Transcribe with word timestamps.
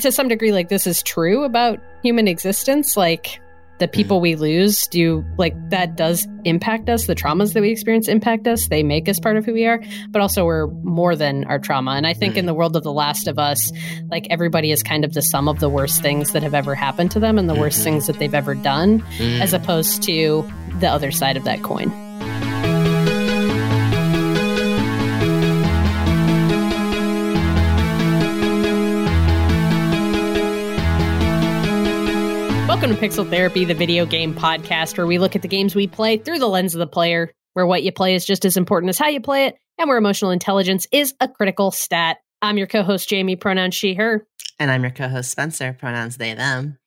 to 0.00 0.12
some 0.12 0.28
degree, 0.28 0.52
like 0.52 0.68
this 0.68 0.86
is 0.86 1.02
true 1.02 1.44
about 1.44 1.80
human 2.02 2.28
existence. 2.28 2.96
Like 2.96 3.40
the 3.78 3.86
mm-hmm. 3.86 3.92
people 3.92 4.20
we 4.20 4.36
lose 4.36 4.86
do 4.88 5.24
like 5.36 5.54
that 5.70 5.96
does 5.96 6.26
impact 6.44 6.88
us. 6.88 7.06
The 7.06 7.14
traumas 7.14 7.52
that 7.52 7.60
we 7.60 7.70
experience 7.70 8.08
impact 8.08 8.46
us. 8.46 8.68
They 8.68 8.82
make 8.82 9.08
us 9.08 9.20
part 9.20 9.36
of 9.36 9.44
who 9.44 9.52
we 9.52 9.66
are 9.66 9.82
but 10.08 10.22
also 10.22 10.44
we're 10.44 10.66
more 10.66 11.16
than 11.16 11.44
our 11.44 11.58
trauma. 11.58 11.92
And 11.92 12.06
i 12.06 12.14
think 12.14 12.36
in 12.36 12.44
mm. 12.44 12.48
the 12.48 12.54
world 12.54 12.76
of 12.76 12.82
the 12.82 12.92
last 12.92 13.28
of 13.28 13.38
us 13.38 13.70
like 14.10 14.26
everybody 14.30 14.70
is 14.70 14.82
kind 14.82 15.04
of 15.04 15.12
the 15.12 15.22
sum 15.22 15.48
of 15.48 15.60
the 15.60 15.68
worst 15.68 16.02
things 16.02 16.32
that 16.32 16.42
have 16.42 16.54
ever 16.54 16.74
happened 16.74 17.10
to 17.12 17.20
them 17.20 17.38
and 17.38 17.48
the 17.48 17.54
worst 17.54 17.78
mm-hmm. 17.78 17.84
things 17.84 18.06
that 18.06 18.18
they've 18.18 18.34
ever 18.34 18.54
done 18.54 19.00
mm. 19.18 19.40
as 19.40 19.52
opposed 19.52 20.02
to 20.04 20.48
the 20.80 20.88
other 20.88 21.10
side 21.10 21.36
of 21.36 21.44
that 21.44 21.62
coin 21.62 22.05
Pixel 32.96 33.28
Therapy, 33.28 33.66
the 33.66 33.74
video 33.74 34.06
game 34.06 34.34
podcast 34.34 34.96
where 34.96 35.06
we 35.06 35.18
look 35.18 35.36
at 35.36 35.42
the 35.42 35.48
games 35.48 35.74
we 35.74 35.86
play 35.86 36.16
through 36.16 36.38
the 36.38 36.48
lens 36.48 36.74
of 36.74 36.78
the 36.78 36.86
player, 36.86 37.30
where 37.52 37.66
what 37.66 37.82
you 37.82 37.92
play 37.92 38.14
is 38.14 38.24
just 38.24 38.46
as 38.46 38.56
important 38.56 38.88
as 38.88 38.96
how 38.96 39.08
you 39.08 39.20
play 39.20 39.46
it, 39.46 39.54
and 39.76 39.86
where 39.86 39.98
emotional 39.98 40.30
intelligence 40.30 40.86
is 40.92 41.14
a 41.20 41.28
critical 41.28 41.70
stat. 41.70 42.16
I'm 42.40 42.56
your 42.56 42.66
co 42.66 42.82
host, 42.82 43.06
Jamie, 43.06 43.36
pronouns 43.36 43.74
she, 43.74 43.92
her, 43.94 44.26
And 44.58 44.70
I'm 44.70 44.82
your 44.82 44.92
co-host 44.92 45.30
Spencer, 45.30 45.74
pronouns 45.74 46.16
they 46.16 46.32
them. 46.32 46.78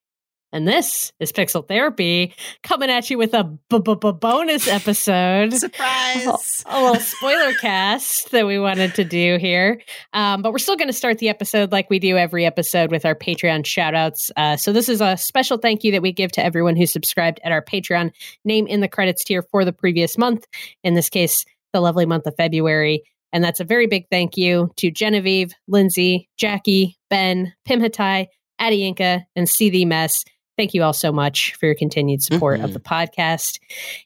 And 0.51 0.67
this 0.67 1.11
is 1.19 1.31
Pixel 1.31 1.67
Therapy 1.67 2.33
coming 2.63 2.89
at 2.89 3.09
you 3.09 3.17
with 3.17 3.33
a 3.33 3.43
b- 3.43 3.79
b- 3.79 3.95
b- 4.01 4.11
bonus 4.11 4.67
episode. 4.67 5.53
Surprise! 5.53 6.63
a 6.65 6.81
little 6.81 6.99
spoiler 6.99 7.53
cast 7.53 8.31
that 8.31 8.47
we 8.47 8.57
wanted 8.57 8.95
to 8.95 9.03
do 9.03 9.37
here. 9.39 9.81
Um, 10.13 10.41
but 10.41 10.51
we're 10.51 10.57
still 10.59 10.75
going 10.75 10.87
to 10.87 10.93
start 10.93 11.19
the 11.19 11.29
episode 11.29 11.71
like 11.71 11.89
we 11.89 11.99
do 11.99 12.17
every 12.17 12.45
episode 12.45 12.91
with 12.91 13.05
our 13.05 13.15
Patreon 13.15 13.65
shout 13.65 13.93
outs. 13.93 14.31
Uh, 14.35 14.57
so 14.57 14.73
this 14.73 14.89
is 14.89 15.01
a 15.01 15.17
special 15.17 15.57
thank 15.57 15.83
you 15.83 15.91
that 15.91 16.01
we 16.01 16.11
give 16.11 16.31
to 16.31 16.43
everyone 16.43 16.75
who 16.75 16.85
subscribed 16.85 17.39
at 17.43 17.51
our 17.51 17.63
Patreon 17.63 18.11
name 18.43 18.65
in 18.65 18.81
the 18.81 18.87
credits 18.87 19.23
tier 19.23 19.43
for 19.43 19.63
the 19.63 19.73
previous 19.73 20.17
month. 20.17 20.47
In 20.83 20.95
this 20.95 21.09
case, 21.09 21.45
the 21.73 21.81
lovely 21.81 22.05
month 22.05 22.25
of 22.25 22.35
February. 22.35 23.03
And 23.31 23.43
that's 23.43 23.59
a 23.59 23.65
very 23.65 23.85
big 23.85 24.05
thank 24.09 24.37
you 24.37 24.71
to 24.77 24.89
Genevieve, 24.89 25.53
Lindsay, 25.67 26.27
Jackie, 26.37 26.97
Ben, 27.11 27.53
Pim 27.65 27.81
Hatai, 27.81 28.27
Addie 28.57 28.87
Inca, 28.87 29.25
and 29.35 29.47
See 29.47 29.69
the 29.69 29.85
Mess. 29.85 30.23
Thank 30.59 30.73
you 30.73 30.83
all 30.83 30.91
so 30.91 31.13
much 31.13 31.53
for 31.55 31.67
your 31.67 31.75
continued 31.75 32.21
support 32.21 32.59
of 32.59 32.71
Mhm. 32.71 32.73
the 32.73 32.79
podcast. 32.81 33.61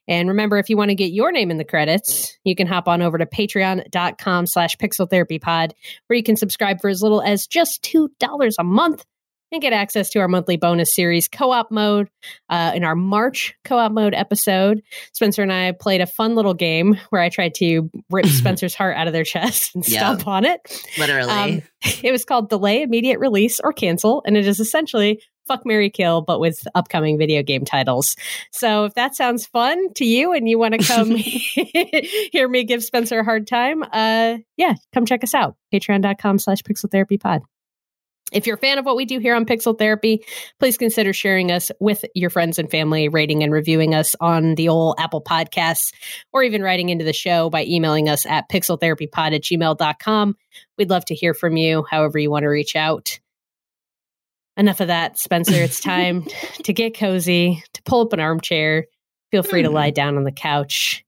And 0.07 0.29
remember, 0.29 0.59
if 0.59 0.69
you 0.69 0.77
want 0.77 0.89
to 0.89 0.95
get 0.95 1.11
your 1.11 1.31
name 1.31 1.49
in 1.49 1.57
the 1.57 1.63
credits, 1.63 2.37
you 2.43 2.55
can 2.55 2.67
hop 2.67 2.87
on 2.87 3.01
over 3.01 3.17
to 3.17 3.25
patreon.com 3.25 4.45
slash 4.45 4.75
pixel 4.77 5.09
therapy 5.09 5.39
pod, 5.39 5.73
where 6.05 6.15
you 6.15 6.21
can 6.21 6.35
subscribe 6.35 6.79
for 6.79 6.91
as 6.91 7.01
little 7.01 7.23
as 7.23 7.47
just 7.47 7.81
$2 7.81 8.53
a 8.59 8.63
month 8.63 9.03
and 9.51 9.61
get 9.63 9.73
access 9.73 10.09
to 10.11 10.19
our 10.19 10.27
monthly 10.27 10.57
bonus 10.57 10.93
series, 10.93 11.27
Co-op 11.27 11.71
Mode. 11.71 12.07
Uh, 12.49 12.71
in 12.75 12.83
our 12.83 12.95
March 12.95 13.55
Co-op 13.63 13.91
Mode 13.91 14.13
episode, 14.13 14.81
Spencer 15.13 15.41
and 15.41 15.51
I 15.51 15.71
played 15.71 16.01
a 16.01 16.07
fun 16.07 16.35
little 16.35 16.53
game 16.55 16.99
where 17.09 17.21
I 17.21 17.29
tried 17.29 17.55
to 17.55 17.89
rip 18.11 18.25
Spencer's 18.27 18.75
heart 18.75 18.95
out 18.95 19.07
of 19.07 19.13
their 19.13 19.23
chest 19.23 19.73
and 19.73 19.87
Yeah. 19.87 19.99
stomp 20.01 20.27
on 20.27 20.45
it. 20.45 20.59
Literally. 20.99 21.31
Um, 21.31 21.61
it 22.03 22.11
was 22.11 22.25
called 22.25 22.49
Delay, 22.49 22.83
Immediate 22.83 23.17
Release, 23.19 23.59
or 23.63 23.73
Cancel, 23.73 24.21
and 24.27 24.37
it 24.37 24.45
is 24.47 24.59
essentially 24.59 25.19
Fuck 25.47 25.65
Mary 25.65 25.89
Kill, 25.89 26.21
but 26.21 26.39
with 26.39 26.65
upcoming 26.75 27.17
video 27.17 27.43
game 27.43 27.65
titles. 27.65 28.15
So 28.51 28.85
if 28.85 28.93
that 28.95 29.15
sounds 29.15 29.45
fun 29.45 29.93
to 29.95 30.05
you 30.05 30.33
and 30.33 30.47
you 30.47 30.57
want 30.57 30.73
to 30.79 30.85
come 30.85 31.15
hear 31.15 32.47
me 32.47 32.63
give 32.63 32.83
Spencer 32.83 33.19
a 33.19 33.23
hard 33.23 33.47
time, 33.47 33.83
uh, 33.83 34.37
yeah, 34.57 34.75
come 34.93 35.05
check 35.05 35.23
us 35.23 35.33
out. 35.33 35.55
Patreon.com 35.73 36.39
slash 36.39 36.61
Pixel 36.61 36.89
Therapy 36.89 37.17
Pod. 37.17 37.41
If 38.33 38.47
you're 38.47 38.55
a 38.55 38.59
fan 38.59 38.79
of 38.79 38.85
what 38.85 38.95
we 38.95 39.05
do 39.05 39.19
here 39.19 39.35
on 39.35 39.45
Pixel 39.45 39.77
Therapy, 39.77 40.25
please 40.59 40.77
consider 40.77 41.13
sharing 41.13 41.51
us 41.51 41.71
with 41.79 42.03
your 42.15 42.29
friends 42.29 42.57
and 42.57 42.69
family, 42.69 43.07
rating 43.07 43.43
and 43.43 43.53
reviewing 43.53 43.93
us 43.93 44.15
on 44.19 44.55
the 44.55 44.69
old 44.69 44.95
Apple 44.97 45.21
Podcasts, 45.21 45.93
or 46.31 46.41
even 46.41 46.63
writing 46.63 46.89
into 46.89 47.05
the 47.05 47.13
show 47.13 47.49
by 47.49 47.63
emailing 47.65 48.09
us 48.09 48.25
at 48.25 48.49
pixeltherapypod 48.49 49.35
at 49.35 49.43
gmail.com. 49.43 50.35
We'd 50.77 50.89
love 50.89 51.05
to 51.05 51.15
hear 51.15 51.33
from 51.33 51.57
you, 51.57 51.85
however 51.89 52.17
you 52.17 52.31
want 52.31 52.43
to 52.43 52.47
reach 52.49 52.75
out. 52.75 53.19
Enough 54.55 54.81
of 54.81 54.87
that, 54.87 55.17
Spencer. 55.17 55.55
It's 55.55 55.79
time 55.81 56.25
to 56.63 56.73
get 56.73 56.97
cozy, 56.97 57.63
to 57.73 57.83
pull 57.83 58.01
up 58.01 58.13
an 58.13 58.19
armchair. 58.19 58.85
Feel 59.31 59.43
free 59.43 59.63
to 59.63 59.69
lie 59.69 59.89
mm-hmm. 59.89 59.95
down 59.95 60.17
on 60.17 60.23
the 60.23 60.31
couch. 60.31 61.03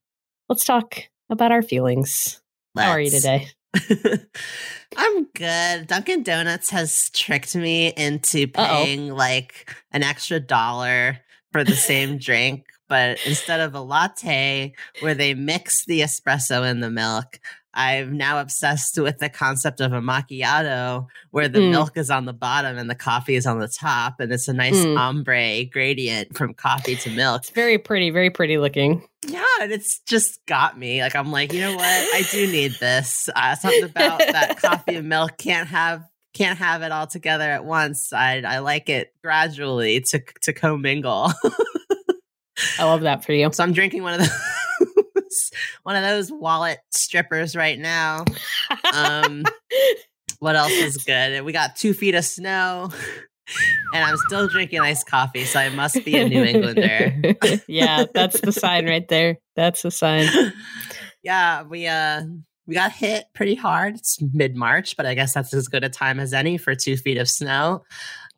Let's 0.48 0.64
talk 0.64 0.98
about 1.30 1.52
our 1.52 1.62
feelings. 1.62 2.40
How 2.76 2.90
are 2.90 3.00
you 3.00 3.10
today? 3.10 3.48
I'm 4.96 5.24
good. 5.34 5.86
Dunkin' 5.86 6.22
Donuts 6.22 6.70
has 6.70 7.10
tricked 7.10 7.54
me 7.54 7.92
into 7.96 8.44
Uh-oh. 8.54 8.66
paying 8.66 9.10
like 9.10 9.74
an 9.92 10.02
extra 10.02 10.40
dollar 10.40 11.18
for 11.52 11.64
the 11.64 11.74
same 11.74 12.18
drink, 12.18 12.64
but 12.88 13.18
instead 13.26 13.60
of 13.60 13.74
a 13.74 13.80
latte 13.80 14.74
where 15.00 15.14
they 15.14 15.34
mix 15.34 15.84
the 15.86 16.00
espresso 16.00 16.68
in 16.68 16.80
the 16.80 16.90
milk, 16.90 17.40
I'm 17.76 18.16
now 18.16 18.40
obsessed 18.40 18.98
with 18.98 19.18
the 19.18 19.28
concept 19.28 19.80
of 19.80 19.92
a 19.92 20.00
macchiato 20.00 21.06
where 21.30 21.46
the 21.46 21.58
Mm. 21.58 21.70
milk 21.72 21.96
is 21.96 22.10
on 22.10 22.24
the 22.24 22.32
bottom 22.32 22.78
and 22.78 22.88
the 22.88 22.94
coffee 22.94 23.36
is 23.36 23.44
on 23.46 23.60
the 23.60 23.68
top, 23.68 24.18
and 24.18 24.32
it's 24.32 24.48
a 24.48 24.52
nice 24.54 24.74
Mm. 24.76 24.98
ombre 24.98 25.64
gradient 25.66 26.34
from 26.36 26.54
coffee 26.54 26.96
to 26.96 27.10
milk. 27.10 27.42
It's 27.42 27.50
very 27.50 27.76
pretty, 27.78 28.08
very 28.10 28.30
pretty 28.30 28.56
looking. 28.56 29.06
Yeah, 29.28 29.44
and 29.60 29.70
it's 29.70 29.98
just 30.00 30.44
got 30.46 30.78
me. 30.78 31.02
Like 31.02 31.14
I'm 31.14 31.30
like, 31.30 31.52
you 31.52 31.60
know 31.60 31.74
what? 31.76 31.84
I 31.84 32.24
do 32.30 32.46
need 32.50 32.72
this. 32.80 33.28
Uh, 33.36 33.54
something 33.56 33.84
about 33.84 34.18
that 34.20 34.56
coffee 34.60 34.96
and 34.96 35.08
milk 35.08 35.36
can't 35.38 35.68
have 35.68 36.02
can't 36.34 36.58
have 36.58 36.82
it 36.82 36.92
all 36.92 37.06
together 37.06 37.50
at 37.50 37.64
once. 37.64 38.12
I 38.12 38.38
I 38.46 38.58
like 38.60 38.88
it 38.88 39.12
gradually 39.22 40.00
to 40.12 40.20
to 40.42 40.52
commingle. 40.54 41.32
I 42.78 42.84
love 42.84 43.02
that 43.02 43.24
for 43.24 43.32
you. 43.32 43.50
so 43.52 43.62
I'm 43.62 43.72
drinking 43.72 44.02
one 44.02 44.14
of 44.14 44.20
those 44.20 44.30
one 45.86 45.94
of 45.94 46.02
those 46.02 46.32
wallet 46.32 46.80
strippers 46.90 47.54
right 47.54 47.78
now. 47.78 48.24
Um, 48.92 49.44
what 50.40 50.56
else 50.56 50.72
is 50.72 50.96
good? 50.96 51.44
We 51.44 51.52
got 51.52 51.76
two 51.76 51.94
feet 51.94 52.16
of 52.16 52.24
snow. 52.24 52.90
And 53.94 54.04
I'm 54.04 54.16
still 54.26 54.48
drinking 54.48 54.80
iced 54.80 55.06
coffee, 55.06 55.44
so 55.44 55.60
I 55.60 55.68
must 55.68 56.04
be 56.04 56.16
a 56.16 56.28
New 56.28 56.42
Englander. 56.42 57.36
yeah, 57.68 58.04
that's 58.12 58.40
the 58.40 58.50
sign 58.50 58.86
right 58.88 59.06
there. 59.06 59.38
That's 59.54 59.82
the 59.82 59.92
sign. 59.92 60.26
yeah, 61.22 61.62
we 61.62 61.86
uh 61.86 62.22
we 62.66 62.74
got 62.74 62.90
hit 62.90 63.26
pretty 63.32 63.54
hard. 63.54 63.94
It's 63.94 64.18
mid 64.20 64.56
March, 64.56 64.96
but 64.96 65.06
I 65.06 65.14
guess 65.14 65.34
that's 65.34 65.54
as 65.54 65.68
good 65.68 65.84
a 65.84 65.88
time 65.88 66.18
as 66.18 66.34
any 66.34 66.58
for 66.58 66.74
two 66.74 66.96
feet 66.96 67.18
of 67.18 67.28
snow. 67.28 67.84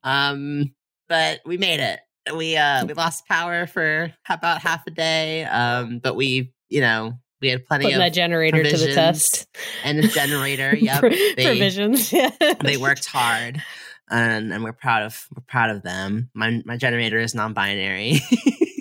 Um, 0.02 0.74
but 1.08 1.40
we 1.46 1.56
made 1.56 1.80
it. 1.80 2.00
We 2.36 2.58
uh 2.58 2.84
we 2.84 2.92
lost 2.92 3.26
power 3.26 3.66
for 3.66 4.12
about 4.28 4.60
half 4.60 4.86
a 4.86 4.90
day. 4.90 5.44
Um, 5.44 6.00
but 6.00 6.14
we, 6.14 6.52
you 6.68 6.82
know, 6.82 7.14
we 7.40 7.48
had 7.48 7.64
plenty 7.66 7.84
Putting 7.84 7.96
of 7.96 8.00
that 8.00 8.12
generator 8.14 8.62
to 8.62 8.76
the 8.76 8.94
test. 8.94 9.46
and 9.84 9.98
a 10.00 10.08
generator. 10.08 10.76
Yep, 10.80 11.00
they- 11.02 11.34
provisions. 11.44 12.12
Yeah. 12.18 12.30
they 12.62 12.76
worked 12.76 13.06
hard, 13.06 13.62
and 14.10 14.52
and 14.52 14.64
we're 14.64 14.72
proud 14.72 15.02
of 15.04 15.26
we're 15.34 15.42
proud 15.46 15.70
of 15.70 15.82
them. 15.82 16.30
My 16.34 16.62
my 16.64 16.76
generator 16.76 17.18
is 17.18 17.34
non-binary. 17.34 18.20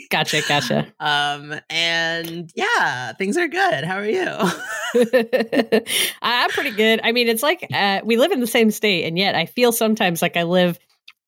Gotcha, 0.09 0.41
gotcha. 0.47 0.87
um, 1.01 1.53
and 1.69 2.49
yeah, 2.55 3.11
things 3.11 3.35
are 3.35 3.49
good. 3.49 3.83
How 3.83 3.97
are 3.97 4.05
you? 4.05 4.23
I- 4.25 5.83
I'm 6.21 6.49
pretty 6.51 6.71
good. 6.71 7.01
I 7.03 7.11
mean, 7.11 7.27
it's 7.27 7.43
like 7.43 7.67
uh, 7.73 7.99
we 8.05 8.15
live 8.17 8.31
in 8.31 8.39
the 8.39 8.47
same 8.47 8.71
state, 8.71 9.03
and 9.05 9.17
yet 9.17 9.35
I 9.35 9.45
feel 9.47 9.73
sometimes 9.73 10.21
like 10.21 10.37
I 10.37 10.43
live 10.43 10.79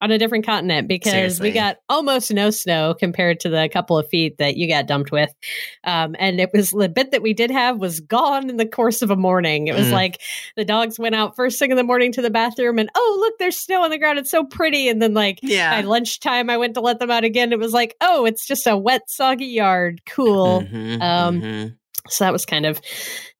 on 0.02 0.12
a 0.12 0.18
different 0.18 0.46
continent 0.46 0.88
because 0.88 1.12
Seriously. 1.12 1.50
we 1.50 1.54
got 1.54 1.78
almost 1.90 2.32
no 2.34 2.50
snow 2.50 2.94
compared 2.94 3.40
to 3.42 3.50
the 3.50 3.70
couple 3.72 3.98
of 3.98 4.08
feet 4.08 4.38
that 4.38 4.56
you 4.56 4.68
got 4.68 4.88
dumped 4.88 5.12
with. 5.12 5.30
Um, 5.84 6.16
and 6.20 6.40
it 6.40 6.52
was 6.54 6.72
the 6.72 6.88
bit 6.88 7.12
that 7.12 7.22
we 7.22 7.34
did 7.34 7.52
have 7.52 7.80
was 7.80 8.00
gone 8.00 8.50
in 8.50 8.58
the 8.58 8.66
course 8.66 9.02
of 9.02 9.12
a 9.12 9.16
morning. 9.16 9.68
It 9.68 9.76
was 9.76 9.88
Mm. 9.88 9.92
like 9.94 10.22
the 10.56 10.64
dogs 10.66 10.98
went 10.98 11.16
out 11.16 11.36
first 11.36 11.60
thing 11.60 11.72
in 11.72 11.78
the 11.78 11.84
morning 11.84 12.12
to 12.13 12.22
the 12.22 12.30
bathroom, 12.30 12.80
and 12.80 12.90
oh, 12.96 13.18
look, 13.19 13.34
there's 13.40 13.57
snow 13.57 13.84
on 13.84 13.90
the 13.90 13.98
ground. 13.98 14.19
It's 14.19 14.31
so 14.31 14.44
pretty. 14.46 14.88
And 14.90 15.01
then, 15.01 15.13
like, 15.13 15.40
yeah. 15.42 15.81
by 15.81 15.88
lunchtime, 15.88 16.50
I 16.50 16.57
went 16.57 16.75
to 16.75 16.81
let 16.81 17.00
them 17.00 17.12
out 17.12 17.24
again. 17.24 17.51
It 17.51 17.60
was 17.60 17.74
like, 17.74 17.96
oh, 18.01 18.25
it's 18.25 18.46
just 18.46 18.68
a 18.68 18.78
wet, 18.78 19.10
soggy 19.10 19.46
yard. 19.48 20.01
Cool. 20.06 20.62
Mhm, 20.62 21.01
Um, 21.01 21.42
mhm. 21.42 21.75
So 22.07 22.24
that 22.24 22.34
was 22.34 22.46
kind 22.46 22.66
of 22.66 22.80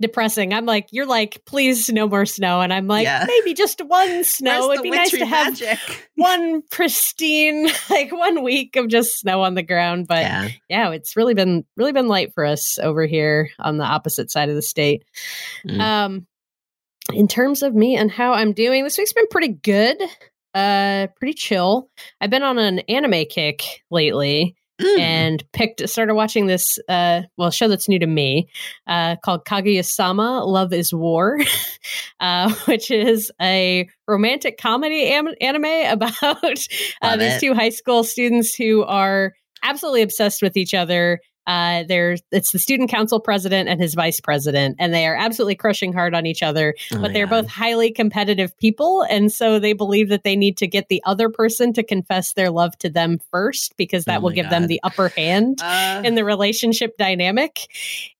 depressing. 0.02 0.54
I'm 0.54 0.66
like, 0.66 0.88
you're 0.92 1.06
like, 1.06 1.42
please 1.46 1.90
no 1.90 2.08
more 2.08 2.26
snow. 2.26 2.62
And 2.62 2.74
I'm 2.74 2.88
like, 2.88 3.06
Yeah. 3.06 3.26
maybe 3.28 3.54
just 3.54 3.82
one 3.86 4.24
snow. 4.24 4.72
It'd 4.72 4.84
be 4.84 4.90
nice 4.90 5.12
to 5.12 5.26
have 5.26 5.62
one 6.16 6.62
pristine, 6.70 7.68
like 7.90 8.12
one 8.12 8.44
week 8.44 8.76
of 8.76 8.88
just 8.88 9.18
snow 9.20 9.42
on 9.42 9.56
the 9.56 9.64
ground. 9.64 10.08
But 10.08 10.22
yeah. 10.22 10.50
yeah. 10.70 10.90
it's 10.92 11.16
really 11.16 11.34
been 11.34 11.66
really 11.78 11.94
been 11.94 12.08
light 12.08 12.34
for 12.34 12.46
us 12.46 12.78
over 12.80 13.06
here 13.06 13.50
on 13.60 13.78
the 13.78 13.86
opposite 13.86 14.30
side 14.32 14.50
of 14.50 14.56
the 14.56 14.62
state. 14.62 15.04
Mm. 15.68 15.80
Um 15.80 16.28
in 17.14 17.28
terms 17.28 17.64
of 17.64 17.74
me 17.74 17.96
and 17.96 18.12
how 18.12 18.34
I'm 18.34 18.54
doing, 18.54 18.84
this 18.84 18.98
week's 18.98 19.14
been 19.14 19.28
pretty 19.30 19.48
good. 19.50 19.98
Uh 20.54 21.08
pretty 21.18 21.34
chill. 21.34 21.90
I've 22.20 22.30
been 22.30 22.44
on 22.44 22.58
an 22.58 22.80
anime 22.80 23.26
kick 23.30 23.84
lately. 23.90 24.56
Mm. 24.80 25.00
and 25.00 25.44
picked 25.54 25.88
started 25.90 26.16
watching 26.16 26.48
this 26.48 26.80
uh 26.88 27.22
well 27.38 27.52
show 27.52 27.68
that's 27.68 27.90
new 27.90 28.00
to 28.00 28.08
me 28.08 28.50
uh 28.88 29.16
called 29.24 29.46
Kaguya-sama 29.46 30.44
Love 30.46 30.74
is 30.74 30.94
War 30.94 31.40
uh 32.20 32.54
which 32.66 32.92
is 32.92 33.32
a 33.42 33.88
romantic 34.08 34.58
comedy 34.58 35.06
am- 35.06 35.36
anime 35.42 35.66
about 35.92 36.66
uh, 37.02 37.18
these 37.18 37.40
two 37.40 37.54
high 37.54 37.70
school 37.70 38.04
students 38.04 38.56
who 38.56 38.84
are 38.84 39.34
absolutely 39.64 40.02
obsessed 40.02 40.42
with 40.42 40.56
each 40.58 40.74
other 40.74 41.20
uh, 41.50 41.84
there's 41.88 42.22
it's 42.32 42.52
the 42.52 42.60
student 42.60 42.92
council 42.92 43.20
president 43.20 43.68
and 43.70 43.82
his 43.82 43.96
vice 43.96 44.20
president, 44.20 44.76
and 44.78 44.94
they 44.94 45.08
are 45.08 45.16
absolutely 45.16 45.56
crushing 45.56 45.92
hard 45.92 46.14
on 46.14 46.28
each 46.28 46.44
other. 46.44 46.76
Oh 46.94 47.02
but 47.02 47.12
they're 47.12 47.26
God. 47.26 47.42
both 47.42 47.52
highly 47.52 47.92
competitive 47.92 48.56
people, 48.60 49.04
and 49.10 49.32
so 49.32 49.58
they 49.58 49.74
believe 49.74 50.10
that 50.10 50.24
they 50.24 50.36
need 50.36 50.58
to 50.58 50.68
get 50.68 50.90
the 50.90 51.02
other 51.08 51.28
person 51.28 51.74
to 51.74 51.82
confess 51.82 52.34
their 52.34 52.52
love 52.52 52.78
to 52.78 52.90
them 52.90 53.18
first 53.32 53.74
because 53.78 54.06
that 54.06 54.20
oh 54.20 54.22
will 54.22 54.30
give 54.30 54.46
God. 54.46 54.52
them 54.52 54.68
the 54.68 54.80
upper 54.84 55.08
hand 55.10 55.60
uh, 55.64 56.04
in 56.06 56.14
the 56.14 56.24
relationship 56.24 56.96
dynamic. 56.98 57.68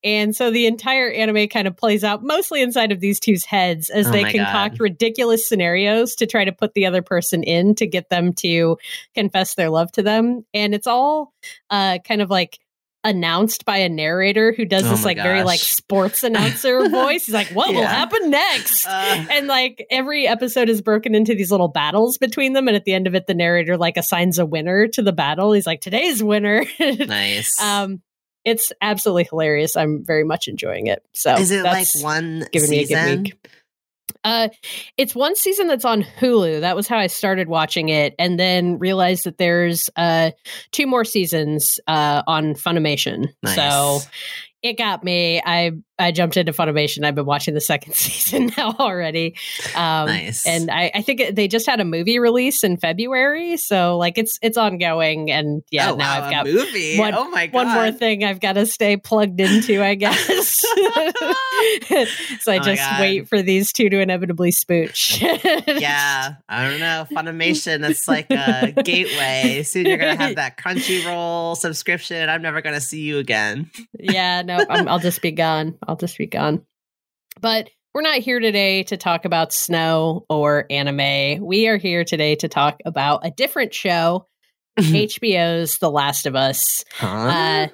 And 0.04 0.36
so 0.36 0.50
the 0.50 0.66
entire 0.66 1.12
anime 1.12 1.50
kind 1.50 1.68
of 1.68 1.78
plays 1.78 2.04
out 2.04 2.24
mostly 2.24 2.64
inside 2.64 2.92
of 2.92 3.00
these 3.00 3.20
two's 3.20 3.46
heads 3.46 3.92
as 3.92 4.08
oh 4.08 4.12
they 4.12 4.24
concoct 4.24 4.80
God. 4.80 4.82
ridiculous 4.82 5.48
scenarios 5.48 6.16
to 6.16 6.26
try 6.26 6.46
to 6.46 6.52
put 6.52 6.74
the 6.74 6.88
other 6.88 7.04
person 7.04 7.44
in 7.44 7.76
to 7.76 7.86
get 7.86 8.10
them 8.10 8.34
to 8.34 8.80
confess 9.14 9.54
their 9.54 9.70
love 9.70 9.92
to 9.92 10.02
them. 10.02 10.46
And 10.52 10.74
it's 10.74 10.88
all 10.88 11.32
uh, 11.70 12.00
kind 12.00 12.24
of 12.24 12.32
like 12.32 12.58
announced 13.04 13.66
by 13.66 13.78
a 13.78 13.90
narrator 13.90 14.52
who 14.52 14.66
does 14.66 14.86
oh 14.86 14.90
this 14.90 15.06
like 15.06 15.18
gosh. 15.18 15.24
very 15.24 15.44
like 15.44 15.60
sports 15.60 16.24
announcer 16.24 16.90
voice. 16.90 17.26
He's 17.26 17.34
like, 17.34 17.50
"What 17.50 17.72
yeah. 17.72 17.80
will 17.80 17.88
happen 17.88 18.30
next?" 18.30 18.86
Uh, 18.86 19.26
and 19.32 19.48
like 19.48 19.86
every 19.90 20.28
episode 20.28 20.70
is 20.70 20.82
broken 20.82 21.16
into 21.16 21.36
these 21.36 21.52
little 21.52 21.68
battles 21.68 22.18
between 22.18 22.54
them, 22.54 22.68
and 22.68 22.76
at 22.76 22.86
the 22.86 22.94
end 22.94 23.08
of 23.08 23.16
it, 23.16 23.28
the 23.28 23.34
narrator 23.34 23.78
like 23.78 23.98
assigns 23.98 24.40
a 24.40 24.46
winner 24.46 24.88
to 24.90 25.02
the 25.02 25.14
battle. 25.14 25.54
He's 25.54 25.68
like, 25.68 25.82
"Today's 25.82 26.24
winner." 26.24 26.66
nice. 26.80 27.62
Um, 27.62 28.02
it's 28.46 28.72
absolutely 28.82 29.26
hilarious. 29.30 29.76
I'm 29.76 30.04
very 30.06 30.24
much 30.24 30.48
enjoying 30.48 30.88
it. 30.88 31.04
So 31.14 31.36
is 31.36 31.52
it 31.52 31.64
like 31.64 31.88
one 32.02 32.46
giving 32.52 32.70
season? 32.70 32.98
me 32.98 33.12
a 33.12 33.16
good 33.16 33.24
week. 33.24 33.50
Uh, 34.24 34.50
it's 34.98 35.16
one 35.16 35.36
season 35.36 35.68
that's 35.68 35.86
on 35.86 36.04
Hulu. 36.04 36.62
That 36.62 36.76
was 36.76 36.88
how 36.88 36.98
I 36.98 37.08
started 37.08 37.48
watching 37.48 37.90
it, 37.90 38.16
and 38.20 38.40
then 38.40 38.78
realized 38.78 39.24
that 39.24 39.38
there's 39.38 39.90
uh 39.96 40.32
two 40.72 40.88
more 40.88 41.06
seasons 41.06 41.80
uh 41.88 42.24
on 42.28 42.54
Funimation. 42.54 43.30
Nice. 43.44 43.56
So 43.56 44.00
it 44.62 44.78
got 44.78 45.04
me. 45.04 45.42
I 45.46 45.72
I 46.00 46.12
jumped 46.12 46.38
into 46.38 46.54
Funimation. 46.54 47.04
I've 47.04 47.16
been 47.16 47.26
watching 47.26 47.54
the 47.54 47.62
second 47.62 47.94
season 47.96 48.52
now 48.58 48.76
already. 48.80 49.36
Um, 49.76 50.08
nice. 50.08 50.48
And 50.48 50.72
I, 50.72 50.92
I 50.96 51.02
think 51.02 51.36
they 51.36 51.48
just 51.48 51.66
had 51.66 51.80
a 51.80 51.86
movie 51.86 52.20
release 52.20 52.64
in 52.64 52.78
February, 52.78 53.58
so 53.58 53.98
like 53.98 54.18
it's 54.18 54.40
it's 54.42 54.58
ongoing. 54.58 55.30
And 55.30 55.64
yeah, 55.70 55.92
oh, 55.92 55.96
now 55.96 56.20
wow, 56.20 56.26
I've 56.26 56.32
got 56.32 56.46
movie. 56.46 56.98
One, 56.98 57.14
oh 57.14 57.30
my 57.30 57.48
god! 57.48 57.54
One 57.54 57.74
more 57.74 57.92
thing 57.92 58.24
I've 58.24 58.40
got 58.40 58.54
to 58.54 58.66
stay 58.66 58.98
plugged 58.98 59.40
into, 59.40 59.84
I 59.84 59.96
guess. 60.00 60.60
so 62.40 62.52
I 62.52 62.58
oh 62.58 62.64
just 62.64 63.00
wait 63.00 63.28
for 63.28 63.42
these 63.42 63.74
two 63.74 63.90
to 63.90 64.00
inevitably 64.00 64.52
spooch. 64.52 65.22
yeah, 65.80 66.36
I 66.48 66.70
don't 66.70 66.80
know. 66.80 67.06
Funimation, 67.12 67.88
it's 67.88 68.08
like 68.08 68.32
a 68.32 68.72
gateway. 68.84 69.64
Soon 69.64 69.86
you're 69.86 69.98
gonna 69.98 70.16
have 70.16 70.36
that 70.36 70.58
Crunchyroll 70.58 71.58
subscription. 71.58 72.30
I'm 72.30 72.42
never 72.42 72.62
gonna 72.62 72.82
see 72.82 73.02
you 73.02 73.18
again. 73.18 73.70
yeah, 74.00 74.42
no, 74.42 74.64
i 74.70 74.82
will 74.82 75.00
just 75.00 75.22
be 75.22 75.32
gone. 75.32 75.78
I'll 75.90 75.96
just 75.96 76.20
be 76.20 76.28
gone. 76.28 76.62
But 77.42 77.72
we're 77.96 78.04
not 78.04 78.20
here 78.20 78.40
today 78.40 78.84
to 78.84 78.98
talk 78.98 79.26
about 79.26 79.52
snow 79.52 80.24
or 80.30 80.68
anime. 80.70 81.44
We 81.44 81.68
are 81.68 81.78
here 81.78 82.04
today 82.04 82.36
to 82.36 82.48
talk 82.48 82.80
about 82.86 83.26
a 83.26 83.32
different 83.32 83.74
show, 83.74 84.28
HBO's 84.80 85.80
The 85.80 85.90
Last 85.90 86.28
of 86.28 86.36
Us. 86.36 86.86
Huh? 86.94 87.08
Uh, 87.08 87.68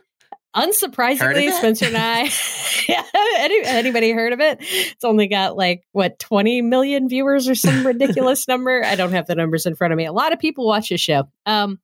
unsurprisingly, 0.56 1.52
Spencer 1.52 1.88
and 1.88 1.98
I, 1.98 2.22
yeah, 2.88 3.04
any, 3.40 3.66
anybody 3.66 4.12
heard 4.12 4.32
of 4.32 4.40
it? 4.40 4.60
It's 4.62 5.04
only 5.04 5.28
got 5.28 5.58
like 5.58 5.84
what 5.92 6.18
twenty 6.18 6.62
million 6.62 7.10
viewers 7.10 7.50
or 7.50 7.56
some 7.56 7.86
ridiculous 7.86 8.48
number. 8.48 8.82
I 8.82 8.96
don't 8.96 9.12
have 9.12 9.28
the 9.28 9.36
numbers 9.36 9.66
in 9.66 9.76
front 9.76 9.92
of 9.92 9.98
me. 9.98 10.06
A 10.06 10.14
lot 10.14 10.32
of 10.32 10.40
people 10.40 10.66
watch 10.66 10.88
this 10.88 11.02
show. 11.02 11.26
Um, 11.46 11.80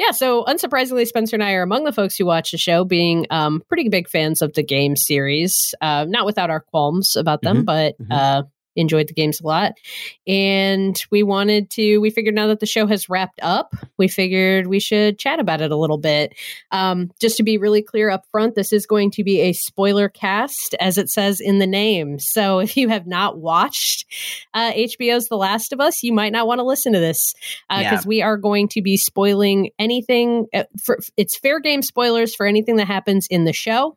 yeah, 0.00 0.12
so 0.12 0.44
unsurprisingly, 0.44 1.06
Spencer 1.06 1.36
and 1.36 1.44
I 1.44 1.52
are 1.52 1.62
among 1.62 1.84
the 1.84 1.92
folks 1.92 2.16
who 2.16 2.24
watch 2.24 2.52
the 2.52 2.56
show, 2.56 2.84
being 2.84 3.26
um, 3.28 3.62
pretty 3.68 3.90
big 3.90 4.08
fans 4.08 4.40
of 4.40 4.54
the 4.54 4.62
game 4.62 4.96
series. 4.96 5.74
Uh, 5.82 6.06
not 6.08 6.24
without 6.24 6.48
our 6.48 6.60
qualms 6.60 7.16
about 7.16 7.42
them, 7.42 7.58
mm-hmm. 7.58 7.64
but 7.66 7.98
mm-hmm. 7.98 8.10
Uh, 8.10 8.42
enjoyed 8.76 9.08
the 9.08 9.14
games 9.14 9.40
a 9.40 9.46
lot. 9.46 9.72
And 10.26 11.00
we 11.10 11.22
wanted 11.22 11.70
to, 11.70 11.98
we 11.98 12.10
figured 12.10 12.34
now 12.34 12.46
that 12.48 12.60
the 12.60 12.66
show 12.66 12.86
has 12.86 13.08
wrapped 13.08 13.40
up, 13.42 13.74
we 13.98 14.08
figured 14.08 14.66
we 14.66 14.80
should 14.80 15.18
chat 15.18 15.40
about 15.40 15.60
it 15.60 15.72
a 15.72 15.76
little 15.76 15.98
bit. 15.98 16.34
Um, 16.70 17.10
just 17.20 17.36
to 17.38 17.42
be 17.42 17.58
really 17.58 17.82
clear 17.82 18.10
up 18.10 18.24
front, 18.30 18.54
this 18.54 18.72
is 18.72 18.86
going 18.86 19.10
to 19.12 19.24
be 19.24 19.40
a 19.40 19.52
spoiler 19.52 20.08
cast, 20.08 20.74
as 20.80 20.98
it 20.98 21.08
says 21.08 21.40
in 21.40 21.58
the 21.58 21.66
name. 21.66 22.18
So 22.18 22.58
if 22.70 22.76
you 22.76 22.88
have 22.88 23.06
not 23.06 23.38
watched 23.38 24.06
uh, 24.54 24.72
HBO's 24.72 25.28
The 25.28 25.36
Last 25.36 25.72
of 25.72 25.80
Us, 25.80 26.02
you 26.02 26.12
might 26.12 26.32
not 26.32 26.46
want 26.46 26.58
to 26.58 26.64
listen 26.64 26.92
to 26.92 27.00
this 27.00 27.32
because 27.68 27.84
uh, 27.84 28.02
yeah. 28.02 28.02
we 28.06 28.22
are 28.22 28.36
going 28.36 28.68
to 28.68 28.82
be 28.82 28.96
spoiling 28.96 29.70
anything. 29.78 30.46
Uh, 30.54 30.64
for, 30.82 30.98
it's 31.16 31.36
fair 31.36 31.60
game 31.60 31.82
spoilers 31.82 32.34
for 32.34 32.46
anything 32.46 32.76
that 32.76 32.86
happens 32.86 33.26
in 33.30 33.44
the 33.44 33.52
show 33.52 33.96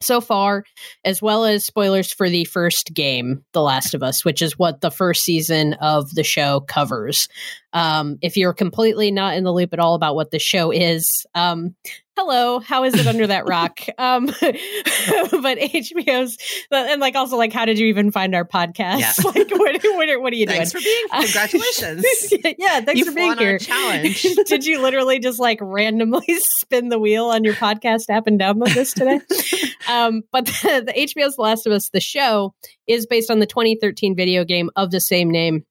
so 0.00 0.20
far, 0.20 0.64
as 1.04 1.22
well 1.22 1.44
as 1.44 1.64
spoilers 1.64 2.12
for 2.12 2.28
the 2.28 2.44
first 2.44 2.92
game, 2.92 3.44
The 3.52 3.62
Last 3.62 3.94
of 3.94 4.02
Us, 4.02 4.24
which 4.24 4.42
is 4.42 4.58
what 4.58 4.80
the 4.80 4.90
first 4.90 5.24
season 5.24 5.74
of 5.74 6.14
the 6.14 6.24
show 6.24 6.60
covers. 6.60 7.28
Um, 7.76 8.16
if 8.22 8.38
you're 8.38 8.54
completely 8.54 9.10
not 9.10 9.36
in 9.36 9.44
the 9.44 9.52
loop 9.52 9.74
at 9.74 9.78
all 9.78 9.94
about 9.96 10.14
what 10.14 10.30
the 10.30 10.38
show 10.38 10.70
is, 10.70 11.26
um, 11.34 11.74
hello, 12.16 12.58
how 12.58 12.84
is 12.84 12.94
it 12.94 13.06
under 13.06 13.26
that 13.26 13.46
rock? 13.46 13.80
Um, 13.98 14.26
but 14.40 15.58
HBO's 15.58 16.36
and 16.70 17.00
like 17.00 17.14
also 17.14 17.36
like 17.36 17.52
how 17.52 17.64
did 17.64 17.78
you 17.78 17.86
even 17.86 18.12
find 18.12 18.34
our 18.34 18.44
podcast? 18.44 19.00
Yeah. 19.00 19.12
like 19.24 19.50
what, 19.50 19.82
what, 19.82 20.20
what, 20.22 20.32
are 20.32 20.36
you 20.36 20.46
thanks 20.46 20.72
doing? 20.72 20.82
for 20.82 20.84
being 20.84 21.22
congratulations. 21.22 22.04
yeah, 22.58 22.80
thanks 22.80 22.98
You've 22.98 23.08
for 23.08 23.14
being 23.14 23.36
here. 23.36 23.58
challenge. 23.58 24.22
did 24.46 24.64
you 24.64 24.80
literally 24.80 25.18
just 25.18 25.40
like 25.40 25.58
randomly 25.60 26.38
spin 26.60 26.88
the 26.88 26.98
wheel 26.98 27.26
on 27.26 27.42
your 27.42 27.54
podcast 27.54 28.10
app 28.10 28.26
and 28.26 28.38
download 28.38 28.74
this 28.74 28.92
today? 28.92 29.20
um, 29.88 30.22
but 30.30 30.46
the, 30.46 30.84
the 30.86 30.92
HBO's 30.92 31.36
The 31.36 31.42
Last 31.42 31.66
of 31.66 31.72
Us, 31.72 31.88
the 31.92 32.00
show, 32.00 32.54
is 32.86 33.06
based 33.06 33.30
on 33.30 33.40
the 33.40 33.46
2013 33.46 34.14
video 34.14 34.44
game 34.44 34.70
of 34.76 34.90
the 34.90 35.00
same 35.00 35.30
name 35.30 35.64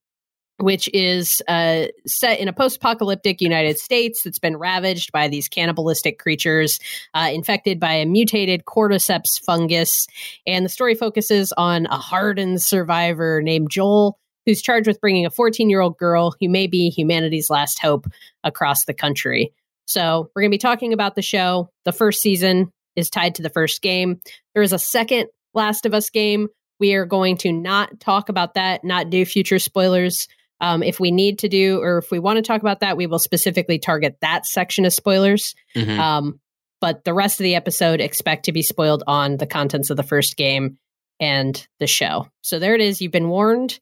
which 0.57 0.89
is 0.93 1.41
uh, 1.47 1.85
set 2.05 2.39
in 2.39 2.47
a 2.47 2.53
post 2.53 2.77
apocalyptic 2.77 3.41
United 3.41 3.77
States 3.77 4.23
that's 4.23 4.39
been 4.39 4.57
ravaged 4.57 5.11
by 5.11 5.27
these 5.27 5.47
cannibalistic 5.47 6.17
creatures 6.19 6.79
uh, 7.13 7.29
infected 7.33 7.79
by 7.79 7.93
a 7.93 8.05
mutated 8.05 8.65
cordyceps 8.65 9.43
fungus. 9.45 10.07
And 10.47 10.65
the 10.65 10.69
story 10.69 10.95
focuses 10.95 11.51
on 11.57 11.87
a 11.87 11.97
hardened 11.97 12.61
survivor 12.61 13.41
named 13.41 13.69
Joel, 13.69 14.17
who's 14.45 14.61
charged 14.61 14.87
with 14.87 15.01
bringing 15.01 15.25
a 15.25 15.31
14 15.31 15.69
year 15.69 15.81
old 15.81 15.97
girl 15.97 16.35
who 16.39 16.47
may 16.47 16.67
be 16.67 16.89
humanity's 16.89 17.49
last 17.49 17.79
hope 17.79 18.07
across 18.43 18.85
the 18.85 18.93
country. 18.93 19.53
So, 19.87 20.31
we're 20.33 20.41
going 20.41 20.51
to 20.51 20.55
be 20.55 20.59
talking 20.59 20.93
about 20.93 21.15
the 21.15 21.21
show. 21.21 21.69
The 21.83 21.91
first 21.91 22.21
season 22.21 22.71
is 22.95 23.09
tied 23.09 23.35
to 23.35 23.43
the 23.43 23.49
first 23.49 23.81
game. 23.81 24.19
There 24.53 24.63
is 24.63 24.73
a 24.73 24.79
second 24.79 25.27
Last 25.53 25.85
of 25.85 25.93
Us 25.93 26.09
game. 26.09 26.47
We 26.79 26.93
are 26.95 27.05
going 27.05 27.37
to 27.37 27.51
not 27.51 27.99
talk 27.99 28.29
about 28.29 28.55
that, 28.55 28.83
not 28.83 29.09
do 29.09 29.25
future 29.25 29.59
spoilers. 29.59 30.27
Um, 30.61 30.83
if 30.83 30.99
we 30.99 31.11
need 31.11 31.39
to 31.39 31.49
do, 31.49 31.81
or 31.81 31.97
if 31.97 32.11
we 32.11 32.19
want 32.19 32.37
to 32.37 32.41
talk 32.41 32.61
about 32.61 32.79
that, 32.79 32.97
we 32.97 33.07
will 33.07 33.19
specifically 33.19 33.77
target 33.77 34.17
that 34.21 34.45
section 34.45 34.85
of 34.85 34.93
spoilers. 34.93 35.53
Mm-hmm. 35.75 35.99
Um, 35.99 36.39
but 36.81 37.03
the 37.03 37.13
rest 37.13 37.39
of 37.39 37.43
the 37.43 37.55
episode, 37.55 37.99
expect 37.99 38.45
to 38.45 38.51
be 38.51 38.61
spoiled 38.61 39.03
on 39.07 39.37
the 39.37 39.47
contents 39.47 39.89
of 39.89 39.97
the 39.97 40.03
first 40.03 40.37
game 40.37 40.77
and 41.19 41.65
the 41.79 41.87
show. 41.87 42.27
So 42.41 42.59
there 42.59 42.75
it 42.75 42.81
is. 42.81 43.01
You've 43.01 43.11
been 43.11 43.29
warned. 43.29 43.79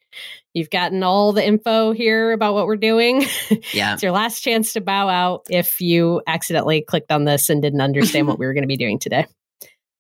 You've 0.53 0.70
gotten 0.70 1.03
all 1.03 1.34
the 1.34 1.46
info 1.46 1.92
here 1.92 2.32
about 2.32 2.53
what 2.53 2.68
we're 2.68 2.75
doing. 2.75 3.25
Yeah. 3.74 3.94
it's 3.94 4.03
your 4.03 4.12
last 4.12 4.42
chance 4.42 4.74
to 4.74 4.82
bow 4.82 5.10
out 5.10 5.48
if 5.50 5.82
you 5.82 6.22
accidentally 6.27 6.82
clicked 6.82 7.12
on 7.12 7.24
this 7.24 7.50
and 7.50 7.62
didn't 7.62 7.82
understand 7.82 8.27
what 8.30 8.38
we 8.38 8.46
were 8.46 8.53
going 8.53 8.63
to 8.63 8.68
be 8.68 8.77
doing 8.77 9.00
today. 9.00 9.25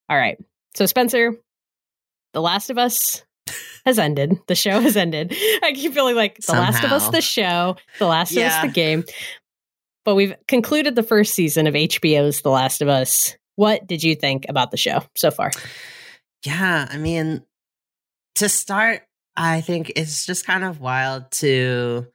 All 0.09 0.17
right. 0.17 0.37
So, 0.75 0.85
Spencer, 0.85 1.33
The 2.33 2.41
Last 2.41 2.69
of 2.69 2.77
Us 2.77 3.23
has 3.85 3.99
ended. 3.99 4.39
The 4.47 4.55
show 4.55 4.79
has 4.79 4.97
ended. 4.97 5.33
I 5.63 5.73
keep 5.73 5.93
feeling 5.93 6.15
like 6.15 6.37
The 6.37 6.43
Somehow. 6.43 6.71
Last 6.71 6.83
of 6.83 6.91
Us, 6.91 7.09
the 7.09 7.21
show, 7.21 7.75
The 7.99 8.07
Last 8.07 8.31
yeah. 8.31 8.47
of 8.47 8.53
Us, 8.53 8.61
the 8.61 8.73
game. 8.73 9.03
But 10.05 10.15
we've 10.15 10.35
concluded 10.47 10.95
the 10.95 11.03
first 11.03 11.33
season 11.33 11.67
of 11.67 11.73
HBO's 11.73 12.41
The 12.41 12.49
Last 12.49 12.81
of 12.81 12.89
Us. 12.89 13.35
What 13.55 13.87
did 13.87 14.03
you 14.03 14.15
think 14.15 14.45
about 14.49 14.71
the 14.71 14.77
show 14.77 15.03
so 15.15 15.31
far? 15.31 15.51
Yeah, 16.45 16.87
I 16.89 16.97
mean, 16.97 17.43
to 18.35 18.49
start, 18.49 19.03
I 19.37 19.61
think 19.61 19.93
it's 19.95 20.25
just 20.25 20.45
kind 20.45 20.63
of 20.63 20.81
wild 20.81 21.31
to 21.31 22.07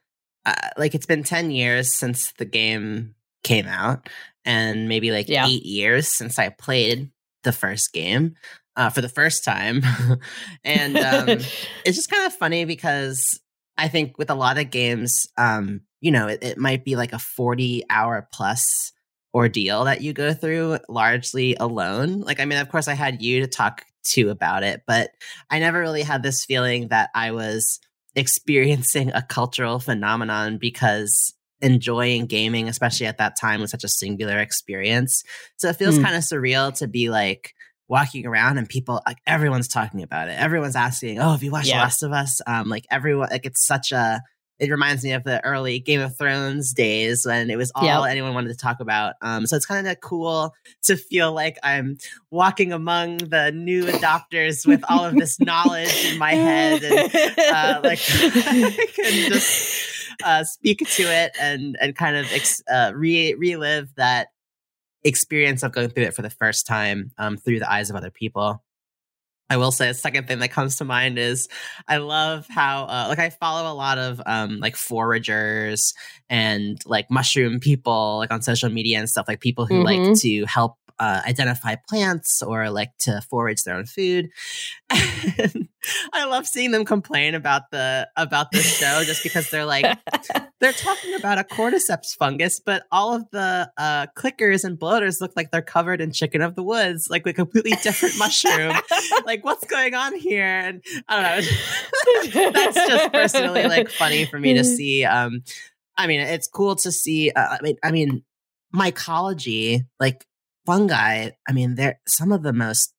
uh, 0.45 0.69
like 0.77 0.95
it's 0.95 1.05
been 1.05 1.23
10 1.23 1.51
years 1.51 1.93
since 1.93 2.31
the 2.33 2.45
game 2.45 3.15
came 3.43 3.67
out 3.67 4.09
and 4.45 4.87
maybe 4.87 5.11
like 5.11 5.29
yeah. 5.29 5.47
8 5.47 5.65
years 5.65 6.07
since 6.07 6.39
I 6.39 6.49
played 6.49 7.11
the 7.43 7.51
first 7.51 7.93
game 7.93 8.35
uh, 8.79 8.89
for 8.89 9.01
the 9.01 9.09
first 9.09 9.43
time. 9.43 9.83
and 10.63 10.97
um, 10.97 11.29
it's 11.85 11.97
just 11.97 12.09
kind 12.09 12.25
of 12.25 12.33
funny 12.33 12.63
because 12.63 13.39
I 13.77 13.89
think 13.89 14.17
with 14.17 14.29
a 14.29 14.35
lot 14.35 14.57
of 14.57 14.71
games, 14.71 15.27
um, 15.37 15.81
you 15.99 16.11
know, 16.11 16.27
it, 16.27 16.41
it, 16.41 16.57
might 16.57 16.85
be 16.85 16.95
like 16.95 17.11
a 17.11 17.19
40 17.19 17.83
hour 17.89 18.27
plus 18.31 18.93
ordeal 19.33 19.83
that 19.83 20.01
you 20.01 20.13
go 20.13 20.33
through 20.33 20.79
largely 20.87 21.55
alone. 21.55 22.21
Like, 22.21 22.39
I 22.39 22.45
mean, 22.45 22.57
of 22.57 22.69
course, 22.69 22.87
I 22.87 22.93
had 22.93 23.21
you 23.21 23.41
to 23.41 23.47
talk 23.47 23.83
to 24.11 24.29
about 24.29 24.63
it, 24.63 24.83
but 24.87 25.11
I 25.49 25.59
never 25.59 25.79
really 25.79 26.03
had 26.03 26.23
this 26.23 26.45
feeling 26.45 26.87
that 26.87 27.09
I 27.13 27.31
was 27.31 27.81
experiencing 28.15 29.11
a 29.13 29.21
cultural 29.21 29.79
phenomenon 29.79 30.57
because 30.57 31.33
enjoying 31.61 32.27
gaming, 32.27 32.69
especially 32.69 33.07
at 33.07 33.17
that 33.17 33.35
time, 33.37 33.59
was 33.59 33.71
such 33.71 33.83
a 33.83 33.89
singular 33.89 34.39
experience. 34.39 35.21
So 35.57 35.67
it 35.67 35.75
feels 35.75 35.99
mm. 35.99 36.03
kind 36.03 36.15
of 36.15 36.23
surreal 36.23 36.73
to 36.77 36.87
be 36.87 37.09
like 37.09 37.53
walking 37.89 38.25
around 38.25 38.57
and 38.57 38.69
people, 38.69 39.01
like 39.05 39.17
everyone's 39.27 39.67
talking 39.67 40.03
about 40.03 40.29
it. 40.29 40.39
Everyone's 40.39 40.77
asking, 40.77 41.19
"Oh, 41.19 41.31
have 41.31 41.43
you 41.43 41.51
watched 41.51 41.67
yeah. 41.67 41.81
Last 41.81 42.03
of 42.03 42.13
Us?" 42.13 42.39
Um, 42.47 42.69
like 42.69 42.85
everyone, 42.89 43.29
like 43.29 43.45
it's 43.45 43.65
such 43.65 43.91
a 43.91 44.21
it 44.59 44.69
reminds 44.69 45.03
me 45.03 45.13
of 45.13 45.23
the 45.23 45.43
early 45.45 45.79
Game 45.79 46.01
of 46.01 46.17
Thrones 46.17 46.73
days 46.73 47.25
when 47.25 47.49
it 47.49 47.57
was 47.57 47.71
all 47.75 47.85
yep. 47.85 48.11
anyone 48.11 48.33
wanted 48.33 48.49
to 48.49 48.57
talk 48.57 48.81
about. 48.81 49.15
Um, 49.21 49.47
so 49.47 49.55
it's 49.55 49.65
kind 49.65 49.87
of 49.87 49.99
cool 50.01 50.53
to 50.83 50.97
feel 50.97 51.31
like 51.31 51.57
I'm 51.63 51.97
walking 52.29 52.73
among 52.73 53.17
the 53.17 53.51
new 53.51 53.85
adopters 53.85 54.67
with 54.67 54.83
all 54.89 55.05
of 55.05 55.15
this 55.15 55.39
knowledge 55.39 56.05
in 56.05 56.17
my 56.19 56.33
head, 56.33 56.83
and 56.83 57.13
uh, 57.39 57.81
like 57.83 57.99
I 58.01 58.87
can 58.95 59.31
just 59.31 59.81
uh, 60.23 60.43
speak 60.43 60.79
to 60.79 61.03
it 61.03 61.31
and 61.39 61.77
and 61.79 61.95
kind 61.95 62.17
of 62.17 62.25
ex- 62.33 62.63
uh, 62.69 62.91
re- 62.93 63.35
relive 63.35 63.95
that 63.95 64.27
experience 65.03 65.63
of 65.63 65.71
going 65.71 65.89
through 65.89 66.05
it 66.05 66.13
for 66.13 66.21
the 66.21 66.29
first 66.29 66.67
time 66.67 67.11
um, 67.17 67.37
through 67.37 67.59
the 67.59 67.71
eyes 67.71 67.89
of 67.89 67.95
other 67.95 68.11
people. 68.11 68.63
I 69.51 69.57
will 69.57 69.71
say 69.71 69.89
a 69.89 69.95
second 69.95 70.27
thing 70.27 70.39
that 70.39 70.51
comes 70.51 70.77
to 70.77 70.85
mind 70.85 71.17
is 71.17 71.49
I 71.87 71.97
love 71.97 72.45
how 72.47 72.83
uh, 72.83 73.05
like 73.09 73.17
I 73.17 73.31
follow 73.31 73.71
a 73.71 73.73
lot 73.73 73.97
of 73.97 74.21
um, 74.25 74.59
like 74.59 74.75
foragers 74.75 75.95
and 76.29 76.79
like 76.85 77.09
mushroom 77.09 77.59
people 77.59 78.17
like 78.19 78.31
on 78.31 78.43
social 78.43 78.69
media 78.69 78.99
and 78.99 79.09
stuff 79.09 79.27
like 79.27 79.39
people 79.39 79.65
who 79.65 79.83
mm-hmm. 79.83 80.07
like 80.07 80.19
to 80.19 80.45
help 80.45 80.75
uh, 80.99 81.21
identify 81.27 81.75
plants 81.87 82.41
or 82.41 82.69
like 82.69 82.91
to 82.99 83.21
forage 83.29 83.63
their 83.63 83.75
own 83.75 83.85
food. 83.85 84.29
I 84.89 86.25
love 86.25 86.45
seeing 86.45 86.71
them 86.71 86.83
complain 86.83 87.35
about 87.35 87.71
the 87.71 88.09
about 88.17 88.51
the 88.51 88.59
show 88.59 89.03
just 89.03 89.23
because 89.23 89.49
they're 89.49 89.65
like 89.65 89.85
they're 90.59 90.73
talking 90.73 91.13
about 91.15 91.39
a 91.39 91.43
cordyceps 91.43 92.15
fungus, 92.17 92.59
but 92.59 92.83
all 92.91 93.15
of 93.15 93.25
the 93.31 93.71
uh, 93.77 94.07
clickers 94.17 94.63
and 94.63 94.77
bloaters 94.77 95.21
look 95.21 95.31
like 95.35 95.51
they're 95.51 95.61
covered 95.61 96.01
in 96.01 96.11
chicken 96.11 96.41
of 96.41 96.55
the 96.55 96.63
woods, 96.63 97.09
like 97.09 97.25
a 97.25 97.33
completely 97.33 97.71
different 97.83 98.17
mushroom. 98.17 98.75
like 99.25 99.43
what's 99.45 99.65
going 99.65 99.95
on 99.95 100.15
here? 100.15 100.43
And 100.43 100.83
I 101.07 101.37
don't 101.37 102.33
know. 102.33 102.51
That's 102.51 102.75
just 102.75 103.13
personally 103.13 103.63
like 103.63 103.89
funny 103.89 104.25
for 104.25 104.39
me 104.39 104.53
to 104.55 104.63
see. 104.63 105.05
Um, 105.05 105.43
I 105.97 106.07
mean, 106.07 106.19
it's 106.21 106.47
cool 106.47 106.75
to 106.77 106.91
see. 106.91 107.31
Uh, 107.31 107.57
I 107.57 107.61
mean, 107.61 107.77
I 107.83 107.91
mean, 107.91 108.23
mycology, 108.73 109.85
like 109.99 110.25
fungi, 110.69 111.31
I 111.47 111.51
mean, 111.51 111.73
they're 111.73 111.99
some 112.07 112.31
of 112.31 112.43
the 112.43 112.53
most, 112.53 112.93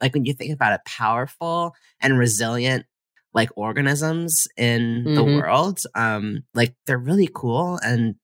like 0.00 0.12
when 0.12 0.26
you 0.26 0.34
think 0.34 0.52
about 0.52 0.74
it, 0.74 0.82
powerful 0.86 1.72
and 2.02 2.18
resilient 2.18 2.84
like 3.32 3.48
organisms 3.56 4.46
in 4.58 5.04
mm-hmm. 5.04 5.14
the 5.14 5.24
world. 5.24 5.78
Um, 5.94 6.44
like 6.52 6.74
they're 6.86 6.98
really 6.98 7.30
cool 7.32 7.78
and 7.82 8.16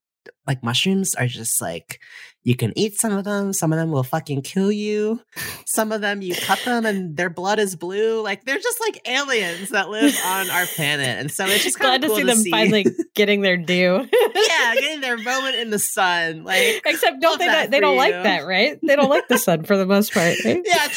like 0.45 0.63
mushrooms 0.63 1.15
are 1.15 1.25
just 1.25 1.59
like 1.59 1.99
you 2.43 2.55
can 2.55 2.73
eat 2.75 2.99
some 2.99 3.13
of 3.13 3.23
them. 3.23 3.53
Some 3.53 3.71
of 3.71 3.77
them 3.77 3.91
will 3.91 4.03
fucking 4.03 4.41
kill 4.41 4.71
you. 4.71 5.21
Some 5.65 5.91
of 5.91 6.01
them 6.01 6.23
you 6.23 6.33
cut 6.35 6.59
them 6.65 6.85
and 6.87 7.15
their 7.15 7.29
blood 7.29 7.59
is 7.59 7.75
blue. 7.75 8.21
Like 8.21 8.45
they're 8.45 8.57
just 8.57 8.79
like 8.79 9.07
aliens 9.07 9.69
that 9.69 9.89
live 9.89 10.15
on 10.25 10.49
our 10.49 10.65
planet. 10.65 11.19
And 11.19 11.31
so 11.31 11.45
it's 11.45 11.63
just 11.63 11.77
kind 11.79 12.03
of 12.03 12.09
cool 12.09 12.17
to 12.17 12.21
see 12.23 12.27
them 12.27 12.37
see. 12.37 12.49
finally 12.49 12.85
getting 13.15 13.41
their 13.41 13.57
due. 13.57 14.07
Yeah 14.33 14.73
getting 14.73 15.01
their 15.01 15.17
moment 15.23 15.55
in 15.57 15.69
the 15.69 15.77
sun. 15.77 16.43
Like 16.43 16.81
except 16.85 17.21
don't 17.21 17.37
they 17.37 17.67
they 17.67 17.79
don't 17.79 17.93
you. 17.93 17.99
like 17.99 18.13
that 18.23 18.47
right? 18.47 18.79
They 18.81 18.95
don't 18.95 19.09
like 19.09 19.27
the 19.27 19.37
sun 19.37 19.63
for 19.63 19.77
the 19.77 19.85
most 19.85 20.11
part 20.11 20.35
right? 20.43 20.61
yeah 20.65 20.87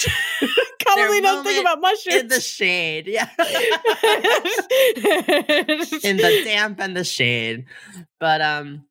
probably 0.80 1.20
don't 1.20 1.44
think 1.44 1.60
about 1.60 1.80
mushrooms 1.80 2.22
in 2.22 2.28
the 2.28 2.40
shade 2.40 3.06
yeah. 3.06 3.28
In 6.02 6.16
the 6.16 6.42
damp 6.44 6.80
and 6.80 6.96
the 6.96 7.04
shade. 7.04 7.66
But 8.18 8.40
um 8.40 8.84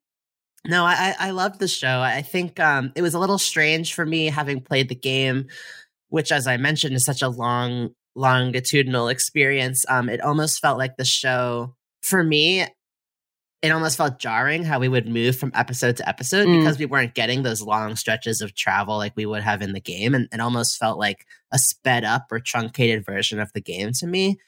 no, 0.66 0.84
I 0.84 1.14
I 1.18 1.30
loved 1.30 1.60
the 1.60 1.68
show. 1.68 2.00
I 2.00 2.22
think 2.22 2.58
um, 2.58 2.92
it 2.96 3.02
was 3.02 3.14
a 3.14 3.18
little 3.18 3.38
strange 3.38 3.94
for 3.94 4.06
me 4.06 4.26
having 4.26 4.60
played 4.60 4.88
the 4.88 4.94
game, 4.94 5.48
which, 6.08 6.32
as 6.32 6.46
I 6.46 6.56
mentioned, 6.56 6.94
is 6.94 7.04
such 7.04 7.22
a 7.22 7.28
long 7.28 7.90
longitudinal 8.14 9.08
experience. 9.08 9.84
Um, 9.88 10.08
it 10.08 10.20
almost 10.20 10.60
felt 10.60 10.78
like 10.78 10.96
the 10.96 11.04
show 11.04 11.74
for 12.02 12.22
me. 12.24 12.66
It 13.62 13.72
almost 13.72 13.96
felt 13.96 14.18
jarring 14.18 14.62
how 14.62 14.78
we 14.78 14.88
would 14.88 15.08
move 15.08 15.38
from 15.38 15.50
episode 15.54 15.96
to 15.96 16.06
episode 16.06 16.46
mm. 16.46 16.58
because 16.58 16.78
we 16.78 16.84
weren't 16.84 17.14
getting 17.14 17.42
those 17.42 17.62
long 17.62 17.96
stretches 17.96 18.42
of 18.42 18.54
travel 18.54 18.98
like 18.98 19.14
we 19.16 19.24
would 19.24 19.42
have 19.42 19.62
in 19.62 19.72
the 19.72 19.80
game, 19.80 20.14
and 20.14 20.28
it 20.32 20.40
almost 20.40 20.78
felt 20.78 20.98
like 20.98 21.26
a 21.50 21.58
sped 21.58 22.04
up 22.04 22.26
or 22.30 22.40
truncated 22.40 23.04
version 23.04 23.38
of 23.38 23.52
the 23.52 23.62
game 23.62 23.92
to 24.00 24.06
me. 24.06 24.38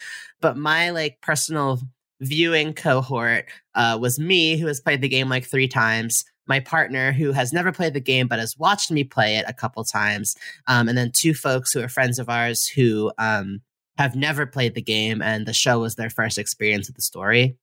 But 0.41 0.57
my 0.57 0.91
like 0.91 1.21
personal 1.21 1.81
viewing 2.21 2.75
cohort 2.75 3.47
uh, 3.75 3.99
was 4.01 4.19
me, 4.19 4.57
who 4.57 4.67
has 4.67 4.81
played 4.81 5.01
the 5.01 5.09
game 5.09 5.29
like 5.29 5.45
three 5.45 5.69
times, 5.69 6.25
my 6.47 6.61
partner, 6.61 7.13
who 7.13 7.33
has 7.33 7.53
never 7.53 7.73
played 7.73 7.95
the 7.95 8.01
game 8.01 8.29
but 8.29 8.39
has 8.39 8.57
watched 8.59 8.91
me 8.91 9.05
play 9.05 9.37
it 9.37 9.45
a 9.49 9.53
couple 9.53 9.83
times, 9.85 10.37
um, 10.67 10.89
and 10.89 10.97
then 10.97 11.11
two 11.13 11.35
folks 11.35 11.73
who 11.73 11.83
are 11.83 11.89
friends 11.89 12.19
of 12.19 12.29
ours 12.29 12.67
who 12.67 13.13
um, 13.19 13.61
have 13.99 14.15
never 14.15 14.47
played 14.47 14.75
the 14.75 14.83
game, 14.83 15.23
and 15.23 15.47
the 15.47 15.53
show 15.53 15.81
was 15.81 15.97
their 15.97 16.11
first 16.11 16.39
experience 16.39 16.89
with 16.89 16.97
the 16.97 17.03
story. 17.03 17.57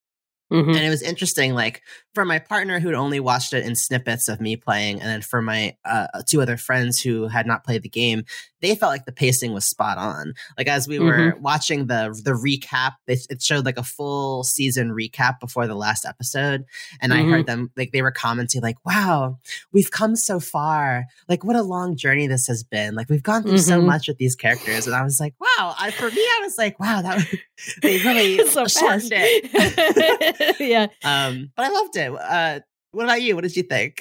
Mm-hmm. 0.51 0.69
And 0.69 0.85
it 0.85 0.89
was 0.89 1.01
interesting, 1.01 1.55
like 1.55 1.81
for 2.13 2.25
my 2.25 2.37
partner 2.37 2.79
who'd 2.79 2.93
only 2.93 3.19
watched 3.19 3.53
it 3.53 3.65
in 3.65 3.75
snippets 3.75 4.27
of 4.27 4.39
me 4.39 4.55
playing, 4.55 4.99
and 4.99 5.09
then 5.09 5.21
for 5.21 5.41
my 5.41 5.75
uh, 5.85 6.07
two 6.27 6.41
other 6.41 6.57
friends 6.57 7.01
who 7.01 7.27
had 7.27 7.47
not 7.47 7.63
played 7.63 7.81
the 7.81 7.89
game, 7.89 8.23
they 8.63 8.75
felt 8.75 8.91
like 8.91 9.05
the 9.05 9.11
pacing 9.11 9.53
was 9.53 9.65
spot 9.65 9.97
on. 9.97 10.33
Like 10.57 10.67
as 10.67 10.87
we 10.87 10.97
were 10.97 11.33
mm-hmm. 11.33 11.41
watching 11.41 11.87
the 11.87 12.19
the 12.23 12.31
recap, 12.31 12.93
it, 13.05 13.19
it, 13.29 13.41
showed 13.41 13.65
like 13.65 13.77
a 13.77 13.83
full 13.83 14.45
season 14.45 14.91
recap 14.91 15.41
before 15.41 15.67
the 15.67 15.75
last 15.75 16.05
episode, 16.05 16.63
and 17.01 17.11
mm-hmm. 17.11 17.27
I 17.27 17.31
heard 17.31 17.45
them 17.45 17.71
like 17.75 17.91
they 17.91 18.01
were 18.01 18.11
commenting 18.11 18.61
like, 18.61 18.77
"Wow, 18.85 19.37
we've 19.73 19.91
come 19.91 20.15
so 20.15 20.39
far! 20.39 21.05
Like 21.27 21.43
what 21.43 21.57
a 21.57 21.61
long 21.61 21.97
journey 21.97 22.25
this 22.25 22.47
has 22.47 22.63
been! 22.63 22.95
Like 22.95 23.09
we've 23.09 23.21
gone 23.21 23.43
through 23.43 23.57
so 23.57 23.77
mm-hmm. 23.77 23.87
much 23.87 24.07
with 24.07 24.17
these 24.17 24.35
characters." 24.35 24.87
And 24.87 24.95
I 24.95 25.03
was 25.03 25.19
like, 25.19 25.35
"Wow!" 25.41 25.75
I, 25.77 25.91
for 25.91 26.09
me, 26.09 26.21
I 26.21 26.39
was 26.41 26.57
like, 26.57 26.79
"Wow, 26.79 27.01
that 27.01 27.15
was, 27.17 27.39
they 27.81 27.97
really 27.99 28.47
so 28.47 28.65
shortened 28.65 29.11
it." 29.13 30.59
yeah. 30.59 30.87
Um, 31.03 31.51
but 31.55 31.65
I 31.65 31.69
loved 31.69 31.95
it. 31.97 32.13
Uh, 32.13 32.59
what 32.91 33.03
about 33.03 33.21
you? 33.21 33.35
What 33.35 33.43
did 33.43 33.57
you 33.57 33.63
think? 33.63 33.99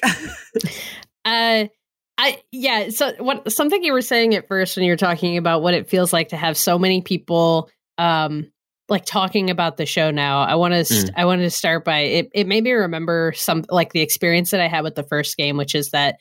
uh, 1.25 1.65
I 2.17 2.41
yeah. 2.51 2.89
So 2.89 3.13
what 3.19 3.51
something 3.51 3.83
you 3.83 3.93
were 3.93 4.01
saying 4.01 4.35
at 4.35 4.47
first 4.47 4.75
when 4.75 4.85
you 4.85 4.91
were 4.91 4.97
talking 4.97 5.37
about 5.37 5.61
what 5.61 5.73
it 5.73 5.89
feels 5.89 6.13
like 6.13 6.29
to 6.29 6.37
have 6.37 6.57
so 6.57 6.77
many 6.77 7.01
people 7.01 7.69
um 7.97 8.51
like 8.89 9.05
talking 9.05 9.49
about 9.49 9.77
the 9.77 9.85
show 9.85 10.11
now. 10.11 10.43
I 10.43 10.55
want 10.55 10.73
to 10.73 10.85
st- 10.85 11.11
mm. 11.11 11.13
I 11.17 11.25
wanted 11.25 11.43
to 11.43 11.49
start 11.49 11.85
by 11.85 11.99
it. 11.99 12.29
It 12.33 12.47
made 12.47 12.63
me 12.63 12.71
remember 12.73 13.33
some 13.35 13.63
like 13.69 13.93
the 13.93 14.01
experience 14.01 14.51
that 14.51 14.59
I 14.61 14.67
had 14.67 14.83
with 14.83 14.95
the 14.95 15.03
first 15.03 15.37
game, 15.37 15.57
which 15.57 15.73
is 15.73 15.91
that 15.91 16.17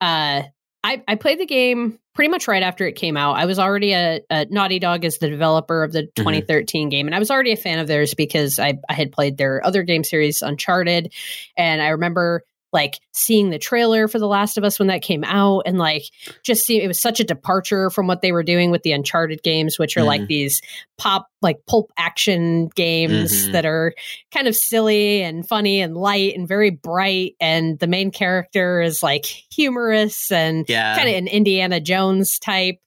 uh 0.00 0.42
I, 0.82 1.02
I 1.06 1.14
played 1.14 1.38
the 1.38 1.46
game 1.46 1.98
pretty 2.14 2.30
much 2.30 2.48
right 2.48 2.62
after 2.62 2.86
it 2.86 2.92
came 2.92 3.16
out. 3.16 3.36
I 3.36 3.46
was 3.46 3.58
already 3.58 3.92
a, 3.92 4.20
a 4.30 4.46
Naughty 4.46 4.78
Dog 4.78 5.04
as 5.04 5.18
the 5.18 5.28
developer 5.28 5.84
of 5.84 5.92
the 5.92 6.06
2013 6.16 6.84
mm-hmm. 6.84 6.88
game, 6.88 7.06
and 7.06 7.14
I 7.14 7.18
was 7.18 7.30
already 7.30 7.52
a 7.52 7.56
fan 7.56 7.78
of 7.78 7.86
theirs 7.86 8.14
because 8.14 8.58
I, 8.58 8.78
I 8.88 8.94
had 8.94 9.12
played 9.12 9.36
their 9.36 9.64
other 9.64 9.82
game 9.82 10.04
series, 10.04 10.42
Uncharted, 10.42 11.12
and 11.56 11.82
I 11.82 11.88
remember 11.88 12.44
like 12.72 13.00
seeing 13.12 13.50
the 13.50 13.58
trailer 13.58 14.08
for 14.08 14.18
The 14.18 14.28
Last 14.28 14.56
of 14.56 14.64
Us 14.64 14.78
when 14.78 14.88
that 14.88 15.02
came 15.02 15.24
out 15.24 15.62
and 15.66 15.78
like 15.78 16.04
just 16.42 16.64
see 16.64 16.80
it 16.80 16.86
was 16.86 17.00
such 17.00 17.20
a 17.20 17.24
departure 17.24 17.90
from 17.90 18.06
what 18.06 18.22
they 18.22 18.32
were 18.32 18.42
doing 18.42 18.70
with 18.70 18.82
the 18.82 18.92
Uncharted 18.92 19.42
games, 19.42 19.78
which 19.78 19.96
are 19.96 20.00
mm-hmm. 20.00 20.08
like 20.08 20.26
these 20.26 20.60
pop 20.98 21.28
like 21.42 21.64
pulp 21.66 21.90
action 21.96 22.68
games 22.74 23.32
mm-hmm. 23.32 23.52
that 23.52 23.66
are 23.66 23.94
kind 24.32 24.46
of 24.46 24.54
silly 24.54 25.22
and 25.22 25.46
funny 25.46 25.80
and 25.80 25.96
light 25.96 26.36
and 26.36 26.46
very 26.46 26.70
bright. 26.70 27.34
And 27.40 27.78
the 27.78 27.86
main 27.86 28.10
character 28.10 28.80
is 28.80 29.02
like 29.02 29.26
humorous 29.26 30.30
and 30.30 30.64
yeah. 30.68 30.96
kind 30.96 31.08
of 31.08 31.14
an 31.16 31.28
Indiana 31.28 31.80
Jones 31.80 32.38
type 32.38 32.78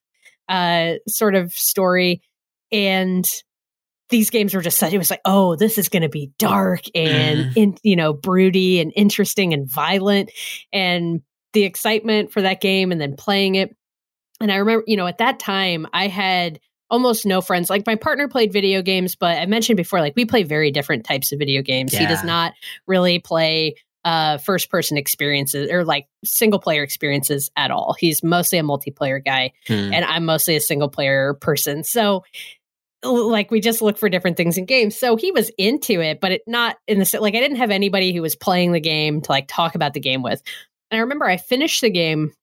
uh 0.49 0.93
sort 1.07 1.35
of 1.35 1.53
story. 1.53 2.21
And 2.71 3.25
these 4.09 4.29
games 4.29 4.53
were 4.53 4.61
just 4.61 4.77
such 4.77 4.93
it 4.93 4.97
was 4.97 5.09
like 5.09 5.21
oh 5.25 5.55
this 5.55 5.77
is 5.77 5.89
going 5.89 6.03
to 6.03 6.09
be 6.09 6.31
dark 6.37 6.81
and 6.95 7.39
mm. 7.39 7.57
in, 7.57 7.77
you 7.83 7.95
know 7.95 8.13
broody 8.13 8.79
and 8.79 8.91
interesting 8.95 9.53
and 9.53 9.69
violent 9.69 10.31
and 10.71 11.21
the 11.53 11.63
excitement 11.63 12.31
for 12.31 12.41
that 12.41 12.61
game 12.61 12.91
and 12.91 12.99
then 12.99 13.15
playing 13.15 13.55
it 13.55 13.75
and 14.41 14.51
i 14.51 14.55
remember 14.55 14.83
you 14.87 14.97
know 14.97 15.07
at 15.07 15.17
that 15.17 15.39
time 15.39 15.87
i 15.93 16.07
had 16.07 16.59
almost 16.89 17.25
no 17.25 17.41
friends 17.41 17.69
like 17.69 17.87
my 17.87 17.95
partner 17.95 18.27
played 18.27 18.51
video 18.51 18.81
games 18.81 19.15
but 19.15 19.37
i 19.37 19.45
mentioned 19.45 19.77
before 19.77 19.99
like 19.99 20.13
we 20.15 20.25
play 20.25 20.43
very 20.43 20.71
different 20.71 21.05
types 21.05 21.31
of 21.31 21.39
video 21.39 21.61
games 21.61 21.93
yeah. 21.93 22.01
he 22.01 22.05
does 22.05 22.23
not 22.23 22.53
really 22.87 23.19
play 23.19 23.75
uh 24.05 24.37
first 24.37 24.69
person 24.69 24.97
experiences 24.97 25.71
or 25.71 25.85
like 25.85 26.07
single 26.25 26.59
player 26.59 26.83
experiences 26.83 27.49
at 27.55 27.71
all 27.71 27.95
he's 27.97 28.21
mostly 28.21 28.59
a 28.59 28.63
multiplayer 28.63 29.23
guy 29.23 29.51
hmm. 29.65 29.73
and 29.73 30.05
i'm 30.05 30.25
mostly 30.25 30.55
a 30.55 30.61
single 30.61 30.89
player 30.89 31.33
person 31.35 31.83
so 31.83 32.23
like 33.03 33.51
we 33.51 33.59
just 33.59 33.81
look 33.81 33.97
for 33.97 34.09
different 34.09 34.37
things 34.37 34.57
in 34.57 34.65
games. 34.65 34.97
So 34.97 35.15
he 35.15 35.31
was 35.31 35.51
into 35.57 36.01
it, 36.01 36.19
but 36.19 36.31
it 36.31 36.41
not 36.47 36.77
in 36.87 36.99
the 36.99 37.19
like 37.19 37.35
I 37.35 37.39
didn't 37.39 37.57
have 37.57 37.71
anybody 37.71 38.13
who 38.13 38.21
was 38.21 38.35
playing 38.35 38.71
the 38.71 38.79
game 38.79 39.21
to 39.21 39.31
like 39.31 39.47
talk 39.47 39.75
about 39.75 39.93
the 39.93 39.99
game 39.99 40.23
with. 40.23 40.41
And 40.91 40.97
I 40.97 41.01
remember 41.01 41.25
I 41.25 41.37
finished 41.37 41.81
the 41.81 41.89
game 41.89 42.33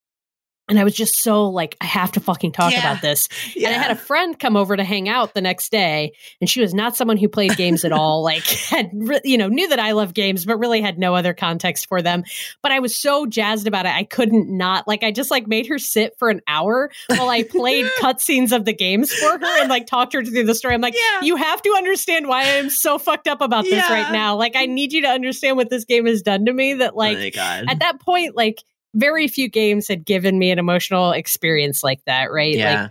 and 0.71 0.79
I 0.79 0.85
was 0.85 0.95
just 0.95 1.17
so 1.23 1.49
like, 1.50 1.77
I 1.81 1.85
have 1.85 2.12
to 2.12 2.21
fucking 2.21 2.53
talk 2.53 2.73
Yeah. 2.73 2.79
about 2.81 3.03
this. 3.03 3.29
Yeah. 3.55 3.69
And 3.69 3.77
I 3.77 3.83
had 3.83 3.91
a 3.91 3.97
friend 4.00 4.39
come 4.39 4.57
over 4.57 4.77
to 4.77 4.85
hang 4.85 5.09
out 5.09 5.35
the 5.35 5.43
next 5.43 5.71
day, 5.71 6.12
and 6.41 6.49
she 6.49 6.61
was 6.62 6.73
not 6.73 6.97
someone 6.97 7.19
who 7.19 7.29
played 7.29 7.57
games 7.57 7.85
at 7.85 7.93
all. 7.93 8.23
Like, 8.23 8.45
had 8.71 8.91
re- 8.95 9.21
you 9.25 9.37
know 9.37 9.49
knew 9.49 9.69
that 9.69 9.79
I 9.79 9.93
love 9.93 10.15
games, 10.15 10.45
but 10.47 10.57
really 10.59 10.81
had 10.81 10.99
no 10.99 11.15
other 11.15 11.35
context 11.35 11.89
for 11.89 12.00
them. 12.00 12.25
But 12.62 12.73
I 12.73 12.79
was 12.79 12.97
so 12.99 13.27
jazzed 13.27 13.67
about 13.67 13.85
it, 13.85 13.93
I 13.93 14.05
couldn't 14.05 14.49
not. 14.57 14.89
Like, 14.89 15.03
I 15.03 15.11
just 15.11 15.31
like 15.31 15.47
made 15.47 15.67
her 15.67 15.79
sit 15.79 16.15
for 16.19 16.31
an 16.31 16.41
hour 16.49 16.91
while 17.09 17.29
I 17.29 17.43
played 17.43 17.87
cutscenes 18.00 18.53
of 18.53 18.65
the 18.65 18.73
games 18.73 19.12
for 19.12 19.39
her 19.39 19.61
and 19.61 19.69
like 19.69 19.87
talked 19.87 20.12
her 20.15 20.25
through 20.25 20.45
the 20.45 20.55
story. 20.55 20.75
I'm 20.75 20.81
like, 20.81 20.95
Yeah. 20.95 21.27
you 21.27 21.37
have 21.37 21.61
to 21.62 21.75
understand 21.77 22.29
why 22.29 22.59
I'm 22.59 22.71
so 22.71 22.99
fucked 22.99 23.27
up 23.29 23.41
about 23.41 23.65
this 23.65 23.89
right 23.91 24.12
now. 24.12 24.37
Like, 24.37 24.55
I 24.57 24.67
need 24.67 24.93
you 24.93 25.03
to 25.03 25.09
understand 25.09 25.57
what 25.57 25.69
this 25.69 25.85
game 25.85 26.07
has 26.07 26.23
done 26.23 26.47
to 26.47 26.53
me. 26.53 26.75
That 26.75 26.95
like 26.97 27.35
oh 27.37 27.41
at 27.41 27.81
that 27.81 28.00
point, 28.00 28.37
like 28.37 28.62
very 28.95 29.29
few 29.29 29.49
games 29.49 29.89
had 29.89 30.05
given 30.05 30.39
me 30.39 30.51
an 30.51 30.59
emotional 30.59 31.13
experience 31.13 31.83
like 31.83 32.01
that, 32.07 32.33
right? 32.33 32.55
Like 32.55 32.59
yeah. 32.59 32.89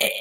it, 0.00 0.12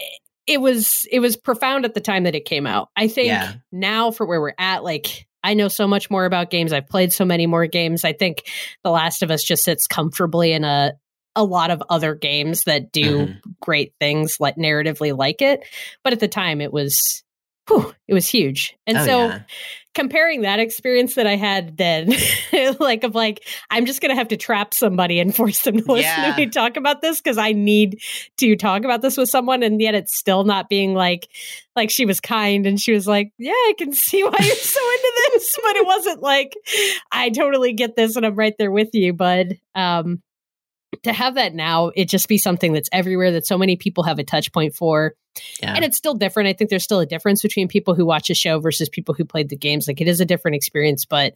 it 0.47 0.61
was 0.61 1.05
it 1.11 1.19
was 1.19 1.37
profound 1.37 1.85
at 1.85 1.93
the 1.93 2.01
time 2.01 2.23
that 2.23 2.35
it 2.35 2.45
came 2.45 2.67
out. 2.67 2.89
I 2.95 3.07
think 3.07 3.27
Yeah. 3.27 3.53
now 3.71 4.11
for 4.11 4.25
where 4.25 4.41
we're 4.41 4.53
at, 4.57 4.83
like 4.83 5.27
I 5.43 5.55
know 5.55 5.69
so 5.69 5.87
much 5.87 6.09
more 6.11 6.25
about 6.25 6.51
games. 6.51 6.71
I've 6.71 6.87
played 6.87 7.11
so 7.11 7.25
many 7.25 7.47
more 7.47 7.65
games. 7.65 8.05
I 8.05 8.13
think 8.13 8.43
The 8.83 8.91
Last 8.91 9.23
of 9.23 9.31
Us 9.31 9.43
just 9.43 9.63
sits 9.63 9.87
comfortably 9.87 10.51
in 10.53 10.63
a 10.63 10.93
a 11.35 11.43
lot 11.45 11.71
of 11.71 11.81
other 11.89 12.13
games 12.13 12.65
that 12.65 12.91
do 12.91 13.27
Mhm. 13.27 13.41
great 13.61 13.93
things 14.01 14.37
like 14.39 14.57
narratively 14.57 15.17
like 15.17 15.41
it. 15.41 15.63
But 16.03 16.11
at 16.13 16.19
the 16.19 16.27
time 16.27 16.59
it 16.59 16.73
was 16.73 17.23
whew, 17.67 17.93
it 18.07 18.13
was 18.13 18.27
huge. 18.27 18.75
And 18.87 18.97
Oh, 18.97 19.05
so 19.05 19.27
yeah. 19.27 19.41
comparing 19.93 20.41
that 20.41 20.59
experience 20.59 21.15
that 21.15 21.27
I 21.27 21.35
had 21.35 21.77
then, 21.77 22.13
like 22.79 23.03
of 23.03 23.13
like, 23.15 23.45
I'm 23.69 23.85
just 23.85 24.01
gonna 24.01 24.15
have 24.15 24.29
to 24.29 24.37
trap 24.37 24.73
somebody 24.73 25.19
and 25.19 25.35
force 25.35 25.61
them 25.63 25.77
to 25.77 25.91
listen 25.91 26.03
Yeah. 26.23 26.31
to 26.33 26.37
me 26.37 26.47
talk 26.49 26.77
about 26.77 27.01
this 27.01 27.21
because 27.21 27.37
I 27.37 27.51
need 27.53 28.01
to 28.37 28.55
talk 28.55 28.83
about 28.83 29.01
this 29.01 29.17
with 29.17 29.29
someone, 29.29 29.63
and 29.63 29.79
yet 29.81 29.95
it's 29.95 30.17
still 30.17 30.43
not 30.43 30.69
being 30.69 30.93
like, 30.93 31.27
like 31.75 31.89
she 31.89 32.05
was 32.05 32.19
kind 32.19 32.65
and 32.65 32.79
she 32.79 32.91
was 32.93 33.07
like, 33.07 33.31
yeah, 33.37 33.51
I 33.51 33.73
can 33.77 33.93
see 33.93 34.23
why 34.23 34.31
you're 34.39 34.55
so 34.55 34.79
into 34.93 35.29
this, 35.33 35.55
but 35.63 35.75
it 35.75 35.85
wasn't 35.85 36.21
like, 36.21 36.55
I 37.11 37.29
totally 37.29 37.73
get 37.73 37.95
this 37.95 38.15
and 38.15 38.25
I'm 38.25 38.35
right 38.35 38.55
there 38.57 38.71
with 38.71 38.89
you, 38.93 39.13
bud. 39.13 39.59
Um, 39.75 40.21
to 41.03 41.13
have 41.13 41.35
that 41.35 41.53
now, 41.53 41.91
it 41.95 42.05
just 42.09 42.27
be 42.27 42.37
something 42.37 42.73
that's 42.73 42.89
everywhere 42.91 43.31
that 43.31 43.45
so 43.47 43.57
many 43.57 43.75
people 43.75 44.03
have 44.03 44.19
a 44.19 44.23
touch 44.23 44.51
point 44.51 44.75
for 44.75 45.13
yeah. 45.61 45.73
and 45.73 45.85
it's 45.85 45.97
still 45.97 46.13
different. 46.13 46.49
I 46.49 46.53
think 46.53 46.69
there's 46.69 46.83
still 46.83 46.99
a 46.99 47.05
difference 47.05 47.41
between 47.41 47.67
people 47.67 47.95
who 47.95 48.05
watch 48.05 48.29
a 48.29 48.33
show 48.35 48.59
versus 48.59 48.89
people 48.89 49.15
who 49.15 49.23
played 49.25 49.49
the 49.49 49.55
games. 49.55 49.87
Like 49.87 50.01
it 50.01 50.07
is 50.07 50.19
a 50.19 50.25
different 50.25 50.55
experience, 50.55 51.05
but 51.05 51.33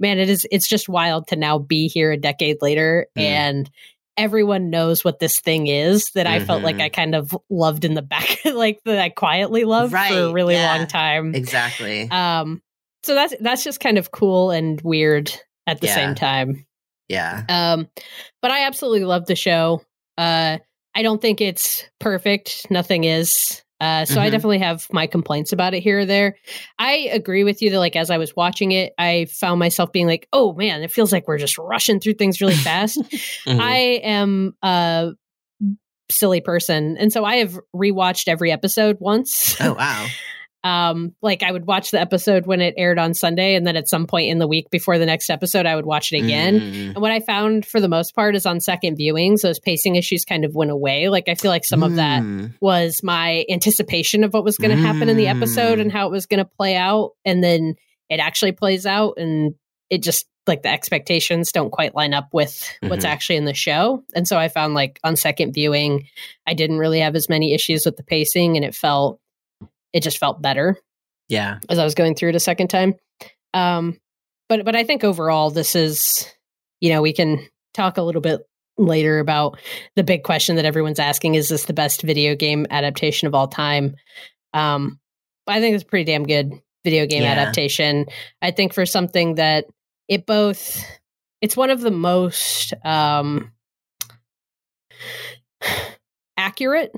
man, 0.00 0.18
it 0.18 0.28
is 0.30 0.46
it's 0.50 0.68
just 0.68 0.88
wild 0.88 1.28
to 1.28 1.36
now 1.36 1.58
be 1.58 1.88
here 1.88 2.12
a 2.12 2.16
decade 2.16 2.58
later 2.62 3.06
Mm. 3.16 3.22
and 3.22 3.70
everyone 4.18 4.70
knows 4.70 5.04
what 5.04 5.18
this 5.18 5.40
thing 5.40 5.66
is 5.66 6.10
that 6.14 6.26
I 6.26 6.40
felt 6.40 6.62
like 6.62 6.76
Mhm. 6.76 6.82
I 6.84 6.88
kind 6.88 7.14
of 7.14 7.36
loved 7.50 7.84
in 7.84 7.92
the 7.92 8.00
back 8.00 8.38
like 8.46 8.78
that 8.86 8.98
I 8.98 9.10
quietly 9.10 9.64
loved 9.64 9.92
for 9.92 9.98
a 9.98 10.32
really 10.32 10.54
yeah. 10.54 10.74
long 10.76 10.86
time. 10.86 11.34
exactly. 11.34 12.08
Um 12.10 12.62
so 13.02 13.14
that's 13.14 13.34
that's 13.40 13.62
just 13.62 13.78
kind 13.78 13.98
of 13.98 14.10
cool 14.10 14.50
and 14.52 14.80
weird 14.80 15.30
at 15.66 15.82
the 15.82 15.88
Yeah. 15.88 15.94
same 15.94 16.14
time. 16.14 16.64
Yeah. 17.08 17.42
Um, 17.48 17.88
but 18.42 18.50
I 18.50 18.64
absolutely 18.66 19.04
love 19.04 19.26
the 19.26 19.36
show. 19.36 19.82
Uh, 20.18 20.58
I 20.94 21.02
don't 21.02 21.20
think 21.20 21.40
it's 21.40 21.84
perfect. 22.00 22.66
Nothing 22.70 23.04
is. 23.04 23.62
Uh, 23.78 24.06
so 24.06 24.20
I 24.22 24.28
Mhm. 24.28 24.30
definitely 24.30 24.58
have 24.60 24.86
my 24.90 25.06
complaints 25.06 25.52
about 25.52 25.74
it 25.74 25.82
here 25.82 25.98
or 26.00 26.04
there. 26.06 26.36
I 26.78 27.10
agree 27.12 27.44
with 27.44 27.60
you 27.60 27.68
that, 27.70 27.78
like, 27.78 27.94
as 27.94 28.10
I 28.10 28.16
was 28.16 28.34
watching 28.34 28.72
it, 28.72 28.94
I 28.96 29.26
found 29.30 29.58
myself 29.58 29.92
being 29.92 30.06
like, 30.06 30.26
"Oh 30.32 30.54
man, 30.54 30.82
it 30.82 30.90
feels 30.90 31.12
like 31.12 31.28
we're 31.28 31.36
just 31.36 31.58
rushing 31.58 32.00
through 32.00 32.14
things 32.14 32.40
really 32.40 32.54
fast." 32.54 32.96
Mhm. 33.46 33.60
I 33.60 33.76
am 34.02 34.56
a 34.62 35.10
silly 36.10 36.40
person, 36.40 36.96
and 36.98 37.12
so 37.12 37.24
I 37.26 37.36
have 37.36 37.58
rewatched 37.74 38.28
every 38.28 38.50
episode 38.50 38.96
once. 38.98 39.60
oh 39.60 39.74
wow. 39.74 40.06
um 40.66 41.14
like 41.22 41.42
i 41.42 41.52
would 41.52 41.66
watch 41.66 41.90
the 41.90 42.00
episode 42.00 42.46
when 42.46 42.60
it 42.60 42.74
aired 42.76 42.98
on 42.98 43.14
sunday 43.14 43.54
and 43.54 43.66
then 43.66 43.76
at 43.76 43.88
some 43.88 44.06
point 44.06 44.28
in 44.30 44.38
the 44.38 44.48
week 44.48 44.68
before 44.70 44.98
the 44.98 45.06
next 45.06 45.30
episode 45.30 45.66
i 45.66 45.76
would 45.76 45.86
watch 45.86 46.12
it 46.12 46.18
again 46.24 46.60
Mm. 46.60 46.86
and 46.94 46.96
what 46.96 47.12
I 47.12 47.20
found 47.20 47.64
for 47.66 47.80
the 47.80 47.88
most 47.88 48.14
part 48.14 48.34
is 48.34 48.46
on 48.46 48.60
second 48.60 48.98
viewings, 48.98 49.42
those 49.42 49.58
pacing 49.60 49.96
issues 49.96 50.24
kind 50.24 50.44
of 50.44 50.54
went 50.54 50.70
away. 50.70 51.08
Like 51.08 51.28
I 51.28 51.34
feel 51.34 51.50
like 51.50 51.64
some 51.64 51.82
of 51.82 51.96
that 51.96 52.22
Mm. 52.22 52.54
was 52.60 53.02
my 53.02 53.44
anticipation 53.50 54.24
of 54.24 54.32
what 54.32 54.44
was 54.44 54.56
going 54.56 54.70
to 54.76 54.82
happen 54.82 55.08
in 55.08 55.16
the 55.16 55.28
episode 55.28 55.78
Mm. 55.78 55.82
and 55.82 55.92
how 55.92 56.06
it 56.06 56.10
was 56.10 56.26
going 56.26 56.38
to 56.38 56.50
play 56.58 56.76
out. 56.76 57.12
And 57.24 57.42
then 57.44 57.74
it 58.08 58.20
actually 58.20 58.52
plays 58.52 58.86
out 58.86 59.14
and 59.18 59.54
it 59.90 60.02
just 60.02 60.26
like 60.46 60.62
the 60.62 60.68
expectations 60.70 61.52
don't 61.52 61.70
quite 61.70 61.94
line 61.94 62.14
up 62.14 62.28
with 62.32 62.70
what's 62.80 63.04
Mhm. 63.04 63.08
actually 63.08 63.36
in 63.36 63.44
the 63.44 63.54
show. 63.54 64.02
And 64.14 64.26
so 64.28 64.36
I 64.38 64.48
found 64.48 64.74
like 64.74 64.98
on 65.04 65.16
second 65.16 65.52
viewing, 65.52 66.06
I 66.46 66.54
didn't 66.54 66.78
really 66.78 67.00
have 67.00 67.14
as 67.16 67.28
many 67.28 67.52
issues 67.54 67.84
with 67.84 67.96
the 67.96 68.04
pacing 68.04 68.56
and 68.56 68.64
it 68.64 68.74
felt, 68.74 69.20
it 69.92 70.02
just 70.02 70.18
felt 70.18 70.42
better 70.42 70.76
Yeah. 71.28 71.58
as 71.68 71.78
I 71.78 71.84
was 71.84 71.94
going 71.94 72.14
through 72.14 72.30
it 72.30 72.34
a 72.36 72.40
second 72.40 72.68
time. 72.68 72.94
Um, 73.54 73.98
but 74.48 74.64
but 74.64 74.76
I 74.76 74.84
think 74.84 75.02
overall, 75.04 75.50
this 75.50 75.74
is 75.74 76.26
you 76.80 76.90
know 76.92 77.02
we 77.02 77.12
can 77.12 77.46
talk 77.74 77.96
a 77.98 78.02
little 78.02 78.20
bit 78.20 78.40
later 78.78 79.18
about 79.18 79.58
the 79.96 80.04
big 80.04 80.22
question 80.22 80.56
that 80.56 80.64
everyone's 80.64 80.98
asking: 81.00 81.34
Is 81.34 81.48
this 81.48 81.64
the 81.64 81.72
best 81.72 82.02
video 82.02 82.34
game 82.36 82.66
adaptation 82.70 83.26
of 83.26 83.34
all 83.34 83.48
time? 83.48 83.96
Um, 84.54 85.00
I 85.46 85.60
think 85.60 85.74
it's 85.74 85.84
a 85.84 85.86
pretty 85.86 86.04
damn 86.04 86.24
good 86.24 86.52
video 86.84 87.06
game 87.06 87.22
Yeah. 87.22 87.32
adaptation. 87.32 88.06
I 88.42 88.50
think 88.50 88.72
for 88.74 88.86
something 88.86 89.34
that 89.36 89.64
it 90.08 90.26
both 90.26 90.84
it's 91.40 91.56
one 91.56 91.70
of 91.70 91.80
the 91.80 91.90
most 91.90 92.72
um 92.84 93.52
accurate 96.36 96.92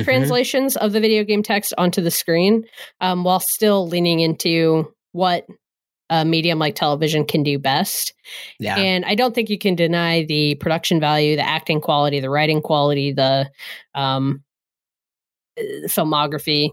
Mhm. 0.00 0.04
translations 0.04 0.76
of 0.76 0.92
the 0.92 1.00
video 1.00 1.24
game 1.24 1.42
text 1.42 1.72
onto 1.78 2.00
the 2.00 2.10
screen 2.10 2.64
um, 3.00 3.24
while 3.24 3.40
still 3.40 3.86
leaning 3.88 4.20
into 4.20 4.92
what 5.12 5.46
a 6.08 6.24
medium 6.24 6.58
like 6.60 6.76
television 6.76 7.24
can 7.24 7.42
do 7.42 7.58
best. 7.58 8.14
Yeah. 8.60 8.76
And 8.76 9.04
I 9.04 9.14
don't 9.16 9.34
think 9.34 9.50
you 9.50 9.58
can 9.58 9.74
deny 9.74 10.24
the 10.24 10.54
production 10.56 11.00
value, 11.00 11.34
the 11.34 11.42
acting 11.46 11.80
quality, 11.80 12.20
the 12.20 12.30
writing 12.30 12.62
quality, 12.62 13.12
the 13.12 13.50
um, 13.94 14.44
uh, 15.58 15.62
filmography 15.88 16.70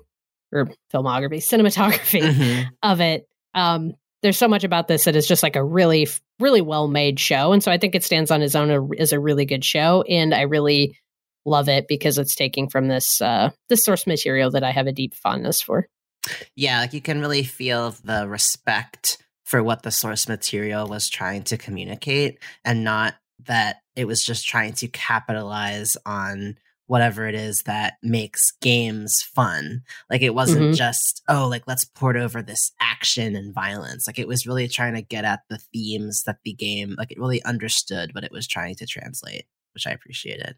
or 0.52 0.70
filmography, 0.94 1.38
cinematography 1.38 2.22
Mhm. 2.22 2.68
of 2.84 3.02
it. 3.02 3.28
Um, 3.56 3.94
there's 4.22 4.38
so 4.38 4.48
much 4.48 4.64
about 4.64 4.88
this 4.88 5.06
that 5.06 5.16
is 5.16 5.28
just 5.28 5.42
like 5.44 5.56
a 5.56 5.64
really, 5.64 6.08
really 6.40 6.62
well 6.62 6.88
made 6.88 7.20
show. 7.20 7.52
And 7.54 7.64
so 7.64 7.72
I 7.72 7.78
think 7.78 7.96
it 7.96 8.04
stands 8.04 8.30
on 8.32 8.42
its 8.42 8.56
own 8.56 8.92
as 9.00 9.12
a 9.12 9.20
really 9.20 9.46
good 9.46 9.66
show. 9.66 10.04
And 10.04 10.34
I 10.34 10.42
really 10.42 10.96
love 11.46 11.68
it 11.70 11.88
because 11.88 12.18
it's 12.18 12.36
taking 12.36 12.70
from 12.70 12.88
this 12.88 13.22
uh, 13.22 13.50
this 13.70 13.84
source 13.86 14.08
material 14.08 14.52
that 14.52 14.64
I 14.64 14.72
have 14.72 14.88
a 14.88 14.92
deep 14.92 15.14
fondness 15.14 15.62
for. 15.62 15.88
Yeah, 16.56 16.80
like 16.80 16.94
you 16.94 17.02
can 17.02 17.20
really 17.20 17.44
feel 17.44 17.92
the 18.04 18.28
respect 18.28 19.18
for 19.44 19.62
what 19.62 19.84
the 19.84 19.92
source 19.92 20.28
material 20.30 20.88
was 20.88 21.10
trying 21.10 21.44
to 21.44 21.58
communicate 21.58 22.40
and 22.64 22.84
not 22.84 23.16
that 23.46 23.82
it 23.96 24.06
was 24.06 24.24
just 24.24 24.48
trying 24.48 24.72
to 24.74 24.88
capitalize 24.88 25.98
on 26.06 26.58
whatever 26.88 27.28
it 27.28 27.36
is 27.36 27.64
that 27.64 27.96
makes 28.04 28.52
games 28.62 29.22
fun. 29.36 29.82
Like 30.10 30.22
it 30.22 30.36
wasn't 30.36 30.74
Mhm. 30.74 30.76
just, 30.76 31.22
oh, 31.28 31.48
like 31.48 31.64
let's 31.68 31.86
port 31.86 32.16
over 32.16 32.42
this 32.42 32.72
action 32.80 33.36
and 33.36 33.54
violence. 33.54 34.06
Like 34.08 34.20
it 34.20 34.28
was 34.28 34.46
really 34.46 34.68
trying 34.68 34.94
to 34.96 35.02
get 35.02 35.26
at 35.26 35.42
the 35.50 35.60
themes 35.74 36.24
that 36.26 36.38
the 36.44 36.54
game, 36.54 36.96
like 36.98 37.12
it 37.12 37.20
really 37.20 37.44
understood 37.44 38.14
what 38.14 38.24
it 38.24 38.32
was 38.32 38.48
trying 38.48 38.76
to 38.76 38.86
translate, 38.86 39.46
which 39.74 39.88
I 39.88 39.92
appreciated. 39.92 40.56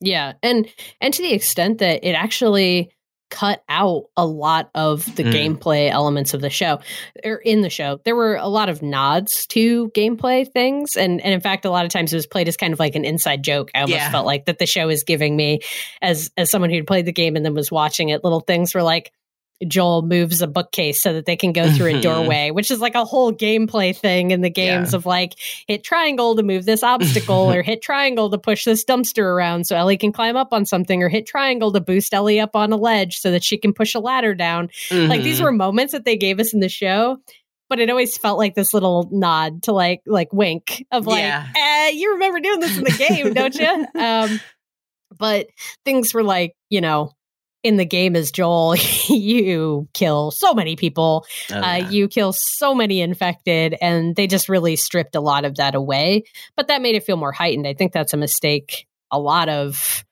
Yeah, 0.00 0.34
and 0.42 0.68
and 1.00 1.14
to 1.14 1.22
the 1.22 1.32
extent 1.32 1.78
that 1.78 2.04
it 2.04 2.12
actually 2.12 2.90
cut 3.28 3.60
out 3.68 4.04
a 4.16 4.24
lot 4.24 4.70
of 4.72 5.04
the 5.16 5.24
Mm. 5.24 5.32
gameplay 5.58 5.90
elements 5.90 6.32
of 6.32 6.40
the 6.40 6.48
show 6.48 6.78
or 7.24 7.38
in 7.38 7.60
the 7.60 7.68
show 7.68 7.98
there 8.04 8.14
were 8.14 8.36
a 8.36 8.46
lot 8.46 8.68
of 8.68 8.82
nods 8.82 9.48
to 9.48 9.88
gameplay 9.96 10.46
things 10.48 10.96
and 10.96 11.20
and 11.20 11.34
in 11.34 11.40
fact 11.40 11.64
a 11.64 11.70
lot 11.70 11.84
of 11.84 11.90
times 11.90 12.12
it 12.12 12.16
was 12.16 12.28
played 12.28 12.46
as 12.46 12.56
kind 12.56 12.72
of 12.72 12.78
like 12.78 12.94
an 12.94 13.04
inside 13.04 13.42
joke 13.42 13.72
i 13.74 13.80
almost 13.80 13.96
Yeah. 13.98 14.12
felt 14.12 14.26
like 14.26 14.44
that 14.44 14.60
the 14.60 14.66
show 14.66 14.88
is 14.88 15.02
giving 15.02 15.34
me 15.34 15.58
as 16.00 16.30
as 16.36 16.50
someone 16.52 16.70
who'd 16.70 16.86
played 16.86 17.04
the 17.04 17.12
game 17.12 17.34
and 17.34 17.44
then 17.44 17.52
was 17.52 17.72
watching 17.72 18.10
it 18.10 18.22
little 18.22 18.38
things 18.40 18.72
were 18.76 18.82
like 18.84 19.10
Joel 19.66 20.02
moves 20.02 20.42
a 20.42 20.46
bookcase 20.46 21.00
so 21.00 21.12
that 21.14 21.24
they 21.24 21.36
can 21.36 21.52
go 21.52 21.70
through 21.70 21.90
a 21.90 21.94
Mhm. 21.94 22.02
doorway, 22.02 22.50
which 22.50 22.70
is 22.70 22.80
like 22.80 22.94
a 22.94 23.04
whole 23.04 23.32
gameplay 23.32 23.96
thing 23.96 24.30
in 24.30 24.42
the 24.42 24.50
games 24.50 24.92
Yeah. 24.92 24.96
of 24.96 25.06
like 25.06 25.34
hit 25.66 25.82
triangle 25.82 26.36
to 26.36 26.42
move 26.42 26.64
this 26.66 26.82
obstacle 26.82 27.50
or 27.52 27.62
hit 27.62 27.80
triangle 27.82 28.28
to 28.30 28.38
push 28.38 28.64
this 28.64 28.84
dumpster 28.84 29.22
around 29.24 29.66
so 29.66 29.76
Ellie 29.76 29.96
can 29.96 30.12
climb 30.12 30.36
up 30.36 30.52
on 30.52 30.66
something 30.66 31.02
or 31.02 31.08
hit 31.08 31.26
triangle 31.26 31.72
to 31.72 31.80
boost 31.80 32.12
Ellie 32.12 32.38
up 32.40 32.54
on 32.54 32.72
a 32.72 32.76
ledge 32.76 33.18
so 33.18 33.30
that 33.30 33.42
she 33.44 33.56
can 33.56 33.72
push 33.72 33.94
a 33.94 34.00
ladder 34.00 34.34
down. 34.34 34.68
Like 34.90 35.22
these 35.22 35.40
Mhm. 35.40 35.44
were 35.44 35.52
moments 35.52 35.92
that 35.92 36.04
they 36.04 36.16
gave 36.16 36.38
us 36.40 36.52
in 36.52 36.60
the 36.60 36.68
show. 36.68 37.18
But 37.68 37.80
it 37.80 37.90
always 37.90 38.16
felt 38.16 38.38
like 38.38 38.54
this 38.54 38.72
little 38.72 39.08
nod 39.10 39.64
to 39.64 39.72
like 39.72 40.00
like 40.06 40.32
wink 40.32 40.84
of 40.92 41.06
like, 41.06 41.18
Yeah. 41.18 41.46
eh, 41.56 41.90
you 41.94 42.12
remember 42.12 42.38
doing 42.40 42.60
this 42.60 42.76
in 42.78 42.84
the 42.84 42.92
game, 42.92 43.32
don't 43.32 43.54
you? 43.54 43.86
Um, 44.00 44.40
but 45.18 45.46
things 45.84 46.12
were 46.14 46.22
like, 46.22 46.52
you 46.68 46.80
know, 46.80 47.10
in 47.66 47.76
the 47.76 47.84
game 47.84 48.16
as 48.16 48.30
Joel, 48.30 48.76
you 49.08 49.88
kill 49.92 50.30
so 50.30 50.54
many 50.54 50.76
people. 50.76 51.26
Oh, 51.52 51.60
Uh, 51.60 51.74
you 51.90 52.08
kill 52.08 52.32
so 52.32 52.74
many 52.74 53.00
infected, 53.00 53.76
and 53.80 54.14
they 54.16 54.26
just 54.26 54.48
really 54.48 54.76
stripped 54.76 55.14
a 55.14 55.20
lot 55.20 55.44
of 55.44 55.56
that 55.56 55.74
away. 55.74 56.24
But 56.56 56.68
that 56.68 56.80
made 56.82 56.94
it 56.94 57.04
feel 57.04 57.16
more 57.16 57.32
heightened. 57.32 57.66
I 57.66 57.74
think 57.74 57.92
that's 57.92 58.14
a 58.14 58.16
mistake 58.16 58.86
a 59.10 59.18
lot 59.18 59.48
of 59.48 60.04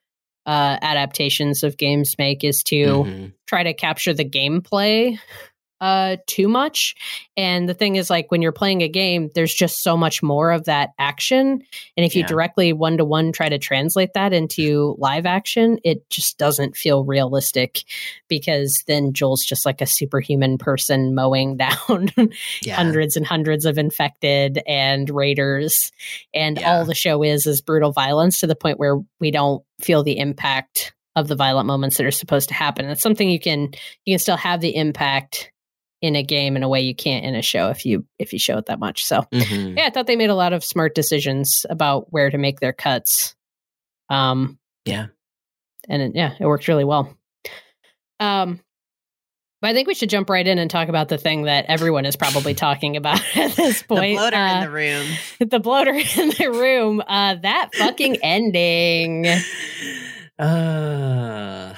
uh, 0.45 0.77
adaptations 0.81 1.63
of 1.63 1.75
games 1.77 2.15
make 2.19 2.43
is 2.43 2.61
to 2.67 2.75
Mhm. 2.75 3.33
try 3.47 3.63
to 3.63 3.73
capture 3.73 4.13
the 4.13 4.23
gameplay 4.23 5.17
uh 5.85 6.17
too 6.25 6.47
much. 6.47 6.95
And 7.37 7.69
the 7.69 7.73
thing 7.75 7.95
is 7.95 8.09
like 8.09 8.31
when 8.31 8.41
you're 8.41 8.51
playing 8.51 8.81
a 8.81 8.87
game 8.89 9.29
there's 9.35 9.53
just 9.53 9.83
so 9.83 9.95
much 9.95 10.23
more 10.23 10.51
of 10.51 10.65
that 10.65 10.89
action. 10.97 11.61
And 11.95 12.05
if 12.05 12.15
you 12.15 12.23
directly 12.23 12.73
one 12.73 12.97
to 12.97 13.05
one 13.05 13.31
try 13.31 13.49
to 13.49 13.59
translate 13.59 14.13
that 14.13 14.33
into 14.33 14.95
live 14.97 15.25
action 15.27 15.77
it 15.83 16.09
just 16.09 16.37
doesn't 16.37 16.75
feel 16.75 17.03
realistic 17.05 17.83
because 18.27 18.73
then 18.87 19.13
Joel's 19.13 19.45
just 19.45 19.65
like 19.65 19.81
a 19.81 19.85
superhuman 19.85 20.57
person 20.57 21.13
mowing 21.13 21.57
down 21.65 22.09
Yeah. 22.63 22.75
hundreds 22.75 23.15
and 23.15 23.25
hundreds 23.25 23.65
of 23.65 23.77
infected 23.77 24.61
and 24.67 25.09
raiders. 25.09 25.91
And 26.33 26.57
Yeah. 26.59 26.77
all 26.79 26.85
the 26.85 26.95
show 26.95 27.21
is 27.23 27.45
is 27.45 27.61
brutal 27.61 27.91
violence 27.91 28.39
to 28.39 28.47
the 28.47 28.55
point 28.55 28.79
where 28.79 28.97
we 29.19 29.29
don't 29.31 29.63
feel 29.81 30.01
the 30.03 30.17
impact 30.17 30.93
of 31.15 31.27
the 31.27 31.35
violent 31.35 31.67
moments 31.67 31.97
that 31.97 32.05
are 32.05 32.11
supposed 32.11 32.49
to 32.49 32.53
happen. 32.55 32.85
It's 32.89 33.01
something 33.01 33.29
you 33.29 33.39
can 33.39 33.69
you 34.05 34.13
can 34.13 34.19
still 34.19 34.35
have 34.37 34.59
the 34.61 34.75
impact 34.75 35.51
in 36.05 36.15
a 36.15 36.23
game 36.23 36.55
in 36.55 36.63
a 36.63 36.69
way 36.69 36.81
you 36.81 36.93
can't 36.95 37.25
in 37.25 37.35
a 37.35 37.41
show 37.41 37.69
if 37.69 37.85
you 37.85 38.05
if 38.19 38.31
you 38.33 38.39
show 38.39 38.57
it 38.57 38.65
that 38.67 38.79
much 38.79 39.03
so 39.05 39.21
Mhm. 39.33 39.77
yeah 39.77 39.85
i 39.85 39.89
thought 39.89 40.07
they 40.07 40.15
made 40.15 40.29
a 40.29 40.35
lot 40.35 40.53
of 40.53 40.63
smart 40.63 40.93
decisions 40.95 41.65
about 41.69 42.11
where 42.11 42.29
to 42.29 42.37
make 42.37 42.59
their 42.59 42.73
cuts 42.73 43.35
um 44.09 44.57
Yeah. 44.85 45.07
and 45.89 46.01
it, 46.01 46.11
yeah 46.15 46.33
it 46.39 46.45
worked 46.45 46.67
really 46.67 46.83
well 46.85 47.15
um 48.19 48.59
but 49.61 49.69
I 49.69 49.73
think 49.73 49.87
we 49.87 49.95
should 49.95 50.11
jump 50.11 50.29
right 50.29 50.45
in 50.45 50.59
and 50.59 50.69
talk 50.69 50.89
about 50.89 51.07
the 51.07 51.17
thing 51.17 51.43
that 51.43 51.65
everyone 51.69 52.05
is 52.05 52.15
probably 52.15 52.53
talking 52.67 52.97
about 52.97 53.19
at 53.35 53.53
this 53.55 53.81
point. 53.81 54.11
The 54.11 54.17
bloater 54.19 54.35
Uh, 54.35 54.55
in 54.57 54.63
the 54.65 54.69
room. 54.69 55.05
the 55.49 55.59
bloater 55.59 55.93
in 55.93 56.29
the 56.37 56.49
room. 56.53 57.01
Uh, 57.07 57.35
that 57.41 57.73
fucking 57.73 58.17
ending. 58.21 59.25
Uh, 60.37 61.73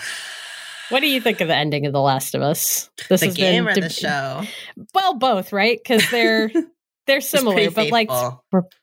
What 0.90 1.02
do 1.02 1.08
you 1.08 1.20
think 1.22 1.42
of 1.42 1.48
the 1.48 1.56
ending 1.56 1.86
of 1.86 1.94
The 1.94 2.02
Last 2.02 2.36
of 2.36 2.42
Us? 2.42 2.90
This 3.10 3.22
the 3.22 3.28
has 3.28 3.36
game 3.36 3.66
been 3.66 3.72
or 3.72 3.76
deb- 3.76 3.84
the 3.84 3.90
show? 3.90 4.44
Well, 4.94 5.16
both, 5.16 5.52
right? 5.52 5.80
Because 5.82 6.04
they're 6.12 6.50
they're 7.08 7.22
similar, 7.22 7.72
but 7.72 7.90
like 7.92 8.10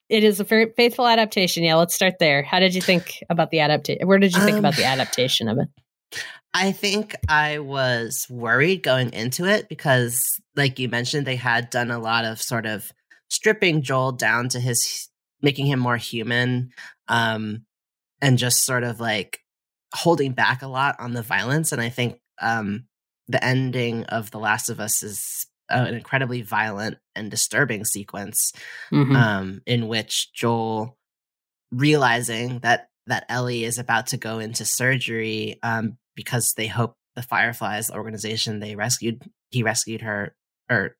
it 0.09 0.25
is 0.25 0.40
a 0.40 0.45
very 0.45 0.73
faithful 0.77 1.07
adaptation. 1.07 1.62
Yeah, 1.62 1.77
let's 1.77 1.95
start 1.95 2.14
there. 2.19 2.43
How 2.43 2.59
did 2.61 2.75
you 2.75 2.81
think 2.83 3.23
about 3.31 3.51
the 3.51 3.61
adaptation? 3.61 4.07
Where 4.07 4.19
did 4.19 4.35
you 4.35 4.40
think 4.40 4.55
Um, 4.55 4.59
about 4.61 4.77
the 4.77 4.85
adaptation 4.85 5.49
of 5.49 5.59
it? 5.59 5.69
I 6.53 6.71
think 6.73 7.17
I 7.29 7.59
was 7.59 8.27
worried 8.31 8.83
going 8.85 9.12
into 9.12 9.45
it 9.45 9.69
because, 9.69 10.40
like 10.55 10.79
you 10.79 10.88
mentioned, 10.88 11.27
they 11.27 11.37
had 11.37 11.69
done 11.69 11.90
a 11.90 11.99
lot 11.99 12.25
of 12.25 12.40
sort 12.40 12.64
of 12.64 12.93
stripping 13.29 13.83
Joel 13.83 14.12
down 14.12 14.49
to 14.51 14.61
his, 14.61 15.09
making 15.43 15.67
him 15.67 15.81
more 15.81 15.97
human, 15.97 16.71
um, 17.09 17.64
and 18.23 18.38
just 18.38 18.64
sort 18.64 18.85
of 18.85 19.01
like 19.01 19.40
holding 19.94 20.33
back 20.33 20.62
a 20.62 20.66
lot 20.68 20.96
on 20.98 21.12
the 21.12 21.22
violence. 21.22 21.72
And 21.72 21.80
I 21.80 21.88
think 21.88 22.18
um, 22.42 22.85
the 23.28 23.42
ending 23.44 24.04
of 24.04 24.30
The 24.30 24.38
Last 24.38 24.68
of 24.68 24.80
Us 24.80 25.02
is 25.02 25.46
an 25.70 25.94
incredibly 25.94 26.42
violent 26.42 26.98
and 27.14 27.30
disturbing 27.30 27.85
sequence 27.87 28.52
Mhm. 28.92 29.16
um, 29.16 29.62
in 29.66 29.88
which 29.88 30.33
Joel, 30.35 30.98
realizing 31.72 32.59
that 32.61 32.88
that 33.07 33.26
Ellie 33.28 33.64
is 33.64 33.78
about 33.78 34.07
to 34.09 34.16
go 34.16 34.38
into 34.38 34.64
surgery 34.64 35.59
um, 35.62 35.98
because 36.16 36.54
they 36.57 36.66
hope 36.66 36.96
the 37.16 37.22
Fireflies 37.22 37.90
organization 37.90 38.61
they 38.61 38.76
rescued, 38.76 39.22
he 39.50 39.62
rescued 39.62 40.00
her, 40.00 40.35
or 40.70 40.96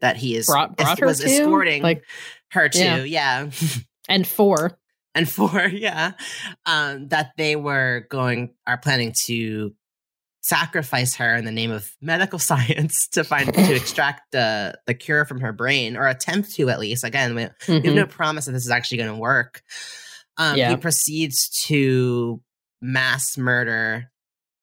that 0.00 0.16
he 0.16 0.34
is 0.34 0.46
Brought- 0.46 0.76
brought 0.76 0.98
her 0.98 1.06
was 1.06 1.20
to? 1.20 1.26
escorting 1.26 1.80
Like- 1.82 2.04
her 2.50 2.68
to, 2.68 2.78
Yeah. 2.78 3.04
yeah. 3.04 3.50
and 4.08 4.26
four. 4.26 4.76
And 5.14 5.28
four, 5.28 5.66
yeah, 5.72 6.12
um, 6.66 7.08
that 7.08 7.32
they 7.36 7.56
were 7.56 8.06
going 8.10 8.54
are 8.66 8.78
planning 8.78 9.14
to 9.26 9.74
sacrifice 10.42 11.14
her 11.14 11.36
in 11.36 11.44
the 11.44 11.52
name 11.52 11.70
of 11.70 11.94
medical 12.00 12.38
science 12.50 13.06
to 13.08 13.24
find 13.24 13.52
to 13.54 13.74
extract 13.76 14.32
the 14.32 14.78
the 14.86 14.94
cure 14.94 15.24
from 15.24 15.40
her 15.40 15.52
brain 15.52 15.96
or 15.96 16.06
attempt 16.06 16.54
to 16.54 16.68
at 16.68 16.80
least. 16.80 17.04
Again, 17.04 17.34
we, 17.34 17.48
we 17.68 17.86
have 17.86 17.94
no 17.94 18.06
promise 18.06 18.46
that 18.46 18.52
this 18.52 18.64
is 18.64 18.70
actually 18.70 18.98
going 18.98 19.14
to 19.14 19.20
work. 19.20 19.62
Um, 20.36 20.56
Yeah. 20.56 20.70
He 20.70 20.76
proceeds 20.76 21.48
to 21.66 22.40
mass 22.80 23.36
murder 23.38 24.10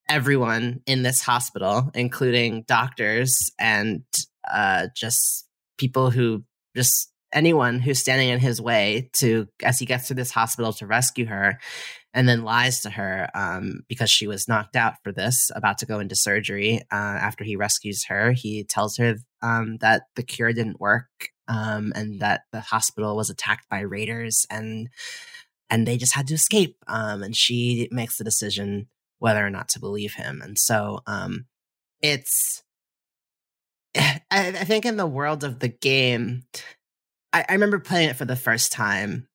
everyone 0.10 0.82
in 0.88 1.04
this 1.04 1.22
hospital, 1.22 1.92
including 1.94 2.64
doctors 2.68 3.52
and 3.60 4.04
uh, 4.52 4.88
just 4.96 5.48
people 5.78 6.10
who 6.10 6.44
just 6.76 7.12
anyone 7.34 7.80
who's 7.80 8.00
standing 8.00 8.30
in 8.30 8.40
his 8.40 8.62
way 8.62 9.10
to 9.14 9.48
as 9.64 9.80
he 9.80 9.86
gets 9.86 10.08
to 10.08 10.14
this 10.14 10.32
hospital 10.32 10.74
to 10.74 10.88
rescue 10.88 11.26
her 11.26 11.60
and 12.14 12.28
then 12.28 12.44
lies 12.44 12.82
to 12.82 12.90
her 12.90 13.30
um, 13.36 13.82
because 13.88 14.10
she 14.10 14.26
was 14.26 14.48
knocked 14.48 14.76
out 14.76 14.96
for 15.04 15.12
this 15.12 15.52
about 15.56 15.78
to 15.78 15.86
go 15.86 16.00
into 16.00 16.16
surgery 16.16 16.82
uh, 16.92 16.96
after 16.96 17.44
he 17.44 17.56
rescues 17.56 18.06
her 18.06 18.32
he 18.32 18.64
tells 18.64 18.98
her 18.98 19.16
um, 19.42 19.78
that 19.78 20.04
the 20.16 20.24
cure 20.24 20.54
didn't 20.54 20.80
work 20.80 21.30
um, 21.48 21.92
and 21.96 22.20
that 22.20 22.42
the 22.52 22.62
hospital 22.62 23.16
was 23.16 23.30
attacked 23.30 23.70
by 23.70 23.80
raiders 23.80 24.46
and 24.50 24.90
and 25.70 25.88
they 25.88 25.98
just 25.98 26.16
had 26.16 26.28
to 26.28 26.34
escape 26.34 26.78
um, 26.88 27.22
and 27.22 27.36
she 27.36 27.88
makes 27.92 28.18
the 28.18 28.24
decision 28.24 28.88
whether 29.20 29.46
or 29.46 29.50
not 29.50 29.70
to 29.70 29.80
believe 29.80 30.14
him. 30.14 30.42
And 30.42 30.58
so 30.58 31.02
um, 31.06 31.46
it's 32.02 32.64
I, 33.96 34.20
I 34.32 34.64
think 34.64 34.86
in 34.86 34.98
the 34.98 35.08
world 35.08 35.44
of 35.44 35.60
the 35.60 35.68
game 35.68 36.44
I, 37.34 37.46
I 37.48 37.54
remember 37.54 37.80
playing 37.80 38.10
it 38.10 38.16
for 38.16 38.26
the 38.26 38.36
first 38.36 38.72
time 38.72 39.28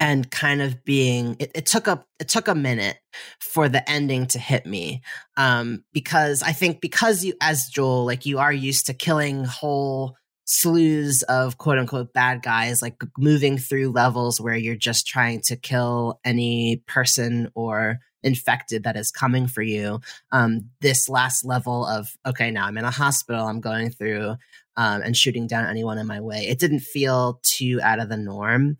and 0.00 0.30
kind 0.30 0.60
of 0.60 0.84
being 0.84 1.36
it, 1.38 1.52
it 1.54 1.66
took 1.66 1.86
a 1.86 2.04
it 2.18 2.28
took 2.28 2.48
a 2.48 2.54
minute 2.54 2.98
for 3.40 3.68
the 3.68 3.88
ending 3.88 4.26
to 4.26 4.38
hit 4.38 4.66
me 4.66 5.02
um 5.36 5.84
because 5.92 6.42
i 6.42 6.52
think 6.52 6.80
because 6.80 7.24
you 7.24 7.34
as 7.40 7.68
joel 7.72 8.04
like 8.04 8.26
you 8.26 8.38
are 8.38 8.52
used 8.52 8.86
to 8.86 8.94
killing 8.94 9.44
whole 9.44 10.16
slews 10.46 11.22
of 11.22 11.58
quote 11.58 11.78
unquote 11.78 12.12
bad 12.12 12.42
guys 12.42 12.82
like 12.82 13.00
moving 13.16 13.56
through 13.56 13.90
levels 13.90 14.40
where 14.40 14.56
you're 14.56 14.74
just 14.74 15.06
trying 15.06 15.40
to 15.40 15.56
kill 15.56 16.20
any 16.24 16.82
person 16.86 17.50
or 17.54 18.00
infected 18.22 18.84
that 18.84 18.96
is 18.96 19.10
coming 19.10 19.46
for 19.46 19.62
you 19.62 20.00
um 20.32 20.70
this 20.80 21.08
last 21.08 21.44
level 21.44 21.86
of 21.86 22.08
okay 22.26 22.50
now 22.50 22.66
i'm 22.66 22.76
in 22.76 22.84
a 22.84 22.90
hospital 22.90 23.46
i'm 23.46 23.60
going 23.60 23.90
through 23.90 24.34
um, 24.76 25.02
and 25.02 25.16
shooting 25.16 25.46
down 25.46 25.66
anyone 25.66 25.98
in 25.98 26.06
my 26.06 26.20
way. 26.20 26.46
It 26.48 26.58
didn't 26.58 26.80
feel 26.80 27.40
too 27.42 27.80
out 27.82 28.00
of 28.00 28.08
the 28.08 28.16
norm. 28.16 28.78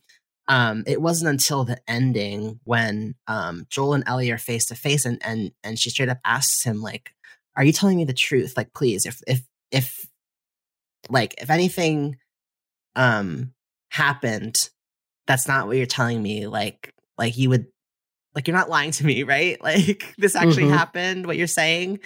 Um, 0.48 0.84
it 0.86 1.00
wasn't 1.00 1.30
until 1.30 1.64
the 1.64 1.80
ending 1.88 2.60
when 2.64 3.14
um, 3.26 3.66
Joel 3.70 3.94
and 3.94 4.04
Ellie 4.06 4.30
are 4.30 4.38
face 4.38 4.66
to 4.66 4.74
face, 4.74 5.04
and 5.04 5.18
and 5.24 5.52
and 5.62 5.78
she 5.78 5.90
straight 5.90 6.08
up 6.10 6.18
asks 6.24 6.64
him 6.64 6.82
like, 6.82 7.14
"Are 7.56 7.64
you 7.64 7.72
telling 7.72 7.96
me 7.96 8.04
the 8.04 8.12
truth? 8.12 8.54
Like, 8.56 8.74
please, 8.74 9.06
if 9.06 9.22
if 9.26 9.42
if 9.70 10.06
like 11.08 11.34
if 11.38 11.50
anything 11.50 12.16
um 12.96 13.52
happened, 13.90 14.56
that's 15.26 15.48
not 15.48 15.66
what 15.66 15.76
you're 15.76 15.86
telling 15.86 16.22
me. 16.22 16.46
Like 16.46 16.92
like 17.18 17.36
you 17.38 17.50
would." 17.50 17.66
Like 18.34 18.48
you're 18.48 18.56
not 18.56 18.68
lying 18.68 18.90
to 18.90 19.06
me, 19.06 19.22
right? 19.22 19.56
Like 19.62 20.12
this 20.18 20.34
actually 20.34 20.64
Mhm. 20.64 20.70
happened, 20.70 21.26
what 21.26 21.36
you're 21.36 21.46
saying 21.46 22.00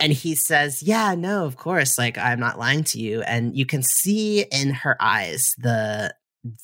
and 0.00 0.12
he 0.12 0.34
says 0.34 0.82
yeah 0.82 1.14
no 1.14 1.44
of 1.44 1.56
course 1.56 1.98
like 1.98 2.18
i'm 2.18 2.40
not 2.40 2.58
lying 2.58 2.84
to 2.84 2.98
you. 2.98 3.22
And 3.22 3.56
you 3.56 3.66
can 3.66 3.82
see 3.82 4.42
in 4.42 4.70
her 4.70 4.96
eyes 5.00 5.54
the 5.58 6.14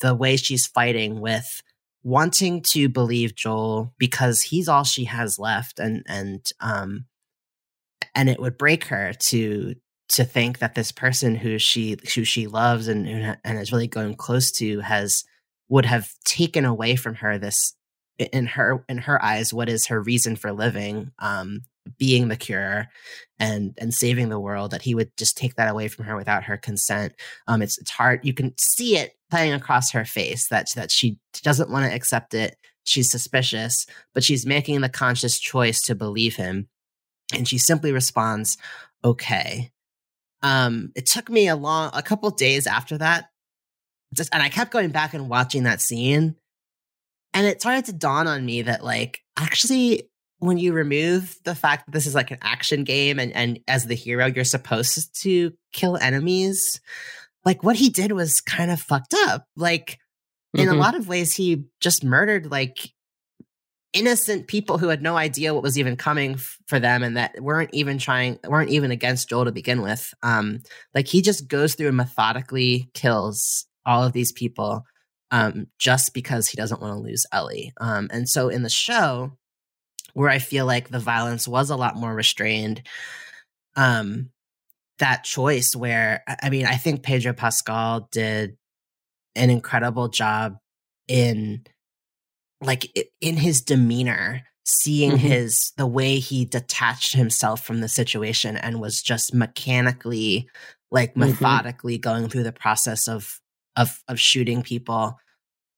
the 0.01 0.15
way 0.15 0.37
she's 0.37 0.67
fighting 0.67 1.21
with 1.21 1.63
wanting 2.03 2.63
to 2.73 2.89
believe 2.89 3.35
joel 3.35 3.95
because 3.99 4.43
he's 4.43 4.69
all 4.69 4.85
she 4.85 5.05
has 5.05 5.39
left 5.39 5.79
and 5.79 6.05
and 6.09 6.45
um 6.61 7.07
and 8.15 8.29
it 8.29 8.41
would 8.41 8.59
break 8.59 8.85
her 8.85 9.13
to 9.19 9.75
to 10.09 10.25
think 10.25 10.59
that 10.59 10.75
this 10.75 10.93
person 10.93 11.35
who 11.35 11.59
she 11.59 11.97
who 12.15 12.25
she 12.25 12.47
loves 12.47 12.89
and 12.89 13.09
and 13.09 13.59
is 13.59 13.73
really 13.73 13.87
going 13.87 14.15
close 14.15 14.51
to 14.51 14.81
has 14.81 15.25
would 15.69 15.87
have 15.87 16.09
taken 16.25 16.65
away 16.65 16.97
from 16.97 17.15
her 17.15 17.39
this 17.39 17.75
in 18.21 18.47
her 18.47 18.85
in 18.89 18.99
her 18.99 19.23
eyes 19.25 19.53
what 19.53 19.69
is 19.69 19.87
her 19.87 20.01
reason 20.01 20.37
for 20.37 20.53
living 20.53 21.11
um 21.19 21.63
being 21.99 22.29
the 22.29 22.37
cure 22.37 22.89
and 23.39 23.75
and 23.79 23.95
saving 23.95 24.29
the 24.29 24.41
world 24.41 24.71
that 24.71 24.83
he 24.83 24.95
would 24.95 25.11
just 25.17 25.37
take 25.37 25.55
that 25.57 25.71
away 25.71 25.89
from 25.89 26.05
her 26.05 26.17
without 26.17 26.45
her 26.45 26.57
consent. 26.57 27.15
Um 27.47 27.63
it's 27.63 27.79
it's 27.79 27.91
hard 27.91 28.21
you 28.23 28.35
can 28.35 28.55
see 28.59 28.97
it 28.97 29.15
playing 29.31 29.53
across 29.53 29.91
her 29.93 30.05
face 30.05 30.49
that 30.49 30.69
that 30.75 30.91
she 30.91 31.19
doesn't 31.43 31.71
want 31.71 31.87
to 31.87 31.95
accept 31.95 32.35
it 32.35 32.57
she's 32.85 33.11
suspicious 33.11 33.87
but 34.15 34.25
she's 34.25 34.47
making 34.47 34.81
the 34.81 34.89
conscious 34.89 35.39
choice 35.39 35.81
to 35.83 35.95
believe 35.95 36.37
him 36.37 36.69
and 37.35 37.49
she 37.49 37.59
simply 37.59 37.93
responds 37.93 38.59
okay. 39.05 39.71
Um 40.43 40.93
it 40.95 41.07
took 41.07 41.31
me 41.31 41.49
a 41.49 41.57
long 41.57 41.91
a 41.95 42.03
couple 42.03 42.31
days 42.31 42.67
after 42.67 42.99
that 42.99 43.27
just 44.13 44.33
and 44.35 44.43
i 44.43 44.49
kept 44.49 44.73
going 44.73 44.91
back 44.91 45.15
and 45.15 45.29
watching 45.29 45.65
that 45.65 45.81
scene 45.81 46.35
and 47.33 47.47
it 47.47 47.61
started 47.61 47.85
to 47.87 47.93
dawn 47.93 48.27
on 48.27 48.45
me 48.45 48.63
that 48.63 48.85
like 48.85 49.21
actually 49.37 50.11
when 50.41 50.57
you 50.57 50.73
remove 50.73 51.37
the 51.45 51.55
fact 51.55 51.87
that 51.87 51.93
this 51.93 52.07
is 52.07 52.15
like 52.15 52.31
an 52.31 52.39
action 52.41 52.83
game 52.83 53.19
and, 53.19 53.33
and 53.35 53.61
as 53.69 53.87
the 53.87 53.95
hero, 53.95 54.27
you're 54.27 54.45
supposed 54.45 55.21
to 55.23 55.53
kill 55.73 55.99
enemies, 55.99 56.81
like 57.45 57.63
what 57.63 57.77
he 57.77 57.91
did 57.91 58.13
was 58.13 58.41
kind 58.41 58.71
of 58.71 58.81
fucked 58.81 59.15
up. 59.15 59.45
Like 59.55 59.99
in 60.55 60.67
mm-hmm. 60.67 60.75
a 60.75 60.79
lot 60.79 60.95
of 60.95 61.09
ways, 61.09 61.35
he 61.35 61.65
just 61.81 62.03
murdered 62.03 62.51
like 62.51 62.91
innocent 63.93 64.47
people 64.47 64.79
who 64.79 64.89
had 64.89 65.03
no 65.03 65.17
idea 65.17 65.53
what 65.53 65.63
was 65.63 65.79
even 65.79 65.97
coming 65.97 66.35
f- 66.35 66.59
for 66.67 66.79
them 66.79 67.03
and 67.03 67.17
that 67.17 67.39
weren't 67.41 67.71
even 67.73 67.99
trying 67.99 68.39
weren't 68.47 68.71
even 68.71 68.91
against 68.91 69.29
Joel 69.29 69.45
to 69.45 69.53
begin 69.53 69.83
with. 69.83 70.15
Um 70.23 70.61
like 70.95 71.09
he 71.09 71.21
just 71.21 71.49
goes 71.49 71.75
through 71.75 71.89
and 71.89 71.97
methodically 71.97 72.89
kills 72.95 73.67
all 73.85 74.05
of 74.05 74.13
these 74.13 74.33
people 74.33 74.85
um 75.31 75.67
just 75.79 76.15
because 76.15 76.49
he 76.49 76.57
doesn't 76.57 76.81
want 76.81 76.93
to 76.93 77.01
lose 77.01 77.27
Ellie. 77.33 77.73
Um 77.81 78.09
and 78.13 78.29
so 78.29 78.49
in 78.49 78.63
the 78.63 78.71
show 78.71 79.33
where 80.15 80.29
I 80.31 80.39
feel 80.39 80.67
like 80.67 80.89
the 80.89 80.99
violence 80.99 81.47
was 81.47 81.71
a 81.71 81.77
lot 81.77 81.97
more 81.97 82.15
restrained 82.15 82.83
um 83.77 84.31
that 84.99 85.25
choice 85.25 85.75
where 85.75 86.23
I 86.43 86.51
mean 86.51 86.67
I 86.67 86.77
think 86.77 87.03
Pedro 87.03 87.33
Pascal 87.33 88.09
did 88.13 88.57
an 89.35 89.51
incredible 89.51 90.09
job 90.09 90.59
in 91.09 91.65
like 92.61 92.93
in 93.21 93.37
his 93.37 93.63
demeanor 93.63 94.43
seeing 94.65 95.13
mm-hmm. 95.13 95.27
his 95.27 95.73
the 95.77 95.87
way 95.87 96.19
he 96.19 96.45
detached 96.45 97.15
himself 97.15 97.65
from 97.65 97.81
the 97.81 97.89
situation 97.89 98.57
and 98.57 98.81
was 98.81 99.03
just 99.03 99.35
mechanically 99.35 100.49
like 100.91 101.11
mm-hmm. 101.11 101.31
methodically 101.31 101.97
mm-hmm. 101.97 102.09
going 102.11 102.29
through 102.29 102.43
the 102.43 102.53
process 102.53 103.09
of 103.09 103.41
of 103.77 104.03
of 104.09 104.19
shooting 104.19 104.63
people 104.63 105.19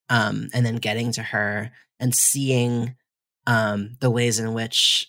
um 0.08 0.48
and 0.52 0.64
then 0.64 0.76
getting 0.76 1.12
to 1.12 1.22
her 1.22 1.70
and 2.00 2.14
seeing 2.14 2.94
um 3.46 3.96
the 4.00 4.10
ways 4.10 4.38
in 4.38 4.54
which 4.54 5.08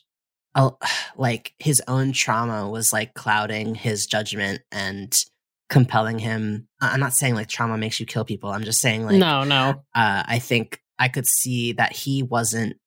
uh, 0.56 0.72
like 1.18 1.54
his 1.60 1.82
own 1.88 2.12
trauma 2.12 2.70
was 2.70 2.94
like 2.94 3.14
clouding 3.14 3.76
his 3.76 4.06
judgment 4.06 4.62
and 4.72 5.26
compelling 5.70 6.20
him 6.20 6.68
i'm 6.82 7.00
not 7.00 7.14
saying 7.14 7.34
like 7.34 7.48
trauma 7.48 7.78
makes 7.78 8.00
you 8.00 8.06
kill 8.06 8.26
people 8.26 8.50
i'm 8.50 8.64
just 8.64 8.82
saying 8.82 9.06
like 9.06 9.16
no 9.16 9.44
no 9.44 9.70
uh 9.96 10.24
i 10.28 10.38
think 10.38 10.84
I 11.00 11.10
could 11.10 11.28
see 11.28 11.74
that 11.74 11.94
he 11.94 12.24
wasn't 12.24 12.78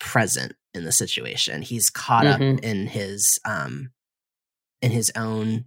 present 0.00 0.54
in 0.72 0.84
the 0.84 0.92
situation. 0.92 1.62
He's 1.62 1.90
caught 1.90 2.24
mm-hmm. 2.24 2.56
up 2.56 2.64
in 2.64 2.86
his 2.86 3.38
um 3.44 3.90
in 4.82 4.90
his 4.90 5.12
own 5.14 5.66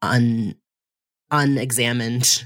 un 0.00 0.54
unexamined 1.32 2.44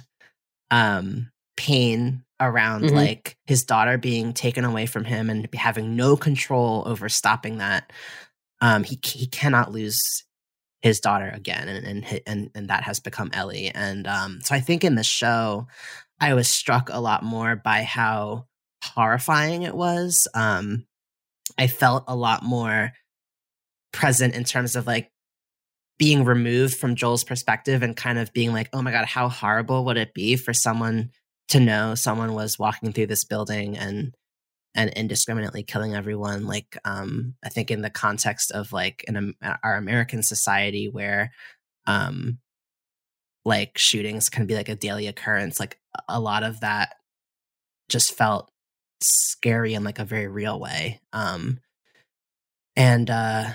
um 0.71 1.31
pain 1.57 2.25
around 2.41 2.85
mm-hmm. 2.85 2.97
like 2.97 3.37
his 3.47 3.65
daughter 3.65 3.99
being 3.99 4.33
taken 4.33 4.65
away 4.65 4.87
from 4.87 5.05
him 5.05 5.29
and 5.29 5.49
having 5.55 5.97
no 5.97 6.17
control 6.17 6.83
over 6.87 7.09
stopping 7.09 7.59
that 7.59 7.93
um 8.63 8.85
he 8.85 8.99
he 9.05 9.27
cannot 9.27 9.73
lose 9.73 10.25
his 10.81 11.01
daughter 11.01 11.31
again 11.35 11.69
and 11.69 11.87
and 11.87 12.23
and, 12.27 12.51
and 12.55 12.69
that 12.69 12.85
has 12.85 13.01
become 13.01 13.31
Ellie 13.33 13.71
and 13.75 14.07
um 14.07 14.41
so 14.43 14.55
I 14.55 14.61
think 14.61 14.85
in 14.85 14.95
the 14.95 15.05
show 15.05 15.67
I 16.21 16.35
was 16.35 16.49
struck 16.49 16.89
a 16.91 17.01
lot 17.01 17.23
more 17.23 17.57
by 17.57 17.83
how 17.83 18.47
horrifying 18.83 19.63
it 19.63 19.75
was. 19.75 20.27
Um, 20.35 20.87
I 21.59 21.67
felt 21.67 22.05
a 22.07 22.17
lot 22.17 22.43
more 22.43 22.93
present 23.93 24.35
in 24.35 24.45
terms 24.45 24.77
of 24.77 24.87
like 24.87 25.11
being 25.99 26.25
removed 26.25 26.77
from 26.77 26.95
Joel's 26.95 27.25
perspective 27.25 27.83
and 27.83 27.97
kind 27.97 28.19
of 28.19 28.33
being 28.33 28.53
like, 28.53 28.69
oh 28.73 28.83
my 28.83 28.93
God, 28.93 29.07
how 29.07 29.29
horrible 29.29 29.85
would 29.87 29.97
it 29.97 30.15
be 30.15 30.37
for 30.37 30.53
someone 30.53 31.11
to 31.49 31.61
know 31.61 31.95
someone 31.95 32.35
was 32.35 32.59
walking 32.59 32.93
through 32.93 33.07
this 33.07 33.25
building 33.25 33.77
and 33.77 34.15
and 34.75 34.91
indiscriminately 34.91 35.63
killing 35.63 35.95
everyone 35.95 36.45
like 36.45 36.77
um 36.85 37.35
i 37.45 37.49
think 37.49 37.71
in 37.71 37.83
the 37.83 37.89
context 37.89 38.51
of 38.51 38.73
like 38.73 39.05
in 39.07 39.33
our 39.63 39.77
american 39.77 40.25
society 40.25 40.89
where 40.89 41.31
um 41.87 42.39
like 43.45 43.79
shootings 43.79 44.29
can 44.29 44.45
be 44.45 44.57
like 44.57 44.69
a 44.69 44.75
daily 44.75 45.07
occurrence 45.07 45.61
like 45.61 45.79
a 46.09 46.19
lot 46.19 46.43
of 46.43 46.61
that 46.61 46.97
just 47.89 48.13
felt 48.13 48.51
scary 49.03 49.75
in 49.75 49.85
like 49.85 49.99
a 49.99 50.05
very 50.05 50.29
real 50.29 50.59
way. 50.59 51.01
Um, 51.13 51.61
and 52.75 53.09
uh, 53.09 53.51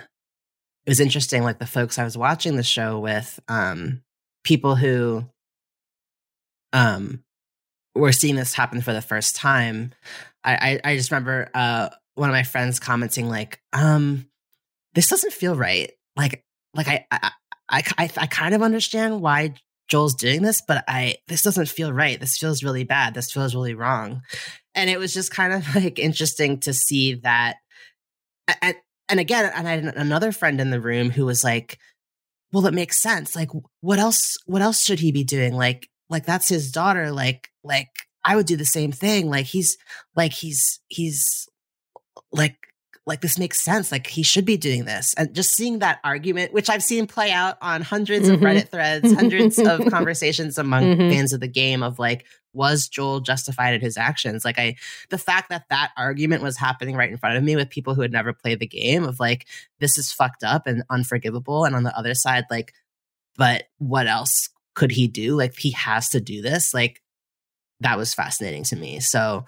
it 0.86 0.90
was 0.90 1.00
interesting, 1.00 1.44
like 1.44 1.60
the 1.60 1.66
folks 1.66 2.00
I 2.00 2.04
was 2.04 2.18
watching 2.18 2.56
the 2.56 2.64
show 2.64 3.00
with, 3.00 3.40
um, 3.48 4.02
people 4.44 4.76
who 4.76 5.26
um, 6.74 7.24
were 7.96 8.12
seeing 8.12 8.36
this 8.36 8.54
happen 8.54 8.82
for 8.82 8.94
the 8.94 9.02
first 9.02 9.36
time. 9.36 9.94
I, 10.44 10.80
I, 10.84 10.92
I 10.92 10.96
just 10.98 11.12
remember 11.12 11.50
uh, 11.54 11.90
one 12.16 12.30
of 12.30 12.34
my 12.34 12.44
friends 12.44 12.80
commenting 12.80 13.30
like, 13.30 13.62
um, 13.74 14.28
"This 14.96 15.08
doesn't 15.08 15.34
feel 15.34 15.56
right." 15.56 15.92
Like, 16.16 16.44
like 16.74 16.88
I, 16.88 17.06
I, 17.12 17.32
I, 17.70 17.84
I, 17.98 18.10
I 18.18 18.28
kind 18.28 18.56
of 18.56 18.62
understand 18.64 19.22
why 19.22 19.54
Joel's 19.88 20.16
doing 20.16 20.42
this, 20.42 20.62
but 20.66 20.84
I 20.88 21.18
this 21.28 21.42
doesn't 21.42 21.70
feel 21.70 21.94
right. 21.94 22.20
This 22.20 22.38
feels 22.38 22.64
really 22.64 22.86
bad. 22.86 23.14
This 23.14 23.32
feels 23.32 23.54
really 23.54 23.76
wrong. 23.76 24.22
And 24.74 24.90
it 24.90 24.98
was 24.98 25.14
just 25.14 25.32
kind 25.32 25.54
of 25.54 25.76
like 25.76 26.00
interesting 26.00 26.60
to 26.62 26.74
see 26.74 27.16
that. 27.16 27.58
And, 28.62 28.76
and 29.12 29.20
again, 29.20 29.52
and 29.54 29.68
I 29.68 29.72
had 29.72 29.84
another 29.98 30.32
friend 30.32 30.60
in 30.62 30.72
the 30.72 30.82
room 30.82 31.12
who 31.12 31.26
was 31.26 31.44
like, 31.44 31.78
"Well, 32.54 32.66
it 32.66 32.74
makes 32.74 33.02
sense. 33.02 33.36
Like, 33.36 33.50
what 33.82 34.00
else? 34.00 34.38
What 34.46 34.62
else 34.62 34.84
should 34.84 35.00
he 35.00 35.12
be 35.12 35.26
doing? 35.26 35.54
Like, 35.54 35.90
like 36.10 36.26
that's 36.26 36.48
his 36.48 36.72
daughter. 36.72 37.12
Like, 37.12 37.50
like 37.64 37.90
I 38.26 38.38
would 38.38 38.48
do 38.48 38.56
the 38.56 38.66
same 38.66 38.94
thing. 38.94 39.30
Like 39.30 39.46
he's, 39.46 39.78
like 40.16 40.34
he's, 40.34 40.80
he's, 40.88 41.48
like 42.32 42.56
like 43.06 43.22
this 43.22 43.38
makes 43.38 43.62
sense. 43.62 43.92
Like 43.92 44.08
he 44.08 44.24
should 44.24 44.46
be 44.46 44.58
doing 44.58 44.86
this. 44.86 45.14
And 45.18 45.34
just 45.34 45.56
seeing 45.56 45.80
that 45.80 46.00
argument, 46.04 46.54
which 46.54 46.70
I've 46.70 46.84
seen 46.84 47.08
play 47.08 47.32
out 47.32 47.58
on 47.62 47.84
100s 47.84 48.22
mm-hmm. 48.22 48.34
of 48.34 48.40
Reddit 48.40 48.70
threads, 48.70 49.14
hundreds 49.14 49.58
of 49.60 49.86
conversations 49.90 50.58
among 50.58 50.84
mm-hmm. 50.84 51.10
fans 51.10 51.34
of 51.34 51.40
the 51.40 51.48
game 51.48 51.84
of 51.84 52.00
like, 52.00 52.26
was 52.54 52.88
Joel 52.88 53.20
justified 53.20 53.74
in 53.74 53.82
his 53.82 53.98
actions? 53.98 54.44
Like 54.46 54.60
I, 54.60 54.76
the 55.10 55.18
fact 55.18 55.50
that 55.50 55.66
that 55.70 55.92
argument 55.98 56.44
was 56.44 56.58
happening 56.58 56.96
right 56.96 57.10
in 57.10 57.18
front 57.18 57.38
of 57.38 57.44
me 57.44 57.56
with 57.56 57.70
people 57.70 57.96
who 57.96 58.02
had 58.02 58.12
never 58.12 58.34
played 58.34 58.60
the 58.60 58.68
game 58.68 59.04
of 59.04 59.20
like, 59.20 59.48
this 59.80 59.98
is 59.98 60.12
fucked 60.12 60.44
up 60.44 60.68
and 60.68 60.84
unforgivable. 60.90 61.66
And 61.66 61.76
on 61.76 61.84
the 61.84 61.98
other 61.98 62.14
side, 62.14 62.46
like, 62.50 62.74
but 63.38 63.64
what 63.78 64.08
else 64.08 64.50
could 64.74 64.92
he 64.92 65.08
do? 65.08 65.36
Like 65.36 65.56
he 65.58 65.72
has 65.72 66.10
to 66.10 66.22
do 66.22 66.42
this. 66.42 66.74
Like 66.74 67.02
that 67.82 67.98
was 67.98 68.14
fascinating 68.14 68.64
to 68.66 68.76
me. 68.76 69.00
So 69.00 69.46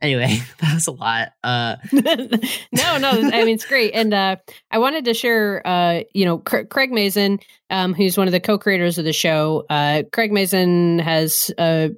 anyway, 0.00 0.38
that 0.60 0.74
was 0.74 0.86
a 0.86 0.92
lot. 0.92 1.32
Uh 1.42 1.76
no, 1.92 2.98
no, 2.98 3.10
I 3.10 3.44
mean 3.44 3.54
it's 3.54 3.66
great. 3.66 3.92
And 3.94 4.12
uh 4.12 4.36
I 4.70 4.78
wanted 4.78 5.04
to 5.06 5.14
share 5.14 5.66
uh 5.66 6.02
you 6.14 6.24
know 6.24 6.42
C- 6.48 6.64
Craig 6.64 6.92
Mazin 6.92 7.40
um 7.70 7.94
who's 7.94 8.18
one 8.18 8.28
of 8.28 8.32
the 8.32 8.40
co-creators 8.40 8.98
of 8.98 9.04
the 9.04 9.12
show. 9.12 9.64
Uh 9.70 10.02
Craig 10.12 10.32
Mazin 10.32 10.98
has 10.98 11.50
uh 11.58 11.88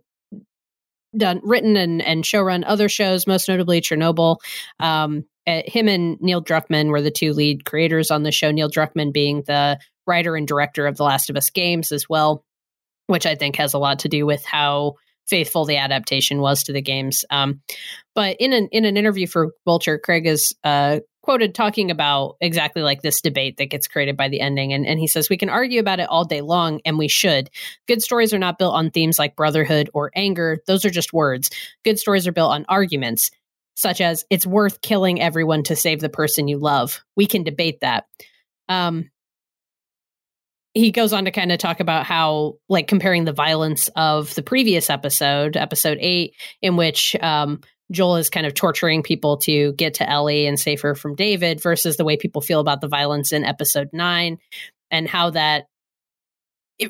done 1.18 1.40
written 1.42 1.76
and 1.76 2.00
and 2.02 2.24
show 2.24 2.40
run 2.42 2.64
other 2.64 2.88
shows, 2.88 3.26
most 3.26 3.48
notably 3.48 3.80
Chernobyl. 3.80 4.38
Um 4.80 5.24
uh, 5.46 5.62
him 5.64 5.88
and 5.88 6.20
Neil 6.20 6.42
Druckmann 6.42 6.90
were 6.90 7.00
the 7.00 7.10
two 7.10 7.32
lead 7.32 7.64
creators 7.64 8.10
on 8.10 8.22
the 8.22 8.30
show. 8.30 8.50
Neil 8.50 8.70
Druckmann 8.70 9.14
being 9.14 9.44
the 9.46 9.78
writer 10.06 10.36
and 10.36 10.46
director 10.46 10.86
of 10.86 10.98
The 10.98 11.04
Last 11.04 11.30
of 11.30 11.36
Us 11.36 11.48
games 11.48 11.90
as 11.90 12.06
well, 12.06 12.44
which 13.06 13.24
I 13.24 13.34
think 13.34 13.56
has 13.56 13.72
a 13.72 13.78
lot 13.78 14.00
to 14.00 14.08
do 14.08 14.26
with 14.26 14.44
how 14.44 14.96
faithful 15.26 15.64
the 15.64 15.78
adaptation 15.78 16.40
was 16.40 16.64
to 16.64 16.72
the 16.72 16.82
games. 16.82 17.24
Um, 17.30 17.62
but 18.14 18.36
in 18.40 18.52
an 18.52 18.68
in 18.72 18.84
an 18.84 18.96
interview 18.96 19.26
for 19.26 19.52
Vulture, 19.64 19.98
Craig 19.98 20.26
is 20.26 20.54
uh, 20.64 21.00
quoted 21.22 21.54
talking 21.54 21.90
about 21.90 22.36
exactly 22.40 22.82
like 22.82 23.02
this 23.02 23.20
debate 23.20 23.56
that 23.56 23.70
gets 23.70 23.88
created 23.88 24.16
by 24.16 24.28
the 24.28 24.40
ending, 24.40 24.72
and 24.72 24.86
and 24.86 24.98
he 24.98 25.06
says 25.06 25.28
we 25.28 25.36
can 25.36 25.50
argue 25.50 25.80
about 25.80 26.00
it 26.00 26.08
all 26.08 26.24
day 26.24 26.40
long, 26.40 26.80
and 26.84 26.98
we 26.98 27.08
should. 27.08 27.50
Good 27.86 28.02
stories 28.02 28.32
are 28.32 28.38
not 28.38 28.58
built 28.58 28.74
on 28.74 28.90
themes 28.90 29.18
like 29.18 29.36
brotherhood 29.36 29.90
or 29.94 30.10
anger; 30.14 30.58
those 30.66 30.84
are 30.84 30.90
just 30.90 31.12
words. 31.12 31.50
Good 31.84 31.98
stories 31.98 32.26
are 32.26 32.32
built 32.32 32.52
on 32.52 32.64
arguments, 32.68 33.30
such 33.74 34.00
as 34.00 34.24
it's 34.30 34.46
worth 34.46 34.80
killing 34.80 35.20
everyone 35.20 35.62
to 35.64 35.76
save 35.76 36.00
the 36.00 36.08
person 36.08 36.48
you 36.48 36.58
love. 36.58 37.02
We 37.16 37.26
can 37.26 37.42
debate 37.44 37.80
that. 37.80 38.06
Um, 38.68 39.10
he 40.74 40.92
goes 40.92 41.12
on 41.12 41.24
to 41.24 41.30
kind 41.30 41.50
of 41.50 41.58
talk 41.58 41.80
about 41.80 42.06
how 42.06 42.54
like 42.68 42.86
comparing 42.86 43.24
the 43.24 43.32
violence 43.32 43.88
of 43.96 44.34
the 44.34 44.42
previous 44.42 44.90
episode 44.90 45.56
episode 45.56 45.98
8 46.00 46.34
in 46.62 46.76
which 46.76 47.16
um, 47.16 47.60
joel 47.90 48.16
is 48.16 48.30
kind 48.30 48.46
of 48.46 48.54
torturing 48.54 49.02
people 49.02 49.36
to 49.36 49.72
get 49.74 49.94
to 49.94 50.08
ellie 50.08 50.46
and 50.46 50.58
save 50.58 50.80
her 50.80 50.94
from 50.94 51.14
david 51.14 51.62
versus 51.62 51.96
the 51.96 52.04
way 52.04 52.16
people 52.16 52.42
feel 52.42 52.60
about 52.60 52.80
the 52.80 52.88
violence 52.88 53.32
in 53.32 53.44
episode 53.44 53.88
9 53.92 54.38
and 54.90 55.08
how 55.08 55.30
that 55.30 55.66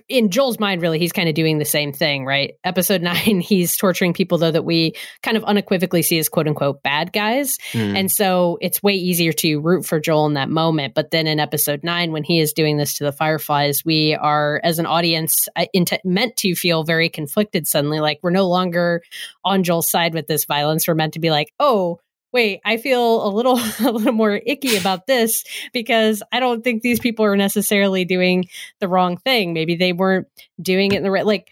in 0.08 0.30
Joel's 0.30 0.58
mind, 0.58 0.82
really, 0.82 0.98
he's 0.98 1.12
kind 1.12 1.28
of 1.28 1.34
doing 1.34 1.58
the 1.58 1.64
same 1.64 1.92
thing, 1.92 2.24
right? 2.24 2.54
Episode 2.64 3.02
nine, 3.08 3.40
he's 3.40 3.76
torturing 3.76 4.12
people, 4.12 4.38
though, 4.38 4.50
that 4.50 4.64
we 4.64 4.94
kind 5.22 5.36
of 5.36 5.44
unequivocally 5.44 6.02
see 6.02 6.18
as 6.18 6.28
quote 6.28 6.46
unquote 6.46 6.82
bad 6.82 7.12
guys. 7.12 7.58
Mm. 7.72 7.98
And 7.98 8.10
so 8.10 8.58
it's 8.60 8.82
way 8.82 8.94
easier 8.94 9.32
to 9.34 9.60
root 9.60 9.86
for 9.86 10.00
Joel 10.00 10.26
in 10.26 10.34
that 10.34 10.50
moment. 10.50 10.94
But 10.94 11.10
then 11.10 11.26
in 11.26 11.40
episode 11.40 11.82
nine, 11.82 12.12
when 12.12 12.24
he 12.24 12.40
is 12.40 12.52
doing 12.52 12.76
this 12.76 12.94
to 12.94 13.04
the 13.04 13.12
Fireflies, 13.12 13.84
we 13.84 14.14
are, 14.14 14.60
as 14.62 14.78
an 14.78 14.86
audience, 14.86 15.34
uh, 15.56 15.66
meant 16.04 16.36
to 16.38 16.54
feel 16.54 16.84
very 16.84 17.08
conflicted 17.08 17.66
suddenly. 17.66 18.00
Like 18.00 18.20
we're 18.22 18.30
no 18.30 18.48
longer 18.48 19.02
on 19.44 19.62
Joel's 19.62 19.90
side 19.90 20.14
with 20.14 20.26
this 20.26 20.44
violence. 20.44 20.86
We're 20.86 20.94
meant 20.94 21.14
to 21.14 21.20
be 21.20 21.30
like, 21.30 21.52
oh, 21.58 22.00
wait, 22.32 22.60
I 22.64 22.76
feel 22.76 23.26
a 23.26 23.30
little 23.30 23.58
a 23.80 23.90
little 23.90 24.12
more 24.12 24.40
icky 24.44 24.76
about 24.76 25.06
this 25.06 25.44
because 25.72 26.22
I 26.32 26.40
don't 26.40 26.62
think 26.62 26.82
these 26.82 27.00
people 27.00 27.24
are 27.24 27.36
necessarily 27.36 28.04
doing 28.04 28.46
the 28.80 28.88
wrong 28.88 29.16
thing. 29.16 29.52
Maybe 29.52 29.76
they 29.76 29.92
weren't 29.92 30.26
doing 30.60 30.92
it 30.92 30.98
in 30.98 31.02
the 31.02 31.10
right 31.10 31.26
like 31.26 31.50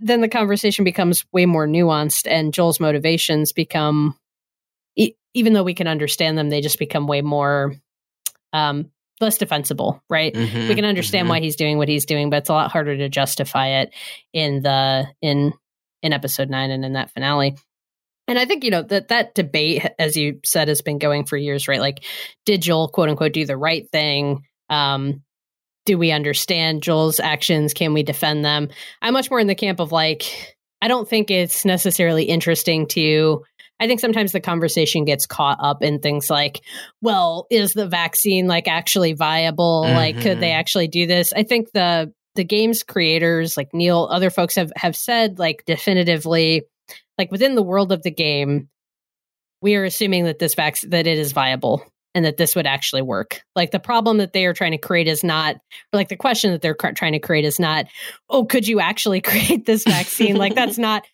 then 0.00 0.20
the 0.20 0.28
conversation 0.28 0.84
becomes 0.84 1.24
way 1.32 1.46
more 1.46 1.66
nuanced 1.66 2.28
and 2.30 2.54
Joel's 2.54 2.78
motivations 2.78 3.52
become 3.52 4.16
e- 4.96 5.14
even 5.34 5.52
though 5.52 5.64
we 5.64 5.74
can 5.74 5.88
understand 5.88 6.38
them, 6.38 6.48
they 6.48 6.60
just 6.60 6.78
become 6.78 7.06
way 7.06 7.22
more 7.22 7.74
um 8.52 8.90
less 9.20 9.36
defensible, 9.36 10.02
right? 10.08 10.32
Mhm, 10.32 10.68
We 10.68 10.74
can 10.74 10.86
understand 10.86 11.26
mhm. 11.26 11.30
why 11.30 11.40
he's 11.40 11.56
doing 11.56 11.76
what 11.76 11.88
he's 11.88 12.06
doing, 12.06 12.30
but 12.30 12.38
it's 12.38 12.48
a 12.48 12.54
lot 12.54 12.70
harder 12.70 12.96
to 12.96 13.08
justify 13.10 13.80
it 13.82 13.92
in 14.32 14.62
the 14.62 15.06
in 15.20 15.52
in 16.02 16.12
episode 16.12 16.48
9 16.48 16.70
and 16.70 16.84
in 16.84 16.94
that 16.94 17.10
finale. 17.10 17.56
And 18.30 18.38
I 18.38 18.44
think, 18.44 18.62
you 18.64 18.70
know, 18.70 18.82
that 18.82 19.08
that 19.08 19.34
debate, 19.34 19.84
as 19.98 20.16
you 20.16 20.38
said, 20.44 20.68
has 20.68 20.82
been 20.82 20.98
going 20.98 21.24
for 21.26 21.36
years, 21.36 21.66
right? 21.66 21.80
Like, 21.80 22.04
did 22.46 22.62
Joel, 22.62 22.88
quote 22.88 23.08
unquote, 23.08 23.32
do 23.32 23.44
the 23.44 23.56
right 23.56 23.90
thing? 23.90 24.44
Um, 24.68 25.22
do 25.84 25.98
we 25.98 26.12
understand 26.12 26.82
Joel's 26.82 27.18
actions? 27.18 27.74
Can 27.74 27.92
we 27.92 28.02
defend 28.04 28.44
them? 28.44 28.68
I'm 29.02 29.14
much 29.14 29.30
more 29.30 29.40
in 29.40 29.48
the 29.48 29.54
camp 29.56 29.80
of 29.80 29.90
like, 29.90 30.56
I 30.80 30.88
don't 30.88 31.08
think 31.08 31.30
it's 31.30 31.64
necessarily 31.64 32.22
interesting 32.24 32.86
to. 32.88 33.42
I 33.80 33.86
think 33.86 33.98
sometimes 33.98 34.32
the 34.32 34.40
conversation 34.40 35.06
gets 35.06 35.26
caught 35.26 35.58
up 35.60 35.82
in 35.82 35.98
things 36.00 36.28
like, 36.30 36.60
well, 37.00 37.46
is 37.50 37.72
the 37.72 37.88
vaccine 37.88 38.46
like 38.46 38.68
actually 38.68 39.14
viable? 39.14 39.82
Like, 39.82 40.20
could 40.20 40.38
they 40.38 40.50
Mhm. 40.50 40.58
actually 40.58 40.86
do 40.88 41.06
this? 41.06 41.32
I 41.32 41.42
think 41.42 41.72
the 41.72 42.12
the 42.36 42.44
game's 42.44 42.84
creators, 42.84 43.56
like 43.56 43.74
Neil, 43.74 44.06
other 44.10 44.30
folks 44.30 44.54
have 44.54 44.70
have 44.76 44.94
said 44.94 45.38
like 45.40 45.64
definitively, 45.66 46.62
like 47.18 47.30
within 47.30 47.54
the 47.54 47.62
world 47.62 47.92
of 47.92 48.02
the 48.02 48.10
game, 48.10 48.68
we 49.62 49.74
are 49.76 49.84
assuming 49.84 50.24
that 50.24 50.38
this 50.38 50.54
vac- 50.54 50.80
that 50.82 51.06
it 51.06 51.18
is 51.18 51.32
viable 51.32 51.84
and 52.14 52.24
that 52.24 52.38
this 52.38 52.56
would 52.56 52.66
actually 52.66 53.02
work. 53.02 53.42
Like 53.54 53.70
the 53.70 53.78
problem 53.78 54.16
that 54.18 54.32
they 54.32 54.44
are 54.46 54.52
trying 54.52 54.72
to 54.72 54.78
create 54.78 55.06
is 55.06 55.22
not, 55.22 55.54
or 55.56 55.60
like 55.92 56.08
the 56.08 56.16
question 56.16 56.50
that 56.50 56.60
they're 56.60 56.74
cr- 56.74 56.90
trying 56.90 57.12
to 57.12 57.20
create 57.20 57.44
is 57.44 57.60
not, 57.60 57.86
oh, 58.30 58.44
could 58.44 58.66
you 58.66 58.80
actually 58.80 59.20
create 59.20 59.66
this 59.66 59.84
vaccine? 59.84 60.36
like 60.36 60.54
that's 60.54 60.78
not, 60.78 61.04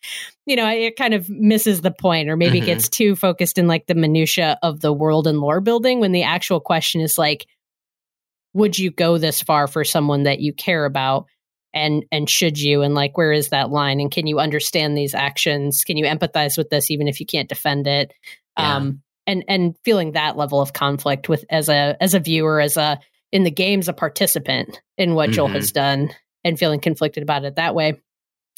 you 0.47 0.55
know, 0.55 0.67
it 0.67 0.95
kind 0.95 1.13
of 1.13 1.29
misses 1.29 1.81
the 1.81 1.91
point, 1.91 2.29
or 2.29 2.35
maybe 2.35 2.61
Mhm. 2.61 2.65
gets 2.65 2.89
too 2.89 3.15
focused 3.15 3.57
in 3.59 3.67
like 3.67 3.85
the 3.85 3.95
minutia 3.95 4.57
of 4.63 4.79
the 4.79 4.93
world 4.93 5.27
and 5.27 5.39
lore 5.39 5.61
building 5.61 5.99
when 5.99 6.13
the 6.13 6.23
actual 6.23 6.59
question 6.59 7.01
is 7.01 7.17
like, 7.17 7.45
would 8.53 8.79
you 8.79 8.89
go 8.89 9.17
this 9.19 9.39
far 9.41 9.67
for 9.67 9.83
someone 9.83 10.23
that 10.23 10.39
you 10.39 10.51
care 10.51 10.85
about? 10.85 11.27
And 11.73 12.05
and 12.11 12.29
should 12.29 12.59
you 12.59 12.81
and 12.81 12.95
like 12.95 13.17
where 13.17 13.31
is 13.31 13.49
that 13.49 13.69
line 13.69 13.99
and 13.99 14.11
can 14.11 14.25
you 14.27 14.39
understand 14.39 14.97
these 14.97 15.13
actions 15.13 15.83
can 15.83 15.97
you 15.97 16.05
empathize 16.05 16.57
with 16.57 16.69
this 16.69 16.89
even 16.89 17.07
if 17.07 17.19
you 17.19 17.25
can't 17.25 17.49
defend 17.49 17.87
it 17.87 18.11
Yeah. 18.57 18.75
um 18.77 19.01
and 19.25 19.43
and 19.47 19.75
feeling 19.83 20.13
that 20.13 20.37
level 20.37 20.61
of 20.61 20.73
conflict 20.73 21.27
with 21.29 21.43
as 21.49 21.67
a 21.69 21.97
as 21.99 22.13
a 22.13 22.19
viewer 22.19 22.59
as 22.61 22.77
a 22.77 22.99
in 23.31 23.43
the 23.43 23.51
games 23.51 23.87
a 23.89 23.93
participant 23.93 24.81
in 24.97 25.13
what 25.15 25.31
Joel 25.31 25.49
Mhm. 25.49 25.53
has 25.55 25.71
done 25.71 26.09
and 26.45 26.57
feeling 26.57 26.79
conflicted 26.79 27.23
about 27.23 27.43
it 27.43 27.55
that 27.55 27.75
way 27.75 27.99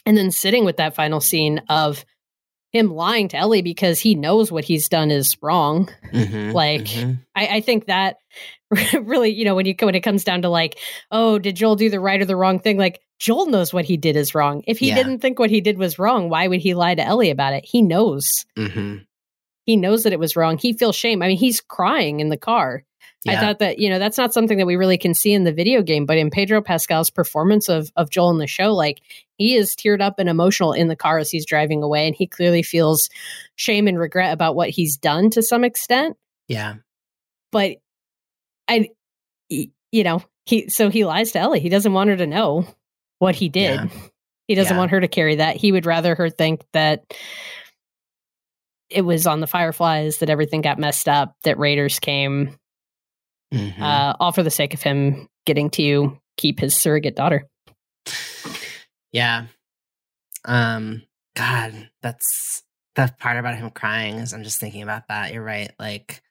and 0.06 0.16
then 0.16 0.30
sitting 0.32 0.64
with 0.66 0.78
that 0.78 0.96
final 0.96 1.20
scene 1.20 1.62
of 1.70 2.06
him 2.72 2.92
lying 2.94 3.28
to 3.30 3.38
Ellie 3.38 3.62
because 3.62 4.00
he 4.00 4.14
knows 4.16 4.52
what 4.52 4.64
he's 4.64 4.88
done 4.90 5.10
is 5.12 5.36
wrong 5.42 5.90
Mhm, 6.14 6.54
like, 6.54 6.82
mhm. 6.84 7.20
I, 7.36 7.48
I 7.48 7.62
think 7.62 7.86
that 7.88 8.18
really, 9.02 9.32
you 9.32 9.46
know, 9.46 9.56
when 9.56 9.66
you 9.66 9.76
when 9.80 9.96
it 9.96 10.02
comes 10.02 10.24
down 10.24 10.44
to 10.44 10.50
like, 10.50 10.78
oh, 11.12 11.40
did 11.40 11.56
Joel 11.56 11.76
do 11.76 11.90
the 11.90 12.00
right 12.00 12.22
or 12.22 12.26
the 12.26 12.36
wrong 12.36 12.60
thing? 12.60 12.78
Like 12.78 13.02
Joel 13.18 13.48
knows 13.48 13.74
what 13.74 13.86
he 13.86 13.98
did 13.98 14.16
is 14.16 14.36
wrong. 14.36 14.64
If 14.68 14.78
he 14.80 14.90
Yeah. 14.90 14.96
didn't 14.96 15.20
think 15.20 15.40
what 15.40 15.50
he 15.50 15.60
did 15.62 15.78
was 15.80 15.98
wrong, 16.00 16.30
why 16.30 16.48
would 16.48 16.62
he 16.62 16.74
lie 16.76 16.94
to 16.96 17.04
Ellie 17.04 17.32
about 17.32 17.54
it? 17.54 17.66
He 17.66 17.82
knows. 17.82 18.28
Mhm. 18.58 19.06
He 19.66 19.76
knows 19.76 20.04
that 20.04 20.14
it 20.14 20.20
was 20.20 20.36
wrong. 20.36 20.58
He 20.58 20.74
feels 20.74 20.96
shame. 20.96 21.22
I 21.24 21.28
mean, 21.28 21.38
he's 21.38 21.62
crying 21.62 22.20
in 22.20 22.30
the 22.30 22.38
car. 22.38 22.84
I 23.28 23.40
thought 23.40 23.60
that, 23.60 23.80
you 23.80 23.90
know, 23.90 24.00
that's 24.00 24.18
not 24.18 24.34
something 24.34 24.58
that 24.60 24.66
we 24.66 24.78
really 24.78 24.98
can 24.98 25.14
see 25.14 25.34
in 25.34 25.44
the 25.44 25.52
video 25.52 25.82
game, 25.82 26.06
but 26.06 26.18
in 26.18 26.30
Pedro 26.30 26.62
Pascal's 26.62 27.10
performance 27.10 27.68
of 27.68 27.92
of 27.98 28.10
Joel 28.10 28.32
in 28.32 28.38
the 28.38 28.48
show, 28.48 28.74
like 28.74 29.02
he 29.36 29.56
is 29.56 29.76
teared 29.76 30.02
up 30.02 30.20
and 30.20 30.30
emotional 30.30 30.72
in 30.74 30.88
the 30.88 30.96
car 30.96 31.18
as 31.18 31.30
he's 31.30 31.46
driving 31.46 31.84
away 31.84 32.08
and 32.08 32.16
he 32.16 32.28
clearly 32.28 32.64
feels 32.64 33.10
shame 33.56 33.88
and 33.88 34.00
regret 34.00 34.34
about 34.34 34.56
what 34.56 34.70
he's 34.70 34.96
done 34.98 35.30
to 35.32 35.42
some 35.42 35.64
extent 35.64 36.16
yeah. 36.48 36.76
but 37.52 37.78
I 38.68 38.90
you 39.50 40.04
know, 40.04 40.22
he 40.46 40.70
so 40.70 40.90
he 40.90 41.06
lies 41.06 41.32
to 41.32 41.40
Ellie. 41.40 41.60
He 41.60 41.70
doesn't 41.70 41.94
want 41.94 42.10
her 42.10 42.18
to 42.18 42.28
know 42.28 42.68
what 43.18 43.36
he 43.36 43.50
did. 43.50 43.76
Yeah. 43.76 43.88
He 44.48 44.56
doesn't 44.56 44.74
Yeah. 44.76 44.80
want 44.80 44.92
her 44.92 45.00
to 45.00 45.08
carry 45.08 45.36
that. 45.36 45.56
He 45.58 45.72
would 45.72 45.86
rather 45.86 46.16
her 46.16 46.30
think 46.30 46.64
that 46.74 47.14
it 48.90 49.02
was 49.04 49.28
on 49.28 49.40
the 49.40 49.48
Fireflies 49.48 50.18
that 50.20 50.30
everything 50.30 50.62
got 50.62 50.80
messed 50.80 51.08
up, 51.08 51.36
that 51.44 51.60
Raiders 51.60 52.00
came, 52.00 52.58
Mhm. 53.54 53.82
uh, 53.82 54.16
all 54.20 54.32
for 54.32 54.44
the 54.44 54.52
sake 54.52 54.74
of 54.74 54.82
him 54.82 55.28
getting 55.46 55.70
to 55.72 56.20
keep 56.38 56.60
his 56.60 56.78
surrogate 56.78 57.16
daughter. 57.16 57.48
Yeah. 59.12 59.48
Um 60.46 61.04
God, 61.36 61.90
that's 62.02 62.64
the 62.96 63.14
part 63.20 63.38
about 63.38 63.56
him 63.56 63.70
crying 63.72 64.16
is 64.16 64.34
I'm 64.34 64.44
just 64.44 64.60
thinking 64.60 64.84
about 64.84 65.08
that. 65.08 65.34
You're 65.34 65.44
right. 65.44 65.72
Like 65.80 66.22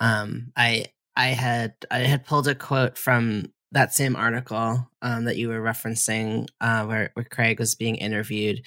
um 0.00 0.52
I 0.56 0.86
I 1.16 1.28
had 1.28 1.74
I 1.90 1.98
had 1.98 2.24
pulled 2.24 2.48
a 2.48 2.54
quote 2.54 2.96
from 2.96 3.52
that 3.72 3.94
same 3.94 4.16
article 4.16 4.88
um 5.02 5.24
that 5.24 5.36
you 5.36 5.48
were 5.48 5.60
referencing 5.60 6.48
uh 6.60 6.84
where, 6.84 7.10
where 7.14 7.24
Craig 7.24 7.58
was 7.58 7.74
being 7.74 7.96
interviewed 7.96 8.64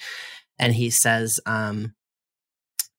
and 0.58 0.72
he 0.74 0.90
says 0.90 1.40
um 1.46 1.94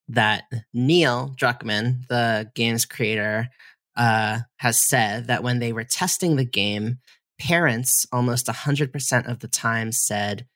that 0.09 0.43
Neil 0.73 1.33
Druckmann, 1.37 2.07
the 2.07 2.49
game's 2.55 2.85
creator, 2.85 3.49
uh, 3.97 4.39
has 4.57 4.87
said 4.87 5.27
that 5.27 5.43
when 5.43 5.59
they 5.59 5.73
were 5.73 5.83
testing 5.83 6.35
the 6.35 6.45
game, 6.45 6.99
parents 7.39 8.05
almost 8.11 8.47
100% 8.47 9.29
of 9.29 9.39
the 9.39 9.47
time 9.47 9.91
said 9.91 10.47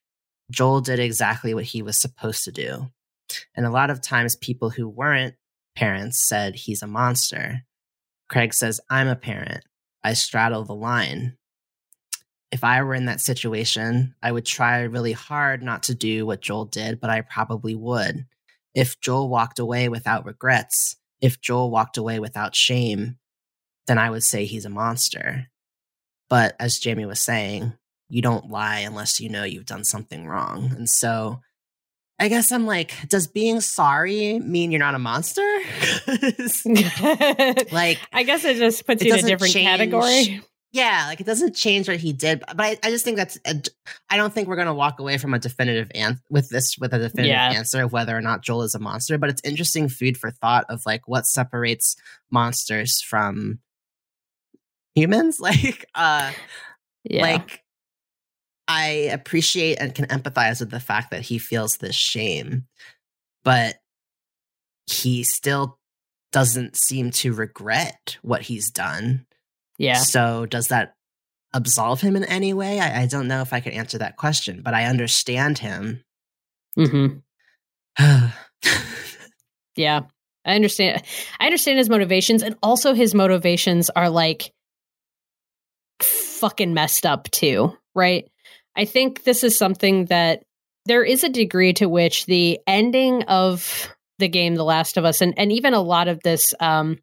Joel 0.51 0.81
did 0.81 0.99
exactly 0.99 1.53
what 1.53 1.65
he 1.65 1.81
was 1.81 1.99
supposed 1.99 2.43
to 2.43 2.51
do. 2.51 2.91
And 3.55 3.65
a 3.65 3.71
lot 3.71 3.89
of 3.89 4.01
times, 4.01 4.35
people 4.35 4.69
who 4.69 4.87
weren't 4.87 5.35
parents 5.75 6.27
said 6.27 6.55
he's 6.55 6.83
a 6.83 6.87
monster. 6.87 7.63
Craig 8.29 8.53
says, 8.53 8.79
I'm 8.89 9.07
a 9.07 9.15
parent. 9.15 9.63
I 10.03 10.13
straddle 10.13 10.63
the 10.63 10.75
line. 10.75 11.37
If 12.51 12.63
I 12.65 12.83
were 12.83 12.93
in 12.93 13.05
that 13.05 13.21
situation, 13.21 14.13
I 14.21 14.31
would 14.31 14.45
try 14.45 14.81
really 14.81 15.13
hard 15.13 15.63
not 15.63 15.83
to 15.83 15.95
do 15.95 16.25
what 16.25 16.41
Joel 16.41 16.65
did, 16.65 16.99
but 16.99 17.09
I 17.09 17.21
probably 17.21 17.75
would. 17.75 18.25
If 18.75 18.99
Joel 18.99 19.29
walked 19.29 19.59
away 19.59 19.87
without 19.87 20.25
regrets, 20.25 20.97
if 21.21 21.39
Joel 21.39 21.71
walked 21.71 21.97
away 21.97 22.19
without 22.19 22.55
shame, 22.55 23.17
then 23.87 23.97
I 23.97 24.09
would 24.09 24.23
say 24.23 24.45
he's 24.45 24.65
a 24.65 24.69
monster. 24.69 25.47
But 26.29 26.55
as 26.59 26.79
Jamie 26.79 27.05
was 27.05 27.19
saying, 27.19 27.73
you 28.09 28.21
don't 28.21 28.49
lie 28.49 28.79
unless 28.79 29.19
you 29.19 29.29
know 29.29 29.43
you've 29.43 29.65
done 29.65 29.83
something 29.83 30.27
wrong. 30.27 30.71
And 30.75 30.89
so 30.89 31.39
I 32.19 32.27
guess 32.27 32.51
I'm 32.51 32.65
like, 32.65 32.93
does 33.09 33.27
being 33.27 33.61
sorry 33.61 34.39
mean 34.39 34.71
you're 34.71 34.79
not 34.79 34.95
a 34.95 34.99
monster? 34.99 35.41
like, 37.71 37.99
I 38.13 38.23
guess 38.25 38.43
it 38.45 38.57
just 38.57 38.85
puts 38.85 39.01
It 39.01 39.07
you 39.07 39.13
in 39.13 39.19
a 39.19 39.27
different 39.27 39.53
change- 39.53 39.65
category. 39.67 40.41
yeah, 40.71 41.05
like 41.07 41.19
it 41.19 41.25
doesn't 41.25 41.55
change 41.55 41.87
what 41.87 41.97
he 41.97 42.13
did. 42.13 42.39
But 42.47 42.59
I, 42.61 42.77
I 42.83 42.89
just 42.91 43.03
think 43.03 43.17
that's, 43.17 43.37
uh, 43.45 43.53
a, 43.55 43.91
I 44.09 44.17
don't 44.17 44.33
think 44.33 44.47
we're 44.47 44.55
going 44.55 44.67
to 44.67 44.73
walk 44.73 44.99
away 44.99 45.17
from 45.17 45.33
a 45.33 45.39
definitive 45.39 45.91
answer 45.95 46.21
with 46.29 46.49
this, 46.49 46.77
with 46.79 46.93
a 46.93 46.99
definitive 46.99 47.27
Yeah. 47.31 47.51
answer 47.51 47.81
of 47.83 47.91
whether 47.91 48.15
or 48.15 48.21
not 48.21 48.41
Joel 48.43 48.63
is 48.63 48.75
a 48.75 48.79
monster. 48.79 49.17
But 49.17 49.29
it's 49.29 49.41
interesting 49.43 49.89
food 49.89 50.17
for 50.17 50.31
thought 50.31 50.65
of 50.69 50.81
like 50.85 51.07
what 51.07 51.25
separates 51.25 51.95
monsters 52.29 53.01
from 53.01 53.59
humans. 54.95 55.39
Like, 55.41 55.85
uh, 55.95 56.31
Yeah. 57.03 57.21
like 57.23 57.63
I 58.67 58.87
appreciate 59.11 59.79
and 59.79 59.93
can 59.93 60.05
empathize 60.05 60.59
with 60.59 60.71
the 60.71 60.79
fact 60.79 61.11
that 61.11 61.21
he 61.23 61.37
feels 61.39 61.77
this 61.77 61.95
shame, 61.95 62.67
but 63.43 63.75
he 64.85 65.23
still 65.23 65.77
doesn't 66.31 66.77
seem 66.77 67.11
to 67.11 67.33
regret 67.33 68.17
what 68.21 68.41
he's 68.43 68.71
done. 68.71 69.25
yeah. 69.77 69.95
So 69.95 70.45
does 70.45 70.67
that 70.69 70.95
absolve 71.53 71.99
him 72.01 72.15
in 72.15 72.23
any 72.23 72.53
way? 72.53 72.79
I, 72.79 73.01
I 73.01 73.05
don't 73.07 73.27
know 73.27 73.41
if 73.41 73.51
I 73.51 73.59
could 73.59 73.73
answer 73.73 73.97
that 73.97 74.15
question, 74.15 74.61
but 74.61 74.73
I 74.73 74.85
understand 74.85 75.57
him. 75.57 76.03
hmm 76.75 77.07
yeah. 77.99 78.31
Yeah. 79.75 80.01
I 80.45 80.55
understand. 80.55 81.03
I 81.39 81.45
understand 81.45 81.77
his 81.77 81.89
motivations, 81.89 82.41
and 82.43 82.55
also 82.63 82.93
his 82.93 83.13
motivations 83.13 83.89
are 83.91 84.09
like 84.09 84.51
fucking 86.41 86.73
messed 86.73 87.05
up 87.05 87.29
too, 87.31 87.71
right? 87.95 88.29
I 88.75 88.85
think 88.85 89.23
this 89.23 89.43
is 89.43 89.57
something 89.57 90.05
that 90.05 90.43
there 90.85 91.03
is 91.03 91.23
a 91.23 91.29
degree 91.29 91.73
to 91.73 91.87
which 91.87 92.25
the 92.25 92.59
ending 92.67 93.23
of 93.23 93.89
the 94.19 94.27
game, 94.27 94.55
The 94.55 94.63
Last 94.63 94.97
of 94.97 95.05
Us, 95.05 95.21
and, 95.21 95.33
and 95.37 95.51
even 95.51 95.73
a 95.73 95.81
lot 95.81 96.07
of 96.07 96.21
this, 96.23 96.53
um, 96.59 96.97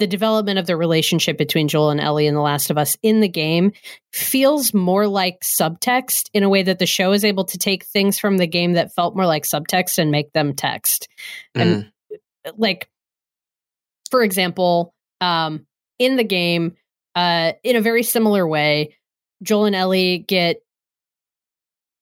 the 0.00 0.06
development 0.06 0.58
of 0.58 0.66
the 0.66 0.76
relationship 0.76 1.38
between 1.38 1.68
Joel 1.68 1.90
and 1.90 2.00
Ellie 2.00 2.26
in 2.26 2.34
The 2.34 2.40
Last 2.40 2.70
of 2.70 2.76
Us 2.76 2.96
in 3.02 3.20
the 3.20 3.28
game 3.28 3.72
feels 4.12 4.74
more 4.74 5.06
like 5.06 5.40
subtext 5.40 6.28
in 6.34 6.42
a 6.42 6.48
way 6.48 6.64
that 6.64 6.80
the 6.80 6.86
show 6.86 7.12
is 7.12 7.24
able 7.24 7.44
to 7.44 7.58
take 7.58 7.84
things 7.84 8.18
from 8.18 8.36
the 8.36 8.46
game 8.46 8.72
that 8.72 8.92
felt 8.92 9.14
more 9.14 9.26
like 9.26 9.44
subtext 9.44 9.98
and 9.98 10.10
make 10.10 10.32
them 10.32 10.52
text. 10.52 11.08
And 11.54 11.92
like 12.56 12.88
for 14.10 14.22
example, 14.22 14.94
um, 15.20 15.66
in 15.98 16.16
the 16.16 16.24
game, 16.24 16.76
uh, 17.14 17.52
in 17.62 17.76
a 17.76 17.80
very 17.80 18.02
similar 18.02 18.46
way, 18.46 18.96
Joel 19.42 19.66
and 19.66 19.76
Ellie 19.76 20.18
get 20.18 20.62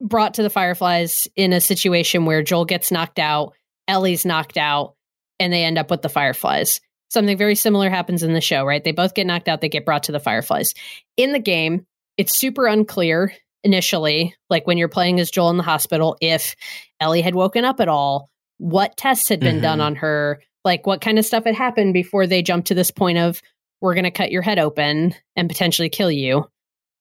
brought 0.00 0.34
to 0.34 0.42
the 0.42 0.50
Fireflies 0.50 1.28
in 1.36 1.52
a 1.52 1.60
situation 1.60 2.24
where 2.24 2.42
Joel 2.42 2.64
gets 2.64 2.90
knocked 2.90 3.18
out, 3.18 3.54
Ellie's 3.86 4.26
knocked 4.26 4.56
out, 4.56 4.94
and 5.38 5.52
they 5.52 5.64
end 5.64 5.78
up 5.78 5.90
with 5.90 6.02
the 6.02 6.08
Fireflies. 6.08 6.80
Something 7.10 7.36
very 7.36 7.54
similar 7.54 7.90
happens 7.90 8.22
in 8.22 8.32
the 8.32 8.40
show, 8.40 8.64
right? 8.64 8.82
They 8.82 8.92
both 8.92 9.14
get 9.14 9.26
knocked 9.26 9.48
out, 9.48 9.60
they 9.60 9.68
get 9.68 9.84
brought 9.84 10.04
to 10.04 10.12
the 10.12 10.20
Fireflies. 10.20 10.74
In 11.16 11.32
the 11.32 11.38
game, 11.38 11.86
it's 12.16 12.36
super 12.36 12.66
unclear 12.66 13.32
initially, 13.64 14.34
like 14.50 14.66
when 14.66 14.78
you're 14.78 14.88
playing 14.88 15.20
as 15.20 15.30
Joel 15.30 15.50
in 15.50 15.56
the 15.56 15.62
hospital, 15.62 16.16
if 16.20 16.56
Ellie 17.00 17.22
had 17.22 17.34
woken 17.34 17.64
up 17.64 17.80
at 17.80 17.88
all, 17.88 18.28
what 18.58 18.96
tests 18.96 19.28
had 19.28 19.40
been 19.40 19.56
mm-hmm. 19.56 19.62
done 19.62 19.80
on 19.80 19.96
her, 19.96 20.42
like 20.64 20.86
what 20.86 21.00
kind 21.00 21.18
of 21.18 21.24
stuff 21.24 21.44
had 21.44 21.54
happened 21.54 21.94
before 21.94 22.26
they 22.26 22.42
jumped 22.42 22.68
to 22.68 22.74
this 22.74 22.90
point 22.90 23.18
of 23.18 23.42
we're 23.82 23.94
going 23.94 24.04
to 24.04 24.10
cut 24.10 24.30
your 24.30 24.42
head 24.42 24.58
open 24.58 25.14
and 25.36 25.48
potentially 25.48 25.90
kill 25.90 26.10
you. 26.10 26.46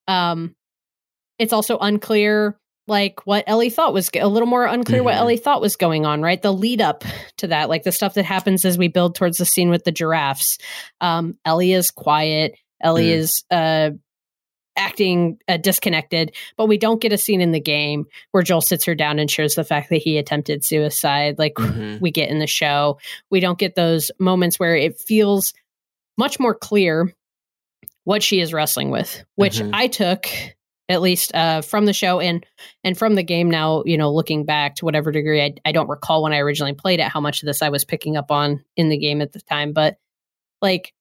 Um, 0.08 0.56
it's 1.40 1.54
also 1.54 1.78
unclear 1.78 2.58
like 2.88 3.26
what 3.26 3.44
Ellie 3.48 3.70
thought 3.70 3.94
was 3.94 4.10
a 4.16 4.28
little 4.28 4.48
more 4.48 4.66
unclear 4.66 5.00
mm-hmm. 5.00 5.06
what 5.06 5.16
Ellie 5.16 5.38
thought 5.38 5.62
was 5.62 5.76
going 5.76 6.06
on, 6.06 6.22
right? 6.22 6.42
The 6.42 6.52
lead 6.52 6.82
up 6.82 7.06
to 7.38 7.48
that, 7.48 7.70
like 7.70 7.84
the 7.84 7.92
stuff 7.92 8.16
that 8.16 8.26
happens 8.26 8.66
as 8.66 8.78
we 8.78 8.88
build 8.88 9.16
towards 9.16 9.38
the 9.38 9.46
scene 9.46 9.70
with 9.70 9.84
the 9.84 9.92
giraffes. 9.92 10.58
Um, 11.00 11.38
Ellie 11.46 11.74
is 11.74 11.92
quiet. 11.92 12.56
Ellie 12.82 13.10
mm. 13.10 13.18
is 13.18 13.44
uh, 13.52 13.92
acting 14.76 15.38
uh, 15.48 15.58
disconnected, 15.58 16.36
but 16.58 16.66
we 16.66 16.78
don't 16.78 17.02
get 17.02 17.14
a 17.14 17.18
scene 17.18 17.40
in 17.40 17.52
the 17.52 17.60
game 17.60 18.06
where 18.32 18.44
Joel 18.44 18.62
sits 18.62 18.86
her 18.86 18.96
down 18.96 19.20
and 19.20 19.30
shares 19.30 19.56
the 19.56 19.64
fact 19.64 19.90
that 19.90 20.02
he 20.02 20.18
attempted 20.18 20.66
suicide, 20.66 21.38
like 21.38 21.54
mm-hmm. 21.54 22.00
we 22.02 22.12
get 22.12 22.30
in 22.30 22.40
the 22.40 22.48
show. 22.48 22.98
We 23.30 23.40
don't 23.40 23.60
get 23.60 23.76
those 23.76 24.12
moments 24.20 24.60
where 24.60 24.76
it 24.76 25.00
feels 25.00 25.54
much 26.18 26.40
more 26.40 26.56
clear 26.56 27.14
what 28.04 28.24
she 28.24 28.40
is 28.40 28.54
wrestling 28.54 28.90
with, 28.90 29.24
which 29.36 29.60
mm-hmm. 29.60 29.74
I 29.74 29.88
took 29.88 30.28
at 30.92 31.02
least 31.02 31.34
uh, 31.34 31.62
from 31.62 31.86
the 31.86 31.94
show 31.94 32.20
and 32.20 32.46
and 32.84 32.98
from 32.98 33.16
the 33.16 33.24
game 33.24 33.50
now 33.50 33.82
you 33.86 33.98
know 33.98 34.12
looking 34.14 34.46
back 34.46 34.76
to 34.76 34.86
whatever 34.86 35.12
degree 35.12 35.42
I, 35.42 35.54
I 35.66 35.72
don't 35.72 35.90
recall 35.90 36.24
when 36.24 36.34
i 36.34 36.40
originally 36.40 36.74
played 36.74 37.00
it 37.00 37.08
how 37.08 37.22
much 37.22 37.42
of 37.42 37.48
this 37.48 37.62
i 37.62 37.70
was 37.70 37.86
picking 37.86 38.18
up 38.18 38.30
on 38.30 38.64
in 38.76 38.90
the 38.90 38.98
game 38.98 39.22
at 39.22 39.32
the 39.32 39.42
time 39.42 39.72
but 39.74 39.96
like 40.62 40.94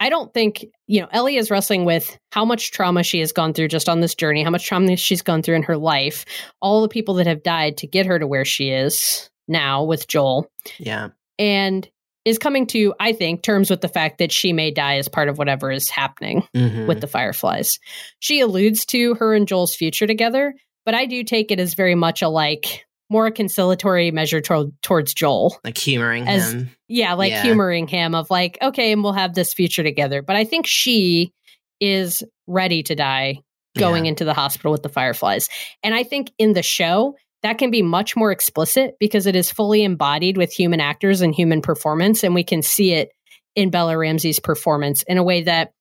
i 0.00 0.10
don't 0.10 0.32
think 0.34 0.66
you 0.86 1.00
know 1.00 1.08
ellie 1.12 1.36
is 1.36 1.50
wrestling 1.50 1.84
with 1.84 2.18
how 2.32 2.44
much 2.44 2.72
trauma 2.72 3.02
she 3.02 3.20
has 3.20 3.32
gone 3.32 3.54
through 3.54 3.68
just 3.68 3.88
on 3.88 4.00
this 4.00 4.14
journey 4.14 4.42
how 4.42 4.50
much 4.50 4.66
trauma 4.66 4.96
she's 4.96 5.22
gone 5.22 5.42
through 5.42 5.56
in 5.56 5.62
her 5.62 5.78
life 5.78 6.24
all 6.60 6.82
the 6.82 6.88
people 6.88 7.14
that 7.14 7.26
have 7.26 7.42
died 7.42 7.78
to 7.78 7.86
get 7.86 8.06
her 8.06 8.18
to 8.18 8.26
where 8.26 8.44
she 8.44 8.70
is 8.70 9.30
now 9.48 9.82
with 9.82 10.06
joel 10.08 10.50
yeah 10.78 11.08
and 11.38 11.88
is 12.24 12.38
coming 12.38 12.66
to, 12.68 12.94
I 13.00 13.12
think, 13.12 13.42
terms 13.42 13.70
with 13.70 13.80
the 13.80 13.88
fact 13.88 14.18
that 14.18 14.32
she 14.32 14.52
may 14.52 14.70
die 14.70 14.96
as 14.96 15.08
part 15.08 15.28
of 15.28 15.38
whatever 15.38 15.70
is 15.70 15.88
happening 15.88 16.46
mm-hmm. 16.54 16.86
with 16.86 17.00
the 17.00 17.06
Fireflies. 17.06 17.78
She 18.18 18.40
alludes 18.40 18.84
to 18.86 19.14
her 19.14 19.34
and 19.34 19.48
Joel's 19.48 19.74
future 19.74 20.06
together, 20.06 20.54
but 20.84 20.94
I 20.94 21.06
do 21.06 21.24
take 21.24 21.50
it 21.50 21.60
as 21.60 21.74
very 21.74 21.94
much 21.94 22.22
a 22.22 22.28
like 22.28 22.84
more 23.08 23.30
conciliatory 23.30 24.10
measure 24.10 24.40
to- 24.40 24.72
towards 24.82 25.14
Joel. 25.14 25.58
Like 25.64 25.78
humoring 25.78 26.28
as, 26.28 26.52
him. 26.52 26.70
Yeah, 26.88 27.14
like 27.14 27.32
yeah. 27.32 27.42
humoring 27.42 27.88
him 27.88 28.14
of 28.14 28.30
like, 28.30 28.58
okay, 28.62 28.92
and 28.92 29.02
we'll 29.02 29.12
have 29.12 29.34
this 29.34 29.52
future 29.52 29.82
together. 29.82 30.22
But 30.22 30.36
I 30.36 30.44
think 30.44 30.66
she 30.66 31.32
is 31.80 32.22
ready 32.46 32.82
to 32.84 32.94
die 32.94 33.40
going 33.78 34.04
yeah. 34.04 34.10
into 34.10 34.24
the 34.24 34.34
hospital 34.34 34.72
with 34.72 34.82
the 34.82 34.88
Fireflies. 34.88 35.48
And 35.82 35.94
I 35.94 36.02
think 36.02 36.32
in 36.38 36.52
the 36.52 36.62
show, 36.62 37.14
that 37.42 37.58
can 37.58 37.70
be 37.70 37.82
much 37.82 38.16
more 38.16 38.32
explicit 38.32 38.96
because 39.00 39.26
it 39.26 39.34
is 39.34 39.50
fully 39.50 39.82
embodied 39.82 40.36
with 40.36 40.52
human 40.52 40.80
actors 40.80 41.20
and 41.20 41.34
human 41.34 41.62
performance. 41.62 42.22
And 42.22 42.34
we 42.34 42.44
can 42.44 42.62
see 42.62 42.92
it 42.92 43.10
in 43.56 43.70
Bella 43.70 43.96
Ramsey's 43.96 44.38
performance 44.38 45.02
in 45.04 45.18
a 45.18 45.22
way 45.22 45.42
that, 45.44 45.72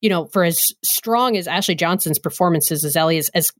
you 0.00 0.10
know, 0.10 0.26
for 0.26 0.44
as 0.44 0.72
strong 0.84 1.36
as 1.36 1.46
Ashley 1.46 1.74
Johnson's 1.74 2.18
performances 2.18 2.84
as 2.84 2.96
Ellie 2.96 3.18
is, 3.18 3.30
as 3.30 3.50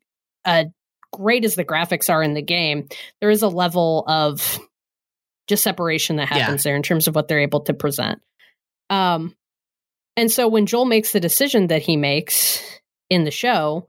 uh, 0.44 0.64
great 1.12 1.44
as 1.44 1.55
the 1.55 1.64
graphics 1.64 2.11
are 2.11 2.22
in 2.22 2.34
the 2.34 2.42
game, 2.42 2.88
there 3.20 3.30
is 3.30 3.42
a 3.42 3.48
level 3.48 4.05
of 4.07 4.59
just 5.46 5.62
separation 5.62 6.16
that 6.16 6.28
happens 6.28 6.64
yeah. 6.64 6.70
there 6.70 6.76
in 6.76 6.82
terms 6.82 7.07
of 7.07 7.14
what 7.14 7.28
they're 7.28 7.40
able 7.40 7.61
to 7.61 7.74
present. 7.74 8.20
Um, 8.90 9.34
and 10.16 10.30
so 10.30 10.48
when 10.48 10.66
Joel 10.66 10.84
makes 10.84 11.12
the 11.12 11.20
decision 11.20 11.68
that 11.68 11.82
he 11.82 11.96
makes 11.96 12.62
in 13.11 13.24
the 13.24 13.30
show, 13.30 13.88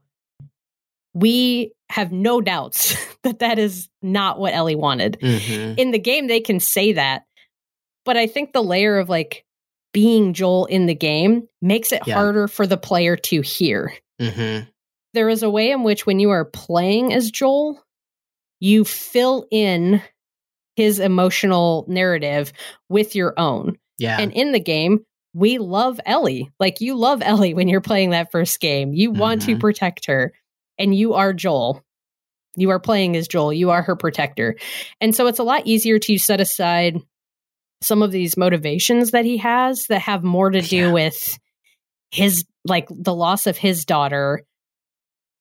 we 1.16 1.72
have 1.88 2.12
no 2.12 2.42
doubts 2.42 2.94
that 3.22 3.38
that 3.38 3.58
is 3.58 3.88
not 4.02 4.38
what 4.38 4.52
Ellie 4.52 4.76
wanted. 4.76 5.18
Mm-hmm. 5.20 5.78
In 5.78 5.90
the 5.90 5.98
game, 5.98 6.26
they 6.26 6.40
can 6.40 6.60
say 6.60 6.92
that. 6.92 7.24
But 8.04 8.18
I 8.18 8.26
think 8.26 8.52
the 8.52 8.62
layer 8.62 8.98
of 8.98 9.08
like 9.08 9.44
being 9.92 10.34
Joel 10.34 10.66
in 10.66 10.84
the 10.84 10.94
game 10.94 11.48
makes 11.62 11.90
it 11.90 12.02
yeah. 12.06 12.14
harder 12.14 12.48
for 12.48 12.66
the 12.66 12.76
player 12.76 13.16
to 13.16 13.40
hear. 13.40 13.94
Mm-hmm. 14.20 14.68
There 15.14 15.28
is 15.30 15.42
a 15.42 15.48
way 15.48 15.70
in 15.70 15.82
which, 15.82 16.04
when 16.04 16.20
you 16.20 16.28
are 16.30 16.44
playing 16.44 17.14
as 17.14 17.30
Joel, 17.30 17.82
you 18.60 18.84
fill 18.84 19.46
in 19.50 20.02
his 20.76 20.98
emotional 20.98 21.86
narrative 21.88 22.52
with 22.90 23.14
your 23.16 23.32
own. 23.38 23.78
Yeah. 23.98 24.18
And 24.20 24.32
in 24.32 24.52
the 24.52 24.60
game, 24.60 25.06
we 25.32 25.56
love 25.56 25.98
Ellie. 26.04 26.50
Like 26.60 26.82
you 26.82 26.94
love 26.94 27.22
Ellie 27.24 27.54
when 27.54 27.68
you're 27.68 27.80
playing 27.80 28.10
that 28.10 28.30
first 28.30 28.60
game. 28.60 28.92
You 28.92 29.12
mm-hmm. 29.12 29.20
want 29.20 29.42
to 29.42 29.52
mm-hmm. 29.52 29.60
protect 29.60 30.04
her 30.06 30.34
and 30.78 30.94
you 30.94 31.14
are 31.14 31.32
Joel. 31.32 31.82
You 32.56 32.70
are 32.70 32.80
playing 32.80 33.16
as 33.16 33.28
Joel. 33.28 33.52
You 33.52 33.70
are 33.70 33.82
her 33.82 33.96
protector. 33.96 34.56
And 35.00 35.14
so 35.14 35.26
it's 35.26 35.38
a 35.38 35.44
lot 35.44 35.66
easier 35.66 35.98
to 35.98 36.18
set 36.18 36.40
aside 36.40 36.98
some 37.82 38.02
of 38.02 38.10
these 38.10 38.36
motivations 38.36 39.10
that 39.10 39.24
he 39.26 39.36
has 39.36 39.86
that 39.88 40.00
have 40.00 40.24
more 40.24 40.50
to 40.50 40.62
do 40.62 40.76
yeah. 40.76 40.92
with 40.92 41.38
his, 42.10 42.44
like 42.64 42.88
the 42.90 43.14
loss 43.14 43.46
of 43.46 43.58
his 43.58 43.84
daughter 43.84 44.42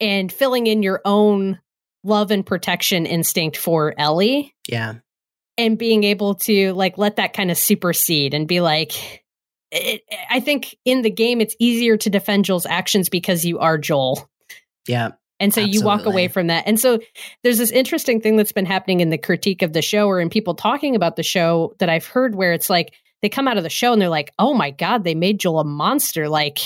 and 0.01 0.31
filling 0.31 0.67
in 0.67 0.83
your 0.83 1.01
own 1.05 1.59
love 2.03 2.31
and 2.31 2.45
protection 2.45 3.05
instinct 3.05 3.55
for 3.55 3.93
Ellie. 3.97 4.53
Yeah. 4.67 4.95
And 5.57 5.77
being 5.77 6.03
able 6.03 6.35
to 6.35 6.73
like 6.73 6.97
let 6.97 7.15
that 7.15 7.31
kind 7.31 7.49
of 7.49 7.57
supersede 7.57 8.33
and 8.33 8.45
be 8.45 8.59
like, 8.59 9.23
it, 9.71 10.01
I 10.29 10.41
think 10.41 10.75
in 10.83 11.01
the 11.01 11.09
game, 11.09 11.39
it's 11.39 11.55
easier 11.59 11.95
to 11.97 12.09
defend 12.09 12.45
Joel's 12.45 12.65
actions 12.65 13.07
because 13.07 13.45
you 13.45 13.59
are 13.59 13.77
Joel. 13.77 14.29
Yeah. 14.85 15.11
And 15.39 15.53
so 15.53 15.61
Absolutely. 15.61 15.79
you 15.79 15.85
walk 15.85 16.05
away 16.05 16.27
from 16.27 16.47
that. 16.47 16.63
And 16.65 16.79
so 16.79 16.99
there's 17.43 17.57
this 17.57 17.71
interesting 17.71 18.21
thing 18.21 18.37
that's 18.37 18.53
been 18.53 18.65
happening 18.65 19.01
in 19.01 19.09
the 19.09 19.17
critique 19.17 19.61
of 19.61 19.73
the 19.73 19.81
show 19.81 20.07
or 20.07 20.19
in 20.19 20.29
people 20.29 20.55
talking 20.55 20.95
about 20.95 21.17
the 21.17 21.23
show 21.23 21.75
that 21.79 21.89
I've 21.89 22.05
heard 22.05 22.35
where 22.35 22.53
it's 22.53 22.69
like 22.69 22.93
they 23.21 23.29
come 23.29 23.47
out 23.47 23.57
of 23.57 23.63
the 23.63 23.69
show 23.69 23.91
and 23.91 24.01
they're 24.01 24.09
like, 24.09 24.31
oh 24.39 24.53
my 24.53 24.71
God, 24.71 25.03
they 25.03 25.15
made 25.15 25.39
Joel 25.39 25.59
a 25.59 25.65
monster. 25.65 26.29
Like, 26.29 26.59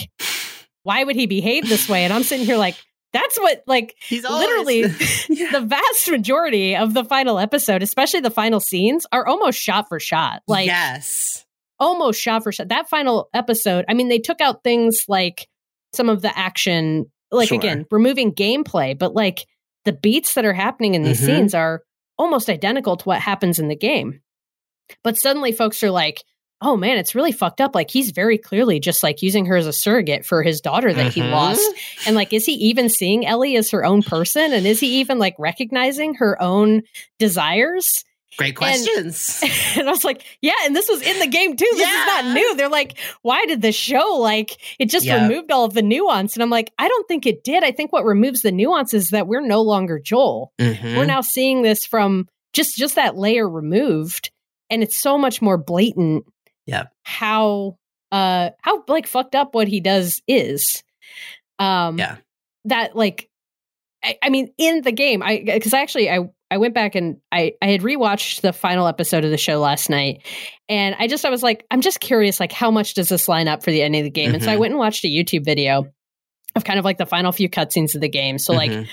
why 0.84 1.04
would 1.04 1.16
he 1.16 1.26
behave 1.26 1.68
this 1.68 1.90
way? 1.90 2.04
And 2.04 2.14
I'm 2.14 2.24
sitting 2.24 2.46
here 2.46 2.58
like, 2.58 2.76
that's 3.12 3.40
what 3.40 3.64
like 3.66 3.96
He's 4.00 4.24
literally 4.24 4.82
yeah. 5.30 5.52
the 5.52 5.62
vast 5.62 6.10
majority 6.10 6.76
of 6.76 6.94
the 6.94 7.04
final 7.04 7.40
episode, 7.40 7.82
especially 7.82 8.20
the 8.20 8.30
final 8.30 8.60
scenes, 8.60 9.08
are 9.12 9.26
almost 9.26 9.60
shot 9.60 9.88
for 9.90 10.00
shot. 10.00 10.44
Like 10.48 10.68
yes. 10.68 11.46
Almost 11.80 12.22
shot 12.22 12.44
for 12.44 12.52
shot. 12.52 12.68
That 12.68 12.90
final 12.90 13.30
episode, 13.34 13.86
I 13.88 13.94
mean, 13.94 14.10
they 14.10 14.20
took 14.20 14.42
out 14.42 14.64
things 14.64 15.06
like 15.08 15.48
some 15.94 16.10
of 16.10 16.22
the 16.22 16.38
action 16.38 17.10
like 17.32 17.50
sure. 17.50 17.58
again, 17.58 17.86
removing 17.92 18.34
gameplay, 18.34 18.98
but 18.98 19.14
like 19.14 19.46
the 19.86 19.94
beats 19.94 20.34
that 20.34 20.46
are 20.46 20.54
happening 20.54 20.96
in 20.96 21.04
these 21.04 21.18
mm-hmm. 21.18 21.38
scenes 21.38 21.54
are 21.54 21.84
almost 22.18 22.50
identical 22.50 22.98
to 22.98 23.06
what 23.06 23.20
happens 23.20 23.60
in 23.60 23.68
the 23.68 23.76
game. 23.76 24.22
But 25.04 25.18
suddenly 25.18 25.52
folks 25.52 25.84
are 25.84 25.92
like, 25.92 26.24
oh 26.62 26.76
man, 26.76 26.98
it's 26.98 27.16
really 27.16 27.32
fucked 27.32 27.62
up. 27.62 27.74
Like 27.74 27.90
he's 27.90 28.12
very 28.12 28.38
clearly 28.38 28.80
just 28.80 29.02
like 29.04 29.22
using 29.22 29.46
her 29.46 29.56
as 29.56 29.68
a 29.68 29.74
surrogate 29.74 30.26
for 30.26 30.44
his 30.44 30.60
daughter 30.60 30.94
that 30.94 31.14
mm-hmm. 31.14 31.22
he 31.22 31.32
lost. 31.32 31.62
And 32.06 32.16
like, 32.16 32.34
is 32.34 32.46
he 32.46 32.54
even 32.54 32.90
seeing 32.90 33.26
Ellie 33.26 33.56
as 33.56 33.72
her 33.72 33.86
own 33.86 34.04
person? 34.04 34.52
And 34.52 34.68
is 34.68 34.80
he 34.80 35.00
even 35.00 35.20
like 35.20 35.36
recognizing 35.40 36.16
her 36.16 36.42
own 36.42 36.84
desires? 37.18 38.04
Great 38.38 38.56
questions. 38.56 39.40
And, 39.42 39.52
and, 39.80 39.90
I 39.90 39.92
was 39.92 40.04
like, 40.04 40.24
yeah, 40.42 40.54
and 40.64 40.76
this 40.76 40.88
was 40.88 41.02
in 41.02 41.20
the 41.20 41.28
game 41.28 41.56
too. 41.56 41.68
This 41.72 41.82
yeah. 41.82 42.02
is 42.02 42.06
not 42.06 42.34
new. 42.34 42.56
They're 42.56 42.70
like, 42.70 42.98
why 43.22 43.46
did 43.46 43.62
the 43.62 43.72
show 43.72 44.18
like 44.20 44.58
it 44.80 44.90
just 44.90 45.06
yep. 45.06 45.24
removed 45.24 45.52
all 45.52 45.66
of 45.66 45.74
the 45.74 45.82
nuance? 45.82 46.36
And 46.36 46.44
I'm 46.44 46.50
like, 46.50 46.72
I 46.78 46.88
don't 46.88 47.08
think 47.08 47.26
it 47.26 47.44
did. 47.44 47.64
I 47.64 47.72
think 47.72 47.92
what 47.92 48.06
removes 48.06 48.42
the 48.42 48.52
nuance 48.52 48.94
is 48.94 49.10
that 49.10 49.28
we're 49.28 49.42
no 49.46 49.62
longer 49.62 50.00
Joel. 50.00 50.54
Mm-hmm. 50.60 50.98
We're 50.98 51.06
now 51.06 51.22
seeing 51.22 51.64
this 51.64 51.86
from 51.86 52.28
just 52.54 52.78
just 52.78 52.96
that 52.96 53.18
layer 53.18 53.50
removed. 53.50 54.32
And 54.70 54.84
it's 54.84 55.00
so 55.00 55.18
much 55.18 55.42
more 55.42 55.58
blatant 55.58 56.26
yeah 56.70 56.84
how 57.02 57.76
uh 58.12 58.52
how 58.62 58.84
like 58.88 59.08
fucked 59.08 59.34
up 59.34 59.56
what 59.56 59.68
he 59.68 59.80
does 59.80 60.22
is. 60.28 60.84
Um 61.58 61.98
yeah. 61.98 62.18
That 62.66 62.96
like 62.96 63.30
I, 64.04 64.18
I 64.22 64.30
mean, 64.30 64.54
in 64.58 64.82
the 64.82 64.92
game, 64.92 65.22
I 65.24 65.42
because 65.44 65.74
actually 65.74 66.10
I 66.10 66.30
I 66.52 66.58
went 66.58 66.74
back 66.74 66.96
and 66.96 67.18
I 67.32 67.54
I 67.62 67.68
had 67.68 67.82
rewatched 67.82 68.42
the 68.42 68.54
final 68.54 68.88
episode 68.88 69.24
of 69.24 69.32
the 69.32 69.38
show 69.38 69.60
last 69.60 69.90
night, 69.90 70.26
and 70.68 70.96
I 70.98 71.08
just 71.08 71.26
I 71.26 71.30
was 71.30 71.44
like, 71.44 71.66
I'm 71.70 71.82
just 71.82 72.00
curious, 72.00 72.40
like 72.40 72.52
how 72.52 72.72
much 72.72 72.94
does 72.96 73.10
this 73.10 73.28
line 73.28 73.48
up 73.48 73.64
for 73.64 73.72
the 73.72 73.82
end 73.82 73.96
of 73.96 74.04
the 74.04 74.10
game? 74.10 74.28
Mm-hmm. 74.28 74.36
And 74.36 74.44
so 74.44 74.50
I 74.50 74.54
mm-hmm. 74.54 74.62
went 74.62 74.72
and 74.72 74.80
watched 74.80 75.06
a 75.06 75.08
YouTube 75.08 75.46
video 75.46 75.92
of 76.56 76.64
kind 76.64 76.80
of 76.80 76.86
like 76.86 76.98
the 76.98 77.06
final 77.06 77.32
few 77.32 77.50
cutscenes 77.50 77.96
of 77.96 78.02
the 78.02 78.10
game. 78.10 78.38
So 78.38 78.54
mm-hmm. 78.54 78.80
like 78.80 78.88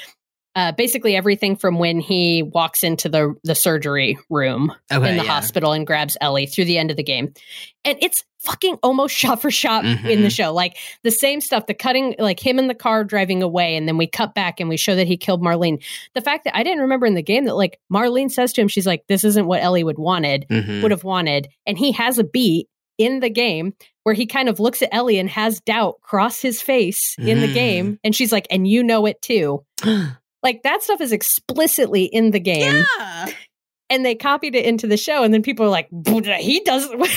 uh, 0.57 0.73
basically 0.73 1.15
everything 1.15 1.55
from 1.55 1.79
when 1.79 2.01
he 2.01 2.43
walks 2.43 2.83
into 2.83 3.09
the 3.09 3.35
the 3.45 3.55
surgery 3.55 4.19
room 4.31 4.73
Okay, 4.93 5.11
in 5.11 5.17
the 5.19 5.23
yeah. 5.25 5.31
hospital 5.31 5.73
and 5.73 5.87
grabs 5.87 6.17
Ellie 6.21 6.47
through 6.47 6.65
the 6.65 6.79
end 6.79 6.91
of 6.91 6.97
the 6.97 7.03
game. 7.05 7.33
And 7.85 7.97
it's 8.01 8.25
fucking 8.41 8.79
almost 8.83 9.15
shot 9.17 9.43
for 9.43 9.51
shot 9.51 9.85
in 9.85 9.99
Mhm. 9.99 10.23
the 10.23 10.31
show. 10.31 10.53
Like 10.55 10.77
the 11.05 11.11
same 11.11 11.41
stuff, 11.41 11.67
the 11.67 11.75
cutting, 11.75 12.15
like 12.19 12.45
him 12.45 12.59
in 12.59 12.67
the 12.69 12.75
car 12.75 13.05
driving 13.05 13.43
away, 13.43 13.77
and 13.77 13.87
then 13.87 13.99
we 13.99 14.07
cut 14.07 14.35
back 14.35 14.59
and 14.59 14.69
we 14.69 14.77
show 14.77 14.95
that 14.97 15.07
he 15.07 15.17
killed 15.17 15.43
Marlene. 15.43 15.83
The 16.15 16.21
fact 16.23 16.45
that 16.45 16.57
I 16.57 16.63
didn't 16.63 16.81
remember 16.81 17.07
in 17.07 17.15
the 17.15 17.23
game 17.23 17.45
that 17.45 17.55
like 17.57 17.79
Marlene 17.93 18.31
says 18.31 18.53
to 18.55 18.61
him, 18.63 18.69
she's 18.69 18.87
like, 18.87 19.05
This 19.09 19.25
isn't 19.25 19.47
what 19.47 19.63
Ellie 19.63 19.85
would 19.85 19.99
wanted, 19.99 20.47
Mhm. 20.51 20.83
would 20.83 20.91
have 20.91 21.05
wanted. 21.05 21.49
And 21.67 21.77
he 21.79 21.93
has 21.93 22.19
a 22.19 22.25
beat 22.25 22.69
in 22.99 23.21
the 23.21 23.29
game 23.29 23.75
where 24.05 24.15
he 24.15 24.25
kind 24.25 24.49
of 24.49 24.59
looks 24.59 24.81
at 24.81 24.89
Ellie 24.91 25.19
and 25.19 25.29
has 25.29 25.61
doubt 25.61 25.97
cross 26.01 26.41
his 26.41 26.63
face 26.63 27.15
in 27.19 27.41
the 27.43 27.49
Mm. 27.49 27.55
game. 27.55 27.99
And 28.03 28.15
she's 28.17 28.33
like, 28.33 28.47
And 28.51 28.67
you 28.67 28.83
know 28.83 29.05
it 29.05 29.21
too. 29.21 29.63
Like 30.47 30.63
that 30.63 30.83
stuff 30.83 31.01
is 31.01 31.11
explicitly 31.13 32.05
in 32.05 32.31
the 32.31 32.39
game 32.41 32.85
yeah. 32.99 33.27
and 33.91 34.05
they 34.07 34.15
copied 34.15 34.55
it 34.55 34.65
into 34.65 34.87
the 34.87 34.97
show 34.97 35.25
and 35.25 35.35
then 35.35 35.43
people 35.43 35.67
are 35.67 35.71
like 35.71 35.89
he 36.39 36.61
doesn't 36.61 36.97
what 36.99 37.11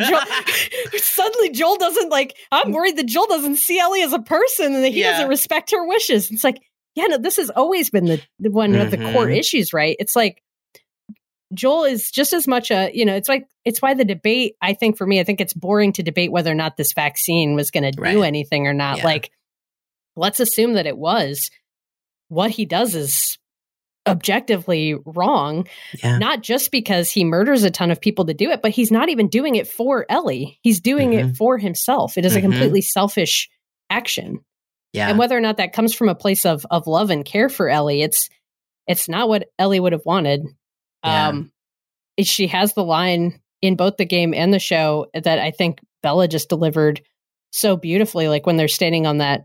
joel 0.00 0.20
suddenly 0.98 1.50
joel 1.50 1.76
doesn't 1.76 2.08
like 2.08 2.34
i'm 2.52 2.72
worried 2.72 2.96
that 2.96 3.06
joel 3.06 3.26
doesn't 3.26 3.56
see 3.58 3.78
ellie 3.78 4.00
as 4.02 4.12
a 4.14 4.18
person 4.20 4.74
and 4.74 4.82
that 4.84 4.92
he 4.92 5.00
Yeah. 5.00 5.12
doesn't 5.12 5.28
respect 5.28 5.70
her 5.72 5.86
wishes 5.86 6.30
it's 6.30 6.42
like 6.44 6.56
yeah 6.94 7.04
no 7.08 7.18
this 7.18 7.36
has 7.36 7.50
always 7.50 7.90
been 7.90 8.06
the, 8.06 8.22
the 8.38 8.50
one 8.50 8.74
of 8.74 8.90
the 8.90 8.96
core 8.96 9.26
Mhm. 9.26 9.36
issues 9.38 9.72
right 9.74 9.96
it's 10.00 10.16
like 10.16 10.42
joel 11.54 11.84
is 11.84 12.10
just 12.10 12.32
as 12.32 12.48
much 12.48 12.70
a 12.70 12.90
you 12.94 13.04
know 13.04 13.14
it's 13.14 13.28
like 13.28 13.46
it's 13.66 13.80
why 13.82 13.92
the 13.94 14.04
debate 14.04 14.54
i 14.62 14.72
think 14.74 14.96
for 14.96 15.06
me 15.06 15.20
i 15.20 15.24
think 15.24 15.40
it's 15.42 15.54
boring 15.54 15.92
to 15.92 16.02
debate 16.02 16.32
whether 16.32 16.50
or 16.50 16.54
not 16.54 16.76
this 16.78 16.92
vaccine 16.94 17.54
was 17.54 17.70
going 17.70 17.84
to 17.84 17.90
do 17.92 18.02
Right. 18.02 18.16
anything 18.16 18.66
or 18.66 18.72
not 18.74 18.98
Yeah. 18.98 19.04
like 19.04 19.30
let's 20.16 20.40
assume 20.40 20.72
that 20.74 20.86
it 20.86 20.96
was 20.96 21.50
what 22.28 22.50
he 22.50 22.64
does 22.66 22.94
is 22.94 23.38
objectively 24.06 24.94
wrong 25.04 25.66
Yeah. 26.02 26.18
not 26.18 26.42
just 26.42 26.70
because 26.70 27.10
he 27.10 27.24
murders 27.24 27.64
a 27.64 27.70
ton 27.70 27.90
of 27.90 28.00
people 28.00 28.24
to 28.26 28.34
do 28.34 28.50
it, 28.50 28.62
but 28.62 28.70
he's 28.70 28.92
not 28.92 29.08
even 29.08 29.26
doing 29.28 29.56
it 29.56 29.66
for 29.66 30.06
Ellie. 30.08 30.58
He's 30.62 30.80
doing 30.80 31.10
Mhm. 31.10 31.30
it 31.30 31.36
for 31.36 31.58
himself. 31.58 32.16
It 32.16 32.24
is 32.24 32.36
a 32.36 32.38
Mhm. 32.38 32.42
completely 32.42 32.82
selfish 32.82 33.48
action. 33.90 34.38
Yeah. 34.92 35.08
And 35.08 35.18
whether 35.18 35.36
or 35.36 35.40
not 35.40 35.56
that 35.56 35.72
comes 35.72 35.92
from 35.94 36.08
a 36.08 36.14
place 36.14 36.46
of 36.46 36.64
of 36.70 36.86
love 36.86 37.10
and 37.10 37.24
care 37.24 37.48
for 37.48 37.68
Ellie, 37.68 38.02
it's 38.02 38.28
it's 38.86 39.08
not 39.08 39.28
what 39.28 39.48
Ellie 39.58 39.80
would 39.80 39.92
have 39.92 40.06
wanted. 40.06 40.42
Yeah. 41.04 41.28
Um 41.28 41.50
she 42.20 42.46
has 42.46 42.72
the 42.74 42.84
line 42.84 43.40
in 43.60 43.74
both 43.74 43.96
the 43.96 44.06
game 44.06 44.32
and 44.32 44.54
the 44.54 44.58
show 44.60 45.06
that 45.14 45.38
I 45.40 45.50
think 45.50 45.80
Bella 46.02 46.28
just 46.28 46.48
delivered 46.48 47.02
so 47.52 47.76
beautifully 47.76 48.28
like 48.28 48.46
when 48.46 48.56
they're 48.56 48.68
standing 48.68 49.06
on 49.06 49.18
that 49.18 49.42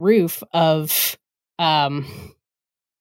roof 0.00 0.42
of 0.52 1.17
um 1.58 2.06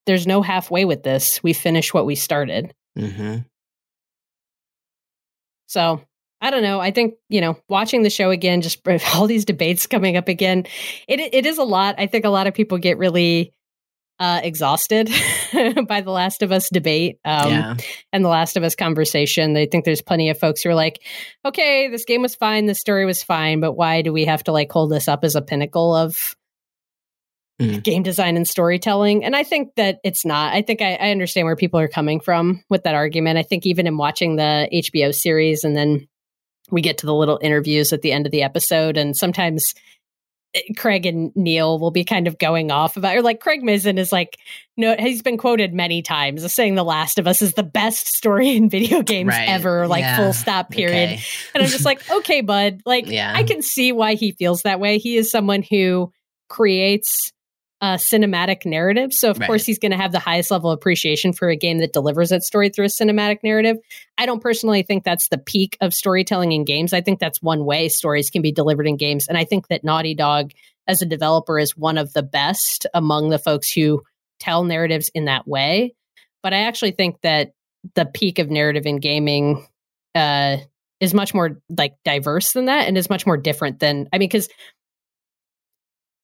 there's 0.05 0.25
no 0.25 0.41
halfway 0.41 0.85
with 0.85 1.03
this. 1.03 1.43
We 1.43 1.53
finish 1.53 1.93
what 1.93 2.05
we 2.05 2.15
started. 2.15 2.73
hmm 2.97 3.37
So 5.67 6.01
I 6.39 6.51
don't 6.51 6.63
know. 6.63 6.79
I 6.79 6.91
think 6.91 7.15
you 7.29 7.41
know, 7.41 7.57
watching 7.67 8.03
the 8.03 8.09
show 8.09 8.29
again, 8.29 8.61
just 8.61 8.81
all 9.15 9.27
these 9.27 9.45
debates 9.45 9.87
coming 9.87 10.17
up 10.17 10.27
again. 10.27 10.65
It 11.07 11.19
it 11.19 11.45
is 11.45 11.57
a 11.57 11.63
lot. 11.63 11.95
I 11.97 12.07
think 12.07 12.25
a 12.25 12.29
lot 12.29 12.47
of 12.47 12.53
people 12.53 12.77
get 12.77 12.97
really 12.97 13.53
uh, 14.19 14.41
exhausted 14.43 15.07
by 15.87 16.01
the 16.01 16.11
Last 16.11 16.41
of 16.41 16.51
Us 16.51 16.69
debate 16.69 17.19
um, 17.23 17.51
yeah. 17.51 17.75
and 18.11 18.25
the 18.25 18.29
Last 18.29 18.57
of 18.57 18.63
Us 18.63 18.75
conversation. 18.75 19.53
They 19.53 19.67
think 19.67 19.85
there's 19.85 20.01
plenty 20.01 20.29
of 20.29 20.39
folks 20.39 20.61
who 20.63 20.69
are 20.69 20.75
like, 20.75 21.01
"Okay, 21.45 21.87
this 21.89 22.05
game 22.05 22.21
was 22.21 22.35
fine, 22.35 22.65
the 22.65 22.75
story 22.75 23.05
was 23.05 23.23
fine, 23.23 23.59
but 23.59 23.73
why 23.73 24.01
do 24.01 24.11
we 24.11 24.25
have 24.25 24.43
to 24.45 24.51
like 24.51 24.71
hold 24.71 24.91
this 24.91 25.07
up 25.07 25.23
as 25.23 25.35
a 25.35 25.41
pinnacle 25.41 25.93
of?" 25.95 26.35
Mm. 27.59 27.81
game 27.81 28.03
design 28.03 28.37
and 28.37 28.47
storytelling 28.47 29.25
and 29.25 29.35
i 29.35 29.41
think 29.41 29.73
that 29.77 29.99
it's 30.03 30.23
not 30.23 30.53
i 30.53 30.61
think 30.61 30.79
I, 30.79 30.93
I 30.93 31.09
understand 31.09 31.45
where 31.45 31.55
people 31.55 31.79
are 31.79 31.87
coming 31.87 32.19
from 32.19 32.63
with 32.69 32.83
that 32.83 32.93
argument 32.93 33.39
i 33.39 33.41
think 33.41 33.65
even 33.65 33.87
in 33.87 33.97
watching 33.97 34.35
the 34.35 34.69
hbo 34.71 35.11
series 35.11 35.63
and 35.63 35.75
then 35.75 36.07
we 36.69 36.81
get 36.81 36.99
to 36.99 37.07
the 37.07 37.15
little 37.15 37.39
interviews 37.41 37.93
at 37.93 38.03
the 38.03 38.11
end 38.11 38.27
of 38.27 38.31
the 38.31 38.43
episode 38.43 38.95
and 38.95 39.17
sometimes 39.17 39.73
eh, 40.53 40.61
craig 40.77 41.07
and 41.07 41.31
neil 41.35 41.79
will 41.79 41.89
be 41.89 42.03
kind 42.03 42.27
of 42.27 42.37
going 42.37 42.69
off 42.69 42.95
about 42.95 43.15
or 43.15 43.23
like 43.23 43.39
craig 43.39 43.63
Mazin 43.63 43.97
is 43.97 44.11
like 44.11 44.37
no 44.77 44.95
he's 44.99 45.23
been 45.23 45.37
quoted 45.39 45.73
many 45.73 46.03
times 46.03 46.43
as 46.43 46.53
saying 46.53 46.75
the 46.75 46.83
last 46.83 47.17
of 47.17 47.25
us 47.25 47.41
is 47.41 47.53
the 47.53 47.63
best 47.63 48.07
story 48.07 48.55
in 48.55 48.69
video 48.69 49.01
games 49.01 49.29
Right. 49.29 49.49
ever 49.49 49.87
like 49.87 50.01
Yeah. 50.01 50.17
full 50.17 50.33
stop 50.33 50.69
period 50.69 51.09
Okay. 51.13 51.21
and 51.55 51.63
i'm 51.63 51.69
just 51.69 51.85
like 51.85 52.07
okay 52.17 52.41
bud 52.41 52.81
like 52.85 53.07
Yeah. 53.07 53.33
I 53.35 53.41
can 53.41 53.63
see 53.63 53.91
why 53.91 54.13
he 54.13 54.33
feels 54.33 54.61
that 54.61 54.79
way. 54.79 54.99
He 54.99 55.17
is 55.17 55.31
someone 55.31 55.63
who 55.63 56.11
creates 56.49 57.33
a 57.81 57.95
cinematic 57.95 58.65
narrative. 58.65 59.13
So, 59.13 59.29
of 59.29 59.39
Right. 59.39 59.47
course, 59.47 59.65
he's 59.65 59.77
going 59.77 59.91
to 59.91 59.97
have 59.97 60.11
the 60.11 60.19
highest 60.19 60.49
level 60.49 60.71
of 60.71 60.75
appreciation 60.77 61.31
for 61.31 61.49
a 61.49 61.55
game 61.55 61.77
that 61.77 61.93
delivers 61.93 62.29
that 62.29 62.43
story 62.43 62.69
through 62.69 62.85
a 62.85 62.89
cinematic 62.89 63.39
narrative. 63.43 63.77
I 64.17 64.25
don't 64.25 64.41
personally 64.41 64.81
think 64.81 65.03
that's 65.03 65.27
the 65.29 65.37
peak 65.37 65.77
of 65.79 65.93
storytelling 65.93 66.51
in 66.51 66.65
games. 66.65 66.91
I 66.91 67.01
think 67.01 67.19
that's 67.19 67.41
one 67.41 67.65
way 67.65 67.87
stories 67.89 68.29
can 68.31 68.41
be 68.41 68.51
delivered 68.51 68.87
in 68.87 68.97
games. 68.97 69.27
And 69.27 69.37
I 69.37 69.43
think 69.43 69.67
that 69.67 69.83
Naughty 69.83 70.15
Dog, 70.15 70.51
as 70.87 71.01
a 71.01 71.05
developer, 71.05 71.59
is 71.59 71.77
one 71.77 71.97
of 71.99 72.13
the 72.13 72.23
best 72.23 72.87
among 72.95 73.29
the 73.29 73.39
folks 73.39 73.71
who 73.71 74.01
tell 74.39 74.63
narratives 74.63 75.11
in 75.13 75.25
that 75.25 75.47
way. 75.47 75.93
But 76.41 76.53
I 76.53 76.61
actually 76.61 76.91
think 76.91 77.21
that 77.21 77.51
the 77.95 78.05
peak 78.05 78.39
of 78.39 78.49
narrative 78.49 78.85
in 78.85 78.97
gaming 78.97 79.65
uh, 80.15 80.57
is 80.99 81.13
much 81.13 81.33
more 81.33 81.61
like 81.69 81.93
diverse 82.03 82.53
than 82.53 82.65
that 82.65 82.87
and 82.87 82.97
is 82.97 83.09
much 83.09 83.25
more 83.25 83.37
different 83.37 83.79
than 83.79 84.09
I 84.11 84.17
mean 84.17 84.29
because 84.29 84.49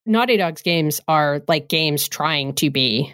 Naughty 0.06 0.38
Dog's 0.38 0.62
games 0.62 1.00
are 1.08 1.42
like 1.48 1.70
games 1.70 2.08
trying 2.08 2.54
to 2.56 2.70
be 2.70 3.14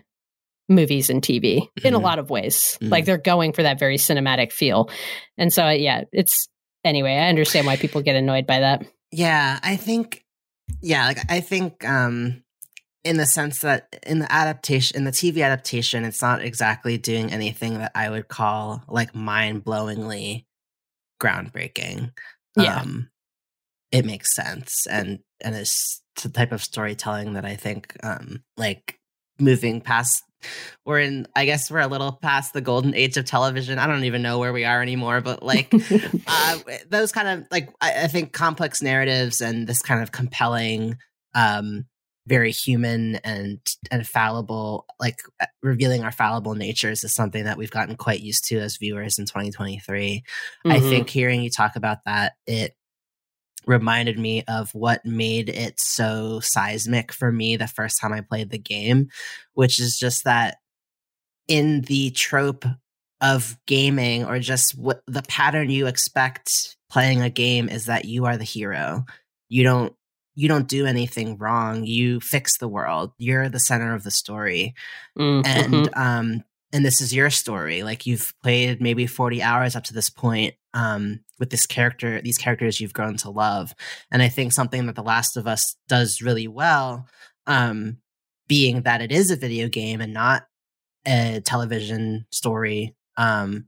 movies 0.68 1.10
and 1.10 1.22
TV 1.22 1.68
in 1.84 1.94
a 1.94 2.00
Mhm. 2.00 2.04
lot 2.04 2.20
of 2.20 2.30
ways. 2.30 2.78
Mhm. 2.82 2.92
Like 2.92 3.06
they're 3.06 3.18
going 3.18 3.54
for 3.54 3.64
that 3.64 3.80
very 3.80 3.98
cinematic 3.98 4.52
feel. 4.52 4.90
And 5.38 5.52
so 5.52 5.70
yeah, 5.70 6.04
it's 6.12 6.48
anyway, 6.84 7.14
I 7.14 7.30
understand 7.30 7.66
why 7.68 7.76
people 7.78 8.02
get 8.02 8.16
annoyed 8.16 8.46
by 8.46 8.60
that. 8.60 8.86
Yeah, 9.12 9.60
I 9.64 9.76
think 9.76 10.24
yeah, 10.82 11.08
like 11.08 11.20
I 11.32 11.40
think 11.42 11.84
um 11.88 12.44
in 13.04 13.18
the 13.18 13.26
sense 13.26 13.60
that 13.62 14.00
in 14.06 14.20
the 14.20 14.32
adaptation 14.32 14.98
in 14.98 15.06
the 15.06 15.12
TV 15.12 15.44
adaptation, 15.44 16.06
it's 16.06 16.22
not 16.22 16.44
exactly 16.44 16.98
doing 17.00 17.32
anything 17.32 17.80
that 17.80 17.92
I 17.96 18.10
would 18.10 18.28
call 18.28 18.84
like 18.88 19.16
mind-blowingly 19.16 20.46
groundbreaking. 21.22 22.12
Yeah. 22.56 22.82
Um 22.82 23.10
it 23.92 24.06
makes 24.06 24.36
sense 24.36 24.86
and 24.88 25.20
and 25.42 25.56
it's 25.56 26.04
the 26.24 26.30
type 26.30 26.51
of 26.51 26.63
storytelling 26.63 27.34
that 27.34 27.45
I 27.45 27.55
think 27.55 27.95
um 28.03 28.43
like 28.57 28.99
moving 29.39 29.82
past 29.82 30.24
we're 30.86 30.99
in 31.01 31.28
I 31.36 31.45
guess 31.45 31.70
we're 31.70 31.80
a 31.80 31.88
little 31.88 32.13
past 32.13 32.53
the 32.53 32.61
golden 32.61 32.93
age 32.93 33.17
of 33.17 33.26
television. 33.26 33.78
I 33.78 33.88
don't 33.88 34.05
even 34.05 34.22
know 34.22 34.39
where 34.39 34.53
we 34.53 34.63
are 34.65 34.82
anymore, 34.82 35.20
but 35.22 35.43
like 35.43 35.74
uh, 36.28 36.59
those 36.89 37.11
kind 37.11 37.28
of 37.28 37.47
like 37.51 37.70
I, 37.82 38.03
I 38.03 38.07
think 38.07 38.32
complex 38.32 38.82
narratives 38.82 39.41
and 39.41 39.67
this 39.67 39.82
kind 39.82 40.01
of 40.01 40.11
compelling 40.11 40.97
um 41.36 41.86
very 42.28 42.51
human 42.51 43.15
and 43.17 43.59
and 43.91 44.07
fallible 44.07 44.86
like 44.99 45.20
uh, 45.41 45.45
revealing 45.63 46.03
our 46.03 46.11
fallible 46.11 46.53
natures 46.53 47.03
is 47.03 47.13
something 47.13 47.43
that 47.45 47.57
we've 47.57 47.72
gotten 47.72 47.95
quite 47.95 48.20
used 48.22 48.45
to 48.45 48.59
as 48.59 48.78
viewers 48.78 49.17
in 49.17 49.26
2023 49.26 50.24
i 50.65 50.80
Mhm. 50.80 50.89
think 50.89 51.09
hearing 51.09 51.41
you 51.41 51.49
talk 51.49 51.76
about 51.76 51.99
that 52.05 52.34
it 52.45 52.76
reminded 53.70 54.17
me 54.20 54.43
of 54.47 54.74
what 54.74 55.05
made 55.05 55.47
it 55.47 55.80
so 55.80 56.39
seismic 56.41 57.13
for 57.13 57.32
me 57.32 57.55
the 57.55 57.67
first 57.67 57.99
time 58.01 58.11
i 58.11 58.20
played 58.22 58.49
the 58.49 58.57
game 58.57 59.07
which 59.53 59.80
is 59.80 59.97
just 59.97 60.26
that 60.26 60.57
in 61.47 61.82
the 61.82 62.11
trope 62.11 62.65
of 63.22 63.57
gaming 63.65 64.24
or 64.26 64.39
just 64.39 64.78
what 64.78 65.01
the 65.07 65.24
pattern 65.24 65.70
you 65.70 65.88
expect 65.88 66.78
playing 66.89 67.22
a 67.22 67.30
game 67.30 67.70
is 67.70 67.86
that 67.86 68.05
you 68.05 68.26
are 68.26 68.38
the 68.38 68.43
hero. 68.43 69.05
You 69.49 69.63
don't 69.63 69.93
you 70.36 70.47
don't 70.47 70.67
do 70.67 70.86
anything 70.86 71.38
wrong. 71.38 71.84
You 71.84 72.22
fix 72.22 72.57
the 72.57 72.67
world. 72.67 73.11
You're 73.17 73.49
the 73.49 73.59
center 73.59 73.93
of 73.93 74.03
the 74.03 74.11
story. 74.11 74.74
Mm, 75.17 75.45
And 75.45 75.89
um 75.95 76.43
and 76.72 76.86
this 76.86 77.01
is 77.01 77.13
your 77.13 77.30
story. 77.30 77.84
Like 77.84 78.05
you've 78.05 78.34
played 78.41 78.80
maybe 78.80 79.07
40 79.07 79.41
hours 79.41 79.76
up 79.76 79.84
to 79.86 79.93
this 79.93 80.09
point 80.09 80.55
um 80.74 81.20
with 81.40 81.50
this 81.50 81.66
character, 81.66 82.22
these 82.22 82.38
characters 82.38 82.80
you've 82.80 82.94
grown 82.94 83.18
to 83.18 83.30
love. 83.30 83.74
And 84.12 84.22
I 84.22 84.30
think 84.30 84.54
something 84.54 84.86
that 84.86 84.96
The 84.96 85.04
Last 85.04 85.38
of 85.38 85.48
Us 85.48 85.76
does 85.88 86.22
really 86.22 86.48
well 86.48 87.08
um 87.50 87.98
being 88.48 88.84
that 88.84 89.02
it 89.02 89.12
is 89.12 89.32
a 89.32 89.36
video 89.36 89.68
game 89.68 90.00
and 90.00 90.14
not 90.14 90.44
a 91.06 91.42
television 91.44 92.26
story 92.32 92.96
um 93.18 93.68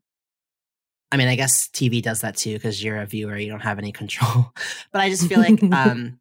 i 1.12 1.18
mean 1.18 1.28
i 1.28 1.36
guess 1.36 1.68
tv 1.70 2.02
does 2.02 2.22
that 2.22 2.38
too 2.38 2.54
because 2.54 2.84
you're 2.84 3.00
a 3.02 3.06
viewer 3.06 3.38
you 3.38 3.50
don't 3.50 3.62
have 3.62 3.80
any 3.80 3.92
control 4.02 4.54
but 4.92 5.02
i 5.02 5.10
just 5.10 5.28
feel 5.28 5.40
like 5.40 5.62
um 5.74 6.20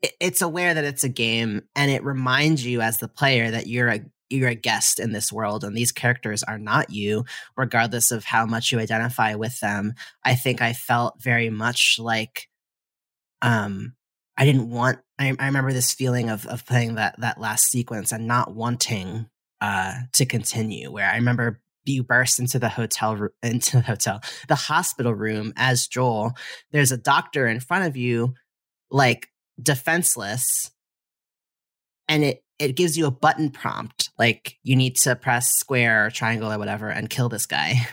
it, 0.00 0.12
it's 0.20 0.42
aware 0.42 0.72
that 0.72 0.84
it's 0.84 1.04
a 1.04 1.08
game 1.08 1.62
and 1.74 1.90
it 1.90 2.04
reminds 2.04 2.64
you 2.64 2.80
as 2.80 2.98
the 2.98 3.08
player 3.08 3.50
that 3.50 3.66
you're 3.66 3.88
a 3.88 4.00
you're 4.32 4.50
a 4.50 4.56
guest 4.56 5.00
in 5.00 5.12
this 5.12 5.32
world 5.32 5.64
and 5.64 5.76
these 5.76 5.92
characters 5.92 6.42
are 6.44 6.58
not 6.58 6.90
you 6.90 7.24
regardless 7.56 8.10
of 8.10 8.24
how 8.24 8.46
much 8.46 8.72
you 8.72 8.80
identify 8.80 9.34
with 9.34 9.60
them 9.60 9.94
i 10.24 10.34
think 10.34 10.62
i 10.62 10.72
felt 10.72 11.22
very 11.22 11.50
much 11.50 11.96
like 12.00 12.48
um 13.42 13.94
I 14.36 14.44
didn't 14.44 14.70
want. 14.70 14.98
I, 15.18 15.34
I 15.38 15.46
remember 15.46 15.72
this 15.72 15.92
feeling 15.92 16.30
of 16.30 16.46
of 16.46 16.66
playing 16.66 16.96
that 16.96 17.16
that 17.20 17.40
last 17.40 17.70
sequence 17.70 18.12
and 18.12 18.26
not 18.26 18.54
wanting 18.54 19.26
uh, 19.60 19.94
to 20.14 20.26
continue. 20.26 20.90
Where 20.90 21.08
I 21.08 21.16
remember 21.16 21.60
you 21.84 22.02
burst 22.02 22.38
into 22.38 22.58
the 22.58 22.68
hotel 22.68 23.28
into 23.42 23.76
the 23.76 23.82
hotel 23.82 24.20
the 24.48 24.54
hospital 24.54 25.14
room 25.14 25.52
as 25.56 25.86
Joel. 25.86 26.32
There's 26.72 26.92
a 26.92 26.96
doctor 26.96 27.46
in 27.46 27.60
front 27.60 27.86
of 27.86 27.96
you, 27.96 28.34
like 28.90 29.28
defenseless, 29.62 30.70
and 32.08 32.24
it 32.24 32.42
it 32.62 32.76
gives 32.76 32.96
you 32.96 33.06
a 33.06 33.10
button 33.10 33.50
prompt 33.50 34.10
like 34.18 34.56
you 34.62 34.76
need 34.76 34.96
to 34.96 35.16
press 35.16 35.50
square 35.50 36.06
or 36.06 36.10
triangle 36.10 36.52
or 36.52 36.58
whatever 36.58 36.88
and 36.88 37.10
kill 37.10 37.28
this 37.28 37.46
guy. 37.46 37.74
Mm-hmm. 37.74 37.88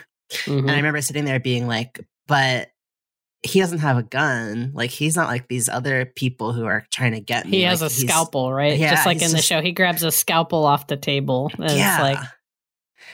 And 0.50 0.60
I 0.60 0.62
mm-hmm. 0.62 0.76
remember 0.76 1.02
sitting 1.02 1.24
there 1.24 1.40
being 1.40 1.66
like, 1.66 1.98
but 2.28 2.68
he 3.42 3.58
doesn't 3.58 3.80
have 3.80 3.96
a 3.96 4.04
gun. 4.04 4.70
Like 4.74 4.90
he's 4.90 5.16
not 5.16 5.28
like 5.28 5.48
these 5.48 5.68
other 5.68 6.04
people 6.04 6.52
who 6.52 6.66
are 6.66 6.86
trying 6.92 7.12
to 7.12 7.20
get 7.20 7.46
me. 7.46 7.58
He 7.58 7.62
has 7.64 7.82
like, 7.82 7.90
a 7.90 7.94
scalpel, 7.94 8.52
right? 8.52 8.78
Yeah, 8.78 8.90
just 8.90 9.06
like 9.06 9.22
in 9.22 9.30
the 9.30 9.38
just, 9.38 9.48
show, 9.48 9.60
he 9.60 9.72
grabs 9.72 10.04
a 10.04 10.12
scalpel 10.12 10.64
off 10.64 10.86
the 10.86 10.96
table. 10.96 11.50
And 11.58 11.72
yeah. 11.72 11.94
it's 11.94 12.02
like 12.02 12.28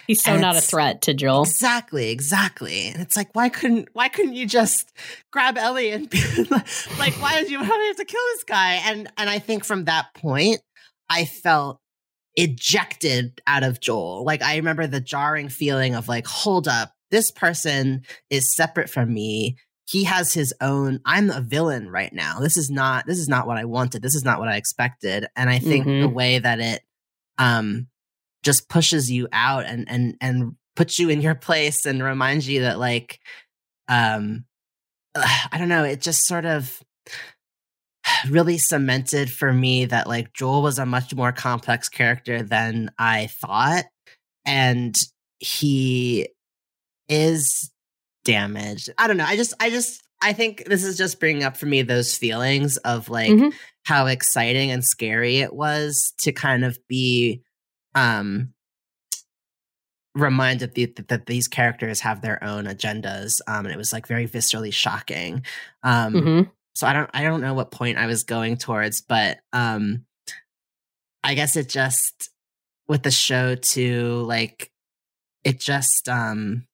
he's 0.07 0.23
so 0.23 0.33
and 0.33 0.43
not 0.43 0.57
a 0.57 0.61
threat 0.61 1.03
to 1.03 1.15
Joel. 1.15 1.45
Exactly, 1.45 2.11
exactly. 2.11 2.89
And 2.89 3.01
it's 3.01 3.17
like, 3.17 3.35
why 3.35 3.49
couldn't 3.49 3.89
why 3.93 4.09
couldn't 4.09 4.35
you 4.35 4.47
just 4.47 4.93
grab 5.33 5.57
Ellie 5.57 5.91
and 5.91 6.11
be 6.11 6.21
like, 6.51 7.15
why 7.21 7.41
did 7.41 7.51
you 7.51 7.63
have 7.63 7.97
to 7.97 8.05
kill 8.05 8.23
this 8.35 8.45
guy? 8.45 8.81
And 8.85 9.09
and 9.17 9.31
I 9.31 9.39
think 9.39 9.65
from 9.65 9.85
that 9.85 10.13
point, 10.15 10.61
I 11.09 11.25
felt 11.25 11.81
ejected 12.35 13.41
out 13.47 13.63
of 13.63 13.81
Joel. 13.81 14.25
Like 14.25 14.43
I 14.43 14.57
remember 14.57 14.87
the 14.87 15.01
jarring 15.01 15.49
feeling 15.49 15.95
of 15.95 16.09
like, 16.09 16.27
hold 16.27 16.69
up, 16.69 16.93
this 17.11 17.31
person 17.31 18.03
is 18.31 18.55
separate 18.55 18.91
from 18.91 19.13
me 19.13 19.57
he 19.89 20.05
has 20.05 20.35
his 20.35 20.53
own 20.61 21.01
i'm 21.05 21.31
a 21.31 21.41
villain 21.41 21.89
right 21.89 22.13
now 22.13 22.39
this 22.41 22.57
is 22.57 22.71
not 22.71 23.07
this 23.07 23.19
is 23.19 23.29
not 23.29 23.47
what 23.47 23.57
i 23.57 23.65
wanted 23.65 24.03
this 24.03 24.15
is 24.15 24.25
not 24.25 24.39
what 24.39 24.49
i 24.49 24.57
expected 24.57 25.27
and 25.37 25.49
i 25.49 25.59
think 25.59 25.87
mm-hmm. 25.87 26.03
the 26.03 26.09
way 26.09 26.39
that 26.39 26.61
it 26.61 26.83
um 27.39 27.87
just 28.43 28.69
pushes 28.69 29.11
you 29.11 29.29
out 29.33 29.65
and 29.65 29.89
and 29.89 30.17
and 30.21 30.55
puts 30.75 30.99
you 30.99 31.09
in 31.09 31.21
your 31.21 31.35
place 31.35 31.87
and 31.87 32.03
reminds 32.03 32.49
you 32.49 32.63
that 32.63 32.79
like 32.79 33.21
um 33.89 34.45
i 35.15 35.57
don't 35.57 35.69
know 35.69 35.85
it 35.85 36.01
just 36.01 36.27
sort 36.27 36.45
of 36.45 36.83
really 38.31 38.59
cemented 38.59 39.31
for 39.31 39.53
me 39.53 39.85
that 39.85 40.07
like 40.07 40.33
joel 40.33 40.63
was 40.63 40.79
a 40.79 40.87
much 40.87 41.15
more 41.15 41.33
complex 41.33 41.89
character 41.89 42.43
than 42.43 42.91
i 42.99 43.27
thought 43.27 43.85
and 44.45 44.97
he 45.39 46.29
is 47.09 47.71
damaged. 48.25 48.91
I 48.99 49.07
don't 49.07 49.17
know. 49.17 49.25
I 49.25 49.37
just, 49.37 49.55
I 49.61 49.71
just, 49.71 50.03
I 50.21 50.33
think 50.33 50.65
this 50.65 50.85
is 50.85 50.97
just 50.97 51.21
bringing 51.21 51.45
up 51.45 51.57
for 51.57 51.67
me 51.67 51.83
those 51.83 52.17
feelings 52.17 52.77
of 52.79 53.09
like 53.09 53.31
mm-hmm. 53.31 53.51
how 53.85 54.07
exciting 54.07 54.71
and 54.71 54.85
scary 54.85 55.39
it 55.39 55.55
was 55.55 56.15
to 56.19 56.33
kind 56.33 56.65
of 56.65 56.79
be 56.89 57.43
um 57.95 58.53
reminded 60.15 60.75
that, 60.75 61.09
that 61.09 61.27
these 61.27 61.47
characters 61.47 62.01
have 62.01 62.23
their 62.23 62.43
own 62.43 62.65
agendas 62.65 63.41
um 63.47 63.67
and 63.67 63.75
it 63.75 63.77
was 63.77 63.93
like 63.93 64.07
very 64.07 64.27
viscerally 64.27 64.73
shocking 64.73 65.45
um 65.83 66.15
mm-hmm. 66.15 66.51
So 66.77 66.87
i 66.87 66.93
don't 66.93 67.11
i 67.15 67.23
don't 67.23 67.41
know 67.41 67.55
what 67.55 67.71
point 67.71 67.99
i 67.99 68.07
was 68.07 68.25
going 68.25 68.57
towards 68.57 69.01
but 69.01 69.39
um 69.53 70.05
i 71.25 71.35
guess 71.35 71.57
it 71.57 71.69
just 71.69 72.31
with 72.87 73.03
the 73.03 73.11
show 73.11 73.55
too 73.55 74.23
like 74.27 74.71
it 75.45 75.59
just 75.59 76.09
um 76.09 76.67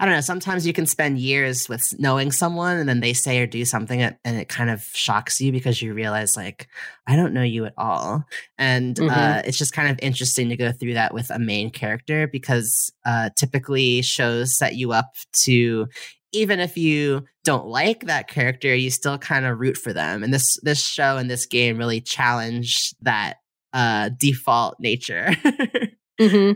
I 0.00 0.04
don't 0.04 0.14
know. 0.14 0.20
Sometimes 0.20 0.66
you 0.66 0.72
can 0.72 0.86
spend 0.86 1.18
years 1.18 1.68
with 1.68 1.92
knowing 1.98 2.32
someone 2.32 2.78
and 2.78 2.88
then 2.88 3.00
they 3.00 3.12
say 3.12 3.38
or 3.40 3.46
do 3.46 3.64
something 3.64 4.00
and 4.00 4.16
it 4.24 4.48
kind 4.48 4.70
of 4.70 4.82
shocks 4.94 5.40
you 5.40 5.52
because 5.52 5.82
you 5.82 5.92
realize, 5.92 6.36
like, 6.36 6.68
I 7.06 7.16
don't 7.16 7.34
know 7.34 7.42
you 7.42 7.66
at 7.66 7.74
all. 7.76 8.24
And 8.56 8.96
mm-hmm. 8.96 9.10
uh, 9.10 9.42
it's 9.44 9.58
just 9.58 9.74
kind 9.74 9.90
of 9.90 9.98
interesting 10.00 10.48
to 10.48 10.56
go 10.56 10.72
through 10.72 10.94
that 10.94 11.12
with 11.12 11.30
a 11.30 11.38
main 11.38 11.70
character 11.70 12.26
because 12.26 12.90
uh, 13.04 13.30
typically 13.36 14.02
shows 14.02 14.56
set 14.56 14.74
you 14.74 14.92
up 14.92 15.16
to 15.44 15.88
even 16.32 16.60
if 16.60 16.76
you 16.76 17.24
don't 17.44 17.66
like 17.66 18.06
that 18.06 18.28
character, 18.28 18.74
you 18.74 18.90
still 18.90 19.18
kind 19.18 19.46
of 19.46 19.58
root 19.58 19.76
for 19.76 19.92
them. 19.92 20.22
And 20.22 20.32
this 20.32 20.58
this 20.62 20.84
show 20.84 21.16
and 21.16 21.30
this 21.30 21.46
game 21.46 21.78
really 21.78 22.00
challenge 22.00 22.94
that 23.02 23.38
uh, 23.72 24.10
default 24.10 24.76
nature. 24.80 25.28
mm-hmm. 26.20 26.52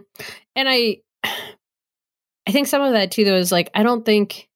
And 0.56 0.68
I 0.68 0.98
I 1.24 2.50
think 2.50 2.66
some 2.66 2.82
of 2.82 2.92
that 2.92 3.12
too, 3.12 3.24
though, 3.24 3.36
is 3.36 3.52
like 3.52 3.70
I 3.74 3.82
don't 3.82 4.04
think 4.04 4.48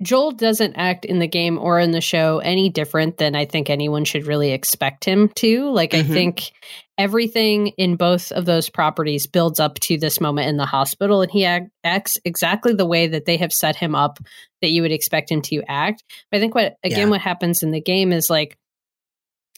Joel 0.00 0.30
doesn't 0.30 0.76
act 0.76 1.04
in 1.04 1.18
the 1.18 1.26
game 1.26 1.58
or 1.58 1.80
in 1.80 1.90
the 1.90 2.00
show 2.00 2.38
any 2.38 2.68
different 2.68 3.18
than 3.18 3.34
I 3.34 3.44
think 3.44 3.68
anyone 3.68 4.04
should 4.04 4.26
really 4.26 4.52
expect 4.52 5.04
him 5.04 5.28
to. 5.30 5.70
Like, 5.70 5.90
mm-hmm. 5.90 6.10
I 6.10 6.14
think 6.14 6.52
everything 6.96 7.68
in 7.78 7.96
both 7.96 8.30
of 8.30 8.44
those 8.44 8.70
properties 8.70 9.26
builds 9.26 9.58
up 9.58 9.74
to 9.80 9.98
this 9.98 10.20
moment 10.20 10.48
in 10.48 10.56
the 10.56 10.66
hospital, 10.66 11.22
and 11.22 11.30
he 11.30 11.44
acts 11.44 12.18
exactly 12.24 12.74
the 12.74 12.86
way 12.86 13.08
that 13.08 13.24
they 13.24 13.36
have 13.38 13.52
set 13.52 13.74
him 13.74 13.96
up 13.96 14.18
that 14.62 14.70
you 14.70 14.82
would 14.82 14.92
expect 14.92 15.32
him 15.32 15.42
to 15.42 15.62
act. 15.68 16.04
But 16.30 16.38
I 16.38 16.40
think 16.40 16.54
what, 16.54 16.76
again, 16.84 16.98
yeah. 16.98 17.10
what 17.10 17.20
happens 17.20 17.64
in 17.64 17.72
the 17.72 17.80
game 17.80 18.12
is 18.12 18.30
like, 18.30 18.56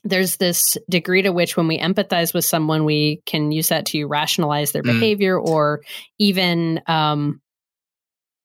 there's 0.05 0.37
this 0.37 0.79
degree 0.89 1.21
to 1.23 1.31
which 1.31 1.57
when 1.57 1.69
we 1.69 1.79
empathize 1.79 2.33
with 2.33 2.47
someone 2.47 2.87
we 2.87 3.21
can 3.27 3.53
use 3.53 3.69
that 3.69 3.87
to 3.87 4.07
rationalize 4.07 4.73
their 4.73 4.83
mm. 4.83 4.95
behavior 4.95 5.39
or 5.39 5.83
even 6.19 6.81
um 6.87 7.41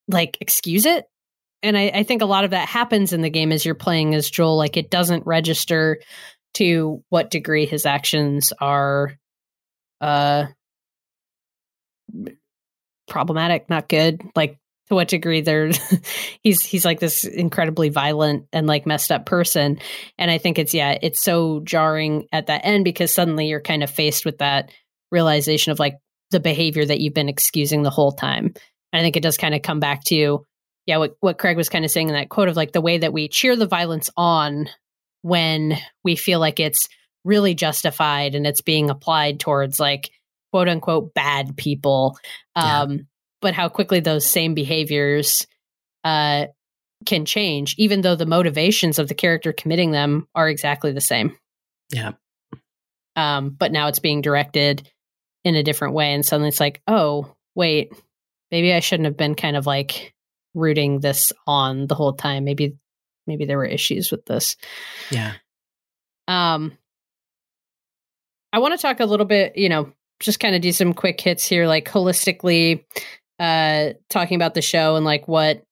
like 0.08 0.36
excuse 0.40 0.84
it 0.84 1.06
and 1.62 1.76
I, 1.76 1.90
I, 1.94 2.02
think 2.02 2.22
a 2.22 2.26
lot 2.26 2.44
of 2.44 2.50
that 2.50 2.68
happens 2.68 3.12
in 3.12 3.22
the 3.22 3.30
game 3.30 3.50
as 3.50 3.64
you're 3.64 3.74
playing 3.74 4.14
as 4.14 4.30
joel 4.30 4.56
like 4.56 4.76
it 4.76 4.90
doesn't 4.90 5.26
register 5.26 6.00
to 6.54 7.02
what 7.08 7.30
degree 7.30 7.66
his 7.66 7.86
actions 7.86 8.52
are 8.60 9.14
uh 10.00 10.46
problematic 13.08 13.68
not 13.70 13.88
good 13.88 14.22
like 14.34 14.58
to 14.88 14.94
what 14.94 15.08
degree 15.08 15.40
they're 15.40 15.70
he's 16.42 16.62
he's 16.62 16.84
like 16.84 17.00
this 17.00 17.24
incredibly 17.24 17.88
violent 17.88 18.46
and 18.52 18.66
like 18.66 18.86
messed 18.86 19.10
up 19.10 19.26
person. 19.26 19.78
And 20.18 20.30
i 20.30 20.38
think 20.38 20.58
it's 20.58 20.74
yeah 20.74 20.96
it's 21.02 21.22
so 21.22 21.60
jarring 21.60 22.26
at 22.32 22.46
that 22.46 22.62
end 22.64 22.84
because 22.84 23.12
suddenly 23.12 23.46
you're 23.46 23.60
kind 23.60 23.82
of 23.82 23.90
faced 23.90 24.24
with 24.24 24.38
that 24.38 24.70
realization 25.10 25.72
of 25.72 25.78
like 25.78 25.98
the 26.30 26.40
behavior 26.40 26.84
that 26.84 27.00
you've 27.00 27.14
been 27.14 27.28
excusing 27.28 27.82
the 27.82 27.90
whole 27.90 28.12
time. 28.12 28.46
And 28.92 29.00
i 29.00 29.02
think 29.02 29.16
it 29.16 29.22
does 29.22 29.36
kind 29.36 29.54
of 29.54 29.62
come 29.62 29.80
back 29.80 30.04
to 30.04 30.44
yeah 30.86 30.96
what, 30.96 31.16
what 31.20 31.38
craig 31.38 31.56
was 31.56 31.68
kind 31.68 31.84
of 31.84 31.90
saying 31.90 32.08
in 32.08 32.14
that 32.14 32.28
quote 32.28 32.48
of 32.48 32.56
like 32.56 32.72
the 32.72 32.80
way 32.80 32.98
that 32.98 33.12
we 33.12 33.28
cheer 33.28 33.56
the 33.56 33.66
violence 33.66 34.10
on 34.16 34.68
when 35.22 35.76
we 36.04 36.16
feel 36.16 36.40
like 36.40 36.60
it's 36.60 36.88
really 37.24 37.54
justified 37.54 38.34
and 38.34 38.46
it's 38.46 38.62
being 38.62 38.90
applied 38.90 39.40
towards 39.40 39.80
like 39.80 40.10
quote 40.52 40.68
unquote 40.68 41.12
bad 41.14 41.56
people 41.56 42.16
um 42.54 43.06
but 43.40 43.54
how 43.54 43.68
quickly 43.68 44.00
those 44.00 44.28
same 44.28 44.54
behaviors 44.54 45.46
uh, 46.04 46.46
can 47.04 47.24
change, 47.24 47.74
even 47.78 48.00
though 48.00 48.14
the 48.14 48.26
motivations 48.26 48.98
of 48.98 49.08
the 49.08 49.14
character 49.14 49.52
committing 49.52 49.90
them 49.90 50.26
are 50.34 50.48
exactly 50.48 50.92
the 50.92 51.00
same. 51.00 51.36
Yeah. 51.90 52.12
Um, 53.14 53.50
but 53.50 53.72
now 53.72 53.88
it's 53.88 53.98
being 53.98 54.22
directed 54.22 54.88
in 55.44 55.54
a 55.54 55.62
different 55.62 55.94
way, 55.94 56.12
and 56.12 56.24
suddenly 56.24 56.48
it's 56.48 56.60
like, 56.60 56.82
oh, 56.86 57.34
wait, 57.54 57.92
maybe 58.50 58.72
I 58.72 58.80
shouldn't 58.80 59.06
have 59.06 59.16
been 59.16 59.34
kind 59.34 59.56
of 59.56 59.66
like 59.66 60.14
rooting 60.56 60.98
this 61.00 61.32
on 61.46 61.86
the 61.86 61.94
whole 61.94 62.14
time. 62.14 62.44
Maybe, 62.44 62.76
maybe 63.26 63.44
there 63.44 63.58
were 63.58 63.64
issues 63.64 64.10
with 64.10 64.24
this. 64.26 64.56
Yeah. 65.10 65.34
Um, 66.26 66.76
I 68.52 68.58
want 68.58 68.74
to 68.74 68.82
talk 68.82 69.00
a 69.00 69.06
little 69.06 69.26
bit, 69.26 69.56
you 69.56 69.68
know, 69.68 69.92
just 70.18 70.40
kind 70.40 70.56
of 70.56 70.62
do 70.62 70.72
some 70.72 70.94
quick 70.94 71.20
hits 71.20 71.46
here, 71.46 71.66
like 71.66 71.88
holistically 71.88 72.84
uh, 73.38 73.90
talking 74.08 74.36
about 74.36 74.54
the 74.54 74.62
show 74.62 74.96
and 74.96 75.04
like 75.04 75.28
what 75.28 75.62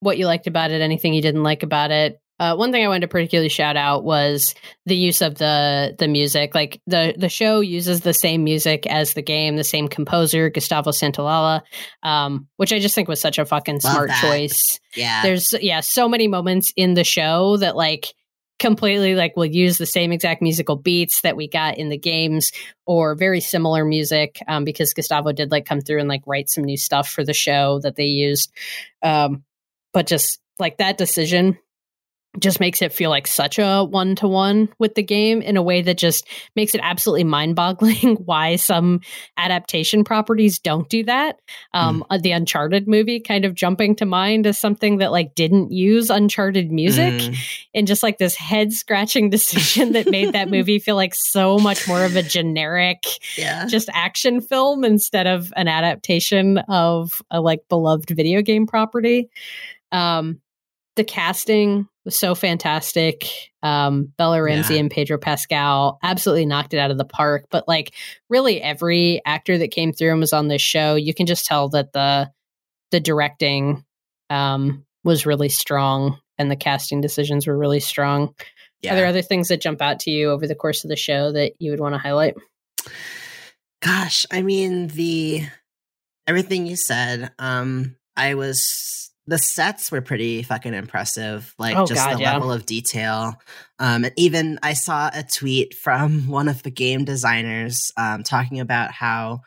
what 0.00 0.16
you 0.16 0.26
liked 0.26 0.46
about 0.46 0.70
it, 0.70 0.80
anything 0.80 1.12
you 1.12 1.20
didn't 1.20 1.42
like 1.42 1.62
about 1.62 1.90
it. 1.90 2.18
Uh, 2.40 2.56
one 2.56 2.72
thing 2.72 2.82
I 2.82 2.88
wanted 2.88 3.02
to 3.02 3.08
particularly 3.08 3.50
shout 3.50 3.76
out 3.76 4.02
was 4.02 4.54
the 4.86 4.96
use 4.96 5.20
of 5.20 5.34
the 5.34 5.94
the 5.98 6.08
music. 6.08 6.54
Like 6.54 6.80
the 6.86 7.14
the 7.16 7.28
show 7.28 7.60
uses 7.60 8.00
the 8.00 8.14
same 8.14 8.44
music 8.44 8.86
as 8.86 9.12
the 9.12 9.20
game, 9.20 9.56
the 9.56 9.62
same 9.62 9.88
composer, 9.88 10.48
Gustavo 10.48 10.90
Santaolalla, 10.90 11.60
um, 12.02 12.48
which 12.56 12.72
I 12.72 12.78
just 12.78 12.94
think 12.94 13.08
was 13.08 13.20
such 13.20 13.38
a 13.38 13.44
fucking 13.44 13.80
Love 13.84 13.92
smart 13.92 14.08
that. 14.08 14.22
choice. 14.22 14.80
Yeah, 14.96 15.22
there's 15.22 15.52
yeah 15.60 15.80
so 15.80 16.08
many 16.08 16.28
moments 16.28 16.72
in 16.76 16.94
the 16.94 17.04
show 17.04 17.58
that 17.58 17.76
like 17.76 18.06
completely 18.58 19.14
like 19.14 19.34
we'll 19.36 19.44
use 19.44 19.76
the 19.76 19.86
same 19.86 20.10
exact 20.10 20.40
musical 20.40 20.76
beats 20.76 21.20
that 21.20 21.36
we 21.36 21.46
got 21.46 21.76
in 21.76 21.90
the 21.90 21.98
games 21.98 22.52
or 22.86 23.14
very 23.14 23.40
similar 23.40 23.84
music 23.84 24.40
um, 24.48 24.64
because 24.64 24.94
Gustavo 24.94 25.32
did 25.32 25.50
like 25.50 25.66
come 25.66 25.82
through 25.82 26.00
and 26.00 26.08
like 26.08 26.22
write 26.26 26.48
some 26.48 26.64
new 26.64 26.76
stuff 26.78 27.08
for 27.08 27.22
the 27.22 27.34
show 27.34 27.80
that 27.82 27.96
they 27.96 28.04
used. 28.04 28.50
Um, 29.02 29.44
but 29.92 30.06
just 30.06 30.40
like 30.58 30.78
that 30.78 30.96
decision 30.96 31.58
just 32.38 32.60
makes 32.60 32.80
it 32.80 32.92
feel 32.92 33.10
like 33.10 33.26
such 33.26 33.58
a 33.58 33.82
one 33.82 34.14
to 34.14 34.28
one 34.28 34.68
with 34.78 34.94
the 34.94 35.02
game 35.02 35.42
in 35.42 35.56
a 35.56 35.62
way 35.62 35.82
that 35.82 35.98
just 35.98 36.28
makes 36.54 36.76
it 36.76 36.80
absolutely 36.82 37.24
mind 37.24 37.56
boggling 37.56 38.16
why 38.24 38.54
some 38.54 39.00
adaptation 39.36 40.04
properties 40.04 40.60
don't 40.60 40.88
do 40.88 41.02
that. 41.04 41.40
Um, 41.74 42.04
mm. 42.08 42.22
The 42.22 42.30
Uncharted 42.30 42.86
movie 42.86 43.18
kind 43.18 43.44
of 43.44 43.54
jumping 43.54 43.96
to 43.96 44.06
mind 44.06 44.46
as 44.46 44.58
something 44.58 44.98
that 44.98 45.10
like 45.10 45.34
didn't 45.34 45.72
use 45.72 46.08
Uncharted 46.08 46.70
music 46.70 47.14
mm. 47.14 47.36
and 47.74 47.88
just 47.88 48.02
like 48.02 48.18
this 48.18 48.36
head 48.36 48.72
scratching 48.72 49.28
decision 49.30 49.92
that 49.92 50.08
made 50.08 50.32
that 50.32 50.48
movie 50.50 50.78
feel 50.78 50.96
like 50.96 51.14
so 51.16 51.58
much 51.58 51.88
more 51.88 52.04
of 52.04 52.14
a 52.14 52.22
generic, 52.22 53.02
yeah. 53.36 53.66
just 53.66 53.88
action 53.92 54.40
film 54.40 54.84
instead 54.84 55.26
of 55.26 55.52
an 55.56 55.66
adaptation 55.66 56.58
of 56.68 57.20
a 57.30 57.40
like 57.40 57.68
beloved 57.68 58.10
video 58.10 58.40
game 58.40 58.68
property. 58.68 59.28
Um, 59.90 60.40
the 60.94 61.04
casting 61.04 61.88
was 62.04 62.18
so 62.18 62.34
fantastic. 62.34 63.26
Um, 63.62 64.12
Bella 64.16 64.42
Ramsey 64.42 64.74
yeah. 64.74 64.80
and 64.80 64.90
Pedro 64.90 65.18
Pascal 65.18 65.98
absolutely 66.02 66.46
knocked 66.46 66.74
it 66.74 66.78
out 66.78 66.90
of 66.90 66.98
the 66.98 67.04
park. 67.04 67.46
But 67.50 67.68
like, 67.68 67.94
really, 68.28 68.60
every 68.60 69.20
actor 69.24 69.58
that 69.58 69.70
came 69.70 69.92
through 69.92 70.12
and 70.12 70.20
was 70.20 70.32
on 70.32 70.48
this 70.48 70.62
show, 70.62 70.94
you 70.94 71.14
can 71.14 71.26
just 71.26 71.46
tell 71.46 71.68
that 71.70 71.92
the 71.92 72.30
the 72.90 73.00
directing 73.00 73.84
um, 74.30 74.84
was 75.04 75.26
really 75.26 75.48
strong 75.48 76.18
and 76.38 76.50
the 76.50 76.56
casting 76.56 77.00
decisions 77.00 77.46
were 77.46 77.56
really 77.56 77.80
strong. 77.80 78.34
Yeah. 78.82 78.92
Are 78.92 78.96
there 78.96 79.06
other 79.06 79.22
things 79.22 79.48
that 79.48 79.60
jump 79.60 79.82
out 79.82 80.00
to 80.00 80.10
you 80.10 80.30
over 80.30 80.46
the 80.46 80.54
course 80.54 80.84
of 80.84 80.90
the 80.90 80.96
show 80.96 81.32
that 81.32 81.52
you 81.58 81.70
would 81.70 81.80
want 81.80 81.94
to 81.94 81.98
highlight? 81.98 82.34
Gosh, 83.82 84.26
I 84.30 84.42
mean 84.42 84.88
the 84.88 85.42
everything 86.26 86.66
you 86.66 86.76
said. 86.76 87.30
Um, 87.38 87.96
I 88.16 88.34
was 88.34 89.09
the 89.26 89.38
sets 89.38 89.92
were 89.92 90.00
pretty 90.00 90.42
fucking 90.42 90.74
impressive. 90.74 91.54
Like 91.58 91.76
oh, 91.76 91.86
just 91.86 92.04
God, 92.04 92.16
the 92.16 92.22
yeah. 92.22 92.32
level 92.32 92.52
of 92.52 92.66
detail. 92.66 93.40
Um, 93.78 94.04
and 94.04 94.12
even 94.16 94.58
I 94.62 94.72
saw 94.72 95.10
a 95.12 95.22
tweet 95.22 95.74
from 95.74 96.26
one 96.28 96.48
of 96.48 96.62
the 96.62 96.70
game 96.70 97.04
designers 97.04 97.92
um, 97.96 98.22
talking 98.22 98.60
about 98.60 98.92
how 98.92 99.40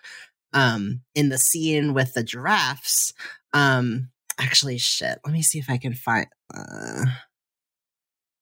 um, 0.53 1.01
in 1.15 1.29
the 1.29 1.37
scene 1.37 1.93
with 1.93 2.13
the 2.13 2.23
giraffes, 2.23 3.11
um, 3.53 4.09
actually, 4.39 4.77
shit. 4.77 5.19
Let 5.25 5.33
me 5.33 5.41
see 5.41 5.59
if 5.59 5.69
I 5.69 5.77
can 5.77 5.93
find. 5.93 6.27
Uh, 6.53 7.05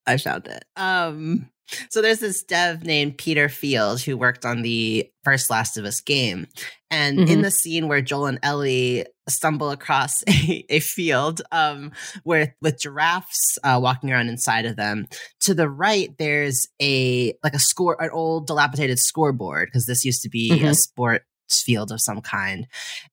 I 0.06 0.18
found 0.18 0.48
it. 0.48 0.66
Um, 0.76 1.50
so 1.90 2.02
there's 2.02 2.20
this 2.20 2.44
dev 2.44 2.84
named 2.84 3.18
Peter 3.18 3.50
Field 3.50 4.02
who 4.02 4.18
worked 4.18 4.46
on 4.46 4.62
the 4.62 5.10
first 5.24 5.50
Last 5.50 5.78
of 5.78 5.86
Us 5.86 6.02
game. 6.02 6.48
And 6.90 7.20
mm-hmm. 7.20 7.32
in 7.32 7.42
the 7.42 7.52
scene 7.52 7.88
where 7.88 8.02
Joel 8.02 8.26
and 8.26 8.40
Ellie 8.44 9.06
stumble 9.30 9.72
across 9.72 10.24
a, 10.28 10.66
a 10.70 10.80
field 10.80 11.42
um, 11.52 11.92
where 12.24 12.56
with 12.62 12.82
giraffes 12.82 13.58
uh, 13.64 13.80
walking 13.82 14.12
around 14.12 14.30
inside 14.30 14.66
of 14.66 14.76
them, 14.76 15.08
to 15.42 15.54
the 15.54 15.70
right 15.70 16.10
there's 16.18 16.68
a 16.82 17.34
like 17.44 17.54
a 17.54 17.60
score 17.60 18.02
an 18.02 18.10
old 18.12 18.48
dilapidated 18.48 19.00
scoreboard 19.00 19.68
because 19.68 19.86
this 19.86 20.06
used 20.06 20.22
to 20.24 20.30
be 20.30 20.52
mm-hmm. 20.52 20.66
a 20.66 20.76
sport 20.76 21.24
field 21.60 21.92
of 21.92 22.02
some 22.02 22.22
kind. 22.22 22.68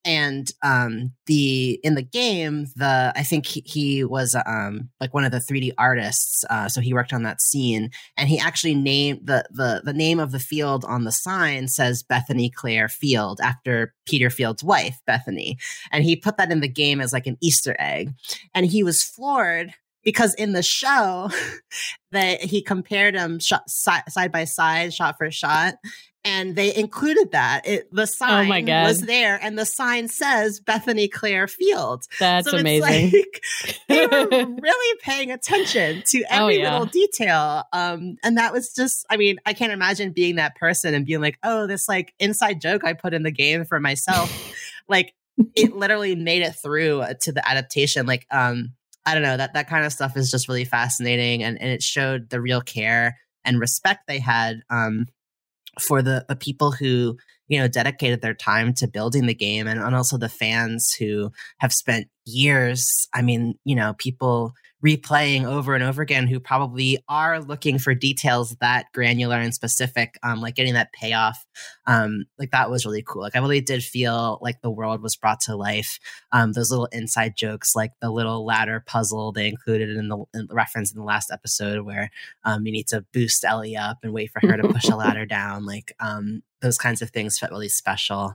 And 0.05 0.51
um, 0.63 1.13
the 1.27 1.81
in 1.83 1.95
the 1.95 2.03
game, 2.03 2.67
the 2.77 3.13
I 3.17 3.23
think 3.23 3.47
he, 3.47 3.63
he 3.65 4.05
was 4.05 4.37
um, 4.47 4.91
like 5.01 5.15
one 5.15 5.25
of 5.25 5.33
the 5.33 5.39
3D 5.39 5.73
artists, 5.79 6.45
uh, 6.51 6.69
so 6.69 6.81
he 6.81 6.95
worked 6.95 7.13
on 7.13 7.23
that 7.25 7.41
scene, 7.41 7.91
and 8.17 8.29
he 8.29 8.39
actually 8.39 8.75
named 8.75 9.27
the 9.27 9.45
the 9.51 9.83
the 9.85 9.93
name 9.93 10.21
of 10.21 10.33
the 10.33 10.39
field 10.39 10.85
on 10.85 11.05
the 11.05 11.13
sign 11.13 11.69
says 11.69 12.03
Bethany 12.03 12.51
Claire 12.51 12.89
Field 12.89 13.41
after 13.43 13.95
Peter 14.07 14.31
Field's 14.31 14.65
wife, 14.65 14.99
Bethany, 15.07 15.59
and 15.91 16.05
he 16.05 16.17
put 16.17 16.37
that 16.37 16.53
in 16.53 16.61
the 16.61 16.69
game 16.69 17.01
as 17.01 17.13
like 17.13 17.27
an 17.27 17.37
Easter 17.41 17.75
egg, 17.79 18.13
and 18.55 18.67
he 18.67 18.83
was 18.83 19.03
floored 19.03 19.75
because 20.05 20.35
in 20.35 20.53
the 20.53 20.63
show 20.63 21.31
that 22.13 22.41
he 22.43 22.63
compared 22.63 23.15
them 23.15 23.39
shot, 23.39 23.69
side 23.69 24.33
by 24.33 24.45
side, 24.45 24.95
shot 24.95 25.17
for 25.19 25.31
shot, 25.31 25.75
and 26.25 26.57
they 26.57 26.75
included 26.75 27.33
that. 27.33 27.67
It, 27.67 27.93
the 27.93 28.07
sign 28.07 28.47
oh 28.47 28.49
my 28.49 28.61
God. 28.61 28.87
was 28.87 29.01
there, 29.01 29.39
and 29.41 29.59
the 29.59 29.65
sign 29.65 30.09
says 30.09 30.61
Bethany 30.61 31.09
Claire 31.09 31.47
Field. 31.47 32.05
That's 32.19 32.51
so 32.51 32.59
amazing. 32.59 33.13
Like, 33.13 33.43
they 33.89 34.07
were 34.07 34.27
really 34.63 34.99
paying 35.03 35.31
attention 35.31 36.03
to 36.07 36.23
oh, 36.25 36.27
every 36.29 36.59
oh, 36.59 36.63
yeah. 36.63 36.73
little 36.73 36.87
detail. 36.87 37.65
Um, 37.73 38.17
and 38.23 38.37
that 38.37 38.53
was 38.53 38.75
just, 38.75 39.07
I 39.11 39.17
mean, 39.17 39.39
I 39.47 39.55
can't 39.55 39.73
imagine 39.73 40.13
being 40.13 40.37
that 40.37 40.57
person 40.57 40.95
and 40.95 41.07
being 41.07 41.21
like, 41.21 41.39
oh, 41.43 41.67
this 41.67 41.89
like 41.89 42.15
inside 42.19 42.61
joke 42.61 42.85
I 42.85 42.93
put 42.93 43.15
in 43.15 43.23
the 43.23 43.31
game 43.31 43.65
for 43.65 43.81
myself. 43.81 44.53
like, 44.89 45.15
it 45.55 45.75
literally 45.75 46.17
made 46.17 46.43
it 46.43 46.53
through 46.53 47.05
to 47.21 47.33
the 47.33 47.49
adaptation. 47.49 48.07
Like, 48.07 48.27
um, 48.31 48.73
I 49.07 49.15
don't 49.15 49.23
know 49.23 49.37
that 49.37 49.55
that 49.55 49.69
kind 49.69 49.87
of 49.87 49.93
stuff 49.93 50.17
is 50.17 50.31
just 50.31 50.49
really 50.49 50.67
fascinating, 50.67 51.43
and 51.43 51.59
and 51.59 51.71
it 51.71 51.83
showed 51.83 52.29
the 52.29 52.41
real 52.41 52.61
care 52.61 53.17
and 53.45 53.59
respect 53.59 54.07
they 54.07 54.19
had 54.19 54.61
um, 54.69 55.07
for 55.81 56.03
the, 56.03 56.25
the 56.29 56.37
people 56.37 56.73
who 56.73 57.17
you 57.49 57.59
know 57.59 57.69
dedicated 57.69 58.21
their 58.21 58.35
time 58.35 58.73
to 58.75 58.87
building 58.87 59.27
the 59.27 59.35
game 59.35 59.67
and, 59.67 59.81
and 59.81 59.95
also 59.95 60.17
the 60.17 60.29
fans 60.29 60.93
who 60.99 61.33
have 61.59 61.73
spent 61.73 62.09
years 62.25 63.09
i 63.15 63.23
mean 63.23 63.59
you 63.65 63.75
know 63.75 63.95
people 63.99 64.53
replaying 64.85 65.45
over 65.45 65.75
and 65.75 65.83
over 65.83 66.03
again 66.03 66.29
who 66.29 66.39
probably 66.39 67.03
are 67.09 67.41
looking 67.41 67.79
for 67.79 67.95
details 67.95 68.55
that 68.61 68.87
granular 68.95 69.37
and 69.37 69.53
specific 69.53 70.17
um, 70.23 70.41
like 70.41 70.55
getting 70.55 70.75
that 70.75 70.93
payoff 70.93 71.45
um, 71.87 72.27
like 72.39 72.53
that 72.53 72.71
was 72.71 72.87
really 72.87 73.03
cool. 73.03 73.23
Like 73.23 73.35
i 73.35 73.41
really 73.41 73.61
did 73.61 73.83
feel 73.83 74.39
like 74.41 74.61
the 74.61 74.71
world 74.71 75.03
was 75.03 75.17
brought 75.17 75.41
to 75.41 75.57
life 75.57 75.99
um, 76.33 76.53
those 76.53 76.71
little 76.71 76.87
inside 76.87 77.35
jokes 77.37 77.75
like 77.75 77.93
the 78.01 78.11
little 78.11 78.45
ladder 78.45 78.85
puzzle 78.87 79.33
they 79.33 79.49
included 79.49 79.91
in 79.91 80.09
the, 80.09 80.25
in 80.33 80.47
the 80.47 80.55
reference 80.55 80.93
in 80.93 80.99
the 80.99 81.05
last 81.05 81.31
episode 81.33 81.85
where 81.85 82.11
um, 82.45 82.65
you 82.65 82.73
need 82.73 82.87
to 82.89 83.05
boost 83.13 83.45
ellie 83.45 83.77
up 83.77 83.99
and 84.05 84.13
wait 84.13 84.31
for 84.31 84.47
her 84.47 84.57
to 84.57 84.69
push 84.69 84.89
a 84.89 84.97
ladder 84.97 85.27
down 85.27 85.67
like 85.67 85.93
um, 85.99 86.43
those 86.61 86.79
kinds 86.79 87.03
of 87.03 87.11
things 87.11 87.39
felt 87.39 87.53
really 87.53 87.69
special 87.69 88.35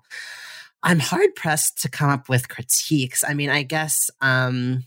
i'm 0.84 1.00
hard 1.00 1.34
pressed 1.36 1.82
to 1.82 1.90
come 1.90 2.10
up 2.10 2.30
with 2.30 2.50
critiques 2.50 3.24
i 3.28 3.34
mean 3.34 3.50
i 3.50 3.64
guess 3.64 4.10
um 4.22 4.84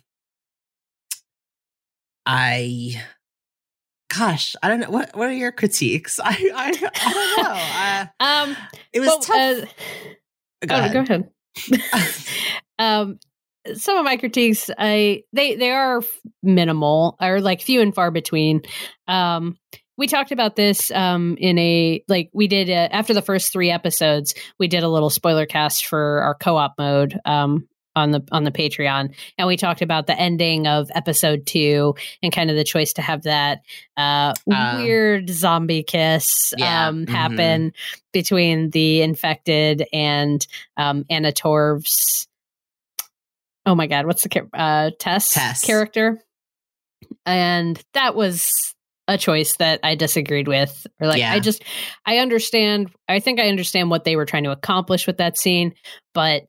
I 2.26 3.00
gosh, 4.12 4.56
I 4.62 4.68
don't 4.68 4.80
know 4.80 4.90
what 4.90 5.16
what 5.16 5.28
are 5.28 5.32
your 5.32 5.52
critiques? 5.52 6.18
I 6.22 6.50
I, 6.54 6.90
I 6.94 7.12
don't 7.12 7.44
know. 7.44 7.50
Uh, 7.84 8.06
um, 8.50 8.56
it 8.92 9.00
was 9.00 9.08
well, 9.08 9.20
tough. 9.20 9.38
Uh, 9.38 10.66
go, 10.66 10.74
oh, 10.74 10.78
ahead. 10.78 10.92
go 10.92 11.00
ahead. 11.00 11.30
um, 12.78 13.18
some 13.74 13.96
of 13.96 14.04
my 14.04 14.16
critiques, 14.16 14.70
I 14.76 15.22
they 15.32 15.54
they 15.54 15.70
are 15.70 16.02
minimal 16.42 17.16
or 17.20 17.40
like 17.40 17.62
few 17.62 17.80
and 17.80 17.94
far 17.94 18.10
between. 18.10 18.62
Um, 19.06 19.56
we 19.96 20.06
talked 20.06 20.32
about 20.32 20.56
this 20.56 20.90
um, 20.90 21.36
in 21.38 21.58
a 21.58 22.02
like 22.08 22.30
we 22.32 22.46
did 22.46 22.70
uh, 22.70 22.88
after 22.92 23.14
the 23.14 23.22
first 23.22 23.52
three 23.52 23.70
episodes 23.70 24.34
we 24.58 24.68
did 24.68 24.82
a 24.82 24.88
little 24.88 25.10
spoiler 25.10 25.46
cast 25.46 25.86
for 25.86 26.20
our 26.22 26.34
co-op 26.34 26.74
mode 26.78 27.18
um, 27.24 27.68
on 27.94 28.10
the 28.10 28.22
on 28.30 28.44
the 28.44 28.52
Patreon, 28.52 29.14
and 29.38 29.48
we 29.48 29.56
talked 29.56 29.82
about 29.82 30.06
the 30.06 30.18
ending 30.18 30.66
of 30.66 30.90
episode 30.94 31.46
two 31.46 31.94
and 32.22 32.32
kind 32.32 32.50
of 32.50 32.56
the 32.56 32.64
choice 32.64 32.92
to 32.94 33.02
have 33.02 33.22
that 33.22 33.62
uh, 33.96 34.34
um, 34.54 34.82
weird 34.82 35.30
zombie 35.30 35.82
kiss 35.82 36.52
yeah, 36.56 36.88
um, 36.88 37.06
mm-hmm. 37.06 37.14
happen 37.14 37.72
between 38.12 38.70
the 38.70 39.00
infected 39.02 39.86
and 39.92 40.46
um, 40.76 41.04
Anna 41.08 41.32
Torv's. 41.32 42.28
Oh 43.64 43.74
my 43.74 43.88
God, 43.88 44.06
what's 44.06 44.22
the 44.22 44.48
uh, 44.54 44.90
Tess, 44.98 45.30
Tess 45.30 45.64
character? 45.64 46.22
And 47.24 47.82
that 47.94 48.14
was 48.14 48.75
a 49.08 49.18
choice 49.18 49.56
that 49.56 49.80
I 49.82 49.94
disagreed 49.94 50.48
with. 50.48 50.86
Or 51.00 51.06
like 51.06 51.18
yeah. 51.18 51.32
I 51.32 51.40
just 51.40 51.62
I 52.04 52.18
understand 52.18 52.90
I 53.08 53.20
think 53.20 53.40
I 53.40 53.48
understand 53.48 53.90
what 53.90 54.04
they 54.04 54.16
were 54.16 54.26
trying 54.26 54.44
to 54.44 54.50
accomplish 54.50 55.06
with 55.06 55.18
that 55.18 55.38
scene, 55.38 55.74
but 56.14 56.42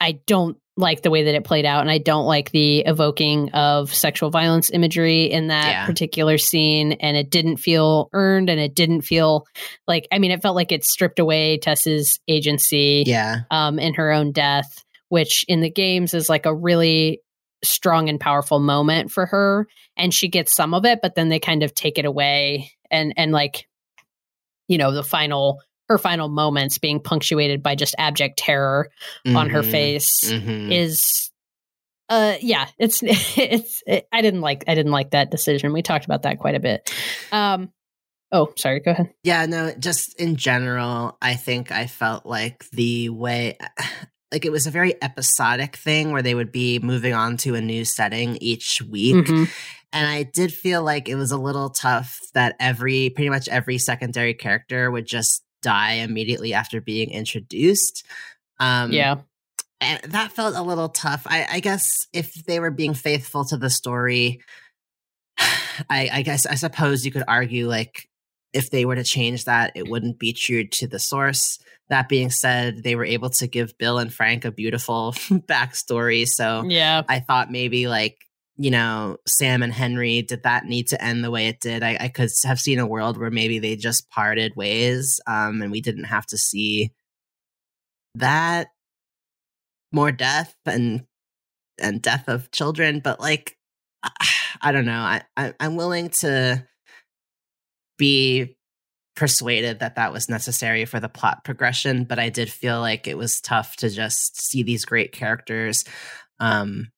I 0.00 0.20
don't 0.26 0.56
like 0.76 1.02
the 1.02 1.10
way 1.10 1.24
that 1.24 1.34
it 1.34 1.44
played 1.44 1.66
out 1.66 1.82
and 1.82 1.90
I 1.90 1.98
don't 1.98 2.24
like 2.24 2.50
the 2.50 2.80
evoking 2.80 3.50
of 3.50 3.92
sexual 3.92 4.30
violence 4.30 4.70
imagery 4.70 5.24
in 5.24 5.48
that 5.48 5.68
yeah. 5.68 5.86
particular 5.86 6.38
scene 6.38 6.92
and 6.92 7.16
it 7.16 7.28
didn't 7.28 7.58
feel 7.58 8.08
earned 8.14 8.48
and 8.48 8.58
it 8.58 8.74
didn't 8.74 9.02
feel 9.02 9.46
like 9.86 10.08
I 10.10 10.18
mean 10.18 10.30
it 10.30 10.40
felt 10.40 10.56
like 10.56 10.72
it 10.72 10.84
stripped 10.84 11.18
away 11.18 11.58
Tess's 11.58 12.18
agency 12.26 13.04
yeah 13.06 13.40
um 13.50 13.78
in 13.78 13.94
her 13.94 14.12
own 14.12 14.32
death 14.32 14.82
which 15.10 15.44
in 15.46 15.60
the 15.60 15.70
games 15.70 16.14
is 16.14 16.30
like 16.30 16.46
a 16.46 16.54
really 16.54 17.20
strong 17.64 18.08
and 18.08 18.20
powerful 18.20 18.58
moment 18.58 19.10
for 19.10 19.26
her 19.26 19.66
and 19.96 20.12
she 20.12 20.28
gets 20.28 20.54
some 20.54 20.74
of 20.74 20.84
it 20.84 21.00
but 21.02 21.14
then 21.14 21.28
they 21.28 21.38
kind 21.38 21.62
of 21.62 21.74
take 21.74 21.98
it 21.98 22.04
away 22.04 22.70
and 22.90 23.14
and 23.16 23.32
like 23.32 23.68
you 24.68 24.78
know 24.78 24.92
the 24.92 25.02
final 25.02 25.60
her 25.88 25.98
final 25.98 26.28
moments 26.28 26.78
being 26.78 27.00
punctuated 27.00 27.62
by 27.62 27.74
just 27.74 27.94
abject 27.98 28.38
terror 28.38 28.88
mm-hmm. 29.26 29.36
on 29.36 29.50
her 29.50 29.62
mm-hmm. 29.62 29.70
face 29.70 30.30
mm-hmm. 30.30 30.72
is 30.72 31.30
uh 32.08 32.34
yeah 32.40 32.66
it's 32.78 33.02
it's 33.36 33.82
it, 33.86 34.06
i 34.12 34.22
didn't 34.22 34.40
like 34.40 34.64
i 34.68 34.74
didn't 34.74 34.92
like 34.92 35.10
that 35.10 35.30
decision 35.30 35.72
we 35.72 35.82
talked 35.82 36.04
about 36.04 36.22
that 36.22 36.38
quite 36.38 36.54
a 36.54 36.60
bit 36.60 36.92
um 37.30 37.70
oh 38.32 38.52
sorry 38.56 38.80
go 38.80 38.90
ahead 38.90 39.12
yeah 39.22 39.46
no 39.46 39.72
just 39.78 40.18
in 40.20 40.36
general 40.36 41.16
i 41.22 41.34
think 41.34 41.70
i 41.70 41.86
felt 41.86 42.24
like 42.26 42.68
the 42.70 43.08
way 43.08 43.56
like 44.32 44.44
it 44.44 44.52
was 44.52 44.66
a 44.66 44.70
very 44.70 44.94
episodic 45.02 45.76
thing 45.76 46.10
where 46.10 46.22
they 46.22 46.34
would 46.34 46.50
be 46.50 46.78
moving 46.78 47.14
on 47.14 47.36
to 47.36 47.54
a 47.54 47.60
new 47.60 47.84
setting 47.84 48.36
each 48.40 48.82
week 48.82 49.26
mm-hmm. 49.26 49.44
and 49.92 50.08
I 50.08 50.24
did 50.24 50.52
feel 50.52 50.82
like 50.82 51.08
it 51.08 51.14
was 51.14 51.30
a 51.30 51.38
little 51.38 51.70
tough 51.70 52.18
that 52.34 52.56
every 52.58 53.10
pretty 53.10 53.30
much 53.30 53.48
every 53.48 53.78
secondary 53.78 54.34
character 54.34 54.90
would 54.90 55.06
just 55.06 55.44
die 55.62 55.94
immediately 55.94 56.52
after 56.52 56.80
being 56.80 57.10
introduced. 57.10 58.04
Um, 58.60 58.92
yeah. 58.92 59.16
And 59.80 60.00
that 60.12 60.32
felt 60.32 60.54
a 60.54 60.62
little 60.62 60.88
tough. 60.88 61.26
I, 61.26 61.46
I 61.50 61.60
guess 61.60 62.06
if 62.12 62.32
they 62.46 62.60
were 62.60 62.70
being 62.70 62.94
faithful 62.94 63.44
to 63.46 63.56
the 63.56 63.70
story, 63.70 64.40
I, 65.38 66.10
I 66.12 66.22
guess 66.22 66.46
I 66.46 66.56
suppose 66.56 67.04
you 67.04 67.10
could 67.10 67.24
argue 67.26 67.66
like 67.68 68.08
if 68.52 68.70
they 68.70 68.84
were 68.84 68.96
to 68.96 69.04
change 69.04 69.44
that, 69.44 69.72
it 69.74 69.88
wouldn't 69.88 70.18
be 70.18 70.32
true 70.32 70.66
to 70.66 70.86
the 70.86 70.98
source. 70.98 71.58
That 71.88 72.08
being 72.08 72.30
said, 72.30 72.82
they 72.82 72.94
were 72.94 73.04
able 73.04 73.30
to 73.30 73.46
give 73.46 73.76
Bill 73.78 73.98
and 73.98 74.12
Frank 74.12 74.44
a 74.44 74.52
beautiful 74.52 75.12
backstory. 75.30 76.26
So 76.26 76.64
yeah, 76.64 77.02
I 77.08 77.20
thought 77.20 77.50
maybe 77.50 77.88
like 77.88 78.16
you 78.56 78.70
know 78.70 79.16
Sam 79.26 79.62
and 79.62 79.72
Henry 79.72 80.22
did 80.22 80.42
that 80.44 80.64
need 80.64 80.88
to 80.88 81.02
end 81.02 81.24
the 81.24 81.30
way 81.30 81.48
it 81.48 81.60
did. 81.60 81.82
I, 81.82 81.96
I 82.00 82.08
could 82.08 82.30
have 82.44 82.60
seen 82.60 82.78
a 82.78 82.86
world 82.86 83.18
where 83.18 83.30
maybe 83.30 83.58
they 83.58 83.76
just 83.76 84.08
parted 84.10 84.56
ways, 84.56 85.20
um, 85.26 85.62
and 85.62 85.70
we 85.70 85.80
didn't 85.80 86.04
have 86.04 86.26
to 86.26 86.38
see 86.38 86.92
that 88.14 88.68
more 89.92 90.12
death 90.12 90.54
and 90.66 91.04
and 91.80 92.00
death 92.00 92.28
of 92.28 92.50
children. 92.50 93.00
But 93.00 93.20
like, 93.20 93.56
I 94.62 94.72
don't 94.72 94.86
know. 94.86 95.00
I, 95.00 95.22
I 95.36 95.54
I'm 95.60 95.76
willing 95.76 96.10
to 96.20 96.66
be 98.02 98.56
persuaded 99.14 99.78
that 99.78 99.94
that 99.94 100.12
was 100.12 100.28
necessary 100.28 100.84
for 100.86 100.98
the 100.98 101.08
plot 101.08 101.44
progression, 101.44 102.02
but 102.02 102.18
I 102.18 102.30
did 102.30 102.50
feel 102.50 102.80
like 102.80 103.06
it 103.06 103.16
was 103.16 103.40
tough 103.40 103.76
to 103.76 103.88
just 103.88 104.40
see 104.40 104.64
these 104.64 104.84
great 104.84 105.12
characters 105.12 105.84
um, 106.40 106.90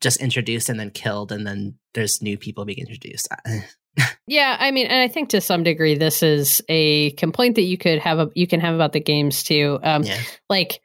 just 0.00 0.22
introduced 0.22 0.70
and 0.70 0.80
then 0.80 0.88
killed, 0.88 1.32
and 1.32 1.46
then 1.46 1.74
there's 1.92 2.22
new 2.22 2.38
people 2.38 2.64
being 2.64 2.78
introduced. 2.78 3.28
yeah, 4.26 4.56
I 4.58 4.70
mean, 4.70 4.86
and 4.86 5.02
I 5.02 5.08
think 5.08 5.28
to 5.30 5.42
some 5.42 5.64
degree 5.64 5.96
this 5.96 6.22
is 6.22 6.62
a 6.70 7.10
complaint 7.12 7.56
that 7.56 7.62
you 7.62 7.76
could 7.76 7.98
have 7.98 8.18
a, 8.18 8.30
you 8.34 8.46
can 8.46 8.60
have 8.60 8.74
about 8.74 8.92
the 8.92 9.00
games 9.00 9.42
too. 9.42 9.78
Um, 9.82 10.04
yeah. 10.04 10.18
Like 10.48 10.80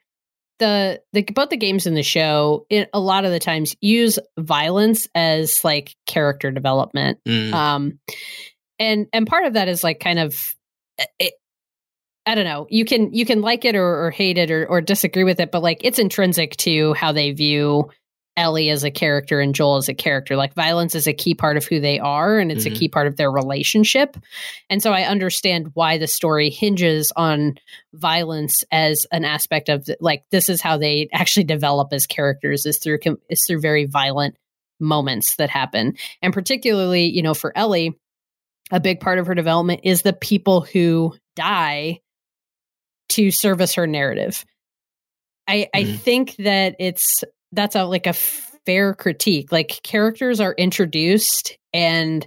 the 0.58 1.00
the 1.14 1.22
both 1.22 1.48
the 1.48 1.56
games 1.56 1.86
in 1.86 1.94
the 1.94 2.02
show, 2.02 2.66
it, 2.68 2.90
a 2.92 3.00
lot 3.00 3.24
of 3.24 3.30
the 3.30 3.38
times 3.38 3.74
use 3.80 4.18
violence 4.38 5.08
as 5.14 5.64
like 5.64 5.96
character 6.04 6.50
development. 6.50 7.20
Mm. 7.26 7.54
Um, 7.54 7.98
and 8.78 9.06
and 9.12 9.26
part 9.26 9.46
of 9.46 9.54
that 9.54 9.68
is 9.68 9.84
like 9.84 10.00
kind 10.00 10.18
of 10.18 10.54
eh, 10.98 11.06
it, 11.18 11.34
I 12.26 12.34
don't 12.34 12.44
know. 12.44 12.66
You 12.68 12.84
can 12.84 13.14
you 13.14 13.24
can 13.24 13.40
like 13.40 13.64
it 13.64 13.74
or, 13.74 14.06
or 14.06 14.10
hate 14.10 14.36
it 14.36 14.50
or, 14.50 14.66
or 14.66 14.80
disagree 14.80 15.24
with 15.24 15.40
it, 15.40 15.50
but 15.50 15.62
like 15.62 15.80
it's 15.82 15.98
intrinsic 15.98 16.56
to 16.58 16.92
how 16.92 17.12
they 17.12 17.32
view 17.32 17.90
Ellie 18.36 18.70
as 18.70 18.84
a 18.84 18.90
character 18.90 19.40
and 19.40 19.54
Joel 19.54 19.76
as 19.76 19.88
a 19.88 19.94
character. 19.94 20.36
Like 20.36 20.54
violence 20.54 20.94
is 20.94 21.06
a 21.06 21.12
key 21.12 21.34
part 21.34 21.56
of 21.56 21.64
who 21.64 21.80
they 21.80 21.98
are 21.98 22.38
and 22.38 22.52
it's 22.52 22.64
mm-hmm. 22.64 22.74
a 22.74 22.78
key 22.78 22.88
part 22.88 23.06
of 23.06 23.16
their 23.16 23.32
relationship. 23.32 24.16
And 24.70 24.82
so 24.82 24.92
I 24.92 25.02
understand 25.02 25.70
why 25.74 25.98
the 25.98 26.06
story 26.06 26.50
hinges 26.50 27.12
on 27.16 27.58
violence 27.94 28.62
as 28.70 29.06
an 29.10 29.24
aspect 29.24 29.68
of 29.68 29.86
the, 29.86 29.96
like 30.00 30.22
this 30.30 30.48
is 30.48 30.60
how 30.60 30.76
they 30.76 31.08
actually 31.12 31.44
develop 31.44 31.92
as 31.92 32.06
characters 32.06 32.64
is 32.64 32.78
through 32.78 32.98
is 33.28 33.42
through 33.46 33.60
very 33.60 33.86
violent 33.86 34.36
moments 34.78 35.34
that 35.36 35.50
happen. 35.50 35.94
And 36.22 36.32
particularly, 36.32 37.06
you 37.06 37.22
know, 37.22 37.34
for 37.34 37.56
Ellie, 37.56 37.98
a 38.70 38.80
big 38.80 39.00
part 39.00 39.18
of 39.18 39.26
her 39.26 39.34
development 39.34 39.80
is 39.84 40.02
the 40.02 40.12
people 40.12 40.60
who 40.60 41.14
die 41.36 42.00
to 43.10 43.30
service 43.30 43.74
her 43.74 43.86
narrative. 43.86 44.44
I, 45.46 45.68
I 45.74 45.84
mm-hmm. 45.84 45.96
think 45.96 46.36
that 46.36 46.76
it's 46.78 47.24
that's 47.52 47.74
a 47.74 47.84
like 47.84 48.06
a 48.06 48.12
fair 48.12 48.94
critique. 48.94 49.50
Like 49.50 49.80
characters 49.82 50.40
are 50.40 50.52
introduced 50.52 51.56
and 51.72 52.26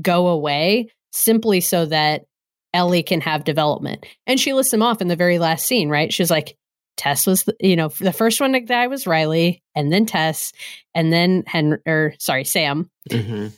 go 0.00 0.28
away 0.28 0.92
simply 1.12 1.60
so 1.60 1.86
that 1.86 2.24
Ellie 2.72 3.02
can 3.02 3.20
have 3.20 3.42
development. 3.42 4.06
And 4.28 4.38
she 4.38 4.52
lists 4.52 4.70
them 4.70 4.82
off 4.82 5.00
in 5.00 5.08
the 5.08 5.16
very 5.16 5.40
last 5.40 5.66
scene, 5.66 5.88
right? 5.88 6.12
She's 6.12 6.30
like, 6.30 6.56
Tess 6.96 7.26
was, 7.26 7.42
the, 7.42 7.56
you 7.58 7.74
know, 7.74 7.88
the 7.88 8.12
first 8.12 8.40
one 8.40 8.52
to 8.52 8.60
die 8.60 8.86
was 8.86 9.06
Riley, 9.06 9.62
and 9.74 9.90
then 9.90 10.06
Tess, 10.06 10.52
and 10.94 11.12
then 11.12 11.44
Henry, 11.46 11.78
or 11.86 12.14
sorry, 12.18 12.44
Sam. 12.44 12.90
Mm-hmm 13.10 13.48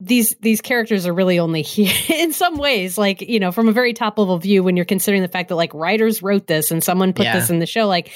these 0.00 0.34
these 0.40 0.60
characters 0.60 1.06
are 1.06 1.12
really 1.12 1.38
only 1.38 1.62
here 1.62 1.92
in 2.08 2.32
some 2.32 2.56
ways 2.56 2.96
like 2.96 3.20
you 3.20 3.40
know 3.40 3.52
from 3.52 3.68
a 3.68 3.72
very 3.72 3.92
top 3.92 4.18
level 4.18 4.38
view 4.38 4.62
when 4.62 4.76
you're 4.76 4.84
considering 4.84 5.22
the 5.22 5.28
fact 5.28 5.48
that 5.48 5.56
like 5.56 5.74
writers 5.74 6.22
wrote 6.22 6.46
this 6.46 6.70
and 6.70 6.82
someone 6.84 7.12
put 7.12 7.24
yeah. 7.24 7.38
this 7.38 7.50
in 7.50 7.58
the 7.58 7.66
show 7.66 7.86
like 7.86 8.10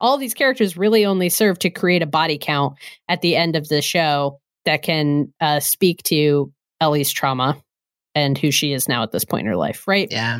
all 0.00 0.18
these 0.18 0.34
characters 0.34 0.76
really 0.76 1.04
only 1.04 1.28
serve 1.28 1.58
to 1.58 1.70
create 1.70 2.02
a 2.02 2.06
body 2.06 2.38
count 2.38 2.76
at 3.08 3.20
the 3.22 3.36
end 3.36 3.56
of 3.56 3.68
the 3.68 3.82
show 3.82 4.40
that 4.64 4.82
can 4.82 5.32
uh, 5.40 5.60
speak 5.60 6.02
to 6.02 6.52
Ellie's 6.80 7.10
trauma 7.10 7.62
and 8.14 8.36
who 8.36 8.50
she 8.50 8.72
is 8.72 8.88
now 8.88 9.02
at 9.02 9.12
this 9.12 9.24
point 9.24 9.42
in 9.42 9.46
her 9.46 9.56
life 9.56 9.86
right? 9.86 10.08
Yeah. 10.10 10.38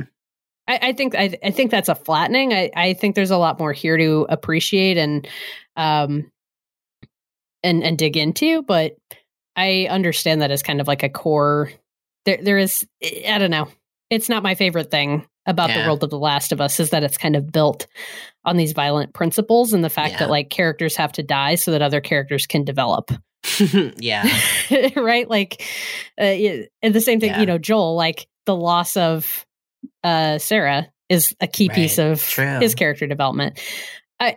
I, 0.66 0.78
I 0.82 0.92
think 0.92 1.14
I, 1.14 1.38
I 1.42 1.50
think 1.50 1.70
that's 1.70 1.88
a 1.88 1.94
flattening. 1.94 2.52
I, 2.52 2.70
I 2.76 2.92
think 2.92 3.14
there's 3.14 3.30
a 3.30 3.38
lot 3.38 3.58
more 3.58 3.72
here 3.72 3.96
to 3.96 4.26
appreciate 4.28 4.98
and 4.98 5.26
um 5.76 6.30
and 7.62 7.82
and 7.82 7.96
dig 7.96 8.16
into 8.16 8.62
but 8.62 8.96
I 9.58 9.88
understand 9.90 10.42
that 10.42 10.52
as 10.52 10.62
kind 10.62 10.80
of 10.80 10.86
like 10.86 11.02
a 11.02 11.08
core. 11.08 11.72
There, 12.24 12.38
there 12.40 12.58
is. 12.58 12.86
I 13.02 13.38
don't 13.38 13.50
know. 13.50 13.68
It's 14.08 14.28
not 14.28 14.44
my 14.44 14.54
favorite 14.54 14.90
thing 14.90 15.26
about 15.46 15.70
yeah. 15.70 15.80
the 15.80 15.88
world 15.88 16.04
of 16.04 16.10
The 16.10 16.18
Last 16.18 16.52
of 16.52 16.60
Us 16.60 16.78
is 16.78 16.90
that 16.90 17.02
it's 17.02 17.18
kind 17.18 17.34
of 17.34 17.50
built 17.50 17.88
on 18.44 18.56
these 18.56 18.72
violent 18.72 19.14
principles 19.14 19.72
and 19.72 19.82
the 19.82 19.90
fact 19.90 20.12
yeah. 20.12 20.18
that 20.20 20.30
like 20.30 20.48
characters 20.48 20.94
have 20.96 21.10
to 21.12 21.22
die 21.24 21.56
so 21.56 21.72
that 21.72 21.82
other 21.82 22.00
characters 22.00 22.46
can 22.46 22.64
develop. 22.64 23.10
yeah. 23.98 24.28
right. 24.96 25.28
Like, 25.28 25.62
uh, 26.20 26.22
and 26.22 26.94
the 26.94 27.00
same 27.00 27.18
thing. 27.18 27.30
Yeah. 27.30 27.40
You 27.40 27.46
know, 27.46 27.58
Joel. 27.58 27.96
Like 27.96 28.28
the 28.46 28.54
loss 28.54 28.96
of 28.96 29.44
uh, 30.04 30.38
Sarah 30.38 30.88
is 31.08 31.34
a 31.40 31.48
key 31.48 31.68
right. 31.68 31.74
piece 31.74 31.98
of 31.98 32.22
true. 32.22 32.60
his 32.60 32.76
character 32.76 33.08
development. 33.08 33.60
I, 34.20 34.36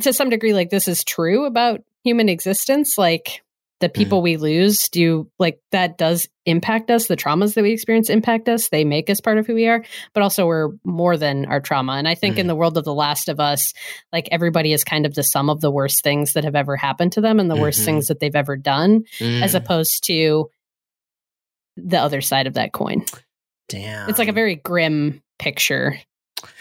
to 0.00 0.12
some 0.12 0.30
degree, 0.30 0.54
like 0.54 0.70
this 0.70 0.88
is 0.88 1.04
true 1.04 1.44
about 1.44 1.82
human 2.02 2.28
existence. 2.28 2.98
Like 2.98 3.42
the 3.80 3.88
mm-hmm. 3.88 3.94
people 3.94 4.20
mm. 4.20 4.24
we 4.24 4.36
lose 4.36 4.88
do 4.88 5.30
like 5.38 5.60
that 5.72 5.98
does 5.98 6.28
impact 6.44 6.90
us 6.90 7.06
the 7.06 7.16
traumas 7.16 7.54
that 7.54 7.62
we 7.62 7.72
experience 7.72 8.08
impact 8.08 8.48
us 8.48 8.68
they 8.68 8.84
make 8.84 9.10
us 9.10 9.20
part 9.20 9.38
of 9.38 9.46
who 9.46 9.54
we 9.54 9.66
are 9.66 9.84
but 10.14 10.22
also 10.22 10.46
we're 10.46 10.70
more 10.84 11.16
than 11.16 11.46
our 11.46 11.60
trauma 11.60 11.92
and 11.92 12.08
i 12.08 12.14
think 12.14 12.36
mm. 12.36 12.38
in 12.38 12.42
mm-hmm. 12.42 12.48
the 12.48 12.56
world 12.56 12.78
of 12.78 12.84
the 12.84 12.94
last 12.94 13.28
of 13.28 13.40
us 13.40 13.72
like 14.12 14.28
everybody 14.30 14.72
is 14.72 14.84
kind 14.84 15.06
of 15.06 15.14
the 15.14 15.22
sum 15.22 15.50
of 15.50 15.60
the 15.60 15.70
worst 15.70 16.02
things 16.02 16.32
that 16.32 16.44
have 16.44 16.56
ever 16.56 16.76
happened 16.76 17.12
to 17.12 17.20
them 17.20 17.40
and 17.40 17.50
the 17.50 17.54
mm-hmm. 17.54 17.62
worst 17.62 17.84
things 17.84 18.06
that 18.06 18.20
they've 18.20 18.36
ever 18.36 18.56
done 18.56 19.04
mm. 19.18 19.42
as 19.42 19.54
opposed 19.54 20.04
to 20.04 20.48
the 21.76 21.98
other 21.98 22.20
side 22.20 22.46
of 22.46 22.54
that 22.54 22.72
coin 22.72 23.04
damn 23.68 24.08
it's 24.08 24.18
like 24.18 24.28
a 24.28 24.32
very 24.32 24.56
grim 24.56 25.22
picture 25.38 25.98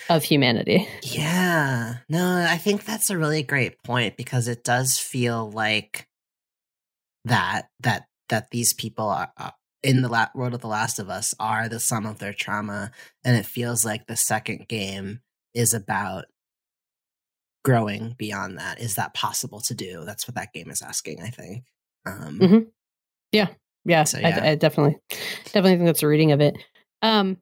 of 0.10 0.24
humanity 0.24 0.88
yeah 1.04 1.96
no 2.10 2.46
i 2.50 2.58
think 2.58 2.84
that's 2.84 3.10
a 3.10 3.18
really 3.18 3.44
great 3.44 3.82
point 3.84 4.18
because 4.18 4.48
it 4.48 4.64
does 4.64 4.98
feel 4.98 5.50
like 5.52 6.08
that 7.26 7.70
that 7.82 8.06
that 8.30 8.50
these 8.52 8.74
people 8.74 9.08
are, 9.08 9.32
uh, 9.38 9.52
in 9.84 10.02
the 10.02 10.10
la- 10.10 10.30
world 10.34 10.54
of 10.54 10.62
the 10.62 10.68
last 10.68 10.98
of 10.98 11.10
us 11.10 11.36
are 11.40 11.70
the 11.70 11.80
sum 11.80 12.06
of 12.06 12.18
their 12.18 12.34
trauma 12.34 12.92
and 13.24 13.38
it 13.38 13.46
feels 13.46 13.86
like 13.86 14.08
the 14.08 14.16
second 14.16 14.68
game 14.68 15.20
is 15.54 15.74
about 15.74 16.26
growing 17.64 18.16
beyond 18.18 18.58
that. 18.58 18.80
Is 18.80 18.96
that 18.96 19.14
possible 19.14 19.60
to 19.62 19.76
do? 19.76 20.04
That's 20.06 20.28
what 20.28 20.36
that 20.36 20.54
game 20.54 20.70
is 20.70 20.82
asking 20.82 21.22
i 21.22 21.30
think. 21.30 21.66
Um 22.06 22.40
mm-hmm. 22.40 22.60
yeah. 23.32 23.48
Yeah, 23.88 24.04
so, 24.06 24.18
yeah. 24.18 24.40
I, 24.42 24.50
I, 24.52 24.56
definitely 24.56 24.98
definitely 25.46 25.76
think 25.76 25.86
that's 25.86 26.02
a 26.02 26.08
reading 26.08 26.32
of 26.32 26.42
it. 26.42 26.58
Um 27.04 27.38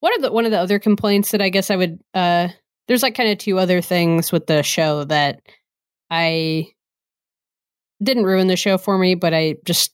one 0.00 0.14
of 0.14 0.22
the 0.22 0.32
one 0.32 0.44
of 0.44 0.50
the 0.50 0.58
other 0.58 0.78
complaints 0.78 1.32
that 1.32 1.42
i 1.42 1.48
guess 1.48 1.70
i 1.70 1.76
would 1.76 1.98
uh 2.14 2.48
there's 2.86 3.02
like 3.02 3.14
kind 3.14 3.30
of 3.30 3.38
two 3.38 3.58
other 3.58 3.80
things 3.80 4.30
with 4.30 4.46
the 4.46 4.62
show 4.62 5.04
that 5.04 5.40
i 6.10 6.66
didn't 8.02 8.24
ruin 8.24 8.46
the 8.46 8.56
show 8.56 8.78
for 8.78 8.98
me, 8.98 9.14
but 9.14 9.34
I 9.34 9.56
just 9.64 9.92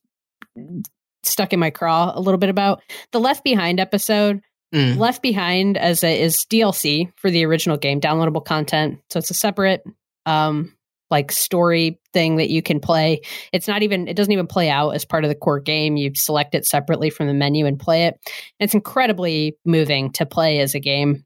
stuck 1.23 1.53
in 1.53 1.61
my 1.61 1.71
craw 1.71 2.13
a 2.15 2.21
little 2.21 2.39
bit 2.39 2.51
about 2.51 2.83
the 3.13 3.21
Left 3.21 3.45
Behind 3.45 3.81
episode. 3.81 4.41
Mm. 4.75 4.99
Left 4.99 5.23
Behind 5.23 5.77
as 5.77 6.03
a, 6.03 6.21
is 6.21 6.45
DLC 6.51 7.11
for 7.17 7.31
the 7.31 7.45
original 7.45 7.77
game, 7.77 8.01
downloadable 8.01 8.45
content. 8.45 8.99
So 9.11 9.19
it's 9.19 9.31
a 9.31 9.35
separate 9.35 9.83
um 10.27 10.75
like 11.11 11.31
story 11.31 12.01
thing 12.13 12.37
that 12.37 12.51
you 12.51 12.63
can 12.63 12.81
play. 12.81 13.21
It's 13.53 13.69
not 13.69 13.83
even 13.83 14.09
it 14.09 14.17
doesn't 14.17 14.33
even 14.33 14.47
play 14.47 14.69
out 14.69 14.91
as 14.91 15.05
part 15.05 15.25
of 15.25 15.29
the 15.29 15.35
core 15.35 15.61
game. 15.61 15.97
You 15.97 16.13
select 16.15 16.55
it 16.55 16.67
separately 16.67 17.11
from 17.11 17.27
the 17.29 17.35
menu 17.35 17.67
and 17.67 17.79
play 17.79 18.05
it. 18.07 18.19
And 18.59 18.67
it's 18.67 18.75
incredibly 18.75 19.57
moving 19.65 20.11
to 20.13 20.27
play 20.27 20.59
as 20.59 20.75
a 20.75 20.81
game. 20.81 21.25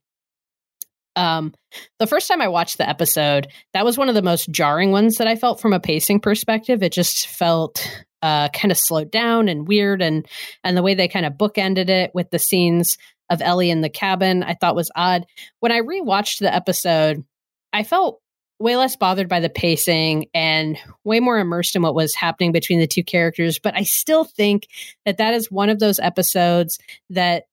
Um, 1.18 1.52
the 1.98 2.06
first 2.06 2.28
time 2.28 2.40
I 2.40 2.46
watched 2.46 2.78
the 2.78 2.88
episode, 2.88 3.48
that 3.74 3.84
was 3.84 3.98
one 3.98 4.08
of 4.08 4.14
the 4.14 4.22
most 4.22 4.50
jarring 4.50 4.92
ones 4.92 5.16
that 5.16 5.26
I 5.26 5.34
felt 5.34 5.60
from 5.60 5.72
a 5.72 5.80
pacing 5.80 6.20
perspective. 6.20 6.80
It 6.80 6.92
just 6.92 7.26
felt 7.26 7.84
uh, 8.22 8.48
kind 8.50 8.70
of 8.70 8.78
slowed 8.78 9.10
down 9.10 9.48
and 9.48 9.66
weird, 9.66 10.00
and 10.00 10.24
and 10.62 10.76
the 10.76 10.82
way 10.82 10.94
they 10.94 11.08
kind 11.08 11.26
of 11.26 11.32
bookended 11.32 11.88
it 11.88 12.12
with 12.14 12.30
the 12.30 12.38
scenes 12.38 12.96
of 13.30 13.42
Ellie 13.42 13.70
in 13.70 13.80
the 13.80 13.90
cabin, 13.90 14.44
I 14.44 14.54
thought 14.54 14.76
was 14.76 14.92
odd. 14.94 15.26
When 15.58 15.72
I 15.72 15.80
rewatched 15.80 16.38
the 16.38 16.54
episode, 16.54 17.24
I 17.72 17.82
felt 17.82 18.20
way 18.60 18.76
less 18.76 18.96
bothered 18.96 19.28
by 19.28 19.40
the 19.40 19.50
pacing 19.50 20.26
and 20.34 20.78
way 21.04 21.18
more 21.18 21.38
immersed 21.38 21.74
in 21.74 21.82
what 21.82 21.94
was 21.94 22.14
happening 22.14 22.52
between 22.52 22.78
the 22.78 22.86
two 22.86 23.04
characters. 23.04 23.58
But 23.58 23.76
I 23.76 23.82
still 23.82 24.24
think 24.24 24.68
that 25.04 25.18
that 25.18 25.34
is 25.34 25.50
one 25.50 25.68
of 25.68 25.80
those 25.80 25.98
episodes 25.98 26.78
that 27.10 27.44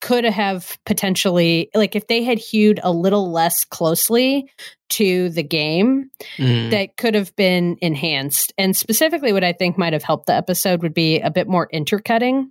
could 0.00 0.24
have 0.24 0.78
potentially 0.86 1.70
like 1.74 1.96
if 1.96 2.06
they 2.06 2.22
had 2.22 2.38
hewed 2.38 2.78
a 2.82 2.92
little 2.92 3.32
less 3.32 3.64
closely 3.64 4.50
to 4.90 5.28
the 5.30 5.42
game 5.42 6.10
Mm. 6.38 6.70
that 6.70 6.96
could 6.96 7.14
have 7.14 7.34
been 7.36 7.76
enhanced. 7.80 8.52
And 8.58 8.76
specifically 8.76 9.32
what 9.32 9.44
i 9.44 9.52
think 9.52 9.76
might 9.76 9.92
have 9.92 10.02
helped 10.04 10.26
the 10.26 10.34
episode 10.34 10.82
would 10.82 10.94
be 10.94 11.20
a 11.20 11.30
bit 11.30 11.48
more 11.48 11.68
intercutting. 11.72 12.50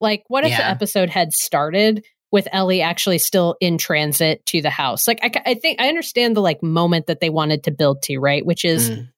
Like 0.00 0.24
what 0.28 0.44
if 0.44 0.50
the 0.56 0.66
episode 0.66 1.08
had 1.10 1.32
started 1.32 2.04
with 2.32 2.48
ellie 2.52 2.82
actually 2.82 3.18
still 3.18 3.56
in 3.60 3.78
transit 3.78 4.44
to 4.46 4.60
the 4.60 4.70
house? 4.70 5.06
Like 5.08 5.20
I, 5.22 5.30
I 5.46 5.54
think 5.54 5.80
i 5.80 5.88
understand 5.88 6.36
the 6.36 6.42
like 6.42 6.62
moment 6.62 7.06
that 7.06 7.20
they 7.20 7.30
wanted 7.30 7.64
to 7.64 7.70
build 7.70 8.02
to 8.02 8.18
right? 8.18 8.44
Which 8.44 8.64
is 8.64 8.90
Mm. 8.90 9.08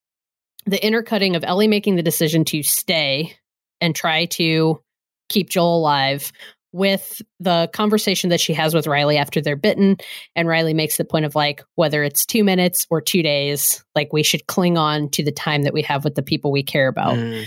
the 0.67 0.85
intercutting 0.87 1.37
of 1.37 1.45
Ellie 1.45 1.69
making 1.69 1.97
the 1.97 2.03
decision 2.03 2.45
to 2.47 2.63
stay 2.63 3.37
and 3.81 3.95
try 3.95 4.25
to 4.27 4.81
keep 5.29 5.49
Joel 5.51 5.79
alive 5.79 6.33
with 6.73 7.23
the 7.41 7.71
conversation 7.73 8.31
that 8.31 8.41
she 8.41 8.53
has 8.53 8.75
with 8.75 8.87
Riley 8.87 9.17
after 9.17 9.41
they're 9.41 9.57
bitten. 9.57 9.97
And 10.35 10.49
Riley 10.49 10.75
makes 10.75 10.97
the 10.97 11.05
point 11.05 11.25
of 11.25 11.35
like, 11.35 11.63
whether 11.75 12.03
it's 12.03 12.27
two 12.27 12.45
minutes 12.45 12.87
or 12.91 13.01
two 13.01 13.23
days, 13.23 13.85
like 13.95 14.13
we 14.13 14.23
should 14.23 14.47
cling 14.47 14.77
on 14.77 15.09
to 15.11 15.25
the 15.25 15.33
time 15.33 15.63
that 15.63 15.73
we 15.73 15.83
have 15.83 16.05
with 16.05 16.15
the 16.15 16.23
people 16.23 16.53
we 16.53 16.63
care 16.63 16.89
about. 16.89 17.17
Mm. 17.17 17.47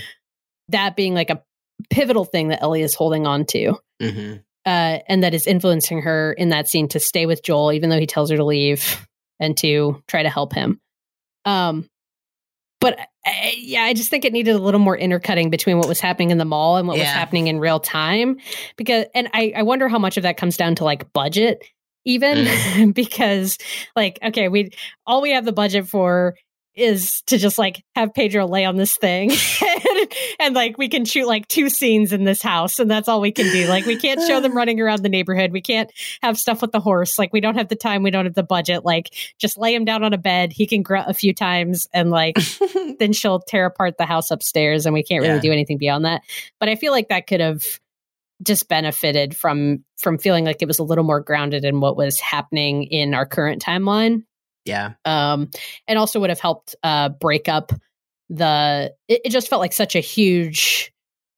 That 0.69 0.95
being 0.95 1.13
like 1.13 1.29
a 1.29 1.43
pivotal 1.89 2.25
thing 2.25 2.49
that 2.49 2.61
Ellie 2.61 2.81
is 2.81 2.95
holding 2.95 3.27
on 3.27 3.45
to. 3.47 3.75
Mhm. 4.01 4.43
Uh, 4.65 4.99
and 5.07 5.23
that 5.23 5.33
is 5.33 5.47
influencing 5.47 6.01
her 6.01 6.33
in 6.33 6.49
that 6.49 6.67
scene 6.67 6.87
to 6.89 6.99
stay 6.99 7.25
with 7.25 7.43
Joel, 7.43 7.73
even 7.73 7.89
though 7.89 7.99
he 7.99 8.07
tells 8.07 8.29
her 8.29 8.37
to 8.37 8.43
leave 8.43 9.07
and 9.39 9.57
to 9.57 10.03
try 10.07 10.23
to 10.23 10.29
help 10.29 10.53
him. 10.53 10.79
Um, 11.45 11.89
but 12.79 12.99
I, 13.25 13.55
yeah, 13.57 13.83
I 13.83 13.93
just 13.93 14.09
think 14.09 14.25
it 14.25 14.33
needed 14.33 14.55
a 14.55 14.59
little 14.59 14.79
more 14.79 14.97
intercutting 14.97 15.49
between 15.49 15.77
what 15.77 15.87
was 15.87 15.99
happening 15.99 16.31
in 16.31 16.37
the 16.37 16.45
mall 16.45 16.77
and 16.77 16.87
what 16.87 16.97
was 16.97 17.07
happening 17.07 17.47
in 17.47 17.59
real 17.59 17.79
time. 17.79 18.37
Because, 18.77 19.05
and 19.13 19.29
I, 19.33 19.53
I 19.57 19.63
wonder 19.63 19.87
how 19.87 19.99
much 19.99 20.17
of 20.17 20.23
that 20.23 20.37
comes 20.37 20.57
down 20.57 20.75
to 20.75 20.83
like 20.85 21.11
budget, 21.13 21.63
even 22.05 22.45
Mm. 22.45 22.93
because, 22.93 23.57
like, 23.95 24.19
okay, 24.23 24.47
we 24.47 24.71
all 25.05 25.21
we 25.21 25.31
have 25.31 25.45
the 25.45 25.51
budget 25.51 25.87
for 25.87 26.35
is 26.79 27.21
to 27.27 27.37
just 27.37 27.57
like 27.57 27.83
have 27.95 28.13
Pedro 28.13 28.47
lay 28.47 28.65
on 28.65 28.75
this 28.77 28.95
thing 28.97 29.31
and, 29.61 30.13
and 30.39 30.55
like 30.55 30.77
we 30.77 30.87
can 30.87 31.05
shoot 31.05 31.27
like 31.27 31.47
two 31.47 31.69
scenes 31.69 32.13
in 32.13 32.23
this 32.23 32.41
house 32.41 32.79
and 32.79 32.89
that's 32.89 33.07
all 33.07 33.21
we 33.21 33.31
can 33.31 33.51
do. 33.51 33.67
Like 33.67 33.85
we 33.85 33.97
can't 33.97 34.21
show 34.27 34.39
them 34.39 34.53
running 34.55 34.79
around 34.79 35.03
the 35.03 35.09
neighborhood. 35.09 35.51
We 35.51 35.61
can't 35.61 35.91
have 36.21 36.37
stuff 36.37 36.61
with 36.61 36.71
the 36.71 36.79
horse. 36.79 37.19
Like 37.19 37.33
we 37.33 37.41
don't 37.41 37.55
have 37.55 37.67
the 37.67 37.75
time, 37.75 38.03
we 38.03 38.11
don't 38.11 38.25
have 38.25 38.35
the 38.35 38.43
budget. 38.43 38.85
Like 38.85 39.13
just 39.37 39.57
lay 39.57 39.75
him 39.75 39.85
down 39.85 40.03
on 40.03 40.13
a 40.13 40.17
bed. 40.17 40.53
He 40.53 40.65
can 40.65 40.81
grunt 40.81 41.09
a 41.09 41.13
few 41.13 41.33
times 41.33 41.87
and 41.93 42.09
like 42.09 42.37
then 42.99 43.13
she'll 43.13 43.39
tear 43.39 43.65
apart 43.65 43.97
the 43.97 44.05
house 44.05 44.31
upstairs 44.31 44.85
and 44.85 44.93
we 44.93 45.03
can't 45.03 45.21
really 45.21 45.35
Yeah. 45.35 45.41
do 45.41 45.51
anything 45.51 45.77
beyond 45.77 46.05
that. 46.05 46.21
But 46.59 46.69
I 46.69 46.75
feel 46.75 46.91
like 46.91 47.09
that 47.09 47.27
could 47.27 47.41
have 47.41 47.63
just 48.41 48.69
benefited 48.69 49.35
from 49.35 49.83
from 49.97 50.17
feeling 50.17 50.45
like 50.45 50.61
it 50.61 50.67
was 50.67 50.79
a 50.79 50.83
little 50.83 51.03
more 51.03 51.19
grounded 51.19 51.65
in 51.65 51.81
what 51.81 51.97
was 51.97 52.21
happening 52.21 52.83
in 52.83 53.13
our 53.13 53.25
current 53.25 53.61
timeline 53.61 54.23
yeah. 54.69 54.93
um, 55.05 55.49
and 55.87 55.99
also 55.99 56.19
would 56.19 56.29
have 56.29 56.39
helped 56.39 56.75
uh, 56.83 57.09
break 57.09 57.49
up 57.49 57.71
the. 58.29 58.93
It, 59.07 59.21
it 59.25 59.29
just 59.31 59.49
felt 59.49 59.59
like 59.59 59.73
such 59.73 59.95
a 59.95 59.99
huge 59.99 60.93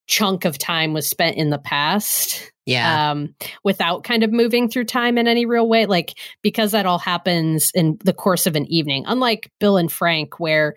chunk 0.07 0.45
of 0.45 0.57
time 0.57 0.93
was 0.93 1.07
spent 1.09 1.37
in 1.37 1.49
the 1.51 1.57
past 1.57 2.51
Yeah. 2.65 3.11
um, 3.11 3.33
without 3.63 4.03
kind 4.03 4.23
of 4.23 4.31
moving 4.31 4.69
through 4.69 4.83
time 4.85 5.17
in 5.17 5.25
any 5.27 5.45
real 5.45 5.69
way. 5.69 5.85
Like 5.85 6.13
because 6.41 6.73
that 6.73 6.85
all 6.85 6.99
happens 6.99 7.71
in 7.73 7.97
the 8.03 8.11
course 8.13 8.45
of 8.45 8.57
an 8.57 8.65
evening, 8.65 9.05
unlike 9.07 9.49
Bill 9.59 9.77
and 9.77 9.89
Frank, 9.91 10.37
where 10.39 10.75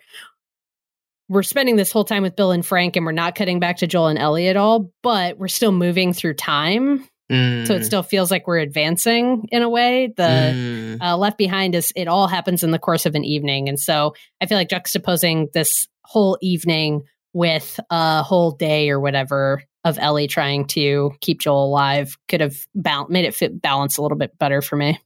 we're 1.27 1.43
spending 1.43 1.75
this 1.75 1.91
whole 1.91 2.05
time 2.05 2.23
with 2.23 2.35
Bill 2.35 2.51
and 2.51 2.65
Frank 2.65 2.95
and 2.95 3.05
we're 3.05 3.11
not 3.11 3.35
cutting 3.35 3.59
back 3.59 3.77
to 3.77 3.87
Joel 3.87 4.07
and 4.07 4.19
Ellie 4.19 4.47
at 4.47 4.55
all, 4.55 4.91
but 5.03 5.37
we're 5.37 5.47
still 5.47 5.71
moving 5.71 6.13
through 6.13 6.35
time. 6.35 7.05
Mm. 7.31 7.65
So 7.65 7.73
it 7.73 7.83
still 7.85 8.03
feels 8.03 8.29
like 8.29 8.45
we're 8.47 8.59
advancing 8.59 9.47
in 9.51 9.63
a 9.63 9.69
way. 9.69 10.13
The 10.15 10.23
Mm. 10.23 11.01
uh, 11.01 11.17
left 11.17 11.37
behind 11.37 11.73
is 11.75 11.91
it 11.95 12.07
all 12.07 12.27
happens 12.27 12.63
in 12.63 12.71
the 12.71 12.79
course 12.79 13.05
of 13.07 13.15
an 13.15 13.23
evening 13.23 13.67
and 13.67 13.79
so 13.79 14.13
i 14.41 14.45
feel 14.45 14.57
like 14.57 14.69
juxtaposing 14.69 15.51
this 15.53 15.87
whole 16.03 16.37
evening 16.41 17.01
with 17.33 17.79
a 17.89 18.21
whole 18.23 18.51
day 18.51 18.89
or 18.89 18.99
whatever 18.99 19.63
of 19.83 19.97
ellie 19.99 20.27
trying 20.27 20.65
to 20.67 21.11
keep 21.19 21.41
joel 21.41 21.65
alive 21.65 22.15
could 22.27 22.41
have 22.41 22.55
bal- 22.75 23.07
made 23.09 23.25
it 23.25 23.33
fit 23.35 23.59
balance 23.61 23.97
a 23.97 24.01
little 24.01 24.17
bit 24.17 24.37
better 24.37 24.61
for 24.61 24.75
me 24.75 24.99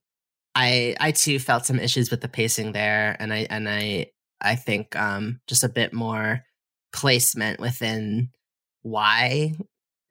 I 0.55 0.95
I 0.99 1.11
too 1.11 1.39
felt 1.39 1.65
some 1.65 1.80
issues 1.80 2.11
with 2.11 2.22
the 2.22 2.28
pacing 2.28 2.72
there, 2.74 3.15
and 3.20 3.32
I 3.32 3.45
and 3.49 3.70
I 3.70 4.07
I 4.41 4.55
think 4.55 4.95
um 4.95 5.39
just 5.47 5.63
a 5.63 5.70
bit 5.70 5.93
more 5.93 6.43
placement 6.91 7.59
within 7.59 8.30
why 8.82 9.53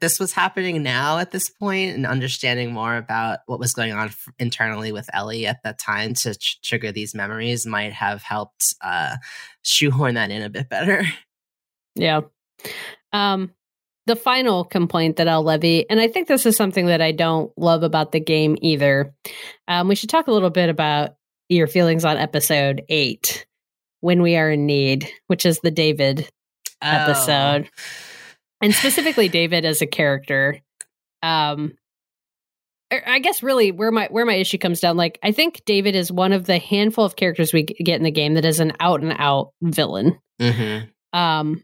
this 0.01 0.21
was 0.21 0.33
happening 0.33 0.83
now 0.83 1.19
at 1.19 1.31
this 1.31 1.51
point, 1.51 1.95
and 1.95 2.07
understanding 2.07 2.73
more 2.73 2.97
about 2.97 3.41
what 3.47 3.59
was 3.59 3.73
going 3.73 3.93
on 3.93 4.09
f- 4.09 4.29
internally 4.39 4.93
with 4.93 5.09
Ellie 5.13 5.47
at 5.47 5.63
that 5.65 5.79
time 5.79 6.15
to 6.15 6.35
tr- 6.35 6.57
trigger 6.63 6.93
these 6.93 7.15
memories 7.15 7.67
might 7.67 7.93
have 7.93 8.23
helped 8.23 8.75
uh 8.81 9.17
shoehorn 9.63 10.15
that 10.15 10.31
in 10.31 10.43
a 10.43 10.49
bit 10.49 10.69
better. 10.69 11.05
yeah. 11.95 12.21
Um 13.13 13.53
the 14.07 14.17
final 14.17 14.65
complaint 14.65 15.17
that 15.17 15.29
i'll 15.29 15.43
levy 15.43 15.85
and 15.91 16.01
i 16.01 16.09
think 16.09 16.29
this 16.29 16.47
is 16.47 16.57
something 16.57 16.87
that 16.87 17.03
i 17.03 17.13
don't 17.13 17.53
love 17.59 17.83
about 17.83 18.11
the 18.11 18.21
game 18.21 18.57
either. 18.63 19.15
Um 19.67 19.87
we 19.87 19.95
should 19.95 20.09
talk 20.09 20.29
a 20.29 20.33
little 20.33 20.49
bit 20.49 20.71
about 20.71 21.17
your 21.51 21.67
feelings 21.67 22.07
on 22.07 22.17
episode 22.17 22.83
8 22.89 23.47
when 24.01 24.23
we 24.23 24.37
are 24.37 24.51
in 24.51 24.65
need 24.65 25.11
which 25.27 25.45
is 25.45 25.61
the 25.61 25.71
david 25.71 26.27
episode 26.81 27.69
and 28.61 28.75
specifically 28.75 29.29
david 29.29 29.65
as 29.65 29.81
a 29.83 29.87
character 29.87 30.61
um 31.23 31.73
er, 32.93 33.03
i 33.07 33.19
guess 33.19 33.43
really 33.43 33.73
where 33.73 33.91
my 33.91 34.07
where 34.11 34.27
my 34.27 34.35
issue 34.35 34.59
comes 34.59 34.81
down 34.81 34.97
like 34.97 35.19
i 35.23 35.33
think 35.33 35.63
david 35.65 35.95
is 35.95 36.11
one 36.13 36.33
of 36.33 36.45
the 36.47 36.59
handful 36.59 37.05
of 37.05 37.17
characters 37.17 37.53
we 37.53 37.63
get 37.63 37.97
in 37.97 38.05
the 38.05 38.11
game 38.11 38.35
that 38.35 38.45
is 38.45 38.61
an 38.61 38.73
out 38.81 39.03
and 39.03 39.15
out 39.19 39.53
villain. 39.63 40.19
Mhm. 40.41 40.89
um 41.13 41.63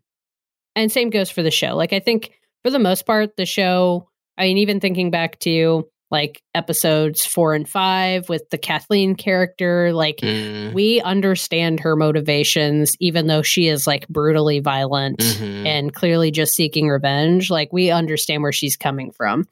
and 0.76 0.90
same 0.90 1.10
goes 1.10 1.30
for 1.30 1.42
the 1.42 1.50
show 1.50 1.76
like 1.76 1.92
i 1.92 2.00
think 2.00 2.32
for 2.62 2.70
the 2.70 2.78
most 2.78 3.06
part 3.06 3.36
the 3.36 3.46
show 3.46 4.08
i 4.38 4.44
mean 4.44 4.58
even 4.58 4.80
thinking 4.80 5.10
back 5.10 5.38
to 5.40 5.86
like 6.10 6.42
episodes 6.54 7.24
four 7.26 7.54
and 7.54 7.68
five 7.68 8.28
with 8.28 8.48
the 8.50 8.58
kathleen 8.58 9.14
character 9.14 9.92
like 9.92 10.18
Mm. 10.22 10.72
we 10.74 11.00
understand 11.00 11.80
her 11.80 11.96
motivations 11.96 12.92
even 13.00 13.26
though 13.26 13.42
she 13.42 13.66
is 13.68 13.86
like 13.86 14.06
brutally 14.08 14.60
violent 14.60 15.18
Mhm. 15.20 15.66
and 15.66 15.94
clearly 15.94 16.30
just 16.30 16.54
seeking 16.54 16.88
revenge 16.88 17.50
like 17.50 17.72
we 17.72 17.90
understand 17.90 18.42
where 18.42 18.52
she's 18.52 18.76
coming 18.76 19.10
from 19.12 19.44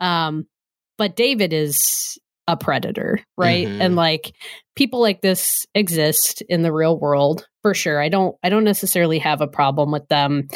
um 0.00 0.46
but 0.98 1.16
david 1.16 1.52
is 1.52 2.18
a 2.48 2.56
predator 2.56 3.20
right 3.38 3.66
Mhm. 3.66 3.80
and 3.80 3.96
like 3.96 4.34
people 4.76 5.00
like 5.00 5.22
this 5.22 5.64
exist 5.74 6.42
in 6.48 6.62
the 6.62 6.72
real 6.72 6.98
world 6.98 7.46
for 7.62 7.72
sure 7.72 8.02
i 8.02 8.08
don't 8.10 8.36
i 8.42 8.48
don't 8.50 8.64
necessarily 8.64 9.18
have 9.20 9.40
a 9.40 9.46
problem 9.46 9.90
with 9.90 10.06
them 10.08 10.48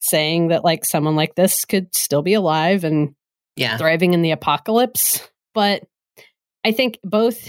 saying 0.00 0.48
that 0.48 0.64
like 0.64 0.84
someone 0.84 1.16
like 1.16 1.34
this 1.36 1.64
could 1.64 1.94
still 1.94 2.22
be 2.22 2.34
alive 2.34 2.84
and 2.84 3.14
yeah. 3.60 3.76
thriving 3.76 4.14
in 4.14 4.22
the 4.22 4.32
apocalypse. 4.32 5.28
But 5.54 5.84
I 6.64 6.72
think 6.72 6.98
both 7.04 7.48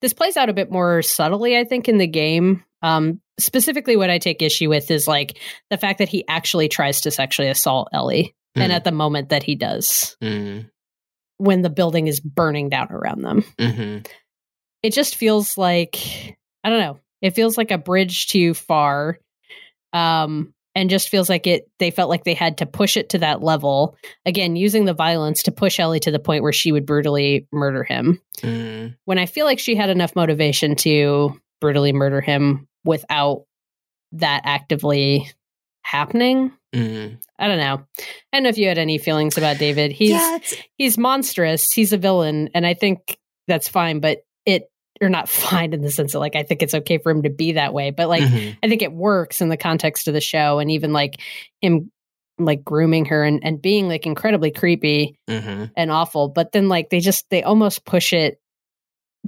this 0.00 0.12
plays 0.12 0.36
out 0.36 0.48
a 0.48 0.54
bit 0.54 0.70
more 0.70 1.02
subtly, 1.02 1.56
I 1.58 1.64
think, 1.64 1.88
in 1.88 1.98
the 1.98 2.06
game. 2.06 2.64
Um, 2.82 3.20
specifically, 3.38 3.96
what 3.96 4.10
I 4.10 4.18
take 4.18 4.42
issue 4.42 4.68
with 4.68 4.90
is 4.90 5.06
like 5.06 5.38
the 5.68 5.76
fact 5.78 5.98
that 5.98 6.08
he 6.08 6.26
actually 6.28 6.68
tries 6.68 7.02
to 7.02 7.10
sexually 7.10 7.50
assault 7.50 7.88
Ellie. 7.92 8.34
And 8.56 8.72
Mm. 8.72 8.76
at 8.76 8.84
the 8.84 8.92
moment 8.92 9.28
that 9.28 9.42
he 9.44 9.54
does, 9.54 10.16
Mm. 10.22 10.68
when 11.36 11.62
the 11.62 11.70
building 11.70 12.08
is 12.08 12.18
burning 12.20 12.68
down 12.68 12.88
around 12.90 13.22
them, 13.22 13.44
Mhm. 13.58 14.06
it 14.82 14.92
just 14.92 15.14
feels 15.16 15.56
like, 15.56 15.96
I 16.64 16.70
don't 16.70 16.80
know, 16.80 16.98
it 17.22 17.30
feels 17.34 17.56
like 17.56 17.70
a 17.70 17.78
bridge 17.78 18.26
too 18.26 18.54
far. 18.54 19.18
Um, 19.92 20.52
and 20.74 20.88
just 20.90 21.08
feels 21.08 21.28
like 21.28 21.46
it 21.46 21.68
they 21.78 21.90
felt 21.90 22.08
like 22.10 22.24
they 22.24 22.34
had 22.34 22.58
to 22.58 22.66
push 22.66 22.96
it 22.96 23.08
to 23.10 23.18
that 23.18 23.42
level. 23.42 23.96
Again 24.26 24.56
using 24.56 24.84
the 24.84 24.94
violence 24.94 25.42
to 25.44 25.52
push 25.52 25.78
ellie 25.80 26.00
to 26.00 26.10
the 26.10 26.18
point 26.18 26.42
where 26.42 26.52
she 26.52 26.72
would 26.72 26.86
brutally 26.86 27.46
murder 27.52 27.82
him. 27.84 28.20
Mm. 28.42 28.96
when 29.04 29.18
i 29.18 29.26
feel 29.26 29.44
like 29.44 29.58
she 29.58 29.74
had 29.74 29.90
enough 29.90 30.16
motivation 30.16 30.74
to 30.76 31.38
brutally 31.60 31.92
murder 31.92 32.22
him 32.22 32.66
without 32.86 33.42
that 34.12 34.40
actively 34.44 35.30
happening 35.82 36.52
Mm. 36.74 37.18
i 37.38 37.48
don't 37.48 37.58
know. 37.58 37.82
I 37.98 38.36
don't 38.36 38.44
know 38.44 38.48
if 38.48 38.56
you 38.56 38.68
had 38.68 38.78
any 38.78 38.96
feelings 38.98 39.36
about 39.36 39.58
david. 39.58 39.90
He's 39.92 40.10
yeah, 40.12 40.38
he's 40.76 40.96
monstrous. 40.96 41.66
He's 41.74 41.92
a 41.92 41.98
villain 41.98 42.48
and 42.54 42.64
i 42.64 42.74
think 42.74 43.18
that's 43.48 43.68
fine 43.68 43.98
but 44.00 44.18
it 44.46 44.70
or 45.00 45.08
not 45.08 45.28
fine 45.28 45.72
in 45.72 45.80
the 45.82 45.90
sense 45.90 46.12
that 46.12 46.18
like 46.18 46.36
i 46.36 46.42
think 46.42 46.62
it's 46.62 46.74
okay 46.74 46.98
for 46.98 47.10
him 47.10 47.22
to 47.22 47.30
be 47.30 47.52
that 47.52 47.72
way 47.72 47.90
but 47.90 48.08
like 48.08 48.22
Mhm. 48.22 48.56
I 48.62 48.68
think 48.68 48.82
it 48.82 48.92
works 48.92 49.40
in 49.40 49.48
the 49.48 49.56
context 49.56 50.08
of 50.08 50.14
the 50.14 50.20
show 50.20 50.58
and 50.58 50.70
even 50.70 50.92
like 50.92 51.20
him 51.60 51.90
like 52.38 52.64
grooming 52.64 53.04
her 53.06 53.22
and, 53.22 53.44
and 53.44 53.60
being 53.60 53.88
like 53.88 54.06
incredibly 54.06 54.50
creepy 54.50 55.18
Mhm. 55.28 55.70
and 55.76 55.90
awful. 55.90 56.28
But 56.28 56.52
then 56.52 56.68
like 56.68 56.88
they 56.88 57.00
just 57.00 57.26
they 57.30 57.42
almost 57.42 57.84
push 57.84 58.14
it 58.14 58.40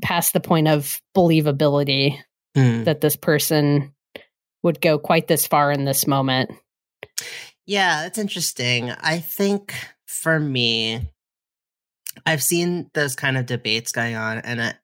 past 0.00 0.32
the 0.32 0.40
point 0.40 0.68
of 0.68 1.00
believability 1.14 2.16
mm. 2.56 2.84
that 2.84 3.02
this 3.02 3.16
person 3.16 3.92
would 4.62 4.80
go 4.80 4.98
quite 4.98 5.26
this 5.28 5.46
far 5.46 5.70
in 5.70 5.84
this 5.84 6.06
moment. 6.06 6.52
Yeah, 7.66 8.02
that's 8.02 8.18
interesting. 8.18 8.90
I 8.90 9.18
think 9.18 9.74
for 10.06 10.40
me, 10.40 11.10
I've 12.24 12.42
seen 12.42 12.90
those 12.94 13.14
kind 13.14 13.36
of 13.36 13.46
debates 13.46 13.92
going 13.92 14.16
on, 14.16 14.38
and 14.38 14.62
I, 14.62 14.74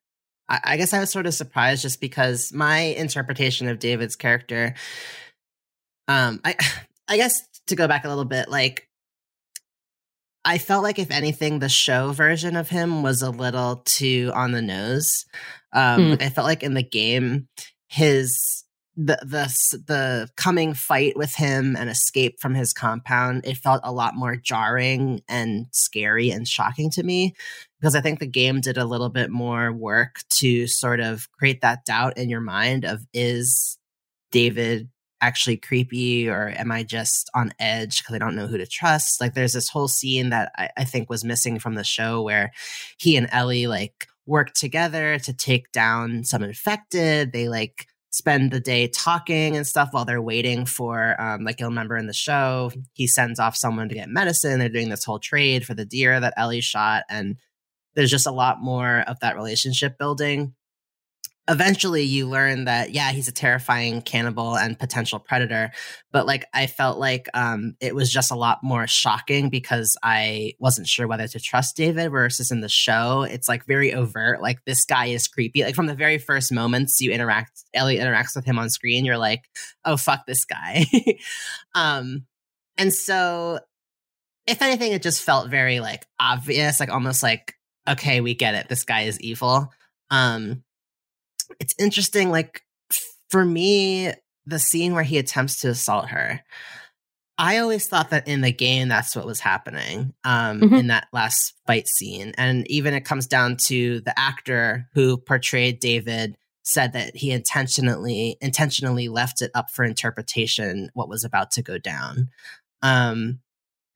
I 0.49 0.77
guess 0.77 0.95
I 0.95 1.01
was 1.01 1.11
sort 1.11 1.27
of 1.27 1.35
surprised 1.35 1.83
just 1.83 2.01
because 2.01 2.53
my 2.53 2.79
interpretation 2.79 3.69
of 3.69 3.79
David's 3.79 4.17
character, 4.17 4.75
um, 6.07 6.41
I, 6.45 6.55
I 7.09 7.17
guess 7.17 7.47
to 7.67 7.77
go 7.77 7.89
back 7.89 8.05
a 8.05 8.09
little 8.09 8.25
bit, 8.25 8.49
like 8.49 8.89
I 10.45 10.59
felt 10.59 10.83
like 10.83 10.99
if 10.99 11.11
anything, 11.11 11.59
the 11.59 11.69
show 11.69 12.13
version 12.13 12.57
of 12.57 12.69
him 12.69 13.03
was 13.03 13.23
a 13.23 13.31
little 13.31 13.83
too 13.85 14.33
on 14.35 14.53
the 14.53 14.63
nose. 14.63 15.27
Um, 15.73 16.11
like 16.11 16.23
I 16.23 16.31
felt 16.31 16.47
like 16.47 16.63
in 16.63 16.75
the 16.75 16.83
game, 16.83 17.49
his 17.89 18.58
the 18.99 19.17
the 19.23 19.83
the 19.87 20.29
coming 20.37 20.75
fight 20.75 21.17
with 21.17 21.33
him 21.37 21.77
and 21.77 21.89
escape 21.89 22.41
from 22.41 22.53
his 22.55 22.73
compound 22.73 23.47
it 23.47 23.57
felt 23.57 23.81
a 23.85 23.93
lot 23.93 24.17
more 24.17 24.35
jarring 24.35 25.23
and 25.29 25.67
scary 25.71 26.31
and 26.31 26.49
shocking 26.49 26.91
to 26.91 27.05
me 27.05 27.33
because 27.81 27.95
i 27.95 28.01
think 28.01 28.19
the 28.19 28.27
game 28.27 28.61
did 28.61 28.77
a 28.77 28.85
little 28.85 29.09
bit 29.09 29.31
more 29.31 29.73
work 29.73 30.17
to 30.29 30.67
sort 30.67 30.99
of 30.99 31.31
create 31.31 31.61
that 31.61 31.85
doubt 31.85 32.19
in 32.19 32.29
your 32.29 32.41
mind 32.41 32.85
of 32.85 33.07
is 33.15 33.79
david 34.33 34.89
actually 35.21 35.57
creepy 35.57 36.29
or 36.29 36.53
am 36.57 36.73
i 36.73 36.83
just 36.83 37.31
on 37.37 37.53
edge 37.61 37.99
because 37.99 38.17
i 38.17 38.19
don't 38.19 38.37
know 38.37 38.47
who 38.47 38.59
to 38.59 38.67
trust? 38.67 39.21
Like 39.21 39.35
there's 39.35 39.53
this 39.53 39.69
whole 39.69 39.89
scene 39.89 40.31
that 40.31 40.53
I, 40.57 40.71
I 40.77 40.85
think 40.85 41.09
was 41.09 41.25
missing 41.25 41.59
from 41.59 41.75
the 41.75 41.85
show 41.85 42.23
where 42.23 42.53
he 42.99 43.17
and 43.17 43.29
ellie 43.33 43.67
like 43.67 44.09
work 44.27 44.53
together 44.53 45.19
to 45.19 45.33
take 45.33 45.73
down 45.73 46.23
some 46.23 46.43
infected. 46.43 47.33
They 47.33 47.49
like 47.49 47.87
spend 48.11 48.51
the 48.51 48.61
day 48.61 48.89
talking 48.89 49.57
and 49.57 49.67
stuff 49.67 49.91
while 49.93 50.05
they're 50.05 50.23
waiting 50.23 50.65
for 50.65 51.21
um, 51.21 51.45
like 51.45 51.61
you'll 51.61 51.69
remember 51.69 51.97
in 51.97 52.07
the 52.07 52.13
show. 52.13 52.73
He 52.95 53.07
sends 53.07 53.39
off 53.39 53.57
someone 53.57 53.89
to 53.89 53.95
get 53.95 54.09
medicine. 54.09 54.59
They're 54.59 54.69
doing 54.69 54.89
this 54.89 55.05
whole 55.05 55.19
trade 55.19 55.65
for 55.67 55.75
the 55.75 55.85
deer 55.85 56.19
that 56.19 56.35
ellie 56.37 56.61
shot 56.61 57.05
and 57.09 57.37
there's 57.95 58.11
just 58.11 58.27
a 58.29 58.33
lot 58.33 58.63
more 58.63 59.01
of 59.09 59.19
that 59.21 59.35
relationship 59.35 59.99
building 59.99 60.55
eventually 61.49 62.03
you 62.03 62.29
learn 62.29 62.65
that 62.65 62.93
yeah 62.93 63.11
he's 63.13 63.29
a 63.29 63.33
terrifying 63.33 64.03
cannibal 64.03 64.57
and 64.57 64.79
potential 64.79 65.19
predator 65.19 65.71
but 66.13 66.27
like 66.27 66.45
i 66.53 66.67
felt 66.67 66.99
like 66.99 67.29
um 67.35 67.75
it 67.81 67.95
was 67.95 68.13
just 68.13 68.31
a 68.31 68.37
lot 68.37 68.59
more 68.63 68.87
shocking 68.87 69.49
because 69.49 69.97
i 70.03 70.53
wasn't 70.59 70.87
sure 70.87 71.07
whether 71.07 71.27
to 71.27 71.41
trust 71.41 71.77
david 71.77 72.11
versus 72.11 72.51
in 72.51 72.61
the 72.61 72.69
show. 72.69 73.23
It's 73.23 73.49
like 73.49 73.67
very 73.67 73.93
overt 73.93 74.41
like 74.41 74.65
this 74.65 74.85
guy 74.85 75.07
is 75.07 75.29
creepy. 75.29 75.65
Like 75.65 75.75
from 75.75 75.87
the 75.87 75.95
very 75.95 76.19
first 76.19 76.53
moments 76.53 77.01
you 77.01 77.11
interact 77.11 77.65
ellie 77.75 77.99
interacts 77.99 78.35
with 78.37 78.45
him 78.45 78.59
on 78.59 78.71
screen 78.71 79.05
you're 79.05 79.19
like 79.19 79.43
oh 79.85 79.97
fuck 79.97 80.27
this 80.27 80.45
guy. 80.45 80.87
Um 81.75 82.27
and 82.77 82.93
so 82.93 83.61
if 84.47 84.63
anything 84.63 84.93
it 84.93 85.03
just 85.03 85.23
felt 85.23 85.51
very 85.51 85.81
like 85.81 86.07
obvious 86.19 86.81
like 86.81 86.91
almost 86.91 87.23
like 87.23 87.55
okay 87.89 88.21
we 88.21 88.35
get 88.35 88.55
it. 88.55 88.69
This 88.69 88.85
guy 88.85 89.03
is 89.03 89.21
evil. 89.21 89.71
Um 90.11 90.63
it's 91.61 91.75
interesting. 91.79 92.31
Like 92.31 92.63
for 93.31 93.45
me, 93.45 94.13
the 94.47 94.59
scene 94.59 94.95
where 94.95 95.03
he 95.03 95.19
attempts 95.19 95.61
to 95.61 95.69
assault 95.69 96.09
her, 96.09 96.43
I 97.37 97.59
always 97.59 97.87
thought 97.87 98.11
that 98.11 98.27
in 98.27 98.41
the 98.41 98.53
game 98.53 98.89
that's 98.89 99.15
what 99.15 99.27
was 99.27 99.41
happening 99.41 100.13
um, 100.25 100.61
mm-hmm. 100.61 100.75
in 100.75 100.87
that 100.89 101.07
last 101.13 101.55
fight 101.67 101.87
scene, 101.87 102.33
and 102.37 102.69
even 102.71 102.95
it 102.95 103.05
comes 103.05 103.27
down 103.27 103.57
to 103.67 104.01
the 104.01 104.19
actor 104.19 104.89
who 104.95 105.17
portrayed 105.17 105.79
David 105.79 106.37
said 106.65 106.93
that 106.93 107.17
he 107.17 107.31
intentionally 107.31 108.37
intentionally 108.41 109.09
left 109.09 109.41
it 109.41 109.51
up 109.55 109.71
for 109.71 109.85
interpretation 109.85 110.91
what 110.93 111.09
was 111.09 111.25
about 111.25 111.51
to 111.53 111.63
go 111.63 111.79
down. 111.79 112.29
Um, 112.83 113.41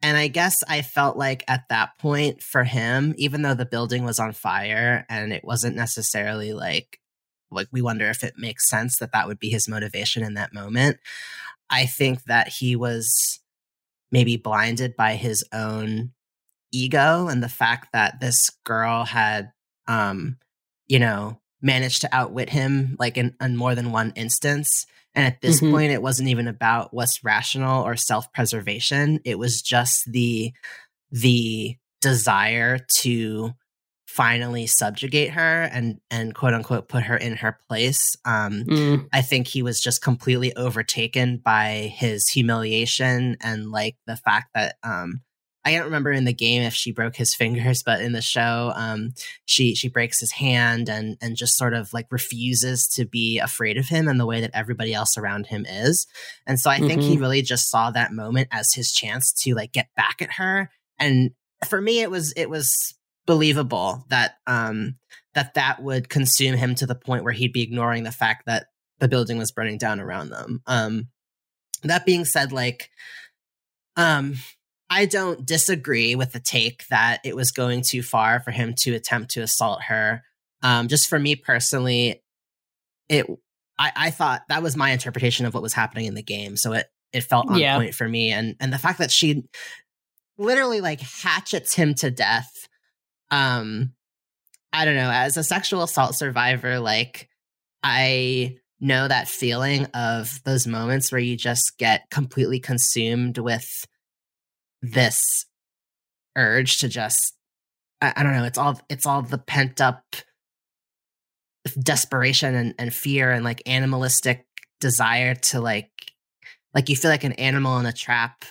and 0.03 0.17
I 0.17 0.29
guess 0.29 0.65
I 0.69 0.83
felt 0.83 1.17
like 1.17 1.45
at 1.47 1.69
that 1.69 1.99
point 1.99 2.43
for 2.43 2.65
him, 2.65 3.15
even 3.19 3.43
though 3.43 3.55
the 3.55 3.67
building 3.67 4.05
was 4.05 4.19
on 4.19 4.33
fire 4.33 5.07
and 5.09 5.33
it 5.33 5.45
wasn't 5.45 5.77
necessarily 5.77 6.53
like 6.53 6.99
like 7.53 7.69
we 7.71 7.83
wonder 7.83 8.09
if 8.09 8.25
it 8.25 8.35
makes 8.37 8.69
sense 8.69 8.99
that 8.99 9.13
that 9.13 9.27
would 9.27 9.39
be 9.39 9.51
his 9.51 9.69
motivation 9.69 10.23
in 10.23 10.35
that 10.35 10.53
moment. 10.53 10.99
I 11.71 11.87
think 11.87 12.25
that 12.25 12.49
he 12.49 12.77
was 12.77 13.41
maybe 14.11 14.37
blinded 14.37 14.97
by 14.97 15.15
his 15.15 15.45
own 15.53 16.13
ego 16.71 17.29
and 17.29 17.43
the 17.43 17.49
fact 17.49 17.89
that 17.93 18.21
this 18.21 18.51
girl 18.65 19.05
had 19.05 19.53
um 19.89 20.39
you 20.87 20.99
know 20.99 21.39
managed 21.61 22.01
to 22.01 22.15
outwit 22.15 22.51
him 22.51 22.97
like 22.99 23.17
in, 23.17 23.35
in 23.41 23.57
more 23.57 23.75
than 23.75 23.93
one 23.93 24.13
instance. 24.17 24.85
And 25.15 25.27
at 25.27 25.41
this 25.41 25.61
mm-hmm. 25.61 25.73
point 25.73 25.93
it 25.93 26.03
wasn't 26.03 26.29
even 26.29 26.49
about 26.49 26.93
what's 26.93 27.23
rational 27.23 27.85
or 27.85 27.97
self-preservation. 27.97 29.21
It 29.25 29.39
was 29.39 29.63
just 29.63 30.11
the 30.11 30.53
the 31.11 31.77
desire 32.01 32.79
to 32.97 33.53
finally 34.13 34.67
subjugate 34.67 35.31
her 35.31 35.63
and 35.73 35.99
and 36.11 36.35
quote 36.35 36.53
unquote 36.53 36.87
put 36.87 37.03
her 37.03 37.17
in 37.17 37.35
her 37.35 37.59
place 37.67 38.15
um 38.27 38.65
mm. 38.65 39.09
i 39.11 39.23
think 39.23 39.47
he 39.47 39.63
was 39.63 39.81
just 39.81 40.03
completely 40.03 40.55
overtaken 40.55 41.41
by 41.43 41.91
his 41.97 42.29
humiliation 42.29 43.39
and 43.41 43.71
like 43.71 43.97
the 44.07 44.17
fact 44.17 44.51
that 44.55 44.77
um 44.83 45.23
I 45.65 45.71
can't 45.71 45.85
remember 45.85 46.11
in 46.11 46.25
the 46.25 46.33
game 46.33 46.63
if 46.63 46.75
she 46.75 46.91
broke 46.91 47.15
his 47.15 47.35
fingers, 47.37 47.85
but 47.85 48.01
in 48.01 48.11
the 48.11 48.21
show, 48.21 48.73
um, 48.75 49.15
she 49.45 49.77
she 49.77 49.89
breaks 49.89 50.19
his 50.19 50.33
hand 50.33 50.89
and 50.89 51.17
and 51.23 51.37
just 51.37 51.57
sort 51.57 51.73
of 51.73 51.93
like 51.93 52.11
refuses 52.11 52.89
to 52.97 53.05
be 53.05 53.39
afraid 53.39 53.79
of 53.79 53.87
him 53.87 54.09
and 54.09 54.19
the 54.19 54.27
way 54.27 54.41
that 54.41 54.51
everybody 54.55 54.93
else 54.93 55.17
around 55.17 55.47
him 55.47 55.65
is. 55.69 56.09
And 56.49 56.59
so 56.59 56.69
I 56.69 56.79
mm-hmm. 56.79 56.89
think 56.89 57.03
he 57.03 57.13
mm-hmm. 57.13 57.21
really 57.21 57.43
just 57.43 57.71
saw 57.71 57.93
that 57.93 58.13
moment 58.13 58.49
as 58.51 58.75
his 58.75 58.93
chance 58.93 59.33
to 59.45 59.55
like 59.55 59.71
get 59.71 59.89
back 59.97 60.21
at 60.21 60.33
her. 60.33 60.69
And 60.99 61.31
for 61.69 61.81
me, 61.81 62.01
it 62.01 62.11
was 62.11 62.33
it 62.37 62.51
was 62.51 62.95
believable 63.27 64.05
that 64.09 64.37
um 64.47 64.97
that 65.35 65.55
that 65.55 65.83
would 65.83 66.09
consume 66.09 66.57
him 66.57 66.75
to 66.75 66.87
the 66.87 66.95
point 66.95 67.25
where 67.25 67.33
he'd 67.33 67.53
be 67.53 67.63
ignoring 67.63 68.05
the 68.05 68.13
fact 68.13 68.47
that 68.47 68.67
the 68.99 69.09
building 69.09 69.39
was 69.39 69.53
burning 69.53 69.79
down 69.79 70.01
around 70.01 70.31
them. 70.31 70.63
Um 70.67 71.09
that 71.83 72.07
being 72.07 72.25
said 72.25 72.53
like 72.53 72.91
um 73.97 74.35
I 74.91 75.07
don't 75.07 75.47
disagree 75.47 76.15
with 76.15 76.33
the 76.33 76.41
take 76.41 76.87
that 76.89 77.21
it 77.25 77.35
was 77.35 77.51
going 77.51 77.83
too 77.83 78.03
far 78.03 78.41
for 78.41 78.51
him 78.51 78.75
to 78.81 78.95
attempt 78.95 79.31
to 79.33 79.43
assault 79.43 79.83
her. 79.85 80.23
Um 80.63 80.89
just 80.89 81.09
for 81.09 81.19
me 81.19 81.37
personally 81.37 82.23
it 83.09 83.27
I, 83.79 83.93
I 83.97 84.11
thought 84.11 84.43
that 84.49 84.63
was 84.63 84.77
my 84.77 84.91
interpretation 84.91 85.47
of 85.47 85.55
what 85.55 85.63
was 85.63 85.73
happening 85.73 86.07
in 86.07 86.15
the 86.15 86.23
game. 86.23 86.57
So 86.57 86.73
it 86.73 86.87
it 87.13 87.23
felt 87.23 87.49
on 87.51 87.59
yeah. 87.59 87.77
point 87.77 87.95
for 87.95 88.09
me. 88.09 88.31
And 88.31 88.57
and 88.61 88.73
the 88.73 88.79
fact 88.79 88.99
that 88.99 89.11
she 89.11 89.45
literally 90.39 90.81
like 90.81 91.01
hatchets 91.01 91.75
him 91.75 91.95
to 91.97 92.11
death 92.11 92.69
um 93.33 93.93
i 94.73 94.85
don't 94.85 94.95
know 94.95 95.11
as 95.11 95.37
a 95.37 95.43
sexual 95.43 95.83
assault 95.83 96.15
survivor 96.15 96.79
like 96.79 97.29
i 97.83 98.57
know 98.81 99.09
that 99.09 99.29
feeling 99.29 99.87
of 99.95 100.41
those 100.45 100.67
moments 100.67 101.11
where 101.11 101.21
you 101.21 101.37
just 101.37 101.79
get 101.79 102.11
completely 102.11 102.61
consumed 102.61 103.39
with 103.39 103.87
this 104.83 105.47
urge 106.37 106.79
to 106.79 106.89
just 106.89 107.35
I, 108.01 108.13
I, 108.17 108.23
don't 108.23 108.35
know 108.35 108.45
it's 108.45 108.59
all 108.59 108.81
it's 108.89 109.07
all 109.07 109.23
the 109.23 109.39
pent 109.39 109.81
up 109.81 110.03
desperation 111.81 112.55
and, 112.57 112.75
and 112.79 112.93
fear 112.93 113.31
and 113.31 113.45
like 113.45 113.63
animalistic 113.67 114.47
desire 114.81 115.37
to 115.37 115.61
like 115.61 115.91
like 116.75 116.89
you 116.89 116.97
feel 116.97 117.11
like 117.11 117.25
an 117.25 117.35
animal 117.35 117.79
in 117.79 117.87
a 117.87 117.93
trap 117.93 118.45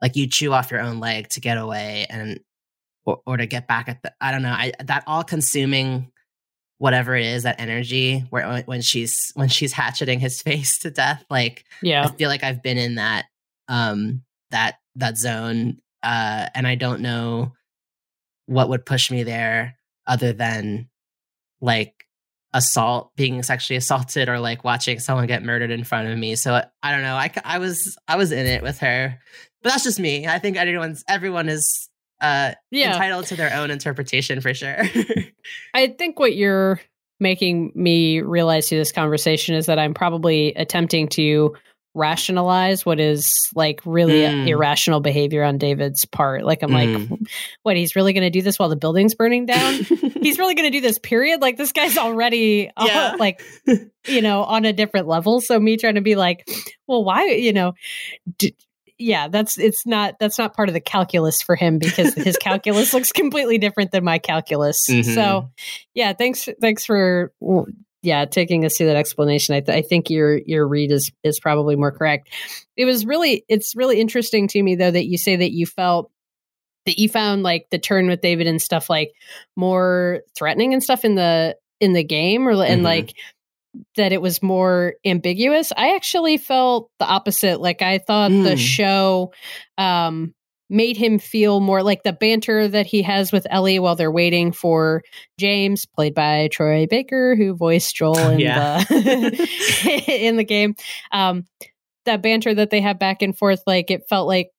like 0.00 0.14
you 0.14 0.28
chew 0.28 0.52
off 0.52 0.70
your 0.70 0.80
own 0.80 1.00
leg 1.00 1.28
to 1.30 1.40
get 1.40 1.58
away 1.58 2.06
and 2.08 2.38
or, 3.06 3.20
or 3.26 3.36
to 3.36 3.46
get 3.46 3.66
back 3.66 3.88
at 3.88 4.02
the 4.02 4.12
i 4.20 4.30
don't 4.30 4.42
know 4.42 4.50
I, 4.50 4.72
that 4.84 5.04
all 5.06 5.24
consuming 5.24 6.10
whatever 6.78 7.16
it 7.16 7.24
is 7.24 7.44
that 7.44 7.60
energy 7.60 8.20
where 8.30 8.62
when 8.62 8.82
she's 8.82 9.32
when 9.34 9.48
she's 9.48 9.72
hatcheting 9.72 10.20
his 10.20 10.42
face 10.42 10.78
to 10.80 10.90
death 10.90 11.24
like 11.30 11.64
yeah. 11.82 12.04
i 12.04 12.08
feel 12.08 12.28
like 12.28 12.44
i've 12.44 12.62
been 12.62 12.78
in 12.78 12.96
that 12.96 13.26
um 13.68 14.22
that 14.50 14.76
that 14.96 15.16
zone 15.16 15.78
uh 16.02 16.48
and 16.54 16.66
i 16.66 16.74
don't 16.74 17.00
know 17.00 17.52
what 18.46 18.68
would 18.68 18.84
push 18.84 19.10
me 19.10 19.22
there 19.22 19.76
other 20.06 20.32
than 20.32 20.88
like 21.60 22.06
assault 22.52 23.14
being 23.16 23.42
sexually 23.42 23.76
assaulted 23.76 24.28
or 24.28 24.40
like 24.40 24.64
watching 24.64 24.98
someone 24.98 25.26
get 25.26 25.42
murdered 25.42 25.70
in 25.70 25.84
front 25.84 26.08
of 26.08 26.16
me. 26.16 26.34
So 26.36 26.62
i 26.82 26.92
don't 26.92 27.02
know 27.02 27.14
i, 27.14 27.30
I 27.44 27.58
was 27.58 27.98
i 28.08 28.16
was 28.16 28.32
in 28.32 28.46
it 28.46 28.62
with 28.62 28.78
her. 28.78 29.18
But 29.62 29.70
that's 29.70 29.84
just 29.84 29.98
me. 29.98 30.26
I 30.26 30.38
think 30.38 30.56
everyone's 30.56 31.04
everyone 31.08 31.48
is 31.48 31.88
uh 32.20 32.52
yeah. 32.70 32.92
entitled 32.92 33.26
to 33.26 33.36
their 33.36 33.52
own 33.54 33.70
interpretation 33.70 34.40
for 34.40 34.54
sure. 34.54 34.76
I 35.74 35.88
think 35.88 36.18
what 36.18 36.34
you're 36.34 36.80
making 37.20 37.72
me 37.74 38.20
realize 38.20 38.68
through 38.68 38.78
this 38.78 38.92
conversation 38.92 39.54
is 39.54 39.66
that 39.66 39.78
I'm 39.78 39.94
probably 39.94 40.54
attempting 40.54 41.08
to 41.10 41.56
rationalize 41.94 42.84
what 42.84 43.00
is 43.00 43.50
like 43.54 43.80
really 43.86 44.20
Mm. 44.20 44.46
irrational 44.48 45.00
behavior 45.00 45.42
on 45.42 45.56
David's 45.56 46.04
part. 46.04 46.44
Like 46.44 46.62
I'm 46.62 46.68
Mm. 46.70 47.10
like, 47.10 47.20
what? 47.62 47.76
He's 47.76 47.96
really 47.96 48.12
going 48.12 48.24
to 48.24 48.30
do 48.30 48.42
this 48.42 48.58
while 48.58 48.68
the 48.68 48.76
building's 48.76 49.14
burning 49.14 49.46
down? 49.46 49.72
he's 50.20 50.38
really 50.38 50.54
going 50.54 50.70
to 50.70 50.76
do 50.78 50.82
this. 50.82 50.98
Period. 50.98 51.40
Like 51.40 51.56
this 51.56 51.72
guy's 51.72 51.96
already 51.96 52.70
uh, 52.76 53.16
like 53.18 53.42
you 54.06 54.20
know 54.20 54.44
on 54.44 54.66
a 54.66 54.74
different 54.74 55.06
level. 55.08 55.40
So 55.40 55.58
me 55.58 55.78
trying 55.78 55.94
to 55.94 56.02
be 56.02 56.16
like, 56.16 56.46
well, 56.86 57.02
why? 57.02 57.28
You 57.30 57.54
know. 57.54 57.72
D- 58.38 58.54
yeah, 58.98 59.28
that's 59.28 59.58
it's 59.58 59.86
not 59.86 60.14
that's 60.18 60.38
not 60.38 60.54
part 60.54 60.68
of 60.68 60.72
the 60.72 60.80
calculus 60.80 61.42
for 61.42 61.56
him 61.56 61.78
because 61.78 62.14
his 62.14 62.36
calculus 62.40 62.94
looks 62.94 63.12
completely 63.12 63.58
different 63.58 63.90
than 63.92 64.04
my 64.04 64.18
calculus. 64.18 64.86
Mhm. 64.88 65.14
So, 65.14 65.50
yeah, 65.94 66.12
thanks 66.12 66.48
thanks 66.60 66.84
for 66.84 67.32
yeah 68.02 68.24
taking 68.24 68.64
us 68.64 68.76
through 68.76 68.86
that 68.86 68.96
explanation. 68.96 69.54
I, 69.54 69.60
th- 69.60 69.76
I 69.76 69.86
think 69.86 70.10
your 70.10 70.38
your 70.38 70.66
read 70.66 70.92
is 70.92 71.10
is 71.22 71.40
probably 71.40 71.76
more 71.76 71.92
correct. 71.92 72.28
It 72.76 72.84
was 72.84 73.04
really 73.04 73.44
it's 73.48 73.74
really 73.76 74.00
interesting 74.00 74.48
to 74.48 74.62
me 74.62 74.76
though 74.76 74.90
that 74.90 75.06
you 75.06 75.18
say 75.18 75.36
that 75.36 75.52
you 75.52 75.66
felt 75.66 76.10
that 76.86 76.98
you 77.00 77.08
found 77.08 77.42
like 77.42 77.66
the 77.70 77.78
turn 77.78 78.06
with 78.08 78.20
David 78.20 78.46
and 78.46 78.62
stuff 78.62 78.88
like 78.88 79.10
more 79.56 80.22
threatening 80.38 80.72
and 80.72 80.82
stuff 80.82 81.04
in 81.04 81.16
the 81.16 81.56
in 81.80 81.92
the 81.92 82.04
game 82.04 82.46
or 82.46 82.52
and 82.64 82.80
Mhm. 82.80 82.84
like 82.84 83.14
that 83.96 84.12
it 84.12 84.20
was 84.22 84.42
more 84.42 84.94
ambiguous. 85.04 85.72
I 85.76 85.94
actually 85.94 86.36
felt 86.36 86.90
the 86.98 87.06
opposite. 87.06 87.60
Like 87.60 87.82
I 87.82 87.98
thought 87.98 88.30
the 88.30 88.54
Mm. 88.54 88.58
show 88.58 89.32
um 89.78 90.34
made 90.68 90.96
him 90.96 91.18
feel 91.20 91.60
more 91.60 91.80
like 91.82 92.02
the 92.02 92.12
banter 92.12 92.66
that 92.66 92.86
he 92.86 93.00
has 93.02 93.30
with 93.30 93.46
Ellie 93.50 93.78
while 93.78 93.94
they're 93.94 94.10
waiting 94.10 94.50
for 94.50 95.02
James, 95.38 95.86
played 95.86 96.12
by 96.12 96.48
Troy 96.50 96.86
Baker, 96.90 97.36
who 97.36 97.54
voiced 97.54 97.94
Joel 97.94 98.30
in 98.30 98.40
Yeah. 98.40 98.82
the 98.88 100.04
in 100.24 100.36
the 100.36 100.44
game. 100.44 100.74
Um 101.12 101.44
that 102.04 102.22
banter 102.22 102.54
that 102.54 102.70
they 102.70 102.80
have 102.80 102.98
back 102.98 103.22
and 103.22 103.36
forth, 103.36 103.62
like 103.66 103.90
it 103.90 104.08
felt 104.08 104.26
like 104.28 104.50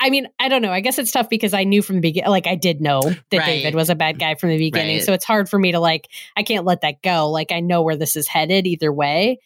I- 0.00 0.10
mean, 0.10 0.28
I 0.38 0.48
don't 0.48 0.62
know. 0.62 0.72
I 0.72 0.80
guess 0.80 0.98
it's 0.98 1.12
tough 1.12 1.28
because 1.28 1.52
I 1.52 1.64
knew 1.64 1.82
from 1.82 1.96
the 1.96 2.00
beginning, 2.00 2.30
like 2.30 2.46
I 2.46 2.54
did 2.54 2.80
know 2.80 3.00
that 3.02 3.38
Right. 3.38 3.44
David 3.46 3.74
was 3.74 3.90
a 3.90 3.94
bad 3.94 4.18
guy 4.18 4.34
from 4.34 4.50
the 4.50 4.58
beginning. 4.58 4.96
Right. 4.96 5.04
So 5.04 5.12
it's 5.12 5.24
hard 5.24 5.48
for 5.48 5.58
me 5.58 5.72
to 5.72 5.80
like, 5.80 6.08
I 6.36 6.42
can't 6.42 6.64
let 6.64 6.80
that 6.80 7.02
go. 7.02 7.30
Like 7.30 7.52
I 7.52 7.60
know 7.60 7.82
where 7.82 7.96
this 7.96 8.16
is 8.16 8.26
headed 8.26 8.66
either 8.66 8.92
way. 8.92 9.38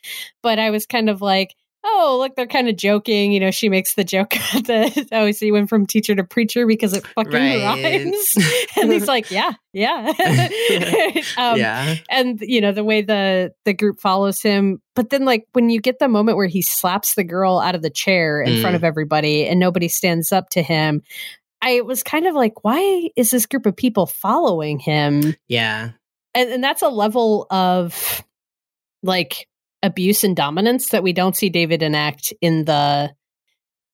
But 0.42 0.58
I 0.58 0.70
was 0.70 0.86
kind 0.86 1.10
of 1.10 1.20
like, 1.20 1.54
oh, 1.82 2.16
look, 2.20 2.36
they're 2.36 2.46
kind 2.46 2.68
of 2.68 2.76
joking. 2.76 3.32
You 3.32 3.40
know, 3.40 3.50
she 3.50 3.68
makes 3.68 3.94
the 3.94 4.04
joke 4.04 4.30
that, 4.66 5.08
oh, 5.12 5.30
so 5.32 5.46
you 5.46 5.52
went 5.52 5.68
from 5.68 5.86
teacher 5.86 6.14
to 6.14 6.24
preacher 6.24 6.66
because 6.66 6.92
it 6.92 7.06
fucking 7.06 7.32
Right. 7.32 7.62
rhymes. 7.62 8.26
and 8.80 8.92
he's 8.92 9.08
like, 9.08 9.30
yeah, 9.30 9.52
yeah. 9.72 10.12
um, 11.38 11.58
yeah. 11.58 11.96
and 12.10 12.40
you 12.40 12.60
know 12.60 12.72
the 12.72 12.84
way 12.84 13.02
the 13.02 13.52
the 13.64 13.72
group 13.72 14.00
follows 14.00 14.40
him 14.42 14.80
but 14.94 15.10
then 15.10 15.24
like 15.24 15.46
when 15.52 15.70
you 15.70 15.80
get 15.80 15.98
the 15.98 16.08
moment 16.08 16.36
where 16.36 16.46
he 16.46 16.60
slaps 16.62 17.14
the 17.14 17.24
girl 17.24 17.58
out 17.60 17.74
of 17.74 17.82
the 17.82 17.90
chair 17.90 18.40
in 18.42 18.60
front 18.60 18.74
Mm. 18.74 18.76
of 18.76 18.84
everybody 18.84 19.46
and 19.46 19.58
nobody 19.60 19.88
stands 19.88 20.32
up 20.32 20.48
to 20.50 20.62
him 20.62 21.02
i 21.62 21.80
was 21.82 22.02
kind 22.02 22.26
of 22.26 22.34
like 22.34 22.64
why 22.64 23.10
is 23.16 23.30
this 23.30 23.46
group 23.46 23.66
of 23.66 23.76
people 23.76 24.06
following 24.06 24.78
him 24.78 25.34
Yeah. 25.48 25.90
and, 26.34 26.50
and 26.50 26.64
that's 26.64 26.82
a 26.82 26.88
level 26.88 27.46
of 27.50 28.22
like 29.02 29.46
abuse 29.82 30.24
and 30.24 30.36
dominance 30.36 30.90
that 30.90 31.02
we 31.02 31.12
don't 31.12 31.36
see 31.36 31.48
david 31.48 31.82
enact 31.82 32.32
in 32.40 32.64
the 32.64 33.10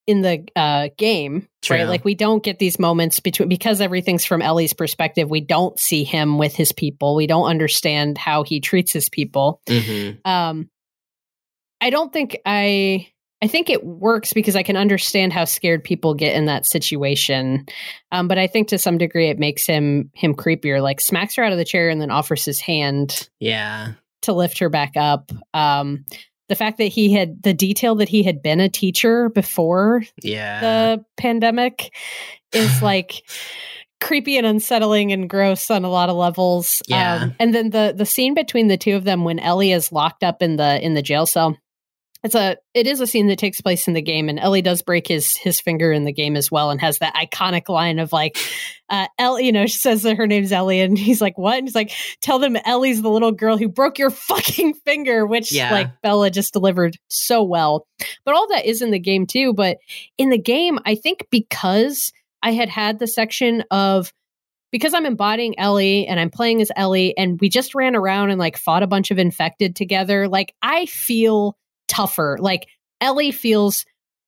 in 0.06 0.22
the 0.22 0.46
uh 0.54 0.88
game 0.96 1.48
True. 1.62 1.78
right 1.78 1.88
like 1.88 2.04
we 2.04 2.14
don't 2.14 2.42
get 2.42 2.58
these 2.58 2.78
moments 2.78 3.20
between 3.20 3.48
because 3.48 3.80
everything's 3.80 4.24
from 4.24 4.40
ellie's 4.40 4.72
perspective 4.72 5.28
we 5.28 5.40
don't 5.40 5.78
see 5.78 6.04
him 6.04 6.38
with 6.38 6.54
his 6.54 6.72
people. 6.72 7.16
We 7.16 7.26
don't 7.26 7.48
understand 7.48 8.16
how 8.18 8.44
he 8.44 8.60
treats 8.60 8.92
his 8.92 9.08
people. 9.08 9.60
Hmm 9.68 10.10
um 10.24 10.70
i 11.80 11.90
don't 11.90 12.12
think 12.12 12.38
i 12.46 13.06
i 13.42 13.48
think 13.48 13.68
it 13.68 13.84
works 13.84 14.32
because 14.32 14.54
i 14.56 14.62
can 14.62 14.76
understand 14.76 15.32
how 15.32 15.44
scared 15.44 15.82
people 15.82 16.14
get 16.14 16.36
in 16.36 16.46
that 16.46 16.66
situation. 16.66 17.66
Um 18.12 18.28
but 18.28 18.38
i 18.38 18.46
think 18.46 18.68
to 18.68 18.78
some 18.78 18.98
degree 18.98 19.28
it 19.28 19.40
makes 19.40 19.66
him 19.66 20.10
him 20.14 20.34
creepier 20.34 20.80
like 20.80 21.00
smacks 21.00 21.34
her 21.34 21.42
out 21.42 21.52
of 21.52 21.58
the 21.58 21.64
chair 21.64 21.88
and 21.88 22.00
then 22.00 22.12
offers 22.12 22.44
his 22.44 22.60
hand. 22.60 23.28
Yeah. 23.40 23.92
To 24.22 24.32
lift 24.32 24.58
her 24.58 24.68
back 24.68 24.92
up 24.96 25.30
um 25.54 26.04
the 26.48 26.54
fact 26.54 26.78
that 26.78 26.84
he 26.84 27.12
had 27.12 27.42
the 27.42 27.52
detail 27.52 27.96
that 27.96 28.08
he 28.08 28.22
had 28.22 28.40
been 28.40 28.60
a 28.60 28.68
teacher 28.68 29.28
before 29.30 30.02
Yeah. 30.22 30.60
the 30.60 31.04
pandemic 31.16 31.92
is 32.52 32.80
like 32.82 33.22
creepy 34.00 34.36
and 34.38 34.46
unsettling 34.46 35.10
and 35.10 35.28
gross 35.28 35.70
on 35.70 35.84
a 35.84 35.88
lot 35.90 36.08
of 36.10 36.14
levels. 36.16 36.82
Yeah. 36.86 37.22
Um, 37.22 37.34
and 37.40 37.54
then 37.54 37.70
the 37.70 37.94
the 37.96 38.06
scene 38.06 38.34
between 38.34 38.68
the 38.68 38.76
two 38.76 38.94
of 38.94 39.02
them 39.04 39.24
when 39.24 39.38
Ellie 39.40 39.72
is 39.72 39.90
locked 39.90 40.22
up 40.22 40.42
in 40.42 40.54
the 40.56 40.80
in 40.84 40.94
the 40.94 41.02
jail 41.02 41.26
cell. 41.26 41.56
It's 42.26 42.34
a 42.34 42.56
it 42.74 42.88
is 42.88 43.00
a 43.00 43.06
scene 43.06 43.28
that 43.28 43.38
takes 43.38 43.60
place 43.60 43.86
in 43.86 43.94
the 43.94 44.02
game 44.02 44.28
and 44.28 44.40
Ellie 44.40 44.60
does 44.60 44.82
break 44.82 45.06
his 45.06 45.36
his 45.36 45.60
finger 45.60 45.92
in 45.92 46.02
the 46.04 46.12
game 46.12 46.34
as 46.34 46.50
well 46.50 46.70
and 46.70 46.80
has 46.80 46.98
that 46.98 47.14
iconic 47.14 47.68
line 47.68 48.00
of 48.00 48.12
like 48.12 48.36
uh 48.88 49.06
Ellie, 49.16 49.46
you 49.46 49.52
know, 49.52 49.66
she 49.66 49.78
says 49.78 50.02
that 50.02 50.16
her 50.16 50.26
name's 50.26 50.50
Ellie 50.50 50.80
and 50.80 50.98
he's 50.98 51.20
like, 51.20 51.38
What? 51.38 51.58
And 51.58 51.68
he's 51.68 51.74
like, 51.76 51.92
Tell 52.22 52.40
them 52.40 52.56
Ellie's 52.64 53.00
the 53.00 53.10
little 53.10 53.30
girl 53.30 53.56
who 53.56 53.68
broke 53.68 54.00
your 54.00 54.10
fucking 54.28 54.74
finger, 54.84 55.24
which 55.24 55.52
Yeah. 55.52 55.70
like 55.70 56.02
Bella 56.02 56.28
just 56.30 56.52
delivered 56.52 56.96
so 57.08 57.44
well. 57.44 57.86
But 58.24 58.34
all 58.34 58.48
that 58.48 58.66
is 58.66 58.82
in 58.82 58.90
the 58.90 58.98
game 58.98 59.26
too. 59.26 59.54
But 59.54 59.78
in 60.18 60.30
the 60.30 60.38
game, 60.38 60.80
I 60.84 60.96
think 60.96 61.28
because 61.30 62.10
I 62.42 62.50
had 62.52 62.68
had 62.68 62.98
the 62.98 63.06
section 63.06 63.62
of 63.70 64.12
because 64.72 64.94
I'm 64.94 65.06
embodying 65.06 65.56
Ellie 65.60 66.08
and 66.08 66.18
I'm 66.18 66.30
playing 66.30 66.60
as 66.60 66.72
Ellie 66.74 67.16
and 67.16 67.40
we 67.40 67.48
just 67.48 67.72
ran 67.74 67.94
around 67.94 68.30
and 68.30 68.40
like 68.40 68.56
fought 68.56 68.82
a 68.82 68.88
bunch 68.88 69.12
of 69.12 69.18
infected 69.18 69.76
together, 69.76 70.26
like 70.26 70.54
I 70.60 70.86
feel 70.86 71.56
tougher. 71.88 72.36
Like 72.40 72.68
Ellie 73.00 73.32
feels 73.32 73.84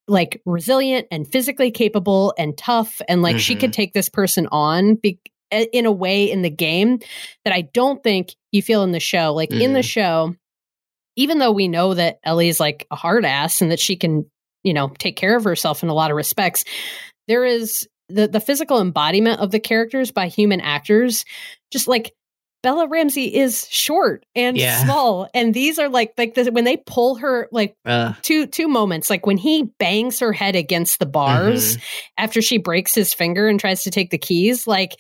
like 0.07 0.41
resilient 0.47 1.07
and 1.11 1.27
physically 1.31 1.71
capable 1.71 2.35
and 2.39 2.57
tough 2.57 3.01
and 3.09 3.21
like 3.23 3.39
she 3.39 3.55
Mhm. 3.57 3.61
could 3.61 3.73
take 3.73 3.93
this 3.93 4.09
person 4.09 4.49
on 4.51 4.95
be- 4.95 5.19
in 5.51 5.87
a 5.87 5.93
way 5.93 6.31
in 6.31 6.43
the 6.43 6.51
game 6.51 6.99
that 7.45 7.55
I 7.55 7.63
don't 7.63 8.03
think 8.03 8.35
you 8.53 8.63
feel 8.63 8.83
in 8.83 8.93
the 8.93 9.01
show. 9.01 9.35
Like 9.35 9.51
in 9.51 9.73
the 9.73 9.81
Mhm. 9.81 9.85
show, 9.85 10.35
even 11.17 11.39
though 11.39 11.53
we 11.53 11.69
know 11.69 11.95
that 11.95 12.19
Ellie's 12.25 12.61
like 12.61 12.87
a 12.91 12.97
hard 12.97 13.25
ass 13.25 13.61
and 13.61 13.71
that 13.71 13.81
she 13.81 13.97
can, 13.97 14.25
you 14.63 14.73
know, 14.73 14.89
take 14.99 15.17
care 15.17 15.37
of 15.37 15.45
herself 15.45 15.83
in 15.83 15.89
a 15.89 15.95
lot 15.95 16.11
of 16.11 16.17
respects, 16.17 16.65
there 17.29 17.45
is 17.45 17.87
the 18.09 18.29
the 18.29 18.41
physical 18.41 18.81
embodiment 18.81 19.41
of 19.41 19.51
the 19.51 19.61
characters 19.61 20.11
by 20.11 20.29
human 20.29 20.61
actors. 20.61 21.25
Just 21.71 21.87
like 21.89 22.15
Bella 22.63 22.89
Ramsey 22.89 23.35
is 23.37 23.67
short 23.71 24.27
and 24.35 24.57
Yeah. 24.57 24.83
small, 24.85 25.29
and 25.33 25.55
these 25.55 25.79
are 25.79 25.89
like 25.89 26.13
like 26.19 26.35
the, 26.35 26.51
when 26.51 26.65
they 26.65 26.77
pull 26.77 27.17
her 27.17 27.49
like 27.53 27.77
Ugh. 27.87 28.15
two 28.23 28.47
two 28.47 28.67
moments 28.69 29.09
like 29.11 29.27
when 29.27 29.37
he 29.37 29.65
bangs 29.79 30.19
her 30.21 30.33
head 30.33 30.57
against 30.57 30.99
the 30.99 31.07
bars 31.07 31.77
Mm-hmm. 31.77 31.83
after 32.19 32.43
she 32.43 32.59
breaks 32.59 32.95
his 32.95 33.15
finger 33.15 33.47
and 33.49 33.61
tries 33.61 33.83
to 33.85 33.91
take 33.91 34.11
the 34.11 34.19
keys 34.19 34.67
like 34.67 34.97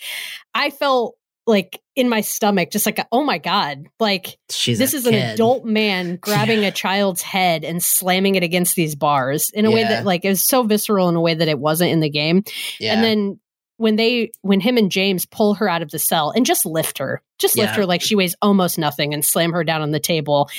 i 0.54 0.70
felt 0.70 1.16
like 1.46 1.80
in 1.96 2.08
my 2.08 2.20
stomach 2.20 2.70
just 2.70 2.84
like 2.86 3.04
oh 3.10 3.24
my 3.24 3.38
god 3.38 3.86
like 3.98 4.36
She's 4.50 4.78
this 4.78 4.92
is 4.94 5.06
an 5.06 5.14
adult 5.14 5.64
man 5.64 6.16
grabbing 6.20 6.64
a 6.64 6.70
child's 6.70 7.22
head 7.22 7.64
and 7.64 7.82
slamming 7.82 8.34
it 8.34 8.42
against 8.42 8.76
these 8.76 8.94
bars 8.94 9.50
in 9.54 9.64
a 9.64 9.70
way 9.70 9.82
that 9.82 10.04
like 10.04 10.24
is 10.24 10.44
so 10.46 10.62
visceral 10.62 11.08
in 11.08 11.16
a 11.16 11.20
way 11.20 11.34
that 11.34 11.48
it 11.48 11.58
wasn't 11.58 11.90
in 11.90 12.00
the 12.00 12.10
game 12.10 12.44
Yeah. 12.78 12.94
and 12.94 13.02
then 13.02 13.40
when 13.78 13.96
they 13.96 14.30
when 14.42 14.60
him 14.60 14.76
and 14.76 14.90
James 14.92 15.24
pull 15.24 15.54
her 15.54 15.68
out 15.68 15.82
of 15.82 15.90
the 15.90 15.98
cell 15.98 16.30
and 16.30 16.44
just 16.44 16.66
lift 16.66 16.98
her, 16.98 17.22
just 17.38 17.56
lift 17.56 17.74
her 17.76 17.86
like 17.86 18.02
she 18.02 18.14
weighs 18.14 18.36
almost 18.42 18.78
nothing 18.78 19.14
and 19.14 19.24
slam 19.24 19.52
her 19.52 19.64
down 19.64 19.80
on 19.82 19.90
the 19.92 20.00
table. 20.00 20.50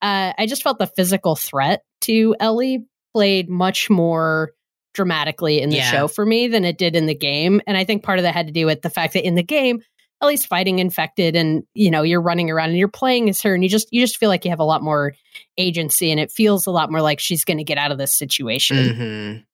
Uh, 0.00 0.32
I 0.38 0.46
just 0.46 0.62
felt 0.62 0.78
the 0.78 0.86
physical 0.86 1.36
threat 1.36 1.82
to 2.02 2.34
Ellie 2.40 2.86
played 3.12 3.48
much 3.50 3.90
more 3.90 4.52
dramatically 4.94 5.60
in 5.60 5.70
the 5.70 5.76
Yeah. 5.76 5.90
show 5.90 6.08
for 6.08 6.24
me 6.24 6.48
than 6.48 6.64
it 6.64 6.78
did 6.78 6.96
in 6.96 7.06
the 7.06 7.14
game. 7.14 7.60
And 7.66 7.76
I 7.76 7.84
think 7.84 8.02
part 8.02 8.18
of 8.18 8.22
that 8.22 8.34
had 8.34 8.46
to 8.46 8.52
do 8.52 8.66
with 8.66 8.80
the 8.82 8.90
fact 8.90 9.12
that 9.12 9.26
in 9.26 9.34
the 9.34 9.42
game, 9.42 9.82
Ellie's 10.20 10.44
fighting 10.44 10.78
infected 10.80 11.36
and 11.36 11.62
you 11.74 11.90
know 11.90 12.02
you're 12.02 12.20
running 12.22 12.50
around 12.50 12.70
and 12.70 12.78
you're 12.78 12.88
playing 12.88 13.28
as 13.28 13.40
her 13.42 13.54
and 13.54 13.62
you 13.62 13.68
just 13.68 13.86
you 13.92 14.00
just 14.00 14.16
feel 14.18 14.28
like 14.28 14.44
you 14.44 14.50
have 14.50 14.58
a 14.60 14.64
lot 14.64 14.82
more 14.82 15.14
agency 15.56 16.10
and 16.10 16.18
it 16.18 16.32
feels 16.32 16.66
a 16.66 16.70
lot 16.72 16.90
more 16.90 17.00
like 17.00 17.20
she's 17.20 17.44
going 17.44 17.58
to 17.58 17.64
get 17.64 17.78
out 17.78 17.92
of 17.92 17.98
this 17.98 18.16
situation. 18.16 18.76
Mhm. 18.76 19.44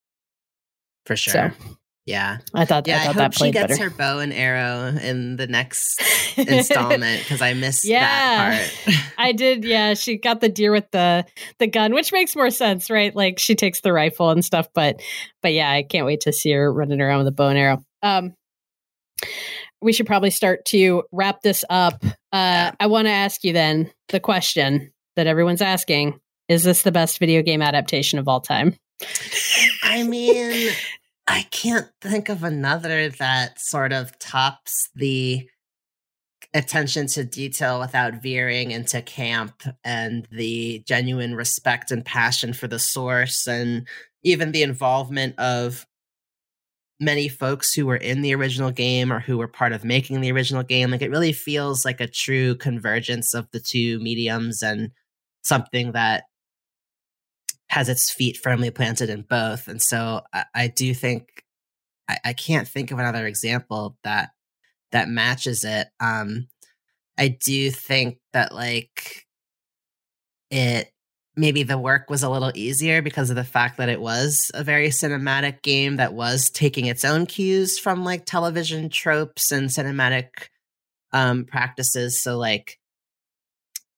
For 1.07 1.17
sure. 1.17 1.33
So 1.61 1.77
yeah. 2.07 2.39
I 2.53 2.65
thought 2.65 2.87
Yeah. 2.87 2.99
I 3.07 3.09
I, 3.09 3.13
hope 3.13 3.33
she 3.33 3.51
gets 3.51 3.73
better. 3.79 3.85
her 3.85 3.97
bow 3.97 4.19
and 4.19 4.33
arrow 4.33 4.89
in 4.89 5.37
the 5.37 5.47
next 5.47 6.03
installment 6.39 7.23
because 7.23 7.41
I 7.41 7.55
missed 7.55 7.85
Yeah. 7.85 8.01
that 8.01 8.71
part. 8.85 8.97
I 9.19 9.33
did, 9.33 9.65
yeah. 9.65 9.95
She 9.95 10.19
got 10.19 10.41
the 10.41 10.49
deer 10.49 10.71
with 10.73 10.91
the 10.91 11.25
the 11.59 11.67
gun, 11.67 11.95
which 11.95 12.13
makes 12.13 12.37
more 12.37 12.51
sense, 12.51 12.91
right? 12.91 13.15
Like 13.15 13.39
she 13.39 13.55
takes 13.55 13.81
the 13.81 13.93
rifle 13.93 14.31
and 14.31 14.45
stuff, 14.45 14.69
but 14.75 15.01
but 15.43 15.53
yeah, 15.53 15.71
I 15.71 15.83
can't 15.83 16.07
wait 16.07 16.21
to 16.23 16.33
see 16.33 16.53
her 16.53 16.73
running 16.73 17.01
around 17.01 17.19
with 17.19 17.29
a 17.29 17.33
bow 17.33 17.49
and 17.49 17.59
arrow. 17.59 17.85
Um 18.03 18.35
we 19.81 19.93
should 19.93 20.07
probably 20.07 20.31
start 20.31 20.65
to 20.67 21.05
wrap 21.13 21.43
this 21.43 21.65
up. 21.71 22.03
Uh 22.33 22.73
I 22.79 22.87
want 22.87 23.07
to 23.07 23.13
ask 23.13 23.45
you 23.45 23.53
then 23.53 23.91
the 24.09 24.21
question 24.21 24.93
that 25.17 25.27
everyone's 25.27 25.63
asking. 25.63 26.19
Is 26.49 26.63
this 26.65 26.83
the 26.83 26.93
best 26.93 27.19
video 27.19 27.41
game 27.43 27.63
adaptation 27.63 28.19
of 28.19 28.29
all 28.29 28.41
time? 28.41 28.77
I 29.83 30.03
mean, 30.03 30.71
I 31.27 31.43
can't 31.51 31.89
think 32.01 32.29
of 32.29 32.43
another 32.43 33.09
that 33.09 33.61
sort 33.61 33.93
of 33.93 34.19
tops 34.19 34.91
the 34.95 35.49
attention 36.53 37.07
to 37.09 37.25
detail 37.25 37.81
without 37.81 38.23
veering 38.23 38.71
into 38.71 39.03
camp 39.03 39.63
and 39.83 40.29
the 40.31 40.83
genuine 40.87 41.35
respect 41.35 41.91
and 41.91 42.05
passion 42.05 42.53
for 42.53 42.69
the 42.69 42.79
source 42.79 43.47
and 43.47 43.89
even 44.23 44.53
the 44.53 44.63
involvement 44.63 45.39
of 45.39 45.87
many 47.01 47.29
folks 47.29 47.75
who 47.75 47.87
were 47.87 47.97
in 47.97 48.23
the 48.23 48.35
original 48.35 48.71
game 48.71 49.13
or 49.13 49.19
who 49.19 49.37
were 49.37 49.49
part 49.49 49.73
of 49.73 49.85
making 49.85 50.21
the 50.21 50.31
original 50.31 50.63
game. 50.63 50.91
Like 50.91 51.03
it 51.03 51.11
really 51.11 51.33
feels 51.33 51.85
like 51.85 52.01
a 52.01 52.07
true 52.07 52.55
convergence 52.55 53.35
of 53.35 53.51
the 53.51 53.61
two 53.61 53.99
mediums 53.99 54.63
and 54.63 54.91
something 55.43 55.93
that 55.93 56.25
has 57.75 57.89
its 57.89 58.11
feet 58.11 58.37
firmly 58.37 58.71
planted 58.71 59.11
in 59.11 59.23
both 59.23 59.69
and 59.69 59.83
so 59.83 60.23
i, 60.33 60.45
I 60.55 60.67
do 60.69 60.95
think 60.95 61.45
I, 62.09 62.19
I 62.25 62.33
can't 62.33 62.69
think 62.69 62.91
of 62.91 62.99
another 62.99 63.27
example 63.27 63.97
that 64.05 64.31
that 64.93 65.09
matches 65.09 65.65
it. 65.65 65.89
Um, 66.01 66.49
I 67.19 67.37
do 67.45 67.71
think 67.71 68.19
that 68.33 68.55
like 68.55 69.27
it 70.51 70.91
maybe 71.37 71.65
the 71.65 71.79
work 71.79 72.09
was 72.09 72.23
a 72.23 72.31
little 72.31 72.53
easier 72.55 73.03
because 73.03 73.29
of 73.29 73.37
the 73.37 73.45
fact 73.45 73.79
that 73.79 73.89
it 73.89 74.01
was 74.01 74.53
a 74.55 74.63
very 74.63 74.89
cinematic 74.89 75.63
game 75.63 75.97
that 75.97 76.15
was 76.15 76.49
taking 76.49 76.87
its 76.87 77.05
own 77.05 77.27
cues 77.27 77.79
from 77.79 78.05
like 78.05 78.25
television 78.25 78.89
tropes 78.89 79.51
and 79.51 79.69
cinematic 79.69 80.29
um 81.13 81.45
practices 81.45 82.23
so 82.23 82.39
like 82.39 82.79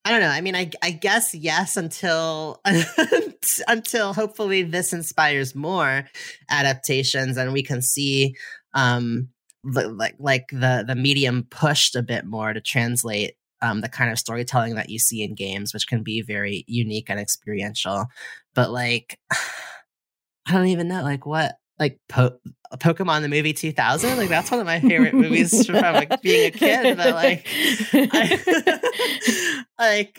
I 0.07 0.11
don't 0.11 0.21
know. 0.21 0.29
I 0.29 0.41
mean, 0.41 0.55
I 0.55 0.71
I 0.83 0.93
guess 0.93 1.35
yes 1.35 1.77
until 1.77 2.61
until 3.69 4.13
hopefully 4.13 4.63
this 4.63 4.93
inspires 4.93 5.57
more 5.57 6.09
adaptations 6.49 7.37
and 7.37 7.53
we 7.53 7.65
can 7.65 7.83
see 7.83 8.37
um 8.73 9.31
like 9.65 10.15
like 10.21 10.47
the 10.53 10.85
the 10.87 10.95
medium 10.95 11.45
pushed 11.51 11.97
a 11.97 12.05
bit 12.05 12.25
more 12.25 12.53
to 12.53 12.61
translate 12.61 13.35
um, 13.63 13.81
the 13.81 13.89
kind 13.89 14.13
of 14.13 14.19
storytelling 14.21 14.77
that 14.77 14.91
you 14.91 15.01
see 15.01 15.25
in 15.25 15.35
games, 15.35 15.75
which 15.75 15.89
can 15.89 16.05
be 16.05 16.23
very 16.23 16.65
unique 16.69 17.11
and 17.11 17.19
experiential. 17.19 18.07
But 18.55 18.71
like, 18.71 19.19
I 19.33 20.53
don't 20.53 20.69
even 20.69 20.87
know 20.87 21.03
like 21.03 21.27
what 21.27 21.57
like 21.79 21.99
po- 22.09 22.39
Pokemon 22.75 23.23
the 23.23 23.29
movie 23.29 23.53
2000 23.53 24.17
like 24.17 24.29
that's 24.29 24.51
one 24.51 24.61
of 24.61 24.67
my 24.67 24.81
favorite 24.81 25.15
movies 25.15 25.67
from 25.67 25.77
like 25.77 26.21
being 26.23 26.47
a 26.47 26.51
kid 26.51 26.97
but 26.97 27.15
like 27.15 27.47
I, 27.93 29.65
like 29.79 30.19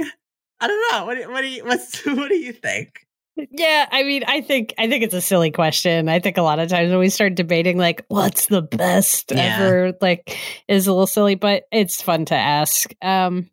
I 0.60 0.68
don't 0.68 0.92
know 0.92 1.06
what 1.06 1.32
what 1.32 1.42
do 1.42 1.48
you 1.48 1.66
what's 1.66 2.06
what 2.06 2.30
do 2.30 2.36
you 2.36 2.54
think 2.54 3.08
yeah, 3.52 3.88
I 3.92 4.04
mean, 4.04 4.24
I 4.28 4.42
think 4.42 4.74
I 4.78 4.88
think 4.90 5.04
it's 5.04 5.14
a 5.14 5.22
silly 5.22 5.52
question. 5.52 6.10
I 6.10 6.20
think 6.20 6.38
a 6.38 6.42
lot 6.42 6.58
of 6.60 6.70
times 6.70 6.90
when 6.90 7.00
we 7.00 7.10
start 7.10 7.36
debating 7.36 7.78
like 7.78 8.04
what's 8.08 8.48
the 8.48 8.64
best 8.64 9.32
yeah. 9.32 9.58
ever, 9.60 9.94
like 10.02 10.36
is 10.68 10.88
a 10.88 10.92
little 10.92 11.06
silly, 11.06 11.36
but 11.36 11.66
it's 11.72 12.02
fun 12.02 12.26
to 12.26 12.36
ask. 12.36 12.92
Um 13.02 13.50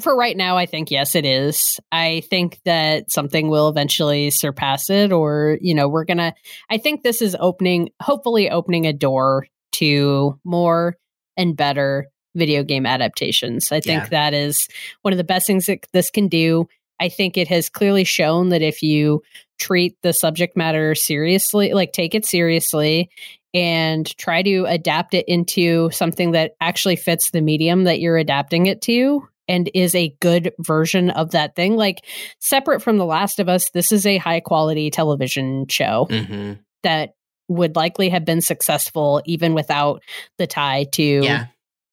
for 0.00 0.16
right 0.16 0.36
now, 0.36 0.56
I 0.56 0.66
think 0.66 0.90
yes, 0.90 1.14
it 1.14 1.24
is. 1.24 1.80
I 1.90 2.22
think 2.28 2.60
that 2.64 3.10
something 3.10 3.48
will 3.48 3.68
eventually 3.68 4.30
surpass 4.30 4.90
it, 4.90 5.12
or 5.12 5.58
you 5.60 5.74
know, 5.74 5.88
we're 5.88 6.04
gonna. 6.04 6.34
I 6.70 6.78
think 6.78 7.02
this 7.02 7.22
is 7.22 7.36
opening, 7.40 7.90
hopefully, 8.00 8.50
opening 8.50 8.86
a 8.86 8.92
door 8.92 9.46
to 9.72 10.38
more 10.44 10.96
and 11.36 11.56
better 11.56 12.08
video 12.34 12.62
game 12.62 12.84
adaptations. 12.84 13.72
I 13.72 13.80
think 13.80 14.04
yeah. 14.04 14.08
that 14.10 14.34
is 14.34 14.68
one 15.02 15.12
of 15.12 15.18
the 15.18 15.24
best 15.24 15.46
things 15.46 15.66
that 15.66 15.86
this 15.92 16.10
can 16.10 16.28
do. 16.28 16.68
I 17.00 17.08
think 17.08 17.36
it 17.36 17.48
has 17.48 17.68
clearly 17.70 18.04
shown 18.04 18.50
that 18.50 18.62
if 18.62 18.82
you 18.82 19.22
treat 19.58 19.96
the 20.02 20.12
subject 20.12 20.56
matter 20.56 20.94
seriously, 20.94 21.72
like 21.72 21.92
take 21.92 22.14
it 22.14 22.26
seriously 22.26 23.08
and 23.54 24.06
try 24.18 24.42
to 24.42 24.64
adapt 24.66 25.14
it 25.14 25.24
into 25.26 25.90
something 25.90 26.32
that 26.32 26.52
actually 26.60 26.96
fits 26.96 27.30
the 27.30 27.40
medium 27.40 27.84
that 27.84 28.00
you're 28.00 28.18
adapting 28.18 28.66
it 28.66 28.82
to 28.82 29.26
and 29.48 29.70
is 29.74 29.94
a 29.94 30.14
good 30.20 30.52
version 30.58 31.10
of 31.10 31.30
that 31.32 31.56
thing. 31.56 31.76
Like 31.76 32.04
separate 32.38 32.82
from 32.82 32.98
The 32.98 33.06
Last 33.06 33.40
of 33.40 33.48
Us, 33.48 33.70
this 33.70 33.92
is 33.92 34.06
a 34.06 34.18
high 34.18 34.40
quality 34.40 34.90
television 34.90 35.66
show 35.68 36.06
mm-hmm. 36.10 36.54
that 36.82 37.14
would 37.48 37.76
likely 37.76 38.10
have 38.10 38.24
been 38.24 38.42
successful 38.42 39.22
even 39.24 39.54
without 39.54 40.02
the 40.36 40.46
tie 40.46 40.84
to 40.92 41.02
yeah. 41.02 41.46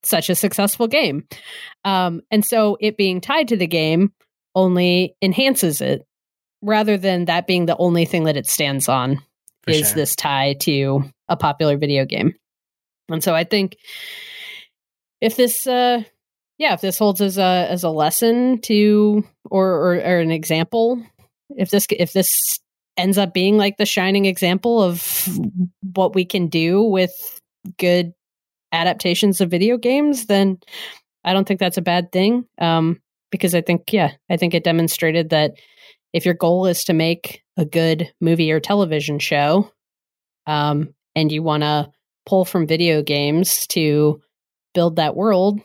such 0.03 0.29
a 0.29 0.35
successful 0.35 0.87
game. 0.87 1.27
Um, 1.85 2.21
and 2.29 2.45
so 2.45 2.77
it 2.81 2.97
being 2.97 3.21
tied 3.21 3.47
to 3.47 3.57
the 3.57 3.67
game 3.67 4.11
only 4.53 5.15
enhances 5.21 5.81
it 5.81 6.05
rather 6.61 6.97
than 6.97 7.25
that 7.25 7.47
being 7.47 7.65
the 7.65 7.77
only 7.77 8.05
thing 8.05 8.25
that 8.25 8.37
it 8.37 8.47
stands 8.47 8.89
on 8.89 9.21
For 9.63 9.71
is 9.71 9.89
sure. 9.89 9.95
this 9.95 10.15
tie 10.15 10.55
to 10.61 11.03
a 11.29 11.37
popular 11.37 11.77
video 11.77 12.05
game. 12.05 12.35
And 13.09 13.23
so 13.23 13.33
I 13.35 13.43
think 13.43 13.77
if 15.21 15.35
this 15.35 15.67
uh 15.67 16.03
yeah, 16.57 16.73
if 16.73 16.81
this 16.81 16.97
holds 16.97 17.21
as 17.21 17.37
a 17.37 17.67
as 17.69 17.83
a 17.83 17.89
lesson 17.89 18.59
to 18.61 19.23
or, 19.49 19.67
or 19.67 19.95
or 19.95 20.19
an 20.19 20.31
example, 20.31 21.01
if 21.49 21.69
this 21.69 21.87
if 21.91 22.13
this 22.13 22.59
ends 22.97 23.17
up 23.17 23.33
being 23.33 23.57
like 23.57 23.77
the 23.77 23.85
shining 23.85 24.25
example 24.25 24.81
of 24.81 25.27
what 25.93 26.15
we 26.15 26.25
can 26.25 26.47
do 26.47 26.81
with 26.81 27.11
good 27.77 28.13
adaptations 28.71 29.41
of 29.41 29.51
video 29.51 29.77
games, 29.77 30.27
then 30.27 30.57
I 31.23 31.33
don't 31.33 31.47
think 31.47 31.59
that's 31.59 31.77
a 31.77 31.81
bad 31.81 32.11
thing. 32.11 32.45
Um, 32.59 33.01
because 33.31 33.55
I 33.55 33.61
think, 33.61 33.91
yeah, 33.91 34.11
I 34.29 34.37
think 34.37 34.53
it 34.53 34.63
demonstrated 34.63 35.29
that 35.31 35.55
if 36.13 36.23
your 36.23 36.35
goal 36.35 36.67
is 36.67 36.85
to 36.85 36.93
make 36.93 37.43
a 37.57 37.65
good 37.65 38.11
movie 38.21 38.51
or 38.51 38.59
television 38.59 39.19
show, 39.19 39.69
um, 40.47 40.93
and 41.15 41.31
you 41.31 41.43
want 41.43 41.63
to 41.63 41.89
pull 42.25 42.45
from 42.45 42.67
video 42.67 43.01
games 43.01 43.67
to 43.67 44.21
build 44.73 44.97
that 44.97 45.15
world, 45.15 45.59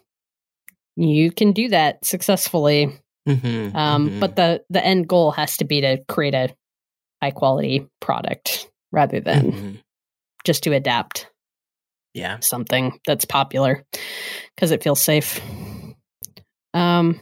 you 1.00 1.32
can 1.32 1.52
do 1.52 1.68
that 1.68 2.04
successfully. 2.04 2.92
Mm-hmm, 3.28 3.76
um, 3.76 4.08
mm-hmm. 4.08 4.20
But 4.20 4.36
the 4.36 4.62
the 4.70 4.84
end 4.84 5.08
goal 5.08 5.30
has 5.32 5.56
to 5.58 5.64
be 5.64 5.80
to 5.80 5.98
create 6.08 6.34
a 6.34 6.54
high 7.22 7.30
quality 7.30 7.86
product 8.00 8.68
rather 8.92 9.20
than 9.20 9.52
mm-hmm. 9.52 9.74
just 10.44 10.64
to 10.64 10.72
adapt. 10.72 11.28
Yeah, 12.14 12.38
something 12.40 12.98
that's 13.06 13.24
popular 13.24 13.84
because 14.54 14.72
it 14.72 14.82
feels 14.82 15.00
safe. 15.00 15.40
Um, 16.74 17.20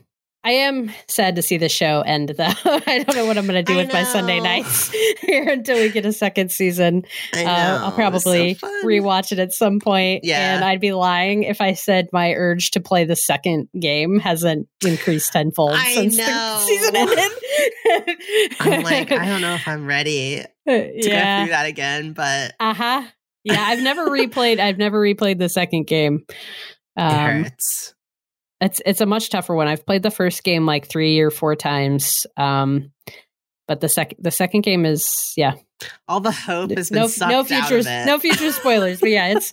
I 0.49 0.53
am 0.53 0.91
sad 1.09 1.37
to 1.37 1.43
see 1.43 1.59
the 1.59 1.69
show 1.69 2.01
end, 2.01 2.31
though. 2.31 2.45
I 2.65 3.05
don't 3.05 3.15
know 3.15 3.27
what 3.27 3.37
I'm 3.37 3.47
going 3.47 3.63
to 3.63 3.71
do 3.71 3.75
I 3.75 3.83
with 3.83 3.89
know. 3.89 4.01
my 4.01 4.05
Sunday 4.05 4.41
nights 4.41 4.91
here 5.21 5.47
until 5.47 5.77
we 5.77 5.91
get 5.91 6.07
a 6.07 6.13
second 6.15 6.51
season. 6.51 7.05
I 7.35 7.45
uh, 7.45 7.85
I'll 7.85 7.93
probably 7.93 8.55
so 8.55 8.67
rewatch 8.83 9.31
it 9.31 9.41
at 9.41 9.53
some 9.53 9.79
point. 9.79 10.25
Yeah. 10.25 10.55
And 10.55 10.65
I'd 10.65 10.81
be 10.81 10.93
lying 10.93 11.43
if 11.43 11.61
I 11.61 11.75
said 11.75 12.09
my 12.15 12.33
urge 12.33 12.71
to 12.71 12.81
play 12.81 13.05
the 13.05 13.15
second 13.15 13.69
game 13.79 14.21
hasn't 14.21 14.69
increased 14.83 15.35
tenfold 15.35 15.73
I 15.75 15.93
since 15.93 16.17
know. 16.17 16.25
the 16.25 16.59
season 16.61 16.97
ended. 16.97 18.17
I'm 18.61 18.83
like, 18.85 19.13
I 19.13 19.27
don't 19.27 19.43
know 19.43 19.55
if 19.55 19.69
I'm 19.69 19.85
ready 19.85 20.45
to 20.67 20.93
yeah. 20.95 21.41
go 21.41 21.45
through 21.45 21.53
that 21.53 21.67
again, 21.67 22.15
but. 22.15 22.55
Uh 22.59 22.73
huh. 22.73 23.03
Yeah, 23.45 23.61
I've 23.61 23.83
never 23.83 24.09
replayed. 24.09 24.61
I've 24.61 24.79
never 24.79 24.99
replayed 24.99 25.39
the 25.39 25.51
second 25.51 25.87
game. 25.87 26.25
Um, 26.97 27.07
it 27.07 27.43
hurts 27.43 27.95
it's 28.61 28.81
it's 28.85 29.01
a 29.01 29.07
much 29.07 29.31
tougher 29.31 29.55
one. 29.55 29.69
I've 29.69 29.87
played 29.87 30.03
the 30.03 30.11
first 30.11 30.43
game 30.45 30.67
like 30.67 30.89
three 30.89 31.21
or 31.21 31.31
four 31.31 31.55
times, 31.55 32.27
um, 32.37 32.91
but 33.67 33.81
the 33.81 33.89
second 33.89 34.19
the 34.21 34.31
second 34.31 34.63
game 34.63 34.85
is 34.85 35.33
yeah. 35.37 35.55
All 36.09 36.21
the 36.21 36.33
hope 36.33 36.73
has 36.77 36.91
been 36.91 36.99
no 36.99 37.29
no 37.29 37.45
future 37.45 37.83
no 37.83 38.19
future 38.19 38.51
spoilers, 38.51 39.01
but 39.01 39.11
yeah, 39.11 39.29
it's 39.29 39.53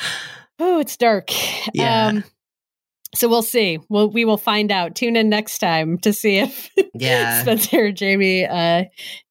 oh 0.58 0.80
it's 0.80 0.96
dark. 0.96 1.30
Yeah. 1.74 2.06
Um, 2.08 2.24
so 3.14 3.28
we'll 3.28 3.42
see. 3.42 3.78
We'll 3.88 4.10
we 4.10 4.24
will 4.24 4.36
find 4.36 4.70
out. 4.70 4.94
Tune 4.94 5.16
in 5.16 5.28
next 5.28 5.58
time 5.58 5.98
to 5.98 6.12
see 6.12 6.38
if 6.38 6.70
yeah 6.94 7.42
Spencer 7.42 7.86
or 7.86 7.92
Jamie 7.92 8.46
uh, 8.46 8.84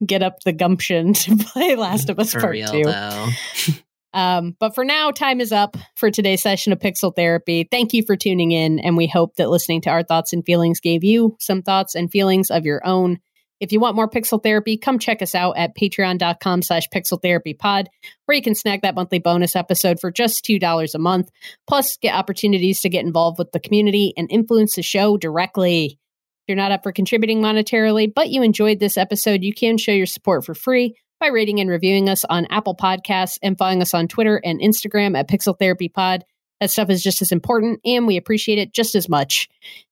get 0.05 0.23
up 0.23 0.39
the 0.45 0.53
gumption 0.53 1.13
to 1.13 1.35
play 1.37 1.75
Last 1.77 2.09
of 2.09 2.19
Us 2.19 2.33
For 2.33 2.39
Part 2.39 2.53
real, 2.53 2.71
Two. 2.71 3.73
Um, 4.13 4.55
but 4.59 4.73
for 4.73 4.85
now, 4.85 5.11
time 5.11 5.41
is 5.41 5.51
up 5.51 5.77
for 5.95 6.09
today's 6.09 6.41
session 6.41 6.73
of 6.73 6.79
Pixel 6.79 7.15
Therapy. 7.15 7.67
Thank 7.69 7.93
you 7.93 8.03
for 8.05 8.15
tuning 8.15 8.51
in, 8.51 8.79
and 8.79 8.97
we 8.97 9.07
hope 9.07 9.35
that 9.35 9.49
listening 9.49 9.81
to 9.81 9.89
our 9.89 10.03
thoughts 10.03 10.33
and 10.33 10.45
feelings 10.45 10.79
gave 10.79 11.03
you 11.03 11.35
some 11.39 11.61
thoughts 11.61 11.95
and 11.95 12.11
feelings 12.11 12.49
of 12.49 12.65
your 12.65 12.85
own. 12.85 13.19
If 13.59 13.71
you 13.71 13.79
want 13.79 13.95
more 13.95 14.09
Pixel 14.09 14.41
Therapy, 14.41 14.77
come 14.77 14.99
check 14.99 15.21
us 15.21 15.33
out 15.33 15.57
at 15.57 15.75
patreon.com 15.75 16.61
slash 16.61 16.87
pixel 16.93 17.21
therapy 17.21 17.53
pod, 17.53 17.89
where 18.25 18.35
you 18.35 18.41
can 18.41 18.55
snag 18.55 18.83
that 18.83 18.95
monthly 18.95 19.19
bonus 19.19 19.55
episode 19.55 19.99
for 19.99 20.11
just 20.11 20.45
$2 20.45 20.93
a 20.93 20.99
month, 20.99 21.29
plus 21.67 21.97
get 21.97 22.13
opportunities 22.13 22.81
to 22.81 22.89
get 22.89 23.05
involved 23.05 23.39
with 23.39 23.51
the 23.51 23.59
community 23.59 24.13
and 24.15 24.31
influence 24.31 24.75
the 24.75 24.83
show 24.83 25.17
directly. 25.17 25.85
If 25.85 26.49
you're 26.49 26.55
not 26.55 26.71
up 26.71 26.83
for 26.83 26.91
contributing 26.91 27.41
monetarily, 27.41 28.13
but 28.13 28.29
you 28.29 28.43
enjoyed 28.43 28.79
this 28.79 28.95
episode, 28.95 29.43
you 29.43 29.53
can 29.53 29.77
show 29.77 29.91
your 29.91 30.05
support 30.05 30.45
for 30.45 30.53
free 30.53 30.95
by 31.19 31.27
rating 31.27 31.59
and 31.59 31.69
reviewing 31.69 32.09
us 32.09 32.25
on 32.25 32.45
Apple 32.47 32.75
Podcasts 32.75 33.37
and 33.41 33.57
following 33.57 33.81
us 33.81 33.93
on 33.93 34.07
Twitter 34.07 34.41
and 34.43 34.59
Instagram 34.59 35.17
at 35.17 35.29
Pixel 35.29 35.57
Therapy 35.57 35.89
Pod. 35.89 36.23
That 36.59 36.71
stuff 36.71 36.89
is 36.89 37.03
just 37.03 37.21
as 37.21 37.31
important 37.31 37.79
and 37.85 38.07
we 38.07 38.17
appreciate 38.17 38.57
it 38.57 38.73
just 38.73 38.95
as 38.95 39.07
much. 39.07 39.47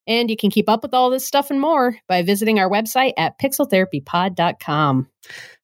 And 0.08 0.30
you 0.30 0.38
can 0.38 0.50
keep 0.50 0.70
up 0.70 0.84
with 0.84 0.94
all 0.94 1.10
this 1.10 1.26
stuff 1.26 1.52
and 1.52 1.62
more 1.62 1.98
by 2.08 2.22
visiting 2.22 2.60
our 2.60 2.70
website 2.70 3.14
at 3.18 3.40
pixeltherapypod.com. 3.40 5.08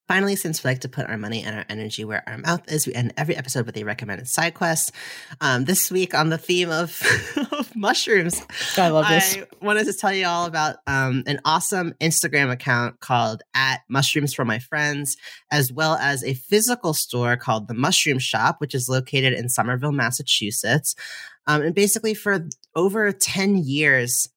Finally, 0.08 0.36
since 0.36 0.64
we 0.64 0.70
like 0.70 0.82
to 0.82 0.90
put 0.90 1.08
our 1.08 1.18
money 1.18 1.42
and 1.42 1.56
our 1.56 1.66
energy 1.70 2.04
where 2.04 2.22
our 2.28 2.38
mouth 2.38 2.70
is, 2.70 2.86
we 2.86 2.94
end 2.94 3.14
every 3.16 3.36
episode 3.36 3.66
with 3.66 3.78
a 3.78 3.84
recommended 3.84 4.28
side 4.28 4.54
quest. 4.54 4.92
Um, 5.40 5.64
this 5.66 5.90
week, 5.90 6.14
on 6.14 6.30
the 6.30 6.38
theme 6.38 6.70
of, 6.70 7.02
of 7.52 7.74
mushrooms, 7.76 8.42
I 8.78 8.90
love 8.90 9.08
this. 9.08 9.38
I 9.38 9.66
wanted 9.66 9.86
to 9.86 9.94
tell 9.94 10.12
you 10.12 10.26
all 10.26 10.46
about 10.46 10.78
um, 10.86 11.24
an 11.28 11.40
awesome 11.46 11.94
Instagram 12.02 12.52
account 12.52 13.00
called 13.00 13.42
at 13.56 13.82
Mushrooms 13.90 14.34
for 14.34 14.44
My 14.44 14.60
Friends, 14.60 15.16
as 15.50 15.72
well 15.72 15.96
as 15.96 16.24
a 16.24 16.34
physical 16.34 16.94
store 16.94 17.38
called 17.38 17.68
the 17.68 17.74
Mushroom 17.74 18.20
Shop, 18.20 18.58
which 18.60 18.76
is 18.76 18.90
located 18.90 19.34
in 19.34 19.48
Somerville, 19.48 19.94
Massachusetts. 19.94 20.94
Um, 21.48 21.62
and 21.62 21.74
basically, 21.74 22.14
for 22.14 22.48
over 22.76 23.12
10 23.12 23.58
years, 23.58 24.28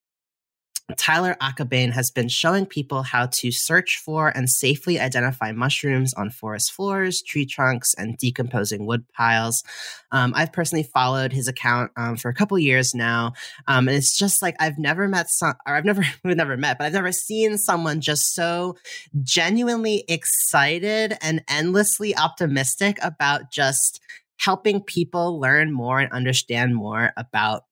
Tyler 0.98 1.34
Akabane 1.40 1.92
has 1.92 2.10
been 2.10 2.28
showing 2.28 2.66
people 2.66 3.02
how 3.02 3.26
to 3.26 3.50
search 3.50 4.02
for 4.04 4.28
and 4.28 4.50
safely 4.50 5.00
identify 5.00 5.50
mushrooms 5.50 6.12
on 6.12 6.28
forest 6.28 6.72
floors, 6.72 7.22
tree 7.22 7.46
trunks, 7.46 7.94
and 7.94 8.18
decomposing 8.18 8.84
wood 8.84 9.06
piles. 9.16 9.64
Um, 10.12 10.34
I've 10.36 10.52
personally 10.52 10.82
followed 10.82 11.32
his 11.32 11.48
account 11.48 11.90
um, 11.96 12.16
for 12.16 12.28
a 12.28 12.34
couple 12.34 12.58
years 12.58 12.94
now, 12.94 13.32
um, 13.66 13.88
and 13.88 13.96
it's 13.96 14.18
just 14.18 14.42
like 14.42 14.56
I've 14.60 14.78
never 14.78 15.08
met 15.08 15.30
some, 15.30 15.54
or 15.66 15.74
I've 15.74 15.86
never 15.86 16.04
we've 16.24 16.36
never 16.36 16.56
met, 16.58 16.76
but 16.76 16.84
I've 16.84 16.92
never 16.92 17.12
seen 17.12 17.56
someone 17.56 18.02
just 18.02 18.34
so 18.34 18.76
genuinely 19.22 20.04
excited 20.06 21.16
and 21.22 21.42
endlessly 21.48 22.14
optimistic 22.14 22.98
about 23.02 23.50
just 23.50 24.00
helping 24.38 24.82
people 24.82 25.40
learn 25.40 25.72
more 25.72 25.98
and 26.00 26.12
understand 26.12 26.74
more 26.74 27.12
about 27.16 27.64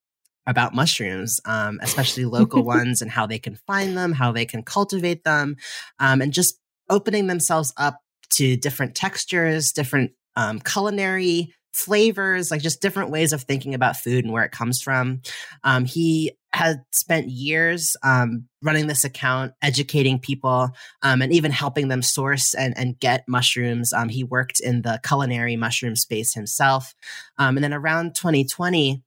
about 0.46 0.74
mushrooms, 0.74 1.40
um, 1.44 1.78
especially 1.82 2.24
local 2.24 2.62
ones, 2.64 3.02
and 3.02 3.10
how 3.10 3.26
they 3.26 3.38
can 3.38 3.56
find 3.66 3.96
them, 3.96 4.12
how 4.12 4.32
they 4.32 4.44
can 4.44 4.62
cultivate 4.62 5.24
them, 5.24 5.56
um, 5.98 6.20
and 6.20 6.32
just 6.32 6.58
opening 6.90 7.26
themselves 7.26 7.72
up 7.76 7.98
to 8.30 8.56
different 8.56 8.94
textures, 8.94 9.72
different 9.72 10.12
um, 10.36 10.60
culinary 10.60 11.54
flavors, 11.72 12.50
like 12.50 12.60
just 12.60 12.82
different 12.82 13.10
ways 13.10 13.32
of 13.32 13.42
thinking 13.42 13.74
about 13.74 13.96
food 13.96 14.24
and 14.24 14.32
where 14.32 14.44
it 14.44 14.52
comes 14.52 14.82
from. 14.82 15.22
Um, 15.64 15.84
he 15.84 16.32
had 16.52 16.84
spent 16.90 17.28
years 17.28 17.96
um, 18.02 18.46
running 18.62 18.86
this 18.86 19.04
account, 19.04 19.54
educating 19.62 20.18
people, 20.18 20.70
um, 21.02 21.22
and 21.22 21.32
even 21.32 21.50
helping 21.50 21.88
them 21.88 22.02
source 22.02 22.52
and, 22.54 22.76
and 22.76 23.00
get 23.00 23.26
mushrooms. 23.26 23.92
Um, 23.92 24.10
he 24.10 24.22
worked 24.22 24.60
in 24.60 24.82
the 24.82 25.00
culinary 25.06 25.56
mushroom 25.56 25.96
space 25.96 26.34
himself. 26.34 26.94
Um, 27.38 27.56
and 27.56 27.64
then 27.64 27.72
around 27.72 28.14
2020, 28.14 29.02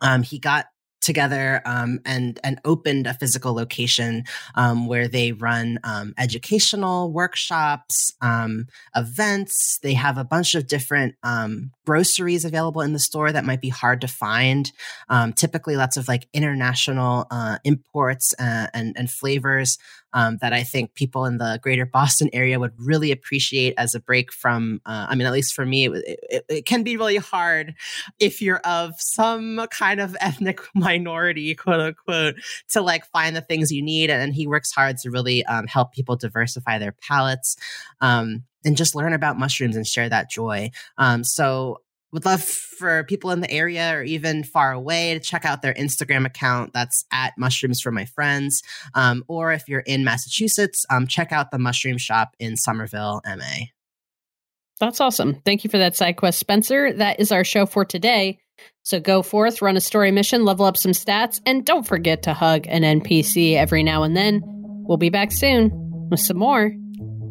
um, 0.00 0.22
he 0.22 0.38
got 0.38 0.66
together 1.00 1.62
um, 1.64 2.00
and 2.04 2.38
and 2.42 2.60
opened 2.64 3.06
a 3.06 3.14
physical 3.14 3.54
location 3.54 4.24
um, 4.54 4.86
where 4.86 5.08
they 5.08 5.32
run 5.32 5.78
um, 5.84 6.12
educational 6.18 7.10
workshops, 7.12 8.12
um, 8.20 8.66
events. 8.94 9.78
They 9.82 9.94
have 9.94 10.18
a 10.18 10.24
bunch 10.24 10.54
of 10.54 10.66
different 10.66 11.14
um, 11.22 11.70
groceries 11.86 12.44
available 12.44 12.82
in 12.82 12.92
the 12.92 12.98
store 12.98 13.32
that 13.32 13.44
might 13.44 13.60
be 13.60 13.68
hard 13.68 14.00
to 14.02 14.08
find. 14.08 14.70
Um, 15.08 15.32
typically, 15.32 15.76
lots 15.76 15.96
of 15.96 16.08
like 16.08 16.28
international 16.32 17.26
uh, 17.30 17.58
imports 17.64 18.34
uh, 18.38 18.66
and 18.74 18.94
and 18.98 19.10
flavors 19.10 19.78
um, 20.12 20.38
that 20.40 20.52
I 20.52 20.62
think 20.62 20.94
people 20.94 21.24
in 21.24 21.38
the 21.38 21.58
greater 21.62 21.86
Boston 21.86 22.30
area 22.32 22.58
would 22.58 22.72
really 22.78 23.12
appreciate 23.12 23.74
as 23.76 23.94
a 23.94 24.00
break 24.00 24.32
from. 24.32 24.80
Uh, 24.86 25.06
I 25.08 25.14
mean, 25.14 25.26
at 25.26 25.32
least 25.32 25.54
for 25.54 25.66
me, 25.66 25.86
it, 25.86 26.20
it, 26.30 26.44
it, 26.48 26.66
can 26.66 26.82
be 26.82 26.96
really 26.96 27.16
hard 27.16 27.74
if 28.18 28.40
you're 28.40 28.58
of 28.58 28.94
some 28.98 29.66
kind 29.70 30.00
of 30.00 30.16
ethnic 30.20 30.60
minority, 30.74 31.54
quote 31.54 31.80
unquote, 31.80 32.36
to 32.70 32.80
like 32.80 33.04
find 33.06 33.36
the 33.36 33.40
things 33.40 33.70
you 33.70 33.82
need. 33.82 34.10
And, 34.10 34.28
he 34.38 34.46
works 34.46 34.70
hard 34.72 34.98
to 34.98 35.10
really 35.10 35.44
um, 35.46 35.66
help 35.66 35.92
people 35.92 36.14
diversify 36.14 36.78
their 36.78 36.92
palates. 36.92 37.56
Um, 38.00 38.44
and 38.64 38.76
just 38.76 38.94
learn 38.94 39.12
about 39.12 39.38
mushrooms 39.38 39.76
and 39.76 39.86
share 39.86 40.08
that 40.08 40.30
joy. 40.30 40.70
Um, 40.98 41.24
so 41.24 41.80
would 42.12 42.24
love 42.24 42.42
for 42.42 43.04
people 43.04 43.30
in 43.30 43.40
the 43.40 43.50
area 43.50 43.94
or 43.94 44.02
even 44.02 44.44
far 44.44 44.72
away 44.72 45.14
to 45.14 45.20
check 45.20 45.44
out 45.44 45.62
their 45.62 45.74
Instagram 45.74 46.24
account. 46.24 46.72
That's 46.72 47.04
at 47.12 47.34
Mushrooms 47.36 47.80
for 47.80 47.92
My 47.92 48.06
Friends. 48.06 48.62
Um, 48.94 49.24
or 49.28 49.52
if 49.52 49.68
you're 49.68 49.80
in 49.80 50.04
Massachusetts, 50.04 50.86
um, 50.90 51.06
check 51.06 51.32
out 51.32 51.50
the 51.50 51.58
Mushroom 51.58 51.98
Shop 51.98 52.34
in 52.38 52.56
Somerville, 52.56 53.20
MA. 53.26 53.66
That's 54.80 55.00
awesome. 55.00 55.42
Thank 55.44 55.64
you 55.64 55.70
for 55.70 55.78
that 55.78 55.96
side 55.96 56.16
quest, 56.16 56.38
Spencer. 56.38 56.92
That 56.92 57.20
is 57.20 57.32
our 57.32 57.44
show 57.44 57.66
for 57.66 57.84
today. 57.84 58.38
So 58.82 59.00
go 59.00 59.22
forth, 59.22 59.60
run 59.60 59.76
a 59.76 59.80
story 59.80 60.10
mission, 60.10 60.44
level 60.44 60.66
up 60.66 60.76
some 60.76 60.92
stats, 60.92 61.40
and 61.44 61.64
don't 61.64 61.86
forget 61.86 62.22
to 62.24 62.34
hug 62.34 62.66
an 62.68 62.82
NPC 62.82 63.54
every 63.54 63.82
now 63.82 64.02
and 64.02 64.16
then. 64.16 64.40
We'll 64.44 64.98
be 64.98 65.10
back 65.10 65.32
soon 65.32 65.70
with 66.10 66.20
some 66.20 66.38
more 66.38 66.70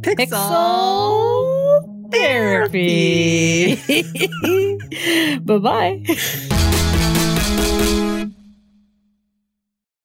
Pixel, 0.01 0.27
Pixel 0.27 1.56
therapy. 2.11 3.75
bye 5.45 5.57
bye. 5.57 6.47